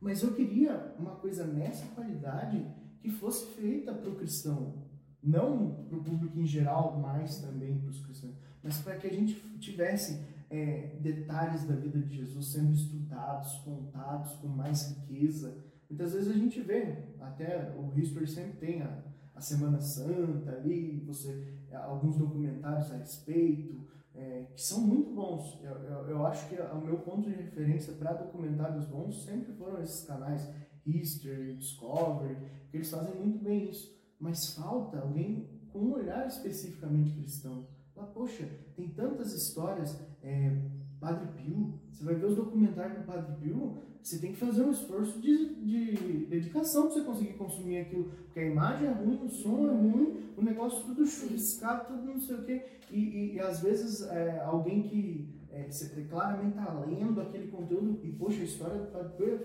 mas 0.00 0.22
eu 0.22 0.34
queria 0.34 0.94
uma 0.98 1.16
coisa 1.16 1.46
nessa 1.46 1.86
qualidade 1.94 2.66
que 3.00 3.10
fosse 3.10 3.54
feita 3.54 3.94
para 3.94 4.10
o 4.10 4.16
cristão. 4.16 4.89
Não 5.22 5.84
para 5.88 5.98
o 5.98 6.04
público 6.04 6.38
em 6.38 6.46
geral, 6.46 6.98
mas 6.98 7.40
também 7.40 7.78
para 7.78 7.90
os 7.90 8.00
cristãos. 8.04 8.34
Mas 8.62 8.78
para 8.78 8.96
que 8.96 9.06
a 9.06 9.12
gente 9.12 9.34
tivesse 9.58 10.20
é, 10.50 10.96
detalhes 11.00 11.64
da 11.64 11.74
vida 11.74 12.00
de 12.00 12.16
Jesus 12.16 12.52
sendo 12.52 12.72
estudados, 12.72 13.54
contados 13.58 14.32
com 14.34 14.48
mais 14.48 14.90
riqueza. 14.90 15.56
Muitas 15.88 16.12
vezes 16.12 16.30
a 16.30 16.38
gente 16.38 16.60
vê, 16.60 17.04
até 17.20 17.74
o 17.76 17.96
History 17.98 18.26
sempre 18.26 18.58
tem 18.58 18.82
a, 18.82 19.02
a 19.34 19.40
Semana 19.40 19.80
Santa 19.80 20.52
ali, 20.52 21.02
você 21.06 21.60
alguns 21.72 22.16
documentários 22.16 22.90
a 22.90 22.96
respeito, 22.96 23.80
é, 24.14 24.46
que 24.54 24.60
são 24.60 24.80
muito 24.80 25.12
bons. 25.14 25.60
Eu, 25.62 25.76
eu, 25.76 26.08
eu, 26.10 26.26
acho 26.26 26.48
que 26.48 26.60
o 26.60 26.80
meu 26.80 26.98
ponto 26.98 27.28
de 27.28 27.36
referência 27.36 27.94
para 27.94 28.12
documentários 28.14 28.84
bons 28.86 29.24
sempre 29.24 29.52
foram 29.52 29.80
esses 29.80 30.04
canais 30.04 30.48
History, 30.84 31.54
Discovery, 31.54 32.34
porque 32.34 32.78
eles 32.78 32.90
fazem 32.90 33.14
muito 33.14 33.38
bem 33.42 33.70
isso. 33.70 33.99
Mas 34.20 34.54
falta 34.54 35.00
alguém 35.00 35.48
com 35.72 35.78
um 35.78 35.92
olhar 35.94 36.26
especificamente 36.26 37.14
cristão. 37.14 37.66
Lá, 37.96 38.04
poxa, 38.04 38.48
tem 38.76 38.88
tantas 38.88 39.32
histórias 39.32 39.98
é, 40.22 40.56
Padre 41.00 41.28
Pio, 41.32 41.80
você 41.90 42.04
vai 42.04 42.14
ver 42.14 42.26
os 42.26 42.36
documentários 42.36 42.98
do 42.98 43.06
Padre 43.06 43.34
Pio, 43.40 43.78
você 44.02 44.18
tem 44.18 44.32
que 44.32 44.38
fazer 44.38 44.62
um 44.62 44.70
esforço 44.70 45.20
de, 45.20 45.54
de 45.56 46.26
dedicação 46.26 46.84
para 46.84 46.94
você 46.94 47.04
conseguir 47.04 47.32
consumir 47.34 47.78
aquilo. 47.78 48.10
Porque 48.24 48.40
a 48.40 48.46
imagem 48.46 48.88
é 48.88 48.92
ruim, 48.92 49.24
o 49.24 49.28
som 49.28 49.66
é 49.66 49.72
ruim, 49.72 50.32
o 50.36 50.42
negócio 50.42 50.84
tudo 50.84 51.06
chuviscado, 51.06 51.88
tudo 51.88 52.06
não 52.06 52.20
sei 52.20 52.36
o 52.36 52.44
quê. 52.44 52.64
E, 52.90 52.98
e, 52.98 53.34
e 53.34 53.40
às 53.40 53.60
vezes 53.60 54.02
é, 54.08 54.40
alguém 54.40 54.82
que 54.82 55.28
é, 55.50 55.70
você 55.70 55.88
claramente 56.04 56.58
está 56.58 56.72
lendo 56.80 57.20
aquele 57.20 57.48
conteúdo 57.48 58.00
e, 58.02 58.12
poxa, 58.12 58.40
a 58.40 58.44
história 58.44 58.78
do 58.78 58.90
Padre 58.90 59.16
Pio 59.16 59.34
é 59.34 59.40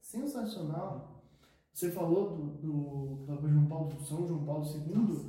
sensacional. 0.00 1.15
Você 1.76 1.90
falou 1.90 2.34
do, 2.34 3.26
do, 3.26 3.36
do 3.36 3.48
João 3.50 3.66
Paulo, 3.66 4.00
São 4.00 4.26
João 4.26 4.46
Paulo 4.46 4.64
II. 4.64 4.94
Nossa, 4.94 5.28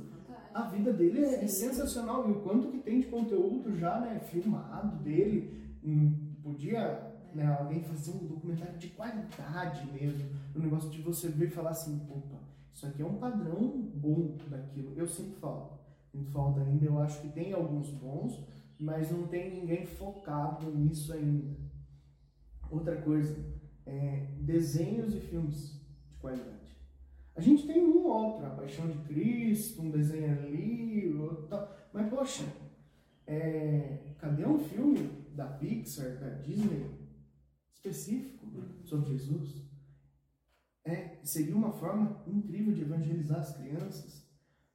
A 0.54 0.62
vida 0.70 0.94
dele 0.94 1.22
é, 1.22 1.44
é 1.44 1.46
sensacional 1.46 2.26
e 2.26 2.32
o 2.32 2.40
quanto 2.40 2.68
que 2.68 2.78
tem 2.78 3.00
de 3.00 3.08
conteúdo 3.08 3.76
já, 3.76 4.00
né, 4.00 4.18
filmado 4.18 4.96
dele. 5.04 5.76
Hum, 5.84 6.10
podia 6.42 7.14
né, 7.34 7.46
alguém 7.48 7.82
fazer 7.82 8.12
um 8.12 8.26
documentário 8.26 8.78
de 8.78 8.88
qualidade 8.88 9.92
mesmo. 9.92 10.30
O 10.54 10.58
negócio 10.58 10.88
de 10.88 11.02
você 11.02 11.28
ver 11.28 11.48
e 11.48 11.50
falar 11.50 11.72
assim, 11.72 12.00
opa, 12.08 12.38
isso 12.72 12.86
aqui 12.86 13.02
é 13.02 13.06
um 13.06 13.18
padrão 13.18 13.68
bom 13.94 14.38
daquilo. 14.48 14.94
Eu 14.96 15.06
sinto 15.06 15.38
falta. 15.40 15.78
Sinto 16.10 16.30
falta 16.30 16.62
ainda. 16.62 16.86
Eu 16.86 16.98
acho 16.98 17.20
que 17.20 17.28
tem 17.28 17.52
alguns 17.52 17.90
bons, 17.90 18.42
mas 18.80 19.10
não 19.10 19.26
tem 19.26 19.54
ninguém 19.54 19.84
focado 19.84 20.74
nisso 20.74 21.12
ainda. 21.12 21.54
Outra 22.70 22.96
coisa, 23.02 23.36
é, 23.84 24.28
desenhos 24.40 25.14
e 25.14 25.20
filmes 25.20 25.77
de 26.18 26.20
qualidade. 26.20 26.76
A 27.34 27.40
gente 27.40 27.66
tem 27.66 27.84
um 27.84 27.96
ou 27.98 28.06
outro, 28.06 28.46
a 28.46 28.50
Paixão 28.50 28.88
de 28.90 28.98
Cristo, 29.04 29.82
um 29.82 29.90
desenho 29.90 30.32
ali, 30.32 31.14
outro. 31.14 31.68
Mas, 31.92 32.10
poxa, 32.10 32.44
é, 33.26 34.14
cadê 34.18 34.44
um 34.44 34.58
filme 34.58 35.24
da 35.34 35.46
Pixar, 35.46 36.18
da 36.18 36.30
Disney, 36.30 36.90
específico 37.72 38.46
sobre 38.84 39.16
Jesus? 39.16 39.62
É, 40.84 41.18
seria 41.22 41.54
uma 41.54 41.70
forma 41.70 42.22
incrível 42.26 42.74
de 42.74 42.82
evangelizar 42.82 43.40
as 43.40 43.56
crianças. 43.56 44.26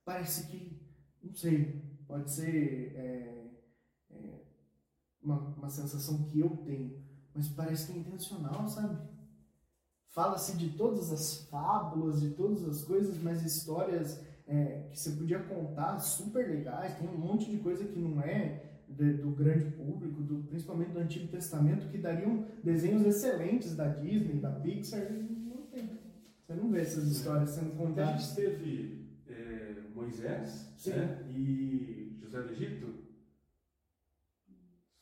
Parece 0.05 0.47
que, 0.47 0.79
não 1.21 1.33
sei, 1.33 1.81
pode 2.07 2.31
ser 2.31 2.95
é, 2.95 3.51
é, 4.11 4.41
uma, 5.21 5.39
uma 5.55 5.69
sensação 5.69 6.23
que 6.23 6.39
eu 6.39 6.55
tenho, 6.57 7.03
mas 7.33 7.49
parece 7.49 7.91
que 7.91 7.97
é 7.97 8.01
intencional, 8.01 8.67
sabe? 8.69 9.12
Fala-se 10.13 10.55
de 10.57 10.69
todas 10.77 11.11
as 11.11 11.47
fábulas, 11.49 12.21
de 12.21 12.29
todas 12.29 12.63
as 12.63 12.83
coisas, 12.83 13.19
mas 13.19 13.43
histórias 13.43 14.23
é, 14.47 14.87
que 14.91 14.99
você 14.99 15.09
podia 15.13 15.39
contar 15.39 15.97
super 15.97 16.47
legais. 16.47 16.95
Tem 16.99 17.09
um 17.09 17.17
monte 17.17 17.49
de 17.49 17.57
coisa 17.57 17.83
que 17.83 17.97
não 17.97 18.21
é 18.21 18.63
de, 18.87 19.13
do 19.13 19.31
grande 19.31 19.71
público, 19.71 20.21
do, 20.21 20.43
principalmente 20.43 20.91
do 20.91 20.99
Antigo 20.99 21.27
Testamento, 21.29 21.89
que 21.89 21.97
dariam 21.97 22.45
desenhos 22.63 23.03
excelentes 23.07 23.75
da 23.75 23.87
Disney, 23.87 24.39
da 24.39 24.51
Pixar. 24.51 25.11
Não 25.11 25.65
tem. 25.71 25.89
Você 26.45 26.53
não 26.53 26.69
vê 26.69 26.81
essas 26.81 27.07
histórias 27.07 27.49
sendo 27.49 27.73
A 27.73 27.75
contadas. 27.75 28.21
gente 28.21 28.35
teve 28.35 29.07
é, 29.27 29.81
Moisés 29.95 30.75
né, 30.85 31.25
e 31.27 32.19
José 32.21 32.39
do 32.39 32.51
Egito. 32.51 32.93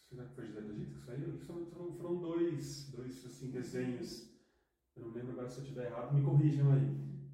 Será 0.09 0.23
que 0.23 0.35
foi 0.35 0.47
José 0.47 0.61
do 0.61 0.71
Egito 0.71 0.99
que 0.99 1.05
saiu? 1.05 1.38
Foram, 1.45 1.65
foram, 1.65 1.91
foram 1.95 2.15
dois, 2.15 2.89
dois 2.95 3.25
assim, 3.25 3.51
desenhos. 3.51 4.30
Eu 5.02 5.07
não 5.07 5.14
lembro 5.15 5.32
agora 5.34 5.49
se 5.49 5.57
eu 5.60 5.64
estiver 5.64 5.86
errado, 5.88 6.14
me 6.14 6.22
corrijam 6.23 6.72
aí. 6.72 6.88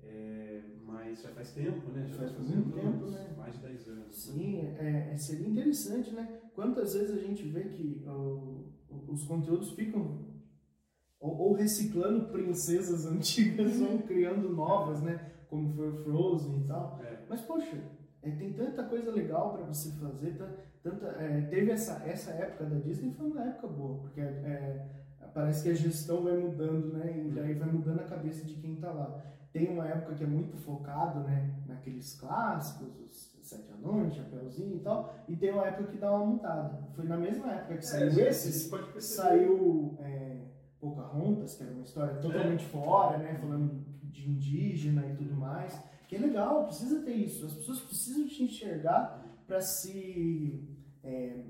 É, 0.04 0.64
mas 0.86 1.22
já 1.22 1.30
faz 1.30 1.52
tempo, 1.54 1.92
né? 1.92 2.08
Já 2.08 2.16
Faz 2.18 2.32
faz 2.32 2.48
muito 2.50 2.72
tempo, 2.72 2.88
anos, 2.88 3.12
né? 3.12 3.34
Mais 3.38 3.56
de 3.56 3.62
10 3.62 3.88
anos. 3.90 4.16
Sim, 4.16 4.60
é, 4.78 5.12
é- 5.14 5.18
seria 5.18 5.48
interessante, 5.48 6.14
né? 6.14 6.42
Quantas 6.56 6.94
vezes 6.94 7.16
a 7.16 7.20
gente 7.22 7.44
vê 7.48 7.66
que 7.66 8.04
os 9.08 9.24
conteúdos 9.26 9.72
ficam 9.72 10.26
ou, 11.20 11.54
reciclando 11.54 12.30
princesas 12.32 13.06
antigas 13.12 13.80
ou 13.82 14.00
criando 14.04 14.50
novas, 14.50 15.02
né? 15.02 15.34
Como 15.50 15.74
foi 15.74 15.90
o 15.90 16.04
Frozen 16.04 16.62
e 16.64 16.68
tal. 16.68 17.00
É. 17.04 17.26
Mas, 17.30 17.42
poxa, 17.42 17.78
é, 18.22 18.32
tem 18.32 18.54
tanta 18.54 18.84
coisa 18.84 19.12
legal 19.12 19.54
para 19.54 19.66
você 19.66 19.92
fazer. 20.00 20.38
ta- 20.38 20.56
Tanta, 20.84 21.08
é, 21.08 21.42
teve 21.48 21.72
essa, 21.72 22.02
essa 22.08 22.32
época 22.32 22.66
da 22.66 22.80
Disney, 22.80 23.12
foi 23.14 23.26
uma 23.28 23.44
época 23.44 23.68
boa, 23.68 24.00
porque 24.00 24.22
é, 24.22 24.86
parece 25.38 25.62
que 25.62 25.70
a 25.70 25.74
gestão 25.76 26.24
vai 26.24 26.36
mudando, 26.36 26.94
né? 26.94 27.14
E 27.16 27.30
daí 27.30 27.54
vai 27.54 27.72
mudando 27.72 28.00
a 28.00 28.06
cabeça 28.06 28.44
de 28.44 28.56
quem 28.56 28.76
tá 28.78 28.92
lá. 28.92 29.24
Tem 29.54 29.70
uma 29.70 29.88
época 29.88 30.16
que 30.16 30.24
é 30.24 30.28
muito 30.28 30.58
focado, 30.58 31.20
né? 31.20 31.54
Naqueles 31.68 32.20
clássicos, 32.20 33.00
os 33.00 33.38
Sete 33.44 33.72
Anões, 33.72 34.16
Chapeuzinho 34.16 34.78
e 34.78 34.80
tal. 34.80 35.14
E 35.28 35.36
tem 35.36 35.52
uma 35.52 35.68
época 35.68 35.92
que 35.92 35.98
dá 36.00 36.12
uma 36.12 36.26
mudada. 36.26 36.82
Foi 36.96 37.06
na 37.06 37.18
mesma 37.18 37.52
época 37.52 37.78
que 37.78 37.86
saiu 37.86 38.10
É, 38.20 38.70
pode 38.70 38.92
perceber. 38.92 39.02
saiu 39.02 39.96
é, 40.00 40.38
Pocahontas, 40.80 41.54
que 41.54 41.64
era 41.64 41.72
uma 41.72 41.84
história 41.84 42.16
totalmente 42.16 42.66
fora, 42.66 43.20
né? 43.20 43.36
Falando 43.36 43.86
de 44.06 44.28
indígena 44.32 45.06
e 45.06 45.16
tudo 45.16 45.36
mais. 45.36 45.80
Que 46.08 46.16
é 46.16 46.20
legal, 46.20 46.66
precisa 46.66 47.04
ter 47.04 47.14
isso. 47.14 47.46
As 47.46 47.54
pessoas 47.54 47.82
precisam 47.82 48.26
te 48.26 48.44
enxergar 48.44 49.24
para 49.46 49.62
se 49.62 50.68
é, 51.04 51.44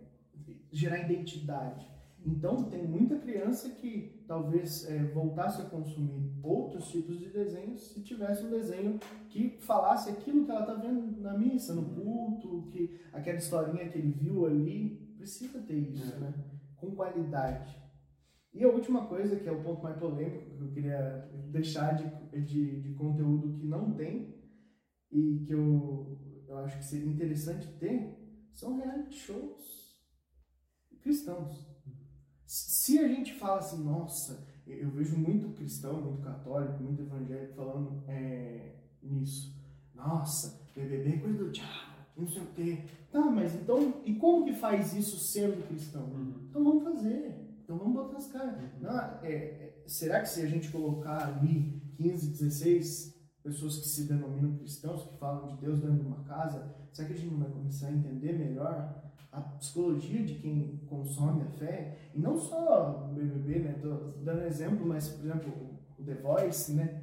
gerar 0.74 1.00
identidade. 1.00 1.97
Então, 2.28 2.64
tem 2.70 2.86
muita 2.86 3.18
criança 3.18 3.70
que 3.70 4.24
talvez 4.28 4.86
é, 4.90 5.02
voltasse 5.06 5.62
a 5.62 5.66
consumir 5.66 6.30
outros 6.44 6.90
tipos 6.90 7.18
de 7.18 7.30
desenhos 7.30 7.82
se 7.82 8.04
tivesse 8.04 8.44
um 8.44 8.50
desenho 8.50 9.00
que 9.30 9.58
falasse 9.62 10.10
aquilo 10.10 10.44
que 10.44 10.52
ela 10.52 10.62
está 10.62 10.74
vendo 10.74 11.22
na 11.22 11.38
missa, 11.38 11.74
no 11.74 11.86
culto, 11.96 12.68
que 12.70 13.00
aquela 13.14 13.38
historinha 13.38 13.88
que 13.90 13.98
ele 13.98 14.12
viu 14.12 14.46
ali. 14.46 15.08
Precisa 15.18 15.60
ter 15.62 15.78
isso, 15.78 16.14
É. 16.16 16.20
né? 16.20 16.34
Com 16.76 16.92
qualidade. 16.96 17.76
E 18.54 18.64
a 18.64 18.68
última 18.70 19.08
coisa, 19.08 19.40
que 19.40 19.48
é 19.48 19.52
o 19.52 19.64
ponto 19.64 19.82
mais 19.82 19.98
polêmico 19.98 20.52
que 20.58 20.64
eu 20.64 20.72
queria 20.72 21.30
deixar 21.50 21.96
de, 21.96 22.42
de, 22.42 22.82
de 22.82 22.94
conteúdo 22.96 23.54
que 23.58 23.66
não 23.66 23.94
tem 23.94 24.36
e 25.12 25.44
que 25.46 25.54
eu, 25.54 26.18
eu 26.48 26.58
acho 26.58 26.78
que 26.78 26.86
seria 26.86 27.10
interessante 27.10 27.68
ter, 27.80 28.16
são 28.52 28.78
reality 28.78 29.16
shows 29.16 29.98
cristãos. 31.02 31.77
Se 32.48 32.98
a 33.00 33.08
gente 33.10 33.34
fala 33.34 33.60
assim, 33.60 33.84
nossa, 33.84 34.48
eu 34.66 34.90
vejo 34.90 35.18
muito 35.18 35.50
cristão, 35.50 36.02
muito 36.02 36.22
católico, 36.22 36.82
muito 36.82 37.02
evangélico 37.02 37.54
falando 37.54 38.02
é, 38.08 38.72
nisso. 39.04 39.54
Nossa, 39.94 40.62
BBB 40.74 41.16
é 41.16 41.18
coisa 41.18 41.38
do 41.38 41.52
diabo, 41.52 41.98
não 42.16 42.26
sei 42.26 42.42
o 42.42 42.48
quê. 42.48 42.86
Tá, 43.12 43.20
mas 43.20 43.54
então, 43.54 44.02
e 44.06 44.16
como 44.16 44.46
que 44.46 44.54
faz 44.54 44.94
isso 44.94 45.20
sendo 45.20 45.68
cristão? 45.68 46.04
Uhum. 46.06 46.48
Então 46.50 46.64
vamos 46.64 46.84
fazer. 46.84 47.36
Então 47.64 47.78
vamos 47.78 47.94
botar 47.94 48.18
as 48.18 48.28
caras. 48.28 48.56
Não, 48.80 48.98
é, 49.24 49.34
é, 49.34 49.84
será 49.86 50.22
que 50.22 50.30
se 50.30 50.42
a 50.42 50.48
gente 50.48 50.72
colocar 50.72 51.28
ali 51.28 51.82
15, 51.98 52.30
16 52.30 53.18
pessoas 53.44 53.78
que 53.78 53.90
se 53.90 54.06
denominam 54.06 54.56
cristãos, 54.56 55.04
que 55.04 55.18
falam 55.18 55.48
de 55.48 55.58
Deus 55.58 55.82
dentro 55.82 55.98
de 55.98 56.06
uma 56.06 56.24
casa, 56.24 56.74
será 56.94 57.10
que 57.10 57.14
a 57.14 57.18
gente 57.18 57.32
não 57.32 57.40
vai 57.40 57.50
começar 57.50 57.88
a 57.88 57.92
entender 57.92 58.40
melhor 58.40 59.07
a 59.32 59.42
psicologia 59.42 60.24
de 60.24 60.36
quem 60.36 60.82
consome 60.90 61.44
a 61.44 61.50
fé? 61.52 61.98
E 62.14 62.20
não 62.20 62.38
só 62.38 63.08
o 63.10 63.14
BBB, 63.14 63.60
né? 63.60 63.76
Tô 63.82 63.90
dando 64.24 64.44
exemplo, 64.44 64.86
mas, 64.86 65.10
por 65.10 65.26
exemplo, 65.26 65.52
o 66.00 66.04
The 66.04 66.16
Voice, 66.16 66.74
né? 66.74 67.02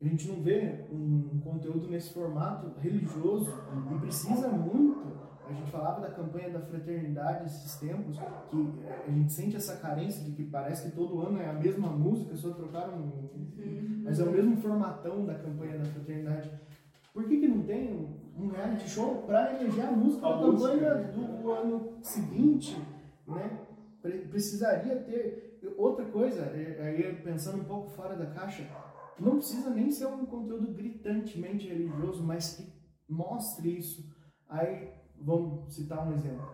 A 0.00 0.04
gente 0.06 0.28
não 0.28 0.42
vê 0.42 0.86
um 0.92 1.40
conteúdo 1.40 1.88
nesse 1.88 2.14
formato 2.14 2.78
religioso 2.78 3.50
e 3.94 3.98
precisa 3.98 4.48
muito. 4.48 5.18
A 5.48 5.52
gente 5.52 5.70
falava 5.70 6.02
da 6.02 6.10
campanha 6.10 6.50
da 6.50 6.60
fraternidade 6.60 7.46
esses 7.46 7.76
tempos, 7.80 8.16
que 8.50 8.56
eh, 8.84 9.04
a 9.08 9.10
gente 9.10 9.32
sente 9.32 9.56
essa 9.56 9.76
carência 9.76 10.22
de 10.22 10.32
que 10.32 10.44
parece 10.44 10.90
que 10.90 10.94
todo 10.96 11.20
ano 11.26 11.40
é 11.40 11.48
a 11.48 11.54
mesma 11.54 11.88
música, 11.88 12.36
só 12.36 12.50
trocaram. 12.52 12.98
um- 12.98 14.02
Mas 14.04 14.20
é 14.20 14.24
o 14.24 14.30
mesmo 14.30 14.56
formatão 14.58 15.24
da 15.24 15.34
campanha 15.34 15.78
da 15.78 15.84
fraternidade. 15.86 16.50
Por 17.12 17.26
que, 17.26 17.40
que 17.40 17.48
não 17.48 17.62
tem 17.64 17.92
um- 17.92 18.44
um 18.44 18.48
reality 18.48 18.88
show 18.88 19.22
para 19.26 19.54
eleger 19.60 19.86
a 19.86 19.90
música 19.92 20.26
A 20.26 20.32
da 20.36 20.42
campanha 20.42 20.94
né? 20.94 21.12
do 21.42 21.50
ano 21.52 21.98
seguinte? 22.02 22.76
Né? 23.26 23.66
Pre- 24.00 24.18
Precisaria 24.28 24.96
ter. 25.02 25.46
Outra 25.76 26.04
coisa, 26.06 26.42
eh, 26.54 26.78
aí 26.80 27.16
pensando 27.22 27.60
um 27.60 27.64
pouco 27.64 27.90
fora 27.90 28.14
da 28.16 28.26
caixa, 28.26 28.64
não 29.18 29.36
precisa 29.38 29.70
nem 29.70 29.90
ser 29.90 30.06
um 30.06 30.24
conteúdo 30.24 30.72
gritantemente 30.72 31.66
religioso, 31.68 32.22
mas 32.22 32.54
que 32.56 32.72
mostre 33.12 33.76
isso. 33.76 34.08
Aí, 34.48 34.92
vamos 35.20 35.74
citar 35.74 36.06
um 36.08 36.12
exemplo. 36.12 36.46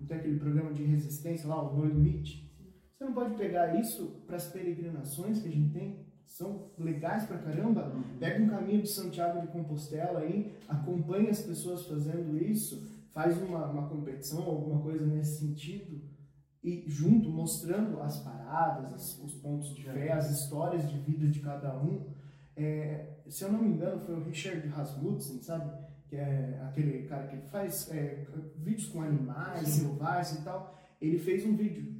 Não 0.00 0.06
tem 0.08 0.18
aquele 0.18 0.40
programa 0.40 0.72
de 0.72 0.82
resistência 0.82 1.48
lá, 1.48 1.62
o 1.62 1.76
No 1.76 1.84
Limite? 1.84 2.48
Você 2.96 3.04
não 3.04 3.12
pode 3.12 3.36
pegar 3.36 3.78
isso 3.78 4.22
para 4.26 4.34
as 4.36 4.48
peregrinações 4.48 5.40
que 5.40 5.48
a 5.48 5.52
gente 5.52 5.72
tem, 5.72 6.04
são 6.28 6.70
legais 6.78 7.24
pra 7.26 7.38
caramba. 7.38 7.92
Pega 8.20 8.42
um 8.44 8.48
caminho 8.48 8.82
de 8.82 8.88
Santiago 8.88 9.40
de 9.40 9.48
Compostela 9.48 10.20
aí, 10.20 10.54
acompanha 10.68 11.30
as 11.30 11.40
pessoas 11.42 11.86
fazendo 11.86 12.36
isso, 12.40 12.86
faz 13.12 13.36
uma, 13.42 13.66
uma 13.66 13.88
competição, 13.88 14.42
alguma 14.44 14.80
coisa 14.80 15.04
nesse 15.06 15.38
sentido, 15.40 16.00
e 16.62 16.84
junto 16.86 17.30
mostrando 17.30 18.00
as 18.00 18.20
paradas, 18.22 18.92
as- 18.92 19.18
os 19.22 19.34
pontos 19.34 19.74
de 19.74 19.82
fé, 19.84 20.12
as 20.12 20.30
histórias 20.30 20.88
de 20.88 20.98
vida 20.98 21.26
de 21.26 21.40
cada 21.40 21.76
um. 21.82 22.06
É, 22.56 23.16
se 23.28 23.44
eu 23.44 23.52
não 23.52 23.62
me 23.62 23.68
engano, 23.68 24.00
foi 24.00 24.14
o 24.16 24.24
Richard 24.24 24.66
Rasmussen, 24.68 25.40
sabe? 25.42 25.72
Que 26.08 26.16
é 26.16 26.60
aquele 26.66 27.06
cara 27.06 27.26
que 27.28 27.36
faz 27.48 27.90
é, 27.90 28.26
vídeos 28.56 28.88
com 28.88 29.00
animais, 29.02 29.68
selvagens 29.68 30.40
e 30.40 30.44
tal. 30.44 30.74
Ele 31.00 31.18
fez 31.18 31.44
um 31.46 31.54
vídeo 31.56 31.97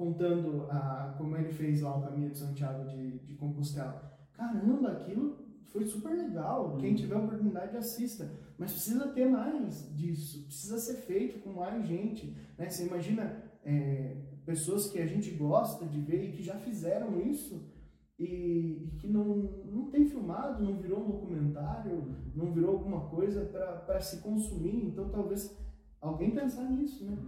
contando 0.00 0.66
a, 0.70 1.14
como 1.18 1.36
ele 1.36 1.52
fez 1.52 1.82
lá 1.82 1.94
o 1.94 2.00
caminho 2.00 2.30
de 2.30 2.38
Santiago 2.38 2.88
de, 2.88 3.18
de 3.18 3.34
Compostela. 3.34 4.18
Caramba, 4.32 4.92
aquilo 4.92 5.36
foi 5.66 5.84
super 5.84 6.16
legal. 6.16 6.78
Quem 6.78 6.94
tiver 6.94 7.16
oportunidade, 7.16 7.76
assista. 7.76 8.32
Mas 8.56 8.72
precisa 8.72 9.08
ter 9.08 9.28
mais 9.28 9.94
disso. 9.94 10.46
Precisa 10.46 10.78
ser 10.78 10.94
feito 10.94 11.40
com 11.40 11.52
mais 11.52 11.86
gente. 11.86 12.34
Né? 12.56 12.70
Você 12.70 12.86
imagina 12.86 13.42
é, 13.62 14.16
pessoas 14.46 14.90
que 14.90 14.98
a 14.98 15.06
gente 15.06 15.32
gosta 15.32 15.84
de 15.84 16.00
ver 16.00 16.30
e 16.30 16.32
que 16.32 16.42
já 16.42 16.54
fizeram 16.54 17.20
isso 17.20 17.70
e, 18.18 18.86
e 18.86 18.96
que 18.98 19.06
não, 19.06 19.26
não 19.66 19.90
tem 19.90 20.06
filmado, 20.06 20.64
não 20.64 20.78
virou 20.78 21.04
um 21.04 21.10
documentário, 21.10 22.16
não 22.34 22.50
virou 22.54 22.70
alguma 22.76 23.02
coisa 23.10 23.44
para 23.44 24.00
se 24.00 24.22
consumir. 24.22 24.86
Então, 24.86 25.10
talvez 25.10 25.54
alguém 26.00 26.30
pensar 26.30 26.70
nisso, 26.70 27.04
né? 27.04 27.18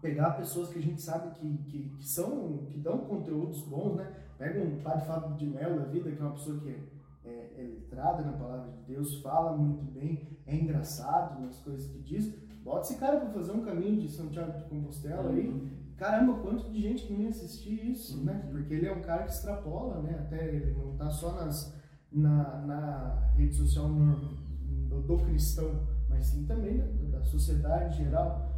Pegar 0.00 0.32
pessoas 0.32 0.68
que 0.68 0.78
a 0.78 0.82
gente 0.82 1.02
sabe 1.02 1.34
que, 1.34 1.58
que, 1.64 1.88
que 1.90 2.06
são, 2.06 2.66
que 2.70 2.78
dão 2.78 2.98
conteúdos 2.98 3.62
bons, 3.62 3.96
né? 3.96 4.12
Pega 4.38 4.62
um 4.62 4.80
padre 4.80 5.06
Fábio 5.06 5.36
de 5.36 5.46
Mello 5.46 5.80
da 5.80 5.86
vida, 5.86 6.10
que 6.12 6.20
é 6.20 6.24
uma 6.24 6.34
pessoa 6.34 6.60
que 6.60 6.68
é, 6.68 6.78
é, 7.24 7.54
é 7.58 7.62
letrada 7.62 8.22
na 8.22 8.32
palavra 8.32 8.70
de 8.70 8.94
Deus, 8.94 9.20
fala 9.20 9.56
muito 9.56 9.84
bem, 9.90 10.38
é 10.46 10.54
engraçado 10.54 11.40
nas 11.42 11.58
coisas 11.58 11.90
que 11.90 11.98
diz. 11.98 12.32
Bota 12.62 12.82
esse 12.82 12.98
cara 12.98 13.18
para 13.18 13.30
fazer 13.30 13.52
um 13.52 13.64
caminho 13.64 14.00
de 14.00 14.08
Santiago 14.08 14.56
de 14.56 14.64
Compostela 14.64 15.30
aí. 15.30 15.48
Uhum. 15.48 15.70
Caramba, 15.96 16.34
quanto 16.40 16.70
de 16.70 16.80
gente 16.80 17.06
que 17.06 17.12
não 17.12 17.22
ia 17.22 17.30
assistir 17.30 17.90
isso, 17.90 18.24
né? 18.24 18.44
Uhum. 18.44 18.52
Porque 18.52 18.74
ele 18.74 18.86
é 18.86 18.92
um 18.92 19.02
cara 19.02 19.24
que 19.24 19.32
extrapola, 19.32 20.00
né? 20.02 20.16
Até 20.20 20.54
ele 20.54 20.74
não 20.74 20.96
tá 20.96 21.10
só 21.10 21.32
nas, 21.32 21.74
na, 22.12 22.58
na 22.66 23.32
rede 23.36 23.54
social 23.54 23.88
do, 23.88 25.00
do 25.02 25.16
cristão, 25.18 25.88
mas 26.08 26.26
sim 26.26 26.44
também 26.46 26.78
da, 26.78 27.18
da 27.18 27.24
sociedade 27.24 28.00
em 28.00 28.04
geral. 28.04 28.57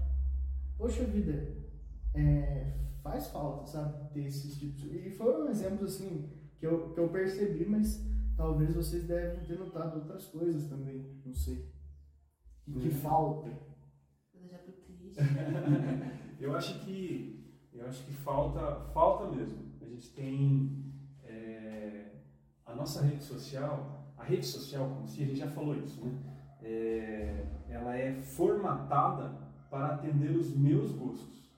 Poxa 0.80 1.04
vida, 1.04 1.58
é, 2.14 2.72
faz 3.02 3.26
falta, 3.26 3.66
sabe? 3.66 4.14
Ter 4.14 4.24
esses 4.24 4.58
tipos. 4.58 4.82
E 4.84 5.10
foram 5.10 5.46
exemplos 5.50 5.94
assim 5.94 6.32
que 6.58 6.66
eu, 6.66 6.94
que 6.94 6.98
eu 6.98 7.10
percebi, 7.10 7.66
mas 7.66 8.02
talvez 8.34 8.74
vocês 8.74 9.04
devem 9.06 9.44
ter 9.44 9.58
notado 9.58 9.96
outras 9.98 10.24
coisas 10.28 10.70
também, 10.70 11.20
não 11.22 11.34
sei. 11.34 11.70
E 12.66 12.72
que 12.72 12.88
uhum. 12.88 12.94
falta. 12.94 13.50
eu 16.40 16.56
acho 16.56 16.82
que 16.82 17.60
eu 17.74 17.86
acho 17.86 18.02
que 18.06 18.14
falta 18.14 18.80
falta 18.94 19.36
mesmo. 19.36 19.58
A 19.82 19.84
gente 19.84 20.14
tem 20.14 20.94
é, 21.24 22.22
a 22.64 22.74
nossa 22.74 23.02
rede 23.02 23.22
social, 23.22 24.14
a 24.16 24.24
rede 24.24 24.46
social 24.46 24.88
como 24.88 25.06
se 25.06 25.22
a 25.22 25.26
gente 25.26 25.40
já 25.40 25.50
falou 25.50 25.76
isso, 25.76 26.02
né? 26.02 26.18
É, 26.62 27.46
ela 27.68 27.94
é 27.94 28.22
formatada 28.22 29.49
para 29.70 29.94
atender 29.94 30.36
os 30.36 30.54
meus 30.54 30.90
gostos, 30.92 31.50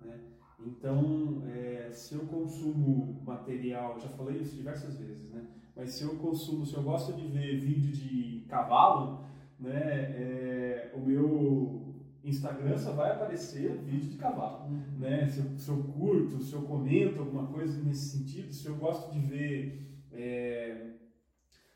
né? 0.00 0.20
Então, 0.60 1.42
é, 1.46 1.90
se 1.90 2.14
eu 2.14 2.20
consumo 2.26 3.22
material, 3.24 3.98
já 3.98 4.08
falei 4.10 4.40
isso 4.40 4.54
diversas 4.56 4.98
vezes, 4.98 5.30
né? 5.30 5.46
Mas 5.74 5.92
se 5.92 6.04
eu 6.04 6.16
consumo, 6.16 6.64
se 6.64 6.74
eu 6.74 6.82
gosto 6.82 7.12
de 7.14 7.26
ver 7.26 7.58
vídeo 7.58 7.92
de 7.92 8.44
cavalo, 8.48 9.24
né? 9.58 9.80
É, 9.80 10.92
o 10.94 11.00
meu 11.00 11.94
Instagram 12.22 12.78
só 12.78 12.92
vai 12.92 13.10
aparecer 13.10 13.76
vídeo 13.78 14.10
de 14.10 14.16
cavalo, 14.16 14.66
uhum. 14.66 14.98
né? 14.98 15.26
Se 15.26 15.40
eu, 15.40 15.58
se 15.58 15.68
eu, 15.68 15.82
curto, 15.84 16.40
se 16.40 16.52
eu 16.52 16.62
comento 16.62 17.20
alguma 17.20 17.46
coisa 17.48 17.82
nesse 17.82 18.18
sentido, 18.18 18.52
se 18.52 18.66
eu 18.66 18.76
gosto 18.76 19.12
de 19.12 19.18
ver 19.18 20.00
é, 20.12 20.92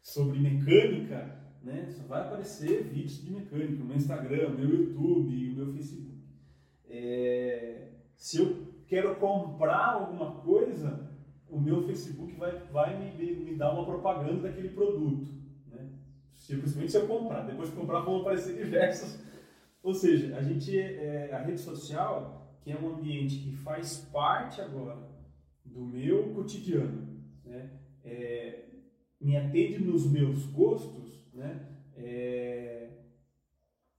sobre 0.00 0.38
mecânica, 0.38 1.36
né? 1.68 1.86
Só 1.90 2.02
vai 2.04 2.22
aparecer 2.22 2.82
vídeos 2.84 3.22
de 3.22 3.30
mecânica 3.30 3.84
meu 3.84 3.96
Instagram, 3.96 4.50
meu 4.50 4.68
YouTube, 4.68 5.50
o 5.50 5.56
meu 5.56 5.72
Facebook. 5.74 6.18
É, 6.88 7.88
se 8.16 8.38
eu 8.38 8.66
quero 8.86 9.14
comprar 9.16 9.92
alguma 9.92 10.40
coisa, 10.40 11.08
o 11.48 11.60
meu 11.60 11.82
Facebook 11.82 12.34
vai, 12.34 12.58
vai 12.72 12.98
me, 12.98 13.34
me 13.36 13.54
dar 13.54 13.72
uma 13.72 13.84
propaganda 13.84 14.48
daquele 14.48 14.70
produto. 14.70 15.28
Né? 15.70 15.90
Principalmente 16.32 16.90
se 16.90 16.98
eu 16.98 17.06
comprar. 17.06 17.46
Depois 17.46 17.70
de 17.70 17.76
comprar 17.76 18.00
vão 18.00 18.22
aparecer 18.22 18.56
diversas. 18.56 19.22
Ou 19.82 19.94
seja, 19.94 20.36
a 20.36 20.42
gente 20.42 20.76
é, 20.76 21.32
a 21.32 21.38
rede 21.38 21.60
social, 21.60 22.58
que 22.62 22.72
é 22.72 22.78
um 22.78 22.96
ambiente 22.96 23.38
que 23.38 23.52
faz 23.52 24.08
parte 24.12 24.60
agora 24.60 24.96
do 25.64 25.84
meu 25.84 26.34
cotidiano, 26.34 27.06
né? 27.44 27.70
É, 28.02 28.64
me 29.20 29.36
atende 29.36 29.84
nos 29.84 30.10
meus 30.10 30.46
gostos, 30.46 31.07
né? 31.38 31.68
É, 31.96 32.90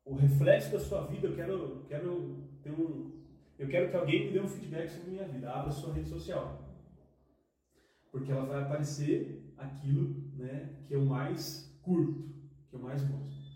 o 0.06 0.16
reflexo 0.16 0.72
da 0.72 0.80
sua 0.80 1.06
vida, 1.07 1.28
eu 1.28 1.36
quero, 1.36 1.86
quero 1.88 2.44
ter 2.61 2.72
um, 2.72 3.20
eu 3.60 3.68
quero 3.68 3.90
que 3.90 3.95
alguém 3.98 4.26
me 4.26 4.32
dê 4.32 4.40
um 4.40 4.48
feedback 4.48 4.90
sobre 4.90 5.11
minha 5.11 5.28
vida. 5.28 5.52
Abra 5.52 5.70
sua 5.70 5.94
rede 5.94 6.07
social. 6.07 6.66
Porque 8.10 8.32
ela 8.32 8.45
vai 8.45 8.64
aparecer 8.64 9.53
aquilo 9.57 10.16
né, 10.38 10.78
que 10.88 10.94
eu 10.94 11.03
mais 11.03 11.78
curto, 11.82 12.30
que 12.70 12.76
eu 12.76 12.80
mais 12.80 13.03
gosto. 13.03 13.49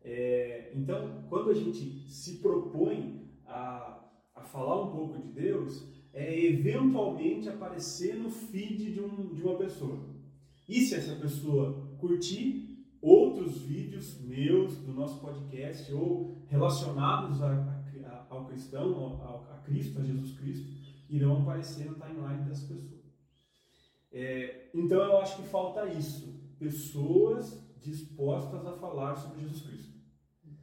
É, 0.00 0.70
então, 0.74 1.24
quando 1.28 1.50
a 1.50 1.54
gente 1.54 2.08
se 2.08 2.38
propõe 2.38 3.28
a, 3.46 4.08
a 4.34 4.42
falar 4.42 4.80
um 4.84 4.92
pouco 4.92 5.18
de 5.18 5.28
Deus, 5.32 5.86
é 6.12 6.40
eventualmente 6.46 7.48
aparecer 7.48 8.14
no 8.14 8.30
feed 8.30 8.92
de, 8.92 9.00
um, 9.00 9.34
de 9.34 9.42
uma 9.42 9.58
pessoa. 9.58 9.98
E 10.68 10.80
se 10.82 10.94
essa 10.94 11.16
pessoa 11.16 11.96
curtir 11.98 12.67
outros 13.00 13.62
vídeos 13.62 14.20
meus, 14.20 14.76
do 14.78 14.92
nosso 14.92 15.20
podcast, 15.20 15.92
ou 15.92 16.42
relacionados 16.48 17.42
a, 17.42 17.52
a, 18.04 18.26
ao 18.30 18.46
cristão, 18.46 18.94
ao, 18.94 19.48
Cristo, 19.64 20.00
a 20.00 20.04
Jesus 20.04 20.32
Cristo, 20.38 20.66
irão 21.10 21.42
aparecer 21.42 21.84
no 21.84 21.94
timeline 21.94 22.48
das 22.48 22.62
pessoas. 22.62 22.98
É, 24.10 24.70
então 24.74 24.98
eu 24.98 25.18
acho 25.18 25.36
que 25.36 25.48
falta 25.48 25.86
isso, 25.92 26.40
pessoas 26.58 27.62
dispostas 27.80 28.66
a 28.66 28.72
falar 28.72 29.14
sobre 29.16 29.42
Jesus 29.42 29.62
Cristo. 29.62 29.98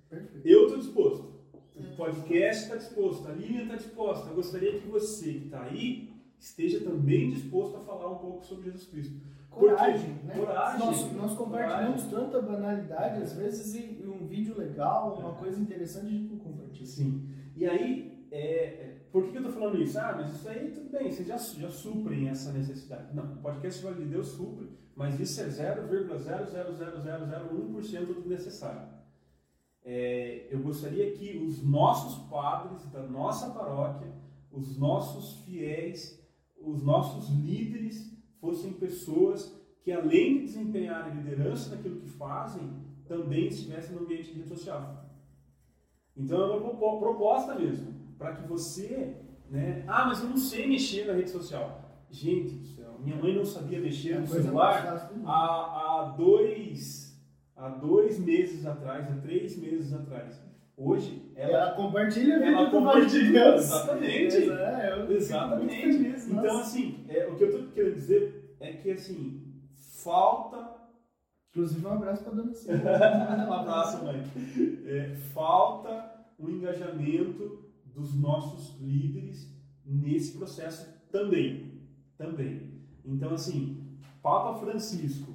Perfeito. 0.10 0.48
Eu 0.48 0.64
estou 0.64 0.80
disposto, 0.80 1.36
o 1.76 1.95
podcast 1.95 2.64
está 2.64 2.76
disposto, 2.78 3.28
a 3.28 3.34
Lilian 3.34 3.64
está 3.64 3.76
disposta. 3.76 4.30
Eu 4.30 4.36
gostaria 4.36 4.80
que 4.80 4.88
você 4.88 5.34
que 5.34 5.45
está 5.45 5.64
aí 5.64 6.14
esteja 6.40 6.80
também 6.82 7.30
disposto 7.30 7.78
a 7.78 7.82
falar 7.82 8.12
um 8.12 8.18
pouco 8.18 8.45
sobre 8.45 8.66
Jesus 8.66 8.88
Cristo. 8.88 9.22
Coragem, 9.56 10.15
né? 10.26 10.36
Coragem. 10.36 10.86
Nós, 10.86 11.11
nós 11.14 11.34
compartilhamos 11.34 12.03
coragem. 12.03 12.32
tanta 12.32 12.41
banalidade, 12.41 13.23
às 13.23 13.34
vezes, 13.34 13.73
e 13.73 14.06
um 14.06 14.27
vídeo 14.27 14.57
legal, 14.57 15.18
uma 15.18 15.32
é. 15.32 15.36
coisa 15.36 15.57
interessante, 15.60 16.07
a 16.07 16.10
gente 16.10 16.34
não 16.34 16.40
compartilha. 16.40 16.86
Sim. 16.86 17.30
E 17.56 17.65
aí, 17.65 18.27
é, 18.32 18.38
é 18.38 18.98
por 19.11 19.23
que, 19.23 19.32
que 19.32 19.38
eu 19.38 19.44
estou 19.44 19.61
falando 19.61 19.82
isso? 19.82 19.98
Ah, 19.98 20.14
mas 20.18 20.36
isso 20.36 20.49
aí 20.49 20.72
tudo 20.72 20.90
bem, 20.90 21.10
vocês 21.10 21.26
já, 21.26 21.38
já 21.38 21.69
suprem 21.69 22.27
essa 22.27 22.52
necessidade. 22.52 23.15
Não, 23.15 23.23
o 23.23 23.38
podcast 23.38 23.82
Vale 23.82 24.03
de 24.03 24.10
Deus 24.10 24.27
supre, 24.27 24.69
mas 24.94 25.18
isso 25.19 25.40
é 25.40 25.45
0,00001% 25.45 28.06
do 28.06 28.27
necessário. 28.27 28.90
É, 29.86 30.49
eu 30.52 30.60
gostaria 30.60 31.10
que 31.11 31.38
os 31.38 31.64
nossos 31.64 32.27
padres 32.27 32.86
da 32.91 33.03
nossa 33.03 33.52
paróquia, 33.52 34.11
os 34.52 34.77
nossos 34.77 35.45
fiéis, 35.45 36.22
os 36.60 36.84
nossos 36.84 37.30
líderes 37.30 38.15
fossem 38.40 38.74
pessoas 38.74 39.53
que, 39.82 39.91
além 39.91 40.40
de 40.40 40.45
desempenharem 40.45 41.16
liderança 41.16 41.76
naquilo 41.76 41.99
que 41.99 42.10
fazem, 42.10 42.70
também 43.07 43.48
estivessem 43.48 43.95
no 43.95 44.02
ambiente 44.02 44.32
de 44.32 44.40
rede 44.40 44.49
social. 44.49 45.06
Então 46.18 46.53
é 46.53 46.57
uma 46.57 46.99
proposta 46.99 47.56
mesmo 47.56 47.94
para 48.18 48.36
que 48.36 48.48
você, 48.48 49.18
né? 49.49 49.84
Ah, 49.88 50.06
mas 50.06 50.22
eu 50.22 50.30
não 50.30 50.38
sei 50.38 50.68
mexer 50.68 51.06
na 51.06 51.14
rede 51.14 51.30
social. 51.30 52.06
Gente 52.10 52.56
do 52.56 52.66
céu, 52.66 52.98
minha 52.99 53.18
mãe 53.18 53.36
não 53.36 53.45
sabia 53.45 53.80
mexer 53.80 54.14
é 54.14 54.20
no 54.20 54.28
celular 54.28 55.12
há, 55.26 55.32
há 55.32 56.16
dois, 56.18 57.22
há 57.56 57.70
dois 57.70 58.20
meses 58.20 58.66
atrás, 58.66 59.12
há 59.12 59.16
três 59.22 59.57
meses 59.57 59.91
atrás. 59.94 60.41
Hoje 60.77 61.31
ela, 61.35 61.57
ela 61.57 61.72
compartilha 61.72 62.34
ela 62.34 62.69
compartilha 62.69 63.56
exatamente, 63.56 64.35
é, 64.49 65.07
exatamente. 65.10 65.81
Feliz, 65.81 66.27
então 66.27 66.60
assim, 66.60 67.06
é, 67.07 67.27
o 67.27 67.35
que 67.35 67.43
eu 67.43 67.49
estou 67.49 67.72
querendo 67.72 67.95
dizer 67.95 68.56
é 68.60 68.73
que 68.73 68.91
assim 68.91 69.41
falta 70.03 70.76
Inclusive, 71.56 71.85
um 71.85 71.91
abraço 71.91 72.22
para 72.22 72.34
a 72.34 72.35
dona 72.35 72.53
Silvia. 72.53 72.84
um 73.47 73.53
abraço, 73.53 74.03
mãe. 74.03 74.22
É, 74.85 75.15
falta 75.34 76.26
um 76.38 76.49
engajamento 76.49 77.64
dos 77.85 78.14
nossos 78.14 78.77
líderes 78.81 79.49
nesse 79.85 80.38
processo 80.38 80.85
também. 81.10 81.81
Também. 82.18 82.81
Então, 83.06 83.34
assim, 83.34 83.97
Papa 84.22 84.60
Francisco 84.60 85.31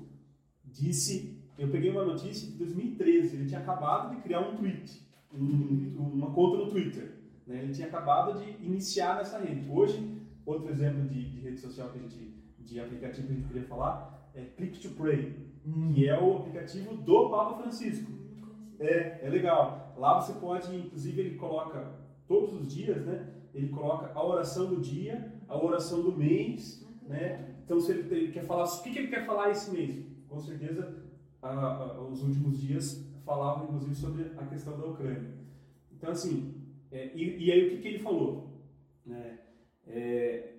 disse, 0.62 1.42
eu 1.56 1.70
peguei 1.70 1.90
uma 1.90 2.04
notícia 2.04 2.50
de 2.50 2.58
2013, 2.58 3.36
ele 3.36 3.46
tinha 3.46 3.60
acabado 3.60 4.14
de 4.14 4.20
criar 4.20 4.40
um 4.40 4.56
tweet, 4.56 5.00
um, 5.32 5.96
uma 5.98 6.30
conta 6.32 6.58
no 6.58 6.68
Twitter. 6.68 7.14
Né? 7.46 7.62
Ele 7.62 7.72
tinha 7.72 7.88
acabado 7.88 8.38
de 8.38 8.64
iniciar 8.64 9.16
nessa 9.16 9.38
rede. 9.38 9.68
Hoje, 9.70 10.20
outro 10.44 10.70
exemplo 10.70 11.02
de, 11.08 11.30
de 11.30 11.40
rede 11.40 11.60
social 11.60 11.90
que 11.90 11.98
a 11.98 12.02
gente, 12.02 12.34
de 12.58 12.80
aplicativo 12.80 13.26
que 13.26 13.32
a 13.32 13.36
gente 13.36 13.48
queria 13.48 13.64
falar, 13.64 14.30
é 14.34 14.44
Click 14.44 14.80
to 14.80 14.94
Pray, 14.94 15.36
hum. 15.66 15.92
que 15.92 16.08
é 16.08 16.20
o 16.20 16.38
aplicativo 16.38 16.96
do 16.96 17.30
Papa 17.30 17.60
Francisco. 17.60 18.10
É, 18.78 19.26
é 19.26 19.28
legal. 19.28 19.94
Lá 19.96 20.20
você 20.20 20.32
pode, 20.34 20.74
inclusive, 20.74 21.20
ele 21.20 21.36
coloca 21.36 21.92
todos 22.26 22.54
os 22.54 22.72
dias, 22.72 23.04
né? 23.04 23.28
Ele 23.52 23.68
coloca 23.68 24.10
a 24.14 24.24
oração 24.24 24.66
do 24.66 24.80
dia, 24.80 25.32
a 25.48 25.62
oração 25.62 26.02
do 26.02 26.16
mês, 26.16 26.86
né? 27.06 27.56
Então, 27.64 27.80
se 27.80 27.92
ele, 27.92 28.14
ele 28.14 28.32
quer 28.32 28.44
falar, 28.44 28.64
o 28.64 28.82
que, 28.82 28.90
que 28.90 28.98
ele 28.98 29.08
quer 29.08 29.26
falar 29.26 29.50
esse 29.50 29.70
mês? 29.70 30.02
Com 30.28 30.38
certeza, 30.38 31.02
a, 31.42 31.48
a, 31.48 32.00
os 32.02 32.22
últimos 32.22 32.60
dias 32.60 33.06
falavam, 33.24 33.64
inclusive, 33.64 33.94
sobre 33.94 34.32
a 34.36 34.46
questão 34.46 34.78
da 34.78 34.86
Ucrânia. 34.86 35.34
Então, 35.92 36.10
assim, 36.10 36.54
é, 36.90 37.10
e, 37.14 37.46
e, 37.46 37.52
aí 37.52 37.66
o 37.66 37.70
que, 37.70 37.78
que 37.78 37.88
ele 37.88 37.98
falou? 37.98 38.60
Né? 39.06 39.38
É, 39.86 40.54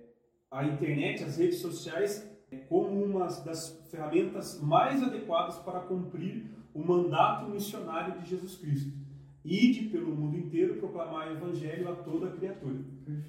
a 0.50 0.64
internet, 0.64 1.24
as 1.24 1.38
redes 1.38 1.58
sociais, 1.58 2.30
é 2.50 2.56
como 2.56 3.02
uma 3.02 3.26
das 3.26 3.86
ferramentas 3.90 4.60
mais 4.60 5.02
adequadas 5.02 5.56
para 5.58 5.80
cumprir 5.80 6.44
o 6.74 6.80
mandato 6.80 7.50
missionário 7.50 8.20
de 8.20 8.28
Jesus 8.28 8.56
Cristo. 8.56 8.92
Ide 9.44 9.88
pelo 9.88 10.14
mundo 10.14 10.36
inteiro 10.36 10.76
proclamar 10.76 11.28
o 11.28 11.32
evangelho 11.32 11.90
a 11.90 11.96
toda 11.96 12.30
criatura. 12.30 12.78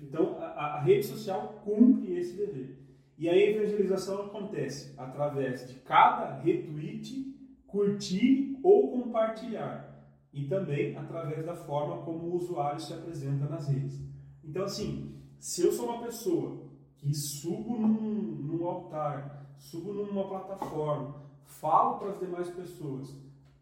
Então, 0.02 0.38
a, 0.40 0.78
a, 0.78 0.82
rede 0.82 1.06
social 1.06 1.62
cumpre 1.66 2.18
esse 2.18 2.38
dever. 2.38 2.78
E 3.18 3.28
a 3.28 3.36
evangelização 3.36 4.26
acontece 4.26 4.94
através 4.98 5.68
de 5.68 5.76
cada 5.80 6.40
retweet, 6.40 7.33
curtir 7.74 8.60
ou 8.62 8.92
compartilhar. 8.92 9.92
E 10.32 10.46
também 10.46 10.96
através 10.96 11.44
da 11.44 11.56
forma 11.56 12.04
como 12.04 12.28
o 12.28 12.36
usuário 12.36 12.80
se 12.80 12.94
apresenta 12.94 13.46
nas 13.46 13.68
redes. 13.68 14.00
Então, 14.44 14.64
assim, 14.64 15.16
se 15.40 15.64
eu 15.64 15.72
sou 15.72 15.90
uma 15.90 16.04
pessoa 16.04 16.70
que 16.98 17.14
subo 17.14 17.76
num, 17.76 18.22
num 18.36 18.66
altar, 18.68 19.56
subo 19.58 19.92
numa 19.92 20.28
plataforma, 20.28 21.24
falo 21.46 21.98
para 21.98 22.12
as 22.12 22.20
demais 22.20 22.50
pessoas, 22.50 23.16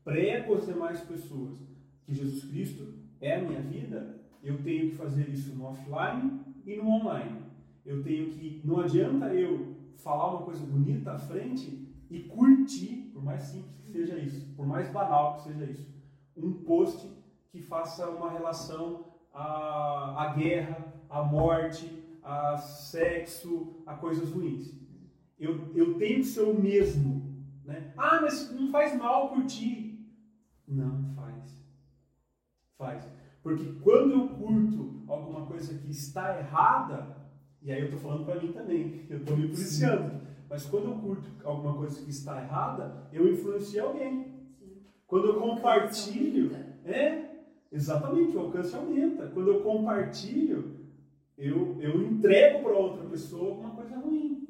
prego 0.04 0.56
às 0.56 0.66
demais 0.66 1.00
pessoas 1.02 1.58
que 2.04 2.14
Jesus 2.14 2.46
Cristo 2.46 2.94
é 3.20 3.36
a 3.36 3.42
minha 3.42 3.62
vida, 3.62 4.22
eu 4.44 4.62
tenho 4.62 4.92
que 4.92 4.96
fazer 4.98 5.30
isso 5.30 5.56
no 5.56 5.66
offline 5.66 6.42
e 6.66 6.76
no 6.76 6.88
online. 6.88 7.42
Eu 7.86 8.04
tenho 8.04 8.30
que. 8.32 8.62
Não 8.64 8.80
adianta 8.80 9.34
eu 9.34 9.76
falar 9.98 10.36
uma 10.36 10.46
coisa 10.46 10.66
bonita 10.66 11.14
à 11.14 11.18
frente 11.18 11.88
e 12.10 12.24
curtir, 12.24 13.12
por 13.14 13.24
mais 13.24 13.44
simples 13.44 13.81
seja 13.92 14.18
isso, 14.18 14.54
por 14.56 14.66
mais 14.66 14.90
banal 14.90 15.36
que 15.36 15.44
seja 15.44 15.66
isso, 15.66 15.92
um 16.36 16.64
post 16.64 17.08
que 17.52 17.62
faça 17.62 18.10
uma 18.10 18.32
relação 18.32 19.06
à, 19.34 20.24
à 20.24 20.34
guerra, 20.34 20.94
à 21.10 21.22
morte, 21.24 22.02
a 22.24 22.58
sexo, 22.58 23.82
a 23.86 23.96
coisas 23.96 24.32
ruins. 24.32 24.74
Eu, 25.40 25.72
eu 25.76 25.96
tenho 25.96 26.20
que 26.20 26.26
ser 26.26 26.44
o 26.44 26.54
mesmo. 26.54 27.46
Né? 27.66 27.94
Ah, 27.98 28.20
mas 28.22 28.52
não 28.52 28.72
faz 28.72 28.98
mal 28.98 29.30
curtir. 29.30 30.08
Não 30.68 31.04
faz. 31.16 31.66
Faz. 32.78 33.08
Porque 33.42 33.66
quando 33.82 34.12
eu 34.12 34.30
curto 34.30 35.04
alguma 35.08 35.46
coisa 35.46 35.78
que 35.78 35.90
está 35.90 36.40
errada, 36.40 37.18
e 37.62 37.72
aí 37.72 37.80
eu 37.80 37.86
estou 37.86 38.00
falando 38.00 38.26
para 38.26 38.40
mim 38.40 38.52
também, 38.52 39.06
eu 39.10 39.18
estou 39.18 39.36
me 39.36 39.48
policiando. 39.48 40.22
Mas 40.52 40.66
quando 40.66 40.90
eu 40.90 40.96
curto 40.96 41.30
alguma 41.46 41.74
coisa 41.76 42.04
que 42.04 42.10
está 42.10 42.42
errada, 42.42 43.08
eu 43.14 43.32
influencio 43.32 43.86
alguém. 43.86 44.26
Sim. 44.60 44.82
Quando 45.08 45.28
eu 45.28 45.40
compartilho, 45.40 46.52
é, 46.84 47.30
exatamente, 47.72 48.36
o 48.36 48.42
alcance 48.42 48.76
aumenta. 48.76 49.30
Quando 49.30 49.48
eu 49.48 49.64
compartilho, 49.64 50.78
eu, 51.38 51.80
eu 51.80 52.04
entrego 52.04 52.64
para 52.64 52.78
outra 52.78 53.10
pessoa 53.10 53.60
uma 53.60 53.74
coisa 53.74 53.96
ruim. 53.96 54.46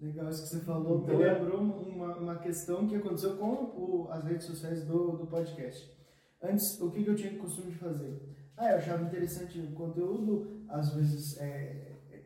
Legal 0.00 0.30
isso 0.30 0.44
que 0.44 0.48
você 0.48 0.60
falou. 0.60 1.06
Me 1.06 1.14
lembrou 1.14 1.60
uma, 1.60 2.16
uma 2.16 2.36
questão 2.36 2.88
que 2.88 2.96
aconteceu 2.96 3.36
com 3.36 3.52
o, 3.52 4.08
as 4.10 4.24
redes 4.24 4.46
sociais 4.46 4.86
do, 4.86 5.18
do 5.18 5.26
podcast. 5.26 5.94
Antes, 6.42 6.80
o 6.80 6.90
que, 6.90 7.04
que 7.04 7.10
eu 7.10 7.16
tinha 7.16 7.34
o 7.34 7.38
costume 7.38 7.72
de 7.72 7.76
fazer? 7.76 8.18
Ah, 8.56 8.70
eu 8.70 8.78
achava 8.78 9.02
interessante 9.02 9.60
o 9.60 9.72
conteúdo, 9.72 10.64
às 10.70 10.94
vezes 10.94 11.38
é, 11.38 11.98
é, 12.10 12.22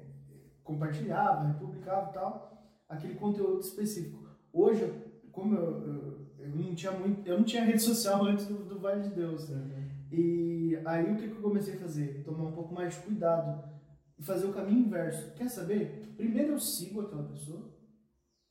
compartilhava, 0.62 1.48
republicava 1.48 2.10
e 2.10 2.14
tal, 2.14 2.51
aquele 2.92 3.14
conteúdo 3.14 3.60
específico. 3.60 4.22
Hoje, 4.52 4.92
como 5.32 5.56
eu, 5.56 5.86
eu, 5.86 6.26
eu, 6.38 6.48
não 6.50 6.74
tinha 6.74 6.92
muito, 6.92 7.26
eu 7.26 7.38
não 7.38 7.44
tinha 7.44 7.64
rede 7.64 7.82
social 7.82 8.24
antes 8.26 8.46
do, 8.46 8.64
do 8.64 8.78
Vale 8.78 9.08
de 9.08 9.14
Deus, 9.14 9.48
né? 9.48 9.58
Uhum. 9.58 9.82
E 10.18 10.78
aí 10.84 11.10
o 11.10 11.16
que, 11.16 11.28
que 11.28 11.36
eu 11.36 11.42
comecei 11.42 11.74
a 11.74 11.78
fazer? 11.78 12.22
Tomar 12.22 12.44
um 12.44 12.52
pouco 12.52 12.74
mais 12.74 12.94
de 12.94 13.00
cuidado 13.00 13.64
e 14.18 14.22
fazer 14.22 14.46
o 14.46 14.52
caminho 14.52 14.86
inverso. 14.86 15.32
Quer 15.34 15.48
saber? 15.48 16.12
Primeiro 16.16 16.52
eu 16.52 16.60
sigo 16.60 17.00
aquela 17.00 17.24
pessoa, 17.24 17.72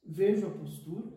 vejo 0.03 0.47
a 0.47 0.51
postura, 0.51 1.07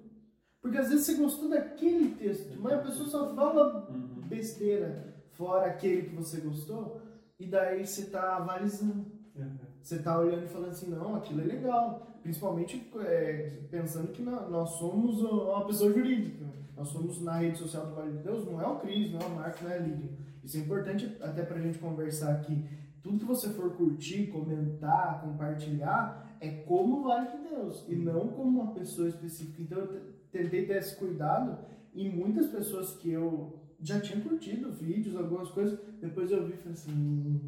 porque 0.61 0.79
às 0.79 0.89
vezes 0.89 1.07
você 1.07 1.15
gostou 1.15 1.49
daquele 1.49 2.15
texto, 2.15 2.59
mas 2.61 2.75
a 2.75 2.83
pessoa 2.83 3.09
só 3.09 3.35
fala 3.35 3.89
uhum. 3.91 4.21
besteira 4.29 5.15
fora 5.33 5.67
aquele 5.67 6.11
que 6.11 6.15
você 6.15 6.41
gostou, 6.41 7.01
e 7.39 7.47
daí 7.47 7.87
você 7.87 8.03
está 8.03 8.37
avalizando. 8.37 9.07
Uhum. 9.35 9.59
Você 9.83 9.97
está 9.97 10.19
olhando 10.19 10.45
e 10.45 10.49
falando 10.49 10.71
assim, 10.71 10.91
não, 10.91 11.17
aquilo 11.17 11.43
é 11.43 11.45
legal. 11.45 12.14
Principalmente 12.25 12.91
é, 13.01 13.59
pensando 13.71 14.11
que 14.11 14.23
nós 14.23 14.71
somos 14.71 15.21
uma 15.21 15.67
pessoa 15.67 15.93
jurídica. 15.93 16.47
Nós 16.75 16.89
somos 16.89 17.21
na 17.21 17.35
rede 17.35 17.59
social 17.59 17.87
do 17.87 17.95
Vale 17.95 18.13
de 18.13 18.23
Deus, 18.25 18.47
não 18.47 18.59
é 18.59 18.67
o 18.67 18.81
Cris, 18.81 19.13
não 19.13 19.21
é 19.21 19.25
o 19.27 19.35
Marco, 19.35 19.63
não 19.63 19.71
é 19.71 19.77
a 19.77 19.81
Lívia. 19.81 20.11
Isso 20.43 20.57
é 20.57 20.61
importante 20.61 21.17
até 21.21 21.43
para 21.43 21.59
a 21.59 21.61
gente 21.61 21.79
conversar 21.79 22.33
aqui. 22.33 22.65
Tudo 23.03 23.19
que 23.19 23.27
você 23.27 23.51
for 23.51 23.77
curtir, 23.77 24.29
comentar, 24.29 25.21
compartilhar, 25.21 26.35
é 26.41 26.49
como 26.63 27.01
o 27.01 27.03
Vale 27.03 27.31
de 27.31 27.49
Deus 27.51 27.85
e 27.87 27.95
não 27.95 28.29
como 28.29 28.63
uma 28.63 28.73
pessoa 28.73 29.07
específica. 29.07 29.61
Então 29.61 29.79
eu 29.81 30.15
tentei 30.33 30.65
ter 30.65 30.79
esse 30.79 30.97
cuidado 30.97 31.59
e 31.93 32.09
muitas 32.09 32.47
pessoas 32.47 32.97
que 32.97 33.11
eu 33.11 33.61
já 33.79 34.01
tinha 34.01 34.19
curtido 34.23 34.73
vídeos, 34.73 35.15
algumas 35.15 35.51
coisas, 35.51 35.79
depois 36.01 36.31
eu 36.31 36.47
vi 36.47 36.55
e 36.55 36.57
falei 36.57 36.73
assim, 36.73 36.91
hum, 36.91 37.39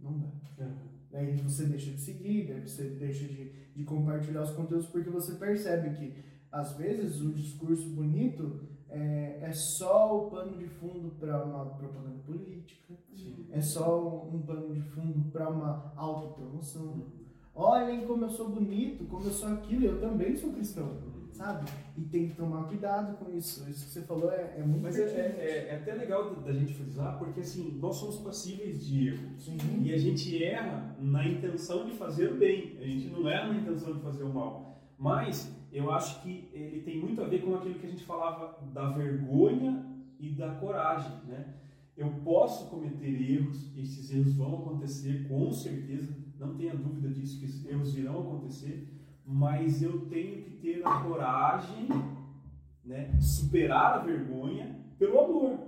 não 0.00 0.20
dá. 0.56 0.64
É. 0.64 0.68
Daí 1.10 1.36
você 1.38 1.64
deixa 1.64 1.90
de 1.90 2.00
seguir, 2.00 2.46
daí 2.46 2.60
você 2.60 2.84
deixa 2.84 3.24
de, 3.26 3.50
de 3.80 3.84
compartilhar 3.86 4.42
os 4.42 4.50
conteúdos 4.50 4.86
porque 4.86 5.08
você 5.08 5.34
percebe 5.34 5.90
que 5.96 6.22
às 6.52 6.76
vezes 6.76 7.20
o 7.22 7.32
discurso 7.32 7.88
bonito 7.90 8.60
é, 8.88 9.38
é 9.40 9.52
só 9.52 10.18
o 10.18 10.30
pano 10.30 10.58
de 10.58 10.66
fundo 10.66 11.10
para 11.18 11.44
uma 11.44 11.64
propaganda 11.64 12.18
política, 12.26 12.94
Sim. 13.14 13.46
é 13.50 13.60
só 13.60 14.28
um 14.30 14.42
pano 14.42 14.74
de 14.74 14.82
fundo 14.82 15.30
para 15.30 15.48
uma 15.48 15.92
autopromoção. 15.96 16.82
Uhum. 16.82 17.06
Olhem 17.54 18.06
como 18.06 18.24
eu 18.24 18.30
sou 18.30 18.50
bonito, 18.50 19.04
como 19.06 19.24
eu 19.24 19.30
sou 19.30 19.48
aquilo, 19.48 19.86
eu 19.86 20.00
também 20.00 20.36
sou 20.36 20.52
cristão, 20.52 20.88
uhum. 20.88 21.19
Sabe? 21.40 21.70
E 21.96 22.02
tem 22.02 22.28
que 22.28 22.34
tomar 22.34 22.64
cuidado 22.64 23.16
com 23.16 23.34
isso. 23.34 23.68
Isso 23.70 23.86
que 23.86 23.92
você 23.92 24.02
falou 24.02 24.30
é, 24.30 24.56
é 24.58 24.62
muito 24.62 24.82
Mas 24.82 24.98
é, 24.98 25.04
é, 25.04 25.68
é, 25.70 25.76
até 25.76 25.94
legal 25.94 26.34
da 26.34 26.52
gente 26.52 26.74
frisar, 26.74 27.18
porque 27.18 27.40
assim, 27.40 27.78
nós 27.80 27.96
somos 27.96 28.18
passíveis 28.18 28.86
de 28.86 29.08
erro. 29.08 29.30
Sim. 29.38 29.56
E 29.82 29.94
a 29.94 29.98
gente 29.98 30.42
erra 30.42 30.94
na 31.00 31.26
intenção 31.26 31.86
de 31.86 31.92
fazer 31.92 32.32
o 32.32 32.36
bem, 32.36 32.76
a 32.78 32.84
gente 32.84 33.08
não 33.08 33.26
erra 33.26 33.54
na 33.54 33.58
intenção 33.58 33.94
de 33.94 34.00
fazer 34.00 34.22
o 34.24 34.32
mal. 34.32 34.82
Mas 34.98 35.50
eu 35.72 35.90
acho 35.90 36.22
que 36.22 36.50
ele 36.52 36.82
tem 36.82 37.00
muito 37.00 37.22
a 37.22 37.24
ver 37.24 37.42
com 37.42 37.54
aquilo 37.54 37.78
que 37.78 37.86
a 37.86 37.90
gente 37.90 38.04
falava 38.04 38.58
da 38.74 38.90
vergonha 38.90 39.86
e 40.18 40.30
da 40.32 40.54
coragem, 40.56 41.12
né? 41.26 41.54
Eu 41.96 42.10
posso 42.22 42.68
cometer 42.68 43.32
erros, 43.32 43.76
esses 43.76 44.10
erros 44.12 44.34
vão 44.34 44.58
acontecer 44.58 45.26
com 45.28 45.50
certeza, 45.52 46.14
não 46.38 46.54
tenha 46.54 46.74
dúvida 46.74 47.08
disso, 47.08 47.38
que 47.38 47.44
esses 47.46 47.64
erros 47.66 47.96
irão 47.96 48.20
acontecer, 48.20 48.88
mas 49.30 49.82
eu 49.82 50.06
tenho 50.06 50.42
que 50.42 50.50
ter 50.50 50.86
a 50.86 51.00
coragem, 51.00 51.88
né, 52.84 53.16
superar 53.20 53.94
a 53.94 53.98
vergonha 53.98 54.76
pelo 54.98 55.20
amor. 55.20 55.58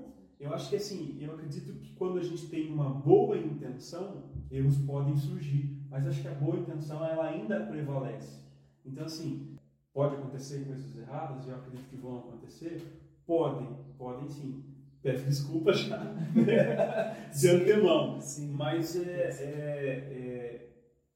Eu 0.41 0.53
acho 0.53 0.71
que 0.71 0.77
assim, 0.77 1.17
eu 1.21 1.35
acredito 1.35 1.73
que 1.75 1.95
quando 1.95 2.19
a 2.19 2.23
gente 2.23 2.49
tem 2.49 2.73
uma 2.73 2.91
boa 2.91 3.39
intenção, 3.39 4.25
erros 4.51 4.77
podem 4.79 5.17
surgir, 5.17 5.87
mas 5.89 6.07
acho 6.07 6.21
que 6.21 6.29
a 6.29 6.35
boa 6.35 6.59
intenção 6.59 7.05
ela 7.07 7.29
ainda 7.29 7.61
prevalece. 7.61 8.43
Então 8.85 9.05
assim, 9.05 9.53
Pode 9.93 10.15
acontecer 10.15 10.65
coisas 10.65 10.97
erradas, 10.97 11.47
eu 11.47 11.55
acredito 11.55 11.87
que 11.91 11.97
vão 11.97 12.21
acontecer? 12.21 12.81
Podem, 13.27 13.69
podem 13.99 14.27
sim. 14.27 14.65
Peço 15.03 15.27
desculpas 15.27 15.81
já 15.81 15.99
de 17.39 17.49
antemão. 17.49 18.19
Sim. 18.21 18.53
Mas 18.53 18.97
é, 18.97 19.29
é, 19.41 19.89
é, 20.13 20.69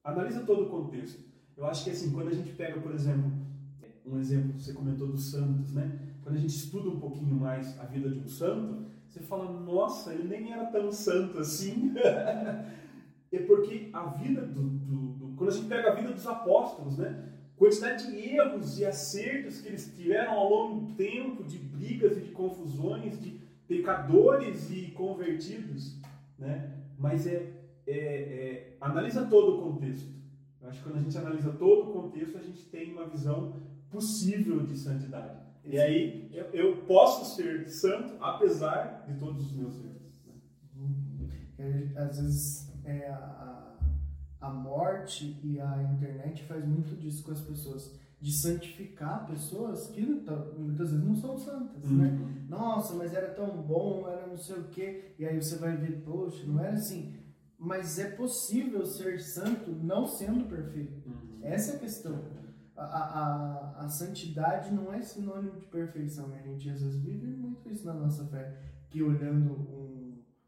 analisa 0.04 0.44
todo 0.44 0.64
o 0.64 0.68
contexto. 0.70 1.24
Eu 1.56 1.66
acho 1.66 1.84
que 1.84 1.90
assim, 1.90 2.12
quando 2.12 2.28
a 2.28 2.34
gente 2.34 2.52
pega, 2.52 2.80
por 2.80 2.92
exemplo, 2.92 3.32
um 4.04 4.18
exemplo 4.18 4.58
você 4.58 4.72
comentou 4.72 5.08
dos 5.08 5.30
santos, 5.30 5.72
né? 5.74 5.98
Quando 6.22 6.36
a 6.36 6.38
gente 6.38 6.54
estuda 6.54 6.88
um 6.88 7.00
pouquinho 7.00 7.34
mais 7.34 7.78
a 7.78 7.84
vida 7.84 8.10
de 8.10 8.18
um 8.18 8.28
santo, 8.28 8.86
você 9.08 9.20
fala, 9.20 9.50
nossa, 9.60 10.12
ele 10.12 10.28
nem 10.28 10.52
era 10.52 10.66
tão 10.66 10.92
santo 10.92 11.38
assim. 11.38 11.94
é 13.32 13.38
porque 13.46 13.88
a 13.92 14.06
vida 14.10 14.42
do, 14.42 14.62
do, 14.62 14.96
do, 15.14 15.36
Quando 15.36 15.50
a 15.50 15.52
gente 15.52 15.66
pega 15.66 15.92
a 15.92 15.94
vida 15.94 16.12
dos 16.12 16.26
apóstolos, 16.26 16.98
né? 16.98 17.32
quantidade 17.56 18.10
de 18.10 18.18
erros 18.34 18.78
e 18.78 18.84
acertos 18.84 19.60
que 19.60 19.68
eles 19.68 19.92
tiveram 19.96 20.32
ao 20.32 20.50
longo 20.50 20.86
do 20.86 20.94
tempo, 20.94 21.42
de 21.42 21.58
brigas 21.58 22.18
e 22.18 22.20
de 22.20 22.30
confusões, 22.32 23.18
de 23.20 23.40
pecadores 23.66 24.70
e 24.70 24.90
convertidos, 24.90 25.98
né? 26.38 26.74
Mas 26.98 27.26
é, 27.26 27.50
é, 27.86 27.96
é 27.96 28.76
analisa 28.80 29.24
todo 29.24 29.58
o 29.58 29.72
contexto. 29.72 30.15
Acho 30.68 30.78
que 30.78 30.84
quando 30.84 30.98
a 30.98 31.02
gente 31.02 31.16
analisa 31.16 31.52
todo 31.52 31.90
o 31.90 31.92
contexto, 31.92 32.38
a 32.38 32.42
gente 32.42 32.64
tem 32.66 32.92
uma 32.92 33.08
visão 33.08 33.54
possível 33.90 34.66
de 34.66 34.76
santidade. 34.76 35.46
E 35.64 35.78
aí 35.78 36.30
eu, 36.32 36.44
eu 36.52 36.76
posso 36.82 37.36
ser 37.36 37.68
santo 37.68 38.14
apesar 38.20 39.04
de 39.06 39.18
todos 39.18 39.46
os 39.46 39.52
meus 39.52 39.74
erros. 39.84 39.96
Né? 41.58 41.92
Às 41.96 42.20
vezes 42.20 42.72
é, 42.84 43.08
a, 43.08 43.76
a 44.40 44.50
morte 44.50 45.40
e 45.42 45.60
a 45.60 45.82
internet 45.82 46.44
faz 46.44 46.64
muito 46.64 46.94
disso 46.96 47.24
com 47.24 47.32
as 47.32 47.40
pessoas. 47.40 47.98
De 48.18 48.32
santificar 48.32 49.26
pessoas 49.26 49.88
que 49.88 50.00
muitas 50.00 50.90
vezes 50.90 51.04
não 51.04 51.14
são 51.14 51.36
santas, 51.36 51.84
né? 51.90 52.08
uhum. 52.08 52.26
né? 52.26 52.46
Nossa, 52.48 52.94
mas 52.94 53.12
era 53.12 53.28
tão 53.34 53.62
bom, 53.62 54.08
era 54.08 54.26
não 54.26 54.38
sei 54.38 54.56
o 54.56 54.64
quê. 54.64 55.14
E 55.18 55.26
aí 55.26 55.40
você 55.40 55.56
vai 55.56 55.76
ver, 55.76 56.02
poxa, 56.02 56.46
não 56.46 56.58
era 56.58 56.72
assim. 56.72 57.14
Mas 57.58 57.98
é 57.98 58.10
possível 58.10 58.84
ser 58.84 59.20
santo 59.20 59.70
não 59.70 60.06
sendo 60.06 60.48
perfeito. 60.48 61.08
Uhum. 61.08 61.40
Essa 61.42 61.72
é 61.72 61.76
a 61.76 61.78
questão. 61.78 62.24
A, 62.76 62.84
a, 62.84 63.84
a, 63.84 63.88
santidade 63.88 64.74
não 64.74 64.92
é 64.92 65.00
sinônimo 65.00 65.58
de 65.58 65.66
perfeição. 65.66 66.32
A 66.34 66.38
gente 66.38 66.68
às 66.68 66.82
vezes 66.82 67.00
vive 67.00 67.26
muito 67.26 67.70
isso 67.70 67.86
na 67.86 67.94
nossa 67.94 68.26
fé. 68.26 68.58
Que 68.90 69.02
olhando 69.02 69.52
um 69.52 69.86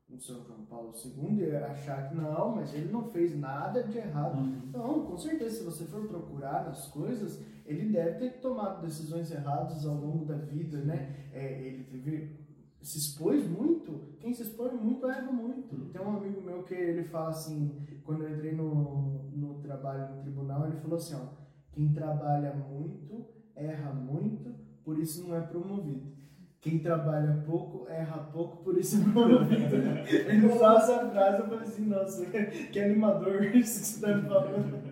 no 0.09 0.21
São 0.21 0.43
João 0.45 0.65
Paulo 0.65 0.93
II 0.95 1.45
e 1.45 1.57
achar 1.57 2.09
que 2.09 2.17
não, 2.17 2.57
mas 2.57 2.75
ele 2.75 2.91
não 2.91 3.11
fez 3.11 3.39
nada 3.39 3.83
de 3.85 3.99
errado. 3.99 4.39
Uhum. 4.39 4.71
Não, 4.73 5.07
com 5.07 5.17
certeza, 5.17 5.59
se 5.59 5.65
você 5.65 5.85
for 5.85 6.07
procurar 6.09 6.67
as 6.67 6.89
coisas, 6.89 7.45
ele 7.65 7.93
deve 7.93 8.19
ter 8.19 8.41
tomado 8.41 8.83
decisões 8.83 9.31
erradas 9.31 9.87
ao 9.87 9.95
longo 9.95 10.25
da 10.25 10.37
vida, 10.37 10.79
né? 10.79 11.29
É, 11.33 11.61
ele 11.61 11.85
teve, 11.85 12.48
se 12.83 12.99
expôs 12.99 13.47
muito, 13.49 14.17
quem 14.21 14.33
se 14.33 14.43
expõe 14.43 14.73
muito 14.73 15.09
erra 15.09 15.33
muito. 15.33 15.75
Uhum. 15.75 15.89
Tem 15.91 16.01
um 16.01 16.17
amigo 16.17 16.41
meu 16.41 16.63
que 16.63 16.75
ele 16.75 17.05
fala 17.05 17.31
assim, 17.31 17.75
quando 18.05 18.25
eu 18.25 18.35
entrei 18.35 18.53
no, 18.53 19.31
no 19.33 19.55
trabalho 19.61 20.15
no 20.15 20.23
tribunal, 20.23 20.67
ele 20.67 20.77
falou 20.77 20.97
assim, 20.97 21.15
ó, 21.15 21.29
quem 21.73 21.93
trabalha 21.93 22.55
muito, 22.55 23.27
erra 23.55 23.93
muito, 23.93 24.55
por 24.85 24.99
isso 24.99 25.27
não 25.27 25.37
é 25.37 25.41
promovido. 25.41 26.17
Quem 26.61 26.81
trabalha 26.81 27.45
pouco, 27.47 27.89
erra 27.89 28.19
pouco, 28.33 28.65
por 28.65 28.77
isso 28.77 28.99
não 28.99 29.43
Ele 30.09 30.47
usava 30.47 30.79
essa 30.79 31.11
frase, 31.11 31.39
eu 31.41 31.49
falei 31.49 31.65
assim, 31.65 31.87
nossa, 31.87 32.27
que 32.73 32.81
animador 32.81 33.45
isso 33.55 33.81
que 33.81 33.87
você 33.87 33.95
está 33.95 34.17
me 34.17 34.29
falando. 34.29 34.89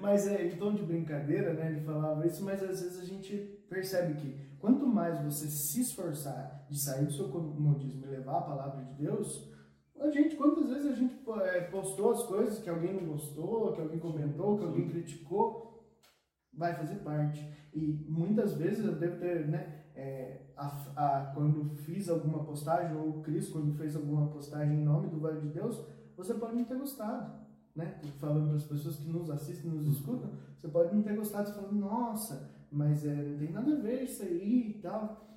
Mas 0.00 0.26
é, 0.26 0.46
em 0.46 0.56
tom 0.56 0.74
de 0.74 0.82
brincadeira, 0.82 1.54
né, 1.54 1.70
ele 1.70 1.80
falava 1.80 2.26
isso, 2.26 2.44
mas 2.44 2.62
às 2.62 2.82
vezes 2.82 3.00
a 3.00 3.04
gente 3.04 3.36
percebe 3.70 4.14
que 4.14 4.36
quanto 4.62 4.86
mais 4.86 5.20
você 5.24 5.48
se 5.48 5.80
esforçar 5.80 6.64
de 6.70 6.80
sair 6.80 7.04
do 7.04 7.12
seu 7.12 7.28
comodismo 7.28 8.06
e 8.06 8.10
levar 8.10 8.38
a 8.38 8.42
palavra 8.42 8.84
de 8.84 8.94
Deus, 8.94 9.50
a 9.98 10.08
gente, 10.08 10.36
quantas 10.36 10.68
vezes 10.68 10.92
a 10.92 10.94
gente 10.94 11.20
é, 11.42 11.62
postou 11.62 12.12
as 12.12 12.22
coisas 12.22 12.60
que 12.60 12.70
alguém 12.70 12.94
não 12.94 13.08
gostou, 13.08 13.72
que 13.72 13.80
alguém 13.80 13.98
comentou, 13.98 14.56
que 14.56 14.64
alguém 14.64 14.88
criticou, 14.88 15.84
vai 16.54 16.74
fazer 16.74 16.94
parte. 17.00 17.44
E 17.74 18.06
muitas 18.08 18.54
vezes 18.54 18.84
eu 18.86 18.94
devo 18.94 19.18
ter, 19.18 19.48
né, 19.48 19.84
é, 19.96 20.46
a, 20.56 20.66
a, 20.94 21.32
quando 21.34 21.74
fiz 21.78 22.08
alguma 22.08 22.44
postagem, 22.44 22.96
ou 22.96 23.18
o 23.18 23.22
Cris, 23.22 23.48
quando 23.48 23.76
fez 23.76 23.96
alguma 23.96 24.28
postagem 24.28 24.76
em 24.76 24.84
nome 24.84 25.08
do 25.08 25.18
Vale 25.18 25.40
de 25.40 25.48
Deus, 25.48 25.84
você 26.16 26.34
pode 26.34 26.54
não 26.54 26.64
ter 26.64 26.78
gostado. 26.78 27.42
Né? 27.74 28.00
Falando 28.20 28.46
para 28.46 28.56
as 28.56 28.64
pessoas 28.64 28.96
que 28.96 29.08
nos 29.08 29.28
assistem, 29.28 29.72
nos 29.72 29.88
escutam, 29.88 30.30
você 30.56 30.68
pode 30.68 30.94
não 30.94 31.02
ter 31.02 31.16
gostado, 31.16 31.48
você 31.48 31.54
falando, 31.54 31.80
nossa, 31.80 32.61
mas 32.72 33.04
é, 33.04 33.14
não 33.14 33.38
tem 33.38 33.52
nada 33.52 33.76
a 33.76 33.80
ver 33.80 34.02
isso 34.02 34.22
aí 34.22 34.70
e 34.70 34.74
tal. 34.80 35.28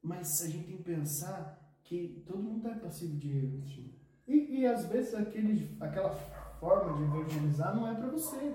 Mas 0.00 0.40
a 0.42 0.48
gente 0.48 0.66
tem 0.68 0.76
que 0.76 0.82
pensar 0.84 1.60
que 1.82 2.22
todo 2.24 2.42
mundo 2.42 2.68
é 2.68 2.74
passivo 2.76 3.16
de 3.18 3.36
erro. 3.36 3.62
E, 4.28 4.60
e 4.60 4.66
às 4.66 4.86
vezes 4.86 5.12
aquele, 5.12 5.76
aquela 5.80 6.14
forma 6.60 6.96
de 6.96 7.02
evangelizar 7.02 7.74
não 7.74 7.88
é 7.88 7.94
para 7.94 8.10
você. 8.10 8.54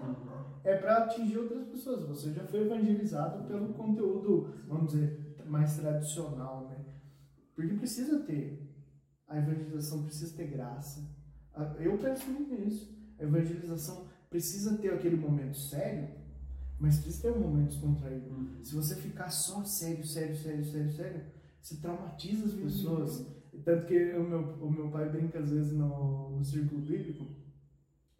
É 0.63 0.77
para 0.77 1.03
atingir 1.03 1.37
outras 1.37 1.67
pessoas. 1.67 2.07
Você 2.07 2.31
já 2.31 2.45
foi 2.45 2.61
evangelizado 2.61 3.45
pelo 3.45 3.73
conteúdo, 3.73 4.53
vamos 4.67 4.93
dizer, 4.93 5.35
mais 5.45 5.75
tradicional, 5.75 6.69
né? 6.69 6.85
Porque 7.53 7.73
precisa 7.75 8.19
ter. 8.21 8.65
A 9.27 9.37
evangelização 9.37 10.03
precisa 10.03 10.35
ter 10.35 10.47
graça. 10.47 11.05
Eu 11.79 11.97
penso 11.97 12.29
muito 12.31 12.53
nisso. 12.55 12.95
A 13.19 13.23
evangelização 13.23 14.07
precisa 14.29 14.77
ter 14.77 14.93
aquele 14.93 15.17
momento 15.17 15.57
sério, 15.57 16.09
mas 16.79 16.99
precisa 16.99 17.31
ter 17.31 17.37
um 17.37 17.41
momento 17.41 17.69
descontraído. 17.69 18.29
Uhum. 18.29 18.63
Se 18.63 18.75
você 18.75 18.95
ficar 18.95 19.29
só 19.29 19.63
sério, 19.63 20.05
sério, 20.05 20.35
sério, 20.35 20.65
sério, 20.65 20.91
sério, 20.91 21.21
você 21.61 21.77
traumatiza 21.77 22.45
as 22.45 22.53
pessoas. 22.53 23.19
Uhum. 23.19 23.61
Tanto 23.63 23.85
que 23.85 24.13
o 24.13 24.23
meu, 24.23 24.39
o 24.61 24.71
meu 24.71 24.89
pai 24.89 25.09
brinca 25.09 25.39
às 25.39 25.49
vezes 25.49 25.73
no, 25.73 26.31
no 26.31 26.43
círculo 26.43 26.81
bíblico, 26.81 27.25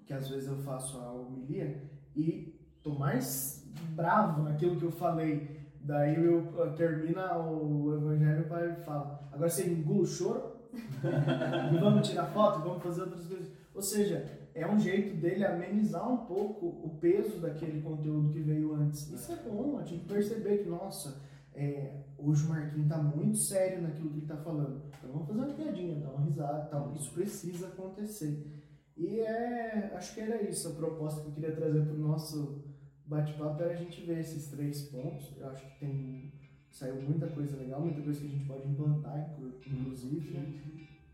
que 0.06 0.14
às 0.14 0.30
vezes 0.30 0.48
eu 0.48 0.58
faço 0.60 0.98
a 0.98 1.12
homilia, 1.12 1.92
e 2.16 2.56
tô 2.82 2.96
mais 2.96 3.68
bravo 3.96 4.44
naquilo 4.44 4.78
que 4.78 4.86
eu 4.86 4.92
falei. 4.92 5.66
Daí 5.82 6.16
eu, 6.16 6.54
eu 6.58 6.74
termina 6.76 7.38
o 7.38 7.94
evangelho 7.94 8.40
e 8.40 8.46
o 8.46 8.48
pai 8.48 8.76
fala: 8.84 9.30
agora 9.32 9.50
você 9.50 9.70
engula 9.70 10.02
o 10.02 10.08
choro 10.08 10.56
vamos 11.80 12.08
tirar 12.08 12.26
foto, 12.28 12.62
vamos 12.62 12.84
fazer 12.84 13.02
outras 13.02 13.26
coisas. 13.26 13.52
Ou 13.74 13.82
seja, 13.82 14.35
é 14.56 14.66
um 14.66 14.80
jeito 14.80 15.18
dele 15.18 15.46
amenizar 15.46 16.10
um 16.12 16.26
pouco 16.26 16.66
o 16.66 16.98
peso 17.00 17.40
daquele 17.42 17.82
conteúdo 17.82 18.32
que 18.32 18.40
veio 18.40 18.74
antes. 18.74 19.12
Isso 19.12 19.32
é 19.34 19.36
bom, 19.36 19.78
a 19.78 19.84
gente 19.84 20.06
perceber 20.06 20.60
que, 20.60 20.70
nossa, 20.70 21.22
é, 21.54 22.04
hoje 22.18 22.46
o 22.46 22.50
Marquinhos 22.50 22.88
tá 22.88 22.98
muito 22.98 23.38
sério 23.38 23.82
naquilo 23.82 24.10
que 24.12 24.20
ele 24.20 24.26
tá 24.26 24.38
falando. 24.38 24.82
Então 24.98 25.12
vamos 25.12 25.28
fazer 25.28 25.40
uma 25.40 25.54
piadinha, 25.54 26.00
dar 26.00 26.12
uma 26.12 26.26
risada 26.26 26.66
tal. 26.70 26.94
Isso 26.96 27.14
precisa 27.14 27.68
acontecer. 27.68 28.48
E 28.96 29.20
é, 29.20 29.92
acho 29.94 30.16
que 30.16 30.22
era 30.22 30.42
isso 30.42 30.70
a 30.70 30.76
proposta 30.76 31.22
que 31.22 31.28
eu 31.28 31.34
queria 31.34 31.54
trazer 31.54 31.86
para 31.86 31.94
o 31.94 32.00
nosso 32.00 32.64
bate-papo, 33.06 33.62
era 33.62 33.74
a 33.74 33.78
gente 33.78 34.06
ver 34.06 34.20
esses 34.20 34.48
três 34.48 34.84
pontos. 34.84 35.36
Eu 35.38 35.50
acho 35.50 35.66
que 35.68 35.80
tem 35.80 36.32
saiu 36.72 37.02
muita 37.02 37.28
coisa 37.28 37.56
legal, 37.56 37.82
muita 37.82 38.02
coisa 38.02 38.20
que 38.20 38.28
a 38.28 38.30
gente 38.30 38.46
pode 38.46 38.68
implantar, 38.68 39.38
inclusive. 39.66 40.32
Né? 40.32 40.62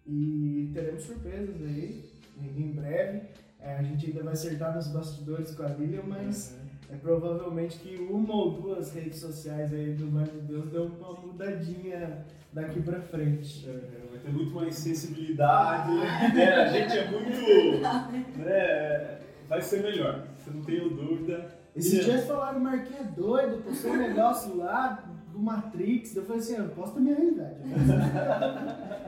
E 0.07 0.71
teremos 0.73 1.03
surpresas 1.03 1.61
aí, 1.61 2.10
em 2.45 2.71
breve. 2.71 3.21
É, 3.59 3.75
a 3.75 3.83
gente 3.83 4.07
ainda 4.07 4.23
vai 4.23 4.33
acertar 4.33 4.75
nos 4.75 4.87
bastidores 4.87 5.53
com 5.53 5.63
a 5.63 5.67
Lilian, 5.67 6.03
mas 6.07 6.57
é 6.91 6.95
provavelmente 6.95 7.77
que 7.79 7.95
uma 7.95 8.33
ou 8.33 8.51
duas 8.59 8.93
redes 8.93 9.19
sociais 9.19 9.73
aí 9.73 9.93
do 9.93 10.11
Mais 10.11 10.31
de 10.31 10.39
Deus 10.39 10.69
deu 10.69 10.85
uma 10.85 11.13
mudadinha 11.13 12.25
daqui 12.51 12.81
pra 12.81 12.99
frente. 12.99 13.69
É, 13.69 14.09
vai 14.09 14.19
ter 14.19 14.31
muito 14.31 14.53
mais 14.53 14.75
sensibilidade, 14.75 15.93
né? 15.93 16.53
a 16.53 16.67
gente 16.67 16.97
é 16.97 17.11
muito. 17.11 18.39
Né? 18.39 19.19
Vai 19.47 19.61
ser 19.61 19.83
melhor, 19.83 20.27
você 20.37 20.49
não 20.49 20.63
tenho 20.63 20.89
dúvida. 20.89 21.61
Esses 21.75 22.03
dias 22.03 22.25
falaram, 22.25 22.59
Marquinhos 22.59 23.01
é 23.01 23.03
doido, 23.03 23.63
postou 23.63 23.91
um 23.91 23.97
negócio 23.97 24.57
lá 24.57 25.05
do 25.31 25.39
Matrix. 25.39 26.15
Eu 26.15 26.25
falei 26.25 26.41
assim, 26.41 26.55
eu 26.55 26.69
posso 26.69 26.93
ter 26.93 26.99
minha 26.99 27.15
realidade. 27.15 27.55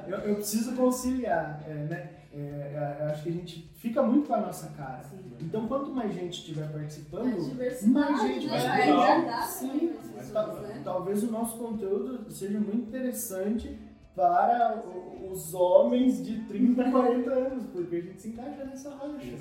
eu, 0.08 0.18
eu 0.20 0.36
preciso 0.36 0.74
conciliar, 0.76 1.62
é, 1.68 1.74
né? 1.74 2.10
É, 2.36 2.98
é, 3.00 3.06
acho 3.12 3.24
que 3.24 3.30
a 3.30 3.32
gente 3.32 3.72
fica 3.76 4.02
muito 4.02 4.28
com 4.28 4.34
a 4.34 4.42
nossa 4.42 4.68
cara. 4.70 5.04
Sim. 5.04 5.20
Então, 5.40 5.68
quanto 5.68 5.92
mais 5.92 6.16
gente 6.16 6.40
estiver 6.40 6.72
participando, 6.72 7.26
mais 7.88 8.22
gente 8.22 8.48
vai 8.48 8.64
né? 8.64 8.92
agradar 8.92 9.48
Sim, 9.48 9.90
pessoas, 9.90 10.62
né? 10.62 10.82
talvez 10.84 11.24
o 11.24 11.32
nosso 11.32 11.58
conteúdo 11.60 12.32
seja 12.32 12.60
muito 12.60 12.88
interessante 12.88 13.78
para 14.16 14.84
os 15.32 15.54
homens 15.54 16.26
de 16.26 16.40
30, 16.46 16.90
40 16.90 17.30
anos, 17.32 17.66
porque 17.72 17.96
a 17.98 18.02
gente 18.02 18.22
se 18.22 18.30
encaixa 18.30 18.66
nessa 18.66 18.90
rocha. 18.96 19.38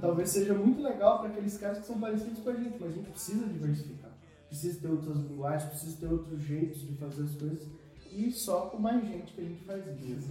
Talvez 0.00 0.30
seja 0.30 0.54
muito 0.54 0.80
legal 0.80 1.18
para 1.18 1.28
aqueles 1.28 1.58
caras 1.58 1.78
que 1.78 1.86
são 1.86 1.98
parecidos 1.98 2.38
com 2.40 2.50
a 2.50 2.54
gente, 2.54 2.76
mas 2.80 2.90
a 2.90 2.92
gente 2.92 3.10
precisa 3.10 3.46
diversificar. 3.46 4.10
Precisa 4.48 4.80
ter 4.80 4.88
outras 4.88 5.16
linguagens, 5.18 5.70
precisa 5.70 5.96
ter 5.98 6.12
outros 6.12 6.40
jeitos 6.42 6.80
de 6.80 6.94
fazer 6.94 7.24
as 7.24 7.34
coisas. 7.34 7.68
E 8.12 8.30
só 8.30 8.66
com 8.66 8.78
mais 8.78 9.04
gente 9.04 9.32
que 9.32 9.40
a 9.40 9.44
gente 9.44 9.64
faz 9.64 9.84
isso. 10.00 10.30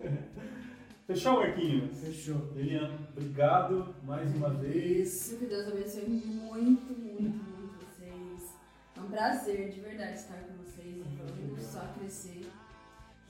Fechou, 1.06 1.34
Marquinhos? 1.34 2.00
Fechou. 2.00 2.50
Elian, 2.56 2.90
obrigado 3.16 3.94
mais 4.02 4.34
uma 4.34 4.50
vez. 4.50 5.36
Que 5.38 5.46
Deus 5.46 5.68
abençoe 5.68 6.08
muito, 6.08 6.92
muito, 6.92 7.44
muito 7.44 7.78
vocês. 7.78 8.54
É 8.96 9.00
um 9.00 9.08
prazer, 9.08 9.70
de 9.70 9.80
verdade, 9.80 10.18
estar 10.18 10.34
com 10.34 10.54
vocês 10.54 10.96
e 10.96 11.16
vamos 11.16 11.62
só 11.62 11.86
crescer 11.96 12.48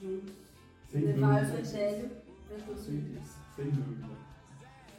juntos. 0.01 0.33
Sem 0.91 1.01
levar 1.01 1.39
dúvida. 1.39 1.53
o 1.53 1.59
evangelho 1.59 2.09
para 2.47 2.57
todos 2.65 2.81
os 2.81 2.85
Sem 3.55 3.69
dúvida. 3.69 4.07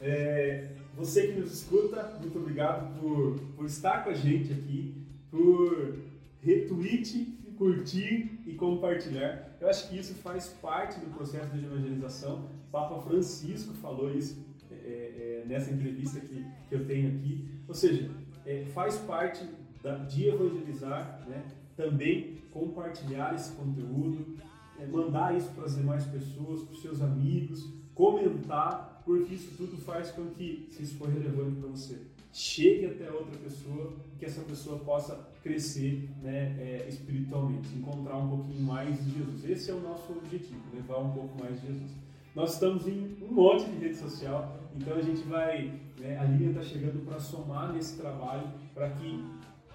É, 0.01 0.69
você 0.95 1.27
que 1.27 1.39
nos 1.39 1.51
escuta, 1.51 2.17
muito 2.21 2.39
obrigado 2.39 2.97
por, 2.97 3.39
por 3.57 3.65
estar 3.65 4.05
com 4.05 4.11
a 4.11 4.13
gente 4.13 4.53
aqui, 4.53 4.95
por 5.29 5.97
retweet, 6.41 7.38
curtir 7.59 8.39
e 8.47 8.53
compartilhar. 8.53 9.57
Eu 9.59 9.69
acho 9.69 9.89
que 9.89 9.99
isso 9.99 10.15
faz 10.15 10.47
parte 10.47 10.97
do 10.97 11.07
processo 11.13 11.51
de 11.51 11.65
evangelização. 11.65 12.47
Papa 12.71 13.01
Francisco 13.01 13.73
falou 13.73 14.09
isso 14.15 14.41
é, 14.71 14.75
é, 14.75 14.79
é, 14.79 15.45
nessa 15.45 15.69
entrevista 15.69 16.21
que, 16.21 16.45
que 16.69 16.73
eu 16.73 16.85
tenho 16.85 17.09
aqui. 17.09 17.45
Ou 17.67 17.75
seja, 17.75 18.09
é, 18.45 18.63
faz 18.73 18.95
parte 18.99 19.45
da, 19.83 19.97
de 19.97 20.29
evangelizar, 20.29 21.21
né? 21.27 21.43
também 21.75 22.37
compartilhar 22.49 23.35
esse 23.35 23.51
conteúdo, 23.51 24.37
é, 24.79 24.85
mandar 24.85 25.35
isso 25.35 25.49
para 25.49 25.65
as 25.65 25.75
demais 25.75 26.05
pessoas, 26.05 26.63
para 26.63 26.73
os 26.73 26.81
seus 26.81 27.01
amigos, 27.01 27.69
comentar, 27.93 29.01
porque 29.03 29.33
isso 29.33 29.51
tudo 29.57 29.75
faz 29.81 30.11
com 30.11 30.27
que, 30.27 30.69
se 30.71 30.83
isso 30.83 30.97
for 30.97 31.09
relevante 31.09 31.59
para 31.59 31.69
você, 31.69 31.99
chegue 32.39 32.85
até 32.85 33.11
outra 33.11 33.37
pessoa, 33.37 33.91
que 34.17 34.25
essa 34.25 34.41
pessoa 34.41 34.79
possa 34.79 35.27
crescer 35.43 36.09
né, 36.23 36.55
é, 36.57 36.85
espiritualmente, 36.87 37.67
encontrar 37.75 38.15
um 38.15 38.29
pouquinho 38.29 38.61
mais 38.61 39.03
de 39.03 39.11
Jesus. 39.11 39.49
Esse 39.49 39.71
é 39.71 39.73
o 39.73 39.81
nosso 39.81 40.13
objetivo, 40.13 40.61
levar 40.73 40.99
um 40.99 41.11
pouco 41.11 41.37
mais 41.37 41.59
de 41.59 41.67
Jesus. 41.67 41.91
Nós 42.33 42.53
estamos 42.53 42.87
em 42.87 43.17
um 43.21 43.33
monte 43.33 43.65
de 43.69 43.77
rede 43.79 43.97
social, 43.97 44.57
então 44.73 44.95
a 44.95 45.01
gente 45.01 45.21
vai, 45.23 45.73
né, 45.99 46.17
a 46.17 46.23
Lilian 46.23 46.51
está 46.51 46.63
chegando 46.63 47.05
para 47.05 47.19
somar 47.19 47.73
nesse 47.73 47.97
trabalho, 47.97 48.47
para 48.73 48.89
que 48.91 49.21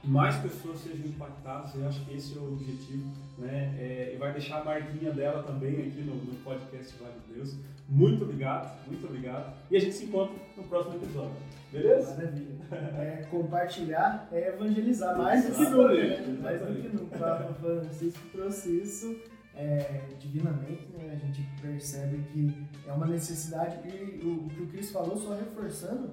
mais 0.03 0.37
pessoas 0.37 0.79
sejam 0.79 1.07
impactadas, 1.07 1.75
eu 1.75 1.87
acho 1.87 2.03
que 2.07 2.15
esse 2.15 2.37
é 2.37 2.41
o 2.41 2.53
objetivo, 2.53 3.11
né? 3.39 3.75
É, 3.79 4.13
e 4.15 4.19
vai 4.19 4.33
deixar 4.33 4.61
a 4.61 4.65
marquinha 4.65 5.11
dela 5.11 5.43
também 5.43 5.81
aqui 5.81 6.03
no, 6.03 6.15
no 6.15 6.35
podcast 6.45 6.95
Vale 6.99 7.15
de 7.27 7.35
Deus. 7.35 7.57
Muito 7.89 8.25
obrigado, 8.25 8.87
muito 8.87 9.07
obrigado. 9.07 9.55
E 9.71 9.77
a 9.77 9.81
gente 9.81 9.95
se 9.95 10.05
encontra 10.05 10.35
no 10.57 10.63
próximo 10.65 10.97
episódio. 10.97 11.37
Beleza? 11.75 12.15
Maravilha. 12.15 12.55
É, 12.99 13.27
compartilhar 13.31 14.29
é 14.33 14.49
evangelizar 14.49 15.19
mais 15.19 15.45
do 15.45 15.55
que 15.55 15.65
nunca. 15.65 15.95
Né? 15.95 16.39
Mais 16.41 16.61
do 16.61 16.67
que 16.67 16.89
nunca. 16.89 17.17
O 17.17 17.19
Papa 17.19 17.55
Francisco 17.55 18.21
trouxe 18.33 18.81
isso 18.81 19.17
é, 19.57 20.03
divinamente, 20.19 20.87
né? 20.97 21.13
a 21.13 21.27
gente 21.27 21.43
percebe 21.61 22.25
que 22.33 22.67
é 22.87 22.93
uma 22.93 23.07
necessidade. 23.07 23.79
E 23.89 24.25
o, 24.25 24.47
o 24.47 24.49
que 24.49 24.63
o 24.63 24.67
Cris 24.69 24.91
falou, 24.93 25.17
só 25.19 25.35
reforçando, 25.35 26.11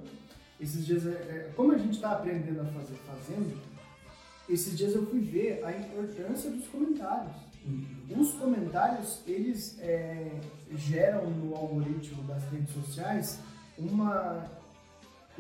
esses 0.60 0.86
dias, 0.86 1.06
é, 1.06 1.12
é 1.12 1.52
como 1.56 1.74
a 1.74 1.78
gente 1.78 1.94
está 1.94 2.14
aprendendo 2.14 2.62
a 2.62 2.66
fazer 2.66 2.96
fazendo, 3.06 3.56
esses 4.50 4.76
dias 4.76 4.96
eu 4.96 5.06
fui 5.06 5.20
ver 5.20 5.64
a 5.64 5.72
importância 5.72 6.50
dos 6.50 6.68
comentários. 6.68 7.36
Uhum. 7.66 8.20
Os 8.20 8.34
comentários, 8.34 9.22
eles 9.28 9.80
é, 9.80 10.40
geram 10.72 11.30
no 11.30 11.56
algoritmo 11.56 12.24
das 12.24 12.44
redes 12.50 12.74
sociais 12.74 13.40
uma, 13.78 14.46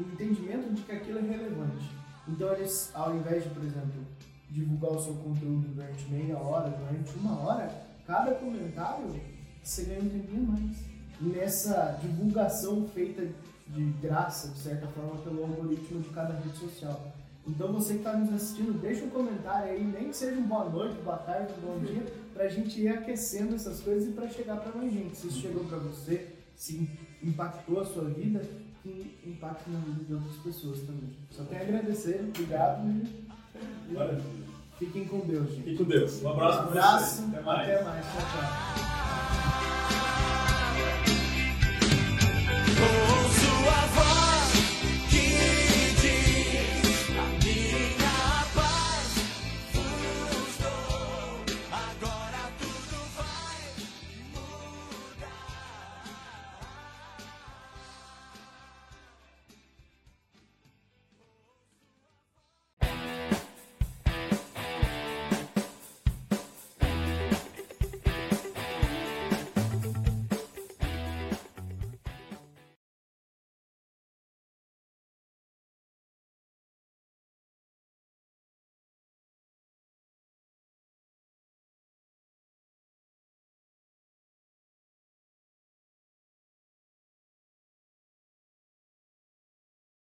um 0.02 0.14
entendimento 0.14 0.73
de 0.73 0.82
que 0.82 0.91
aquilo 0.91 1.19
é 1.19 1.22
relevante. 1.22 1.90
Então 2.28 2.53
eles, 2.53 2.91
ao 2.94 3.15
invés 3.15 3.44
de, 3.44 3.49
por 3.49 3.64
exemplo, 3.64 4.06
divulgar 4.49 4.91
o 4.91 4.99
seu 4.99 5.14
conteúdo 5.15 5.68
durante 5.73 6.10
meia 6.10 6.38
hora, 6.38 6.69
durante 6.69 7.18
uma 7.18 7.40
hora, 7.40 7.72
cada 8.06 8.36
comentário 8.36 9.19
você 9.64 9.84
ganha 9.84 10.02
um 10.02 10.10
tempinho 10.10 10.48
mais. 10.48 10.78
Nessa 11.22 11.99
divulgação 12.02 12.88
feita 12.88 13.28
de 13.68 13.84
graça, 14.02 14.49
de 14.49 14.57
certa 14.57 14.88
forma, 14.88 15.22
pelo 15.22 15.44
algoritmo 15.44 16.02
de 16.02 16.10
cada 16.10 16.34
rede 16.34 16.57
social. 16.57 17.14
Então 17.48 17.72
você 17.72 17.94
que 17.94 17.99
está 17.99 18.14
nos 18.14 18.34
assistindo, 18.34 18.80
deixa 18.80 19.06
um 19.06 19.10
comentário 19.10 19.72
aí, 19.72 19.84
nem 19.84 20.10
que 20.10 20.18
seja 20.18 20.40
um 20.40 20.44
boa 20.44 20.69
noite, 20.69 20.95
boa 21.02 21.18
tarde, 21.18 21.53
um 21.57 21.68
bom 21.68 21.80
dia, 21.80 22.06
para 22.34 22.45
a 22.45 22.49
gente 22.49 22.82
ir 22.82 22.90
aquecendo 22.90 23.56
essas 23.56 23.80
coisas 23.82 24.10
e 24.10 24.11
para 24.11 24.28
chegar 24.28 24.57
para 24.57 24.78
mais 24.78 24.91
gente. 24.91 25.15
Se 25.15 25.28
isso 25.28 25.41
chegou 25.41 25.64
para 25.65 25.78
você, 25.78 26.36
se 26.56 26.90
impactou 27.23 27.80
a 27.80 27.86
sua 27.86 28.06
vida, 28.06 28.41
que 28.82 29.20
impacte 29.26 29.70
na 29.70 29.80
vida 29.80 30.03
de 30.06 30.14
outras 30.14 30.36
pessoas 30.38 30.80
também. 30.82 31.10
Só 31.30 31.44
tenho 31.44 31.62
a 31.62 31.64
agradecer, 31.66 32.26
obrigado 32.28 32.88
e, 32.90 33.94
Maravilha. 33.94 34.24
fiquem 34.80 35.06
com 35.06 35.20
Deus, 35.20 35.49
gente. 35.49 35.58
Fiquem 35.60 35.78
com 35.78 35.84
Deus. 35.84 36.22
Um 36.24 36.30
abraço, 36.30 36.60
um 36.60 36.68
abraço 36.68 37.24
Até 37.30 37.41
mais. 37.41 37.70
Até 37.70 37.84
mais. 37.84 38.06
Tchau, 38.06 38.22
tchau. 38.22 40.10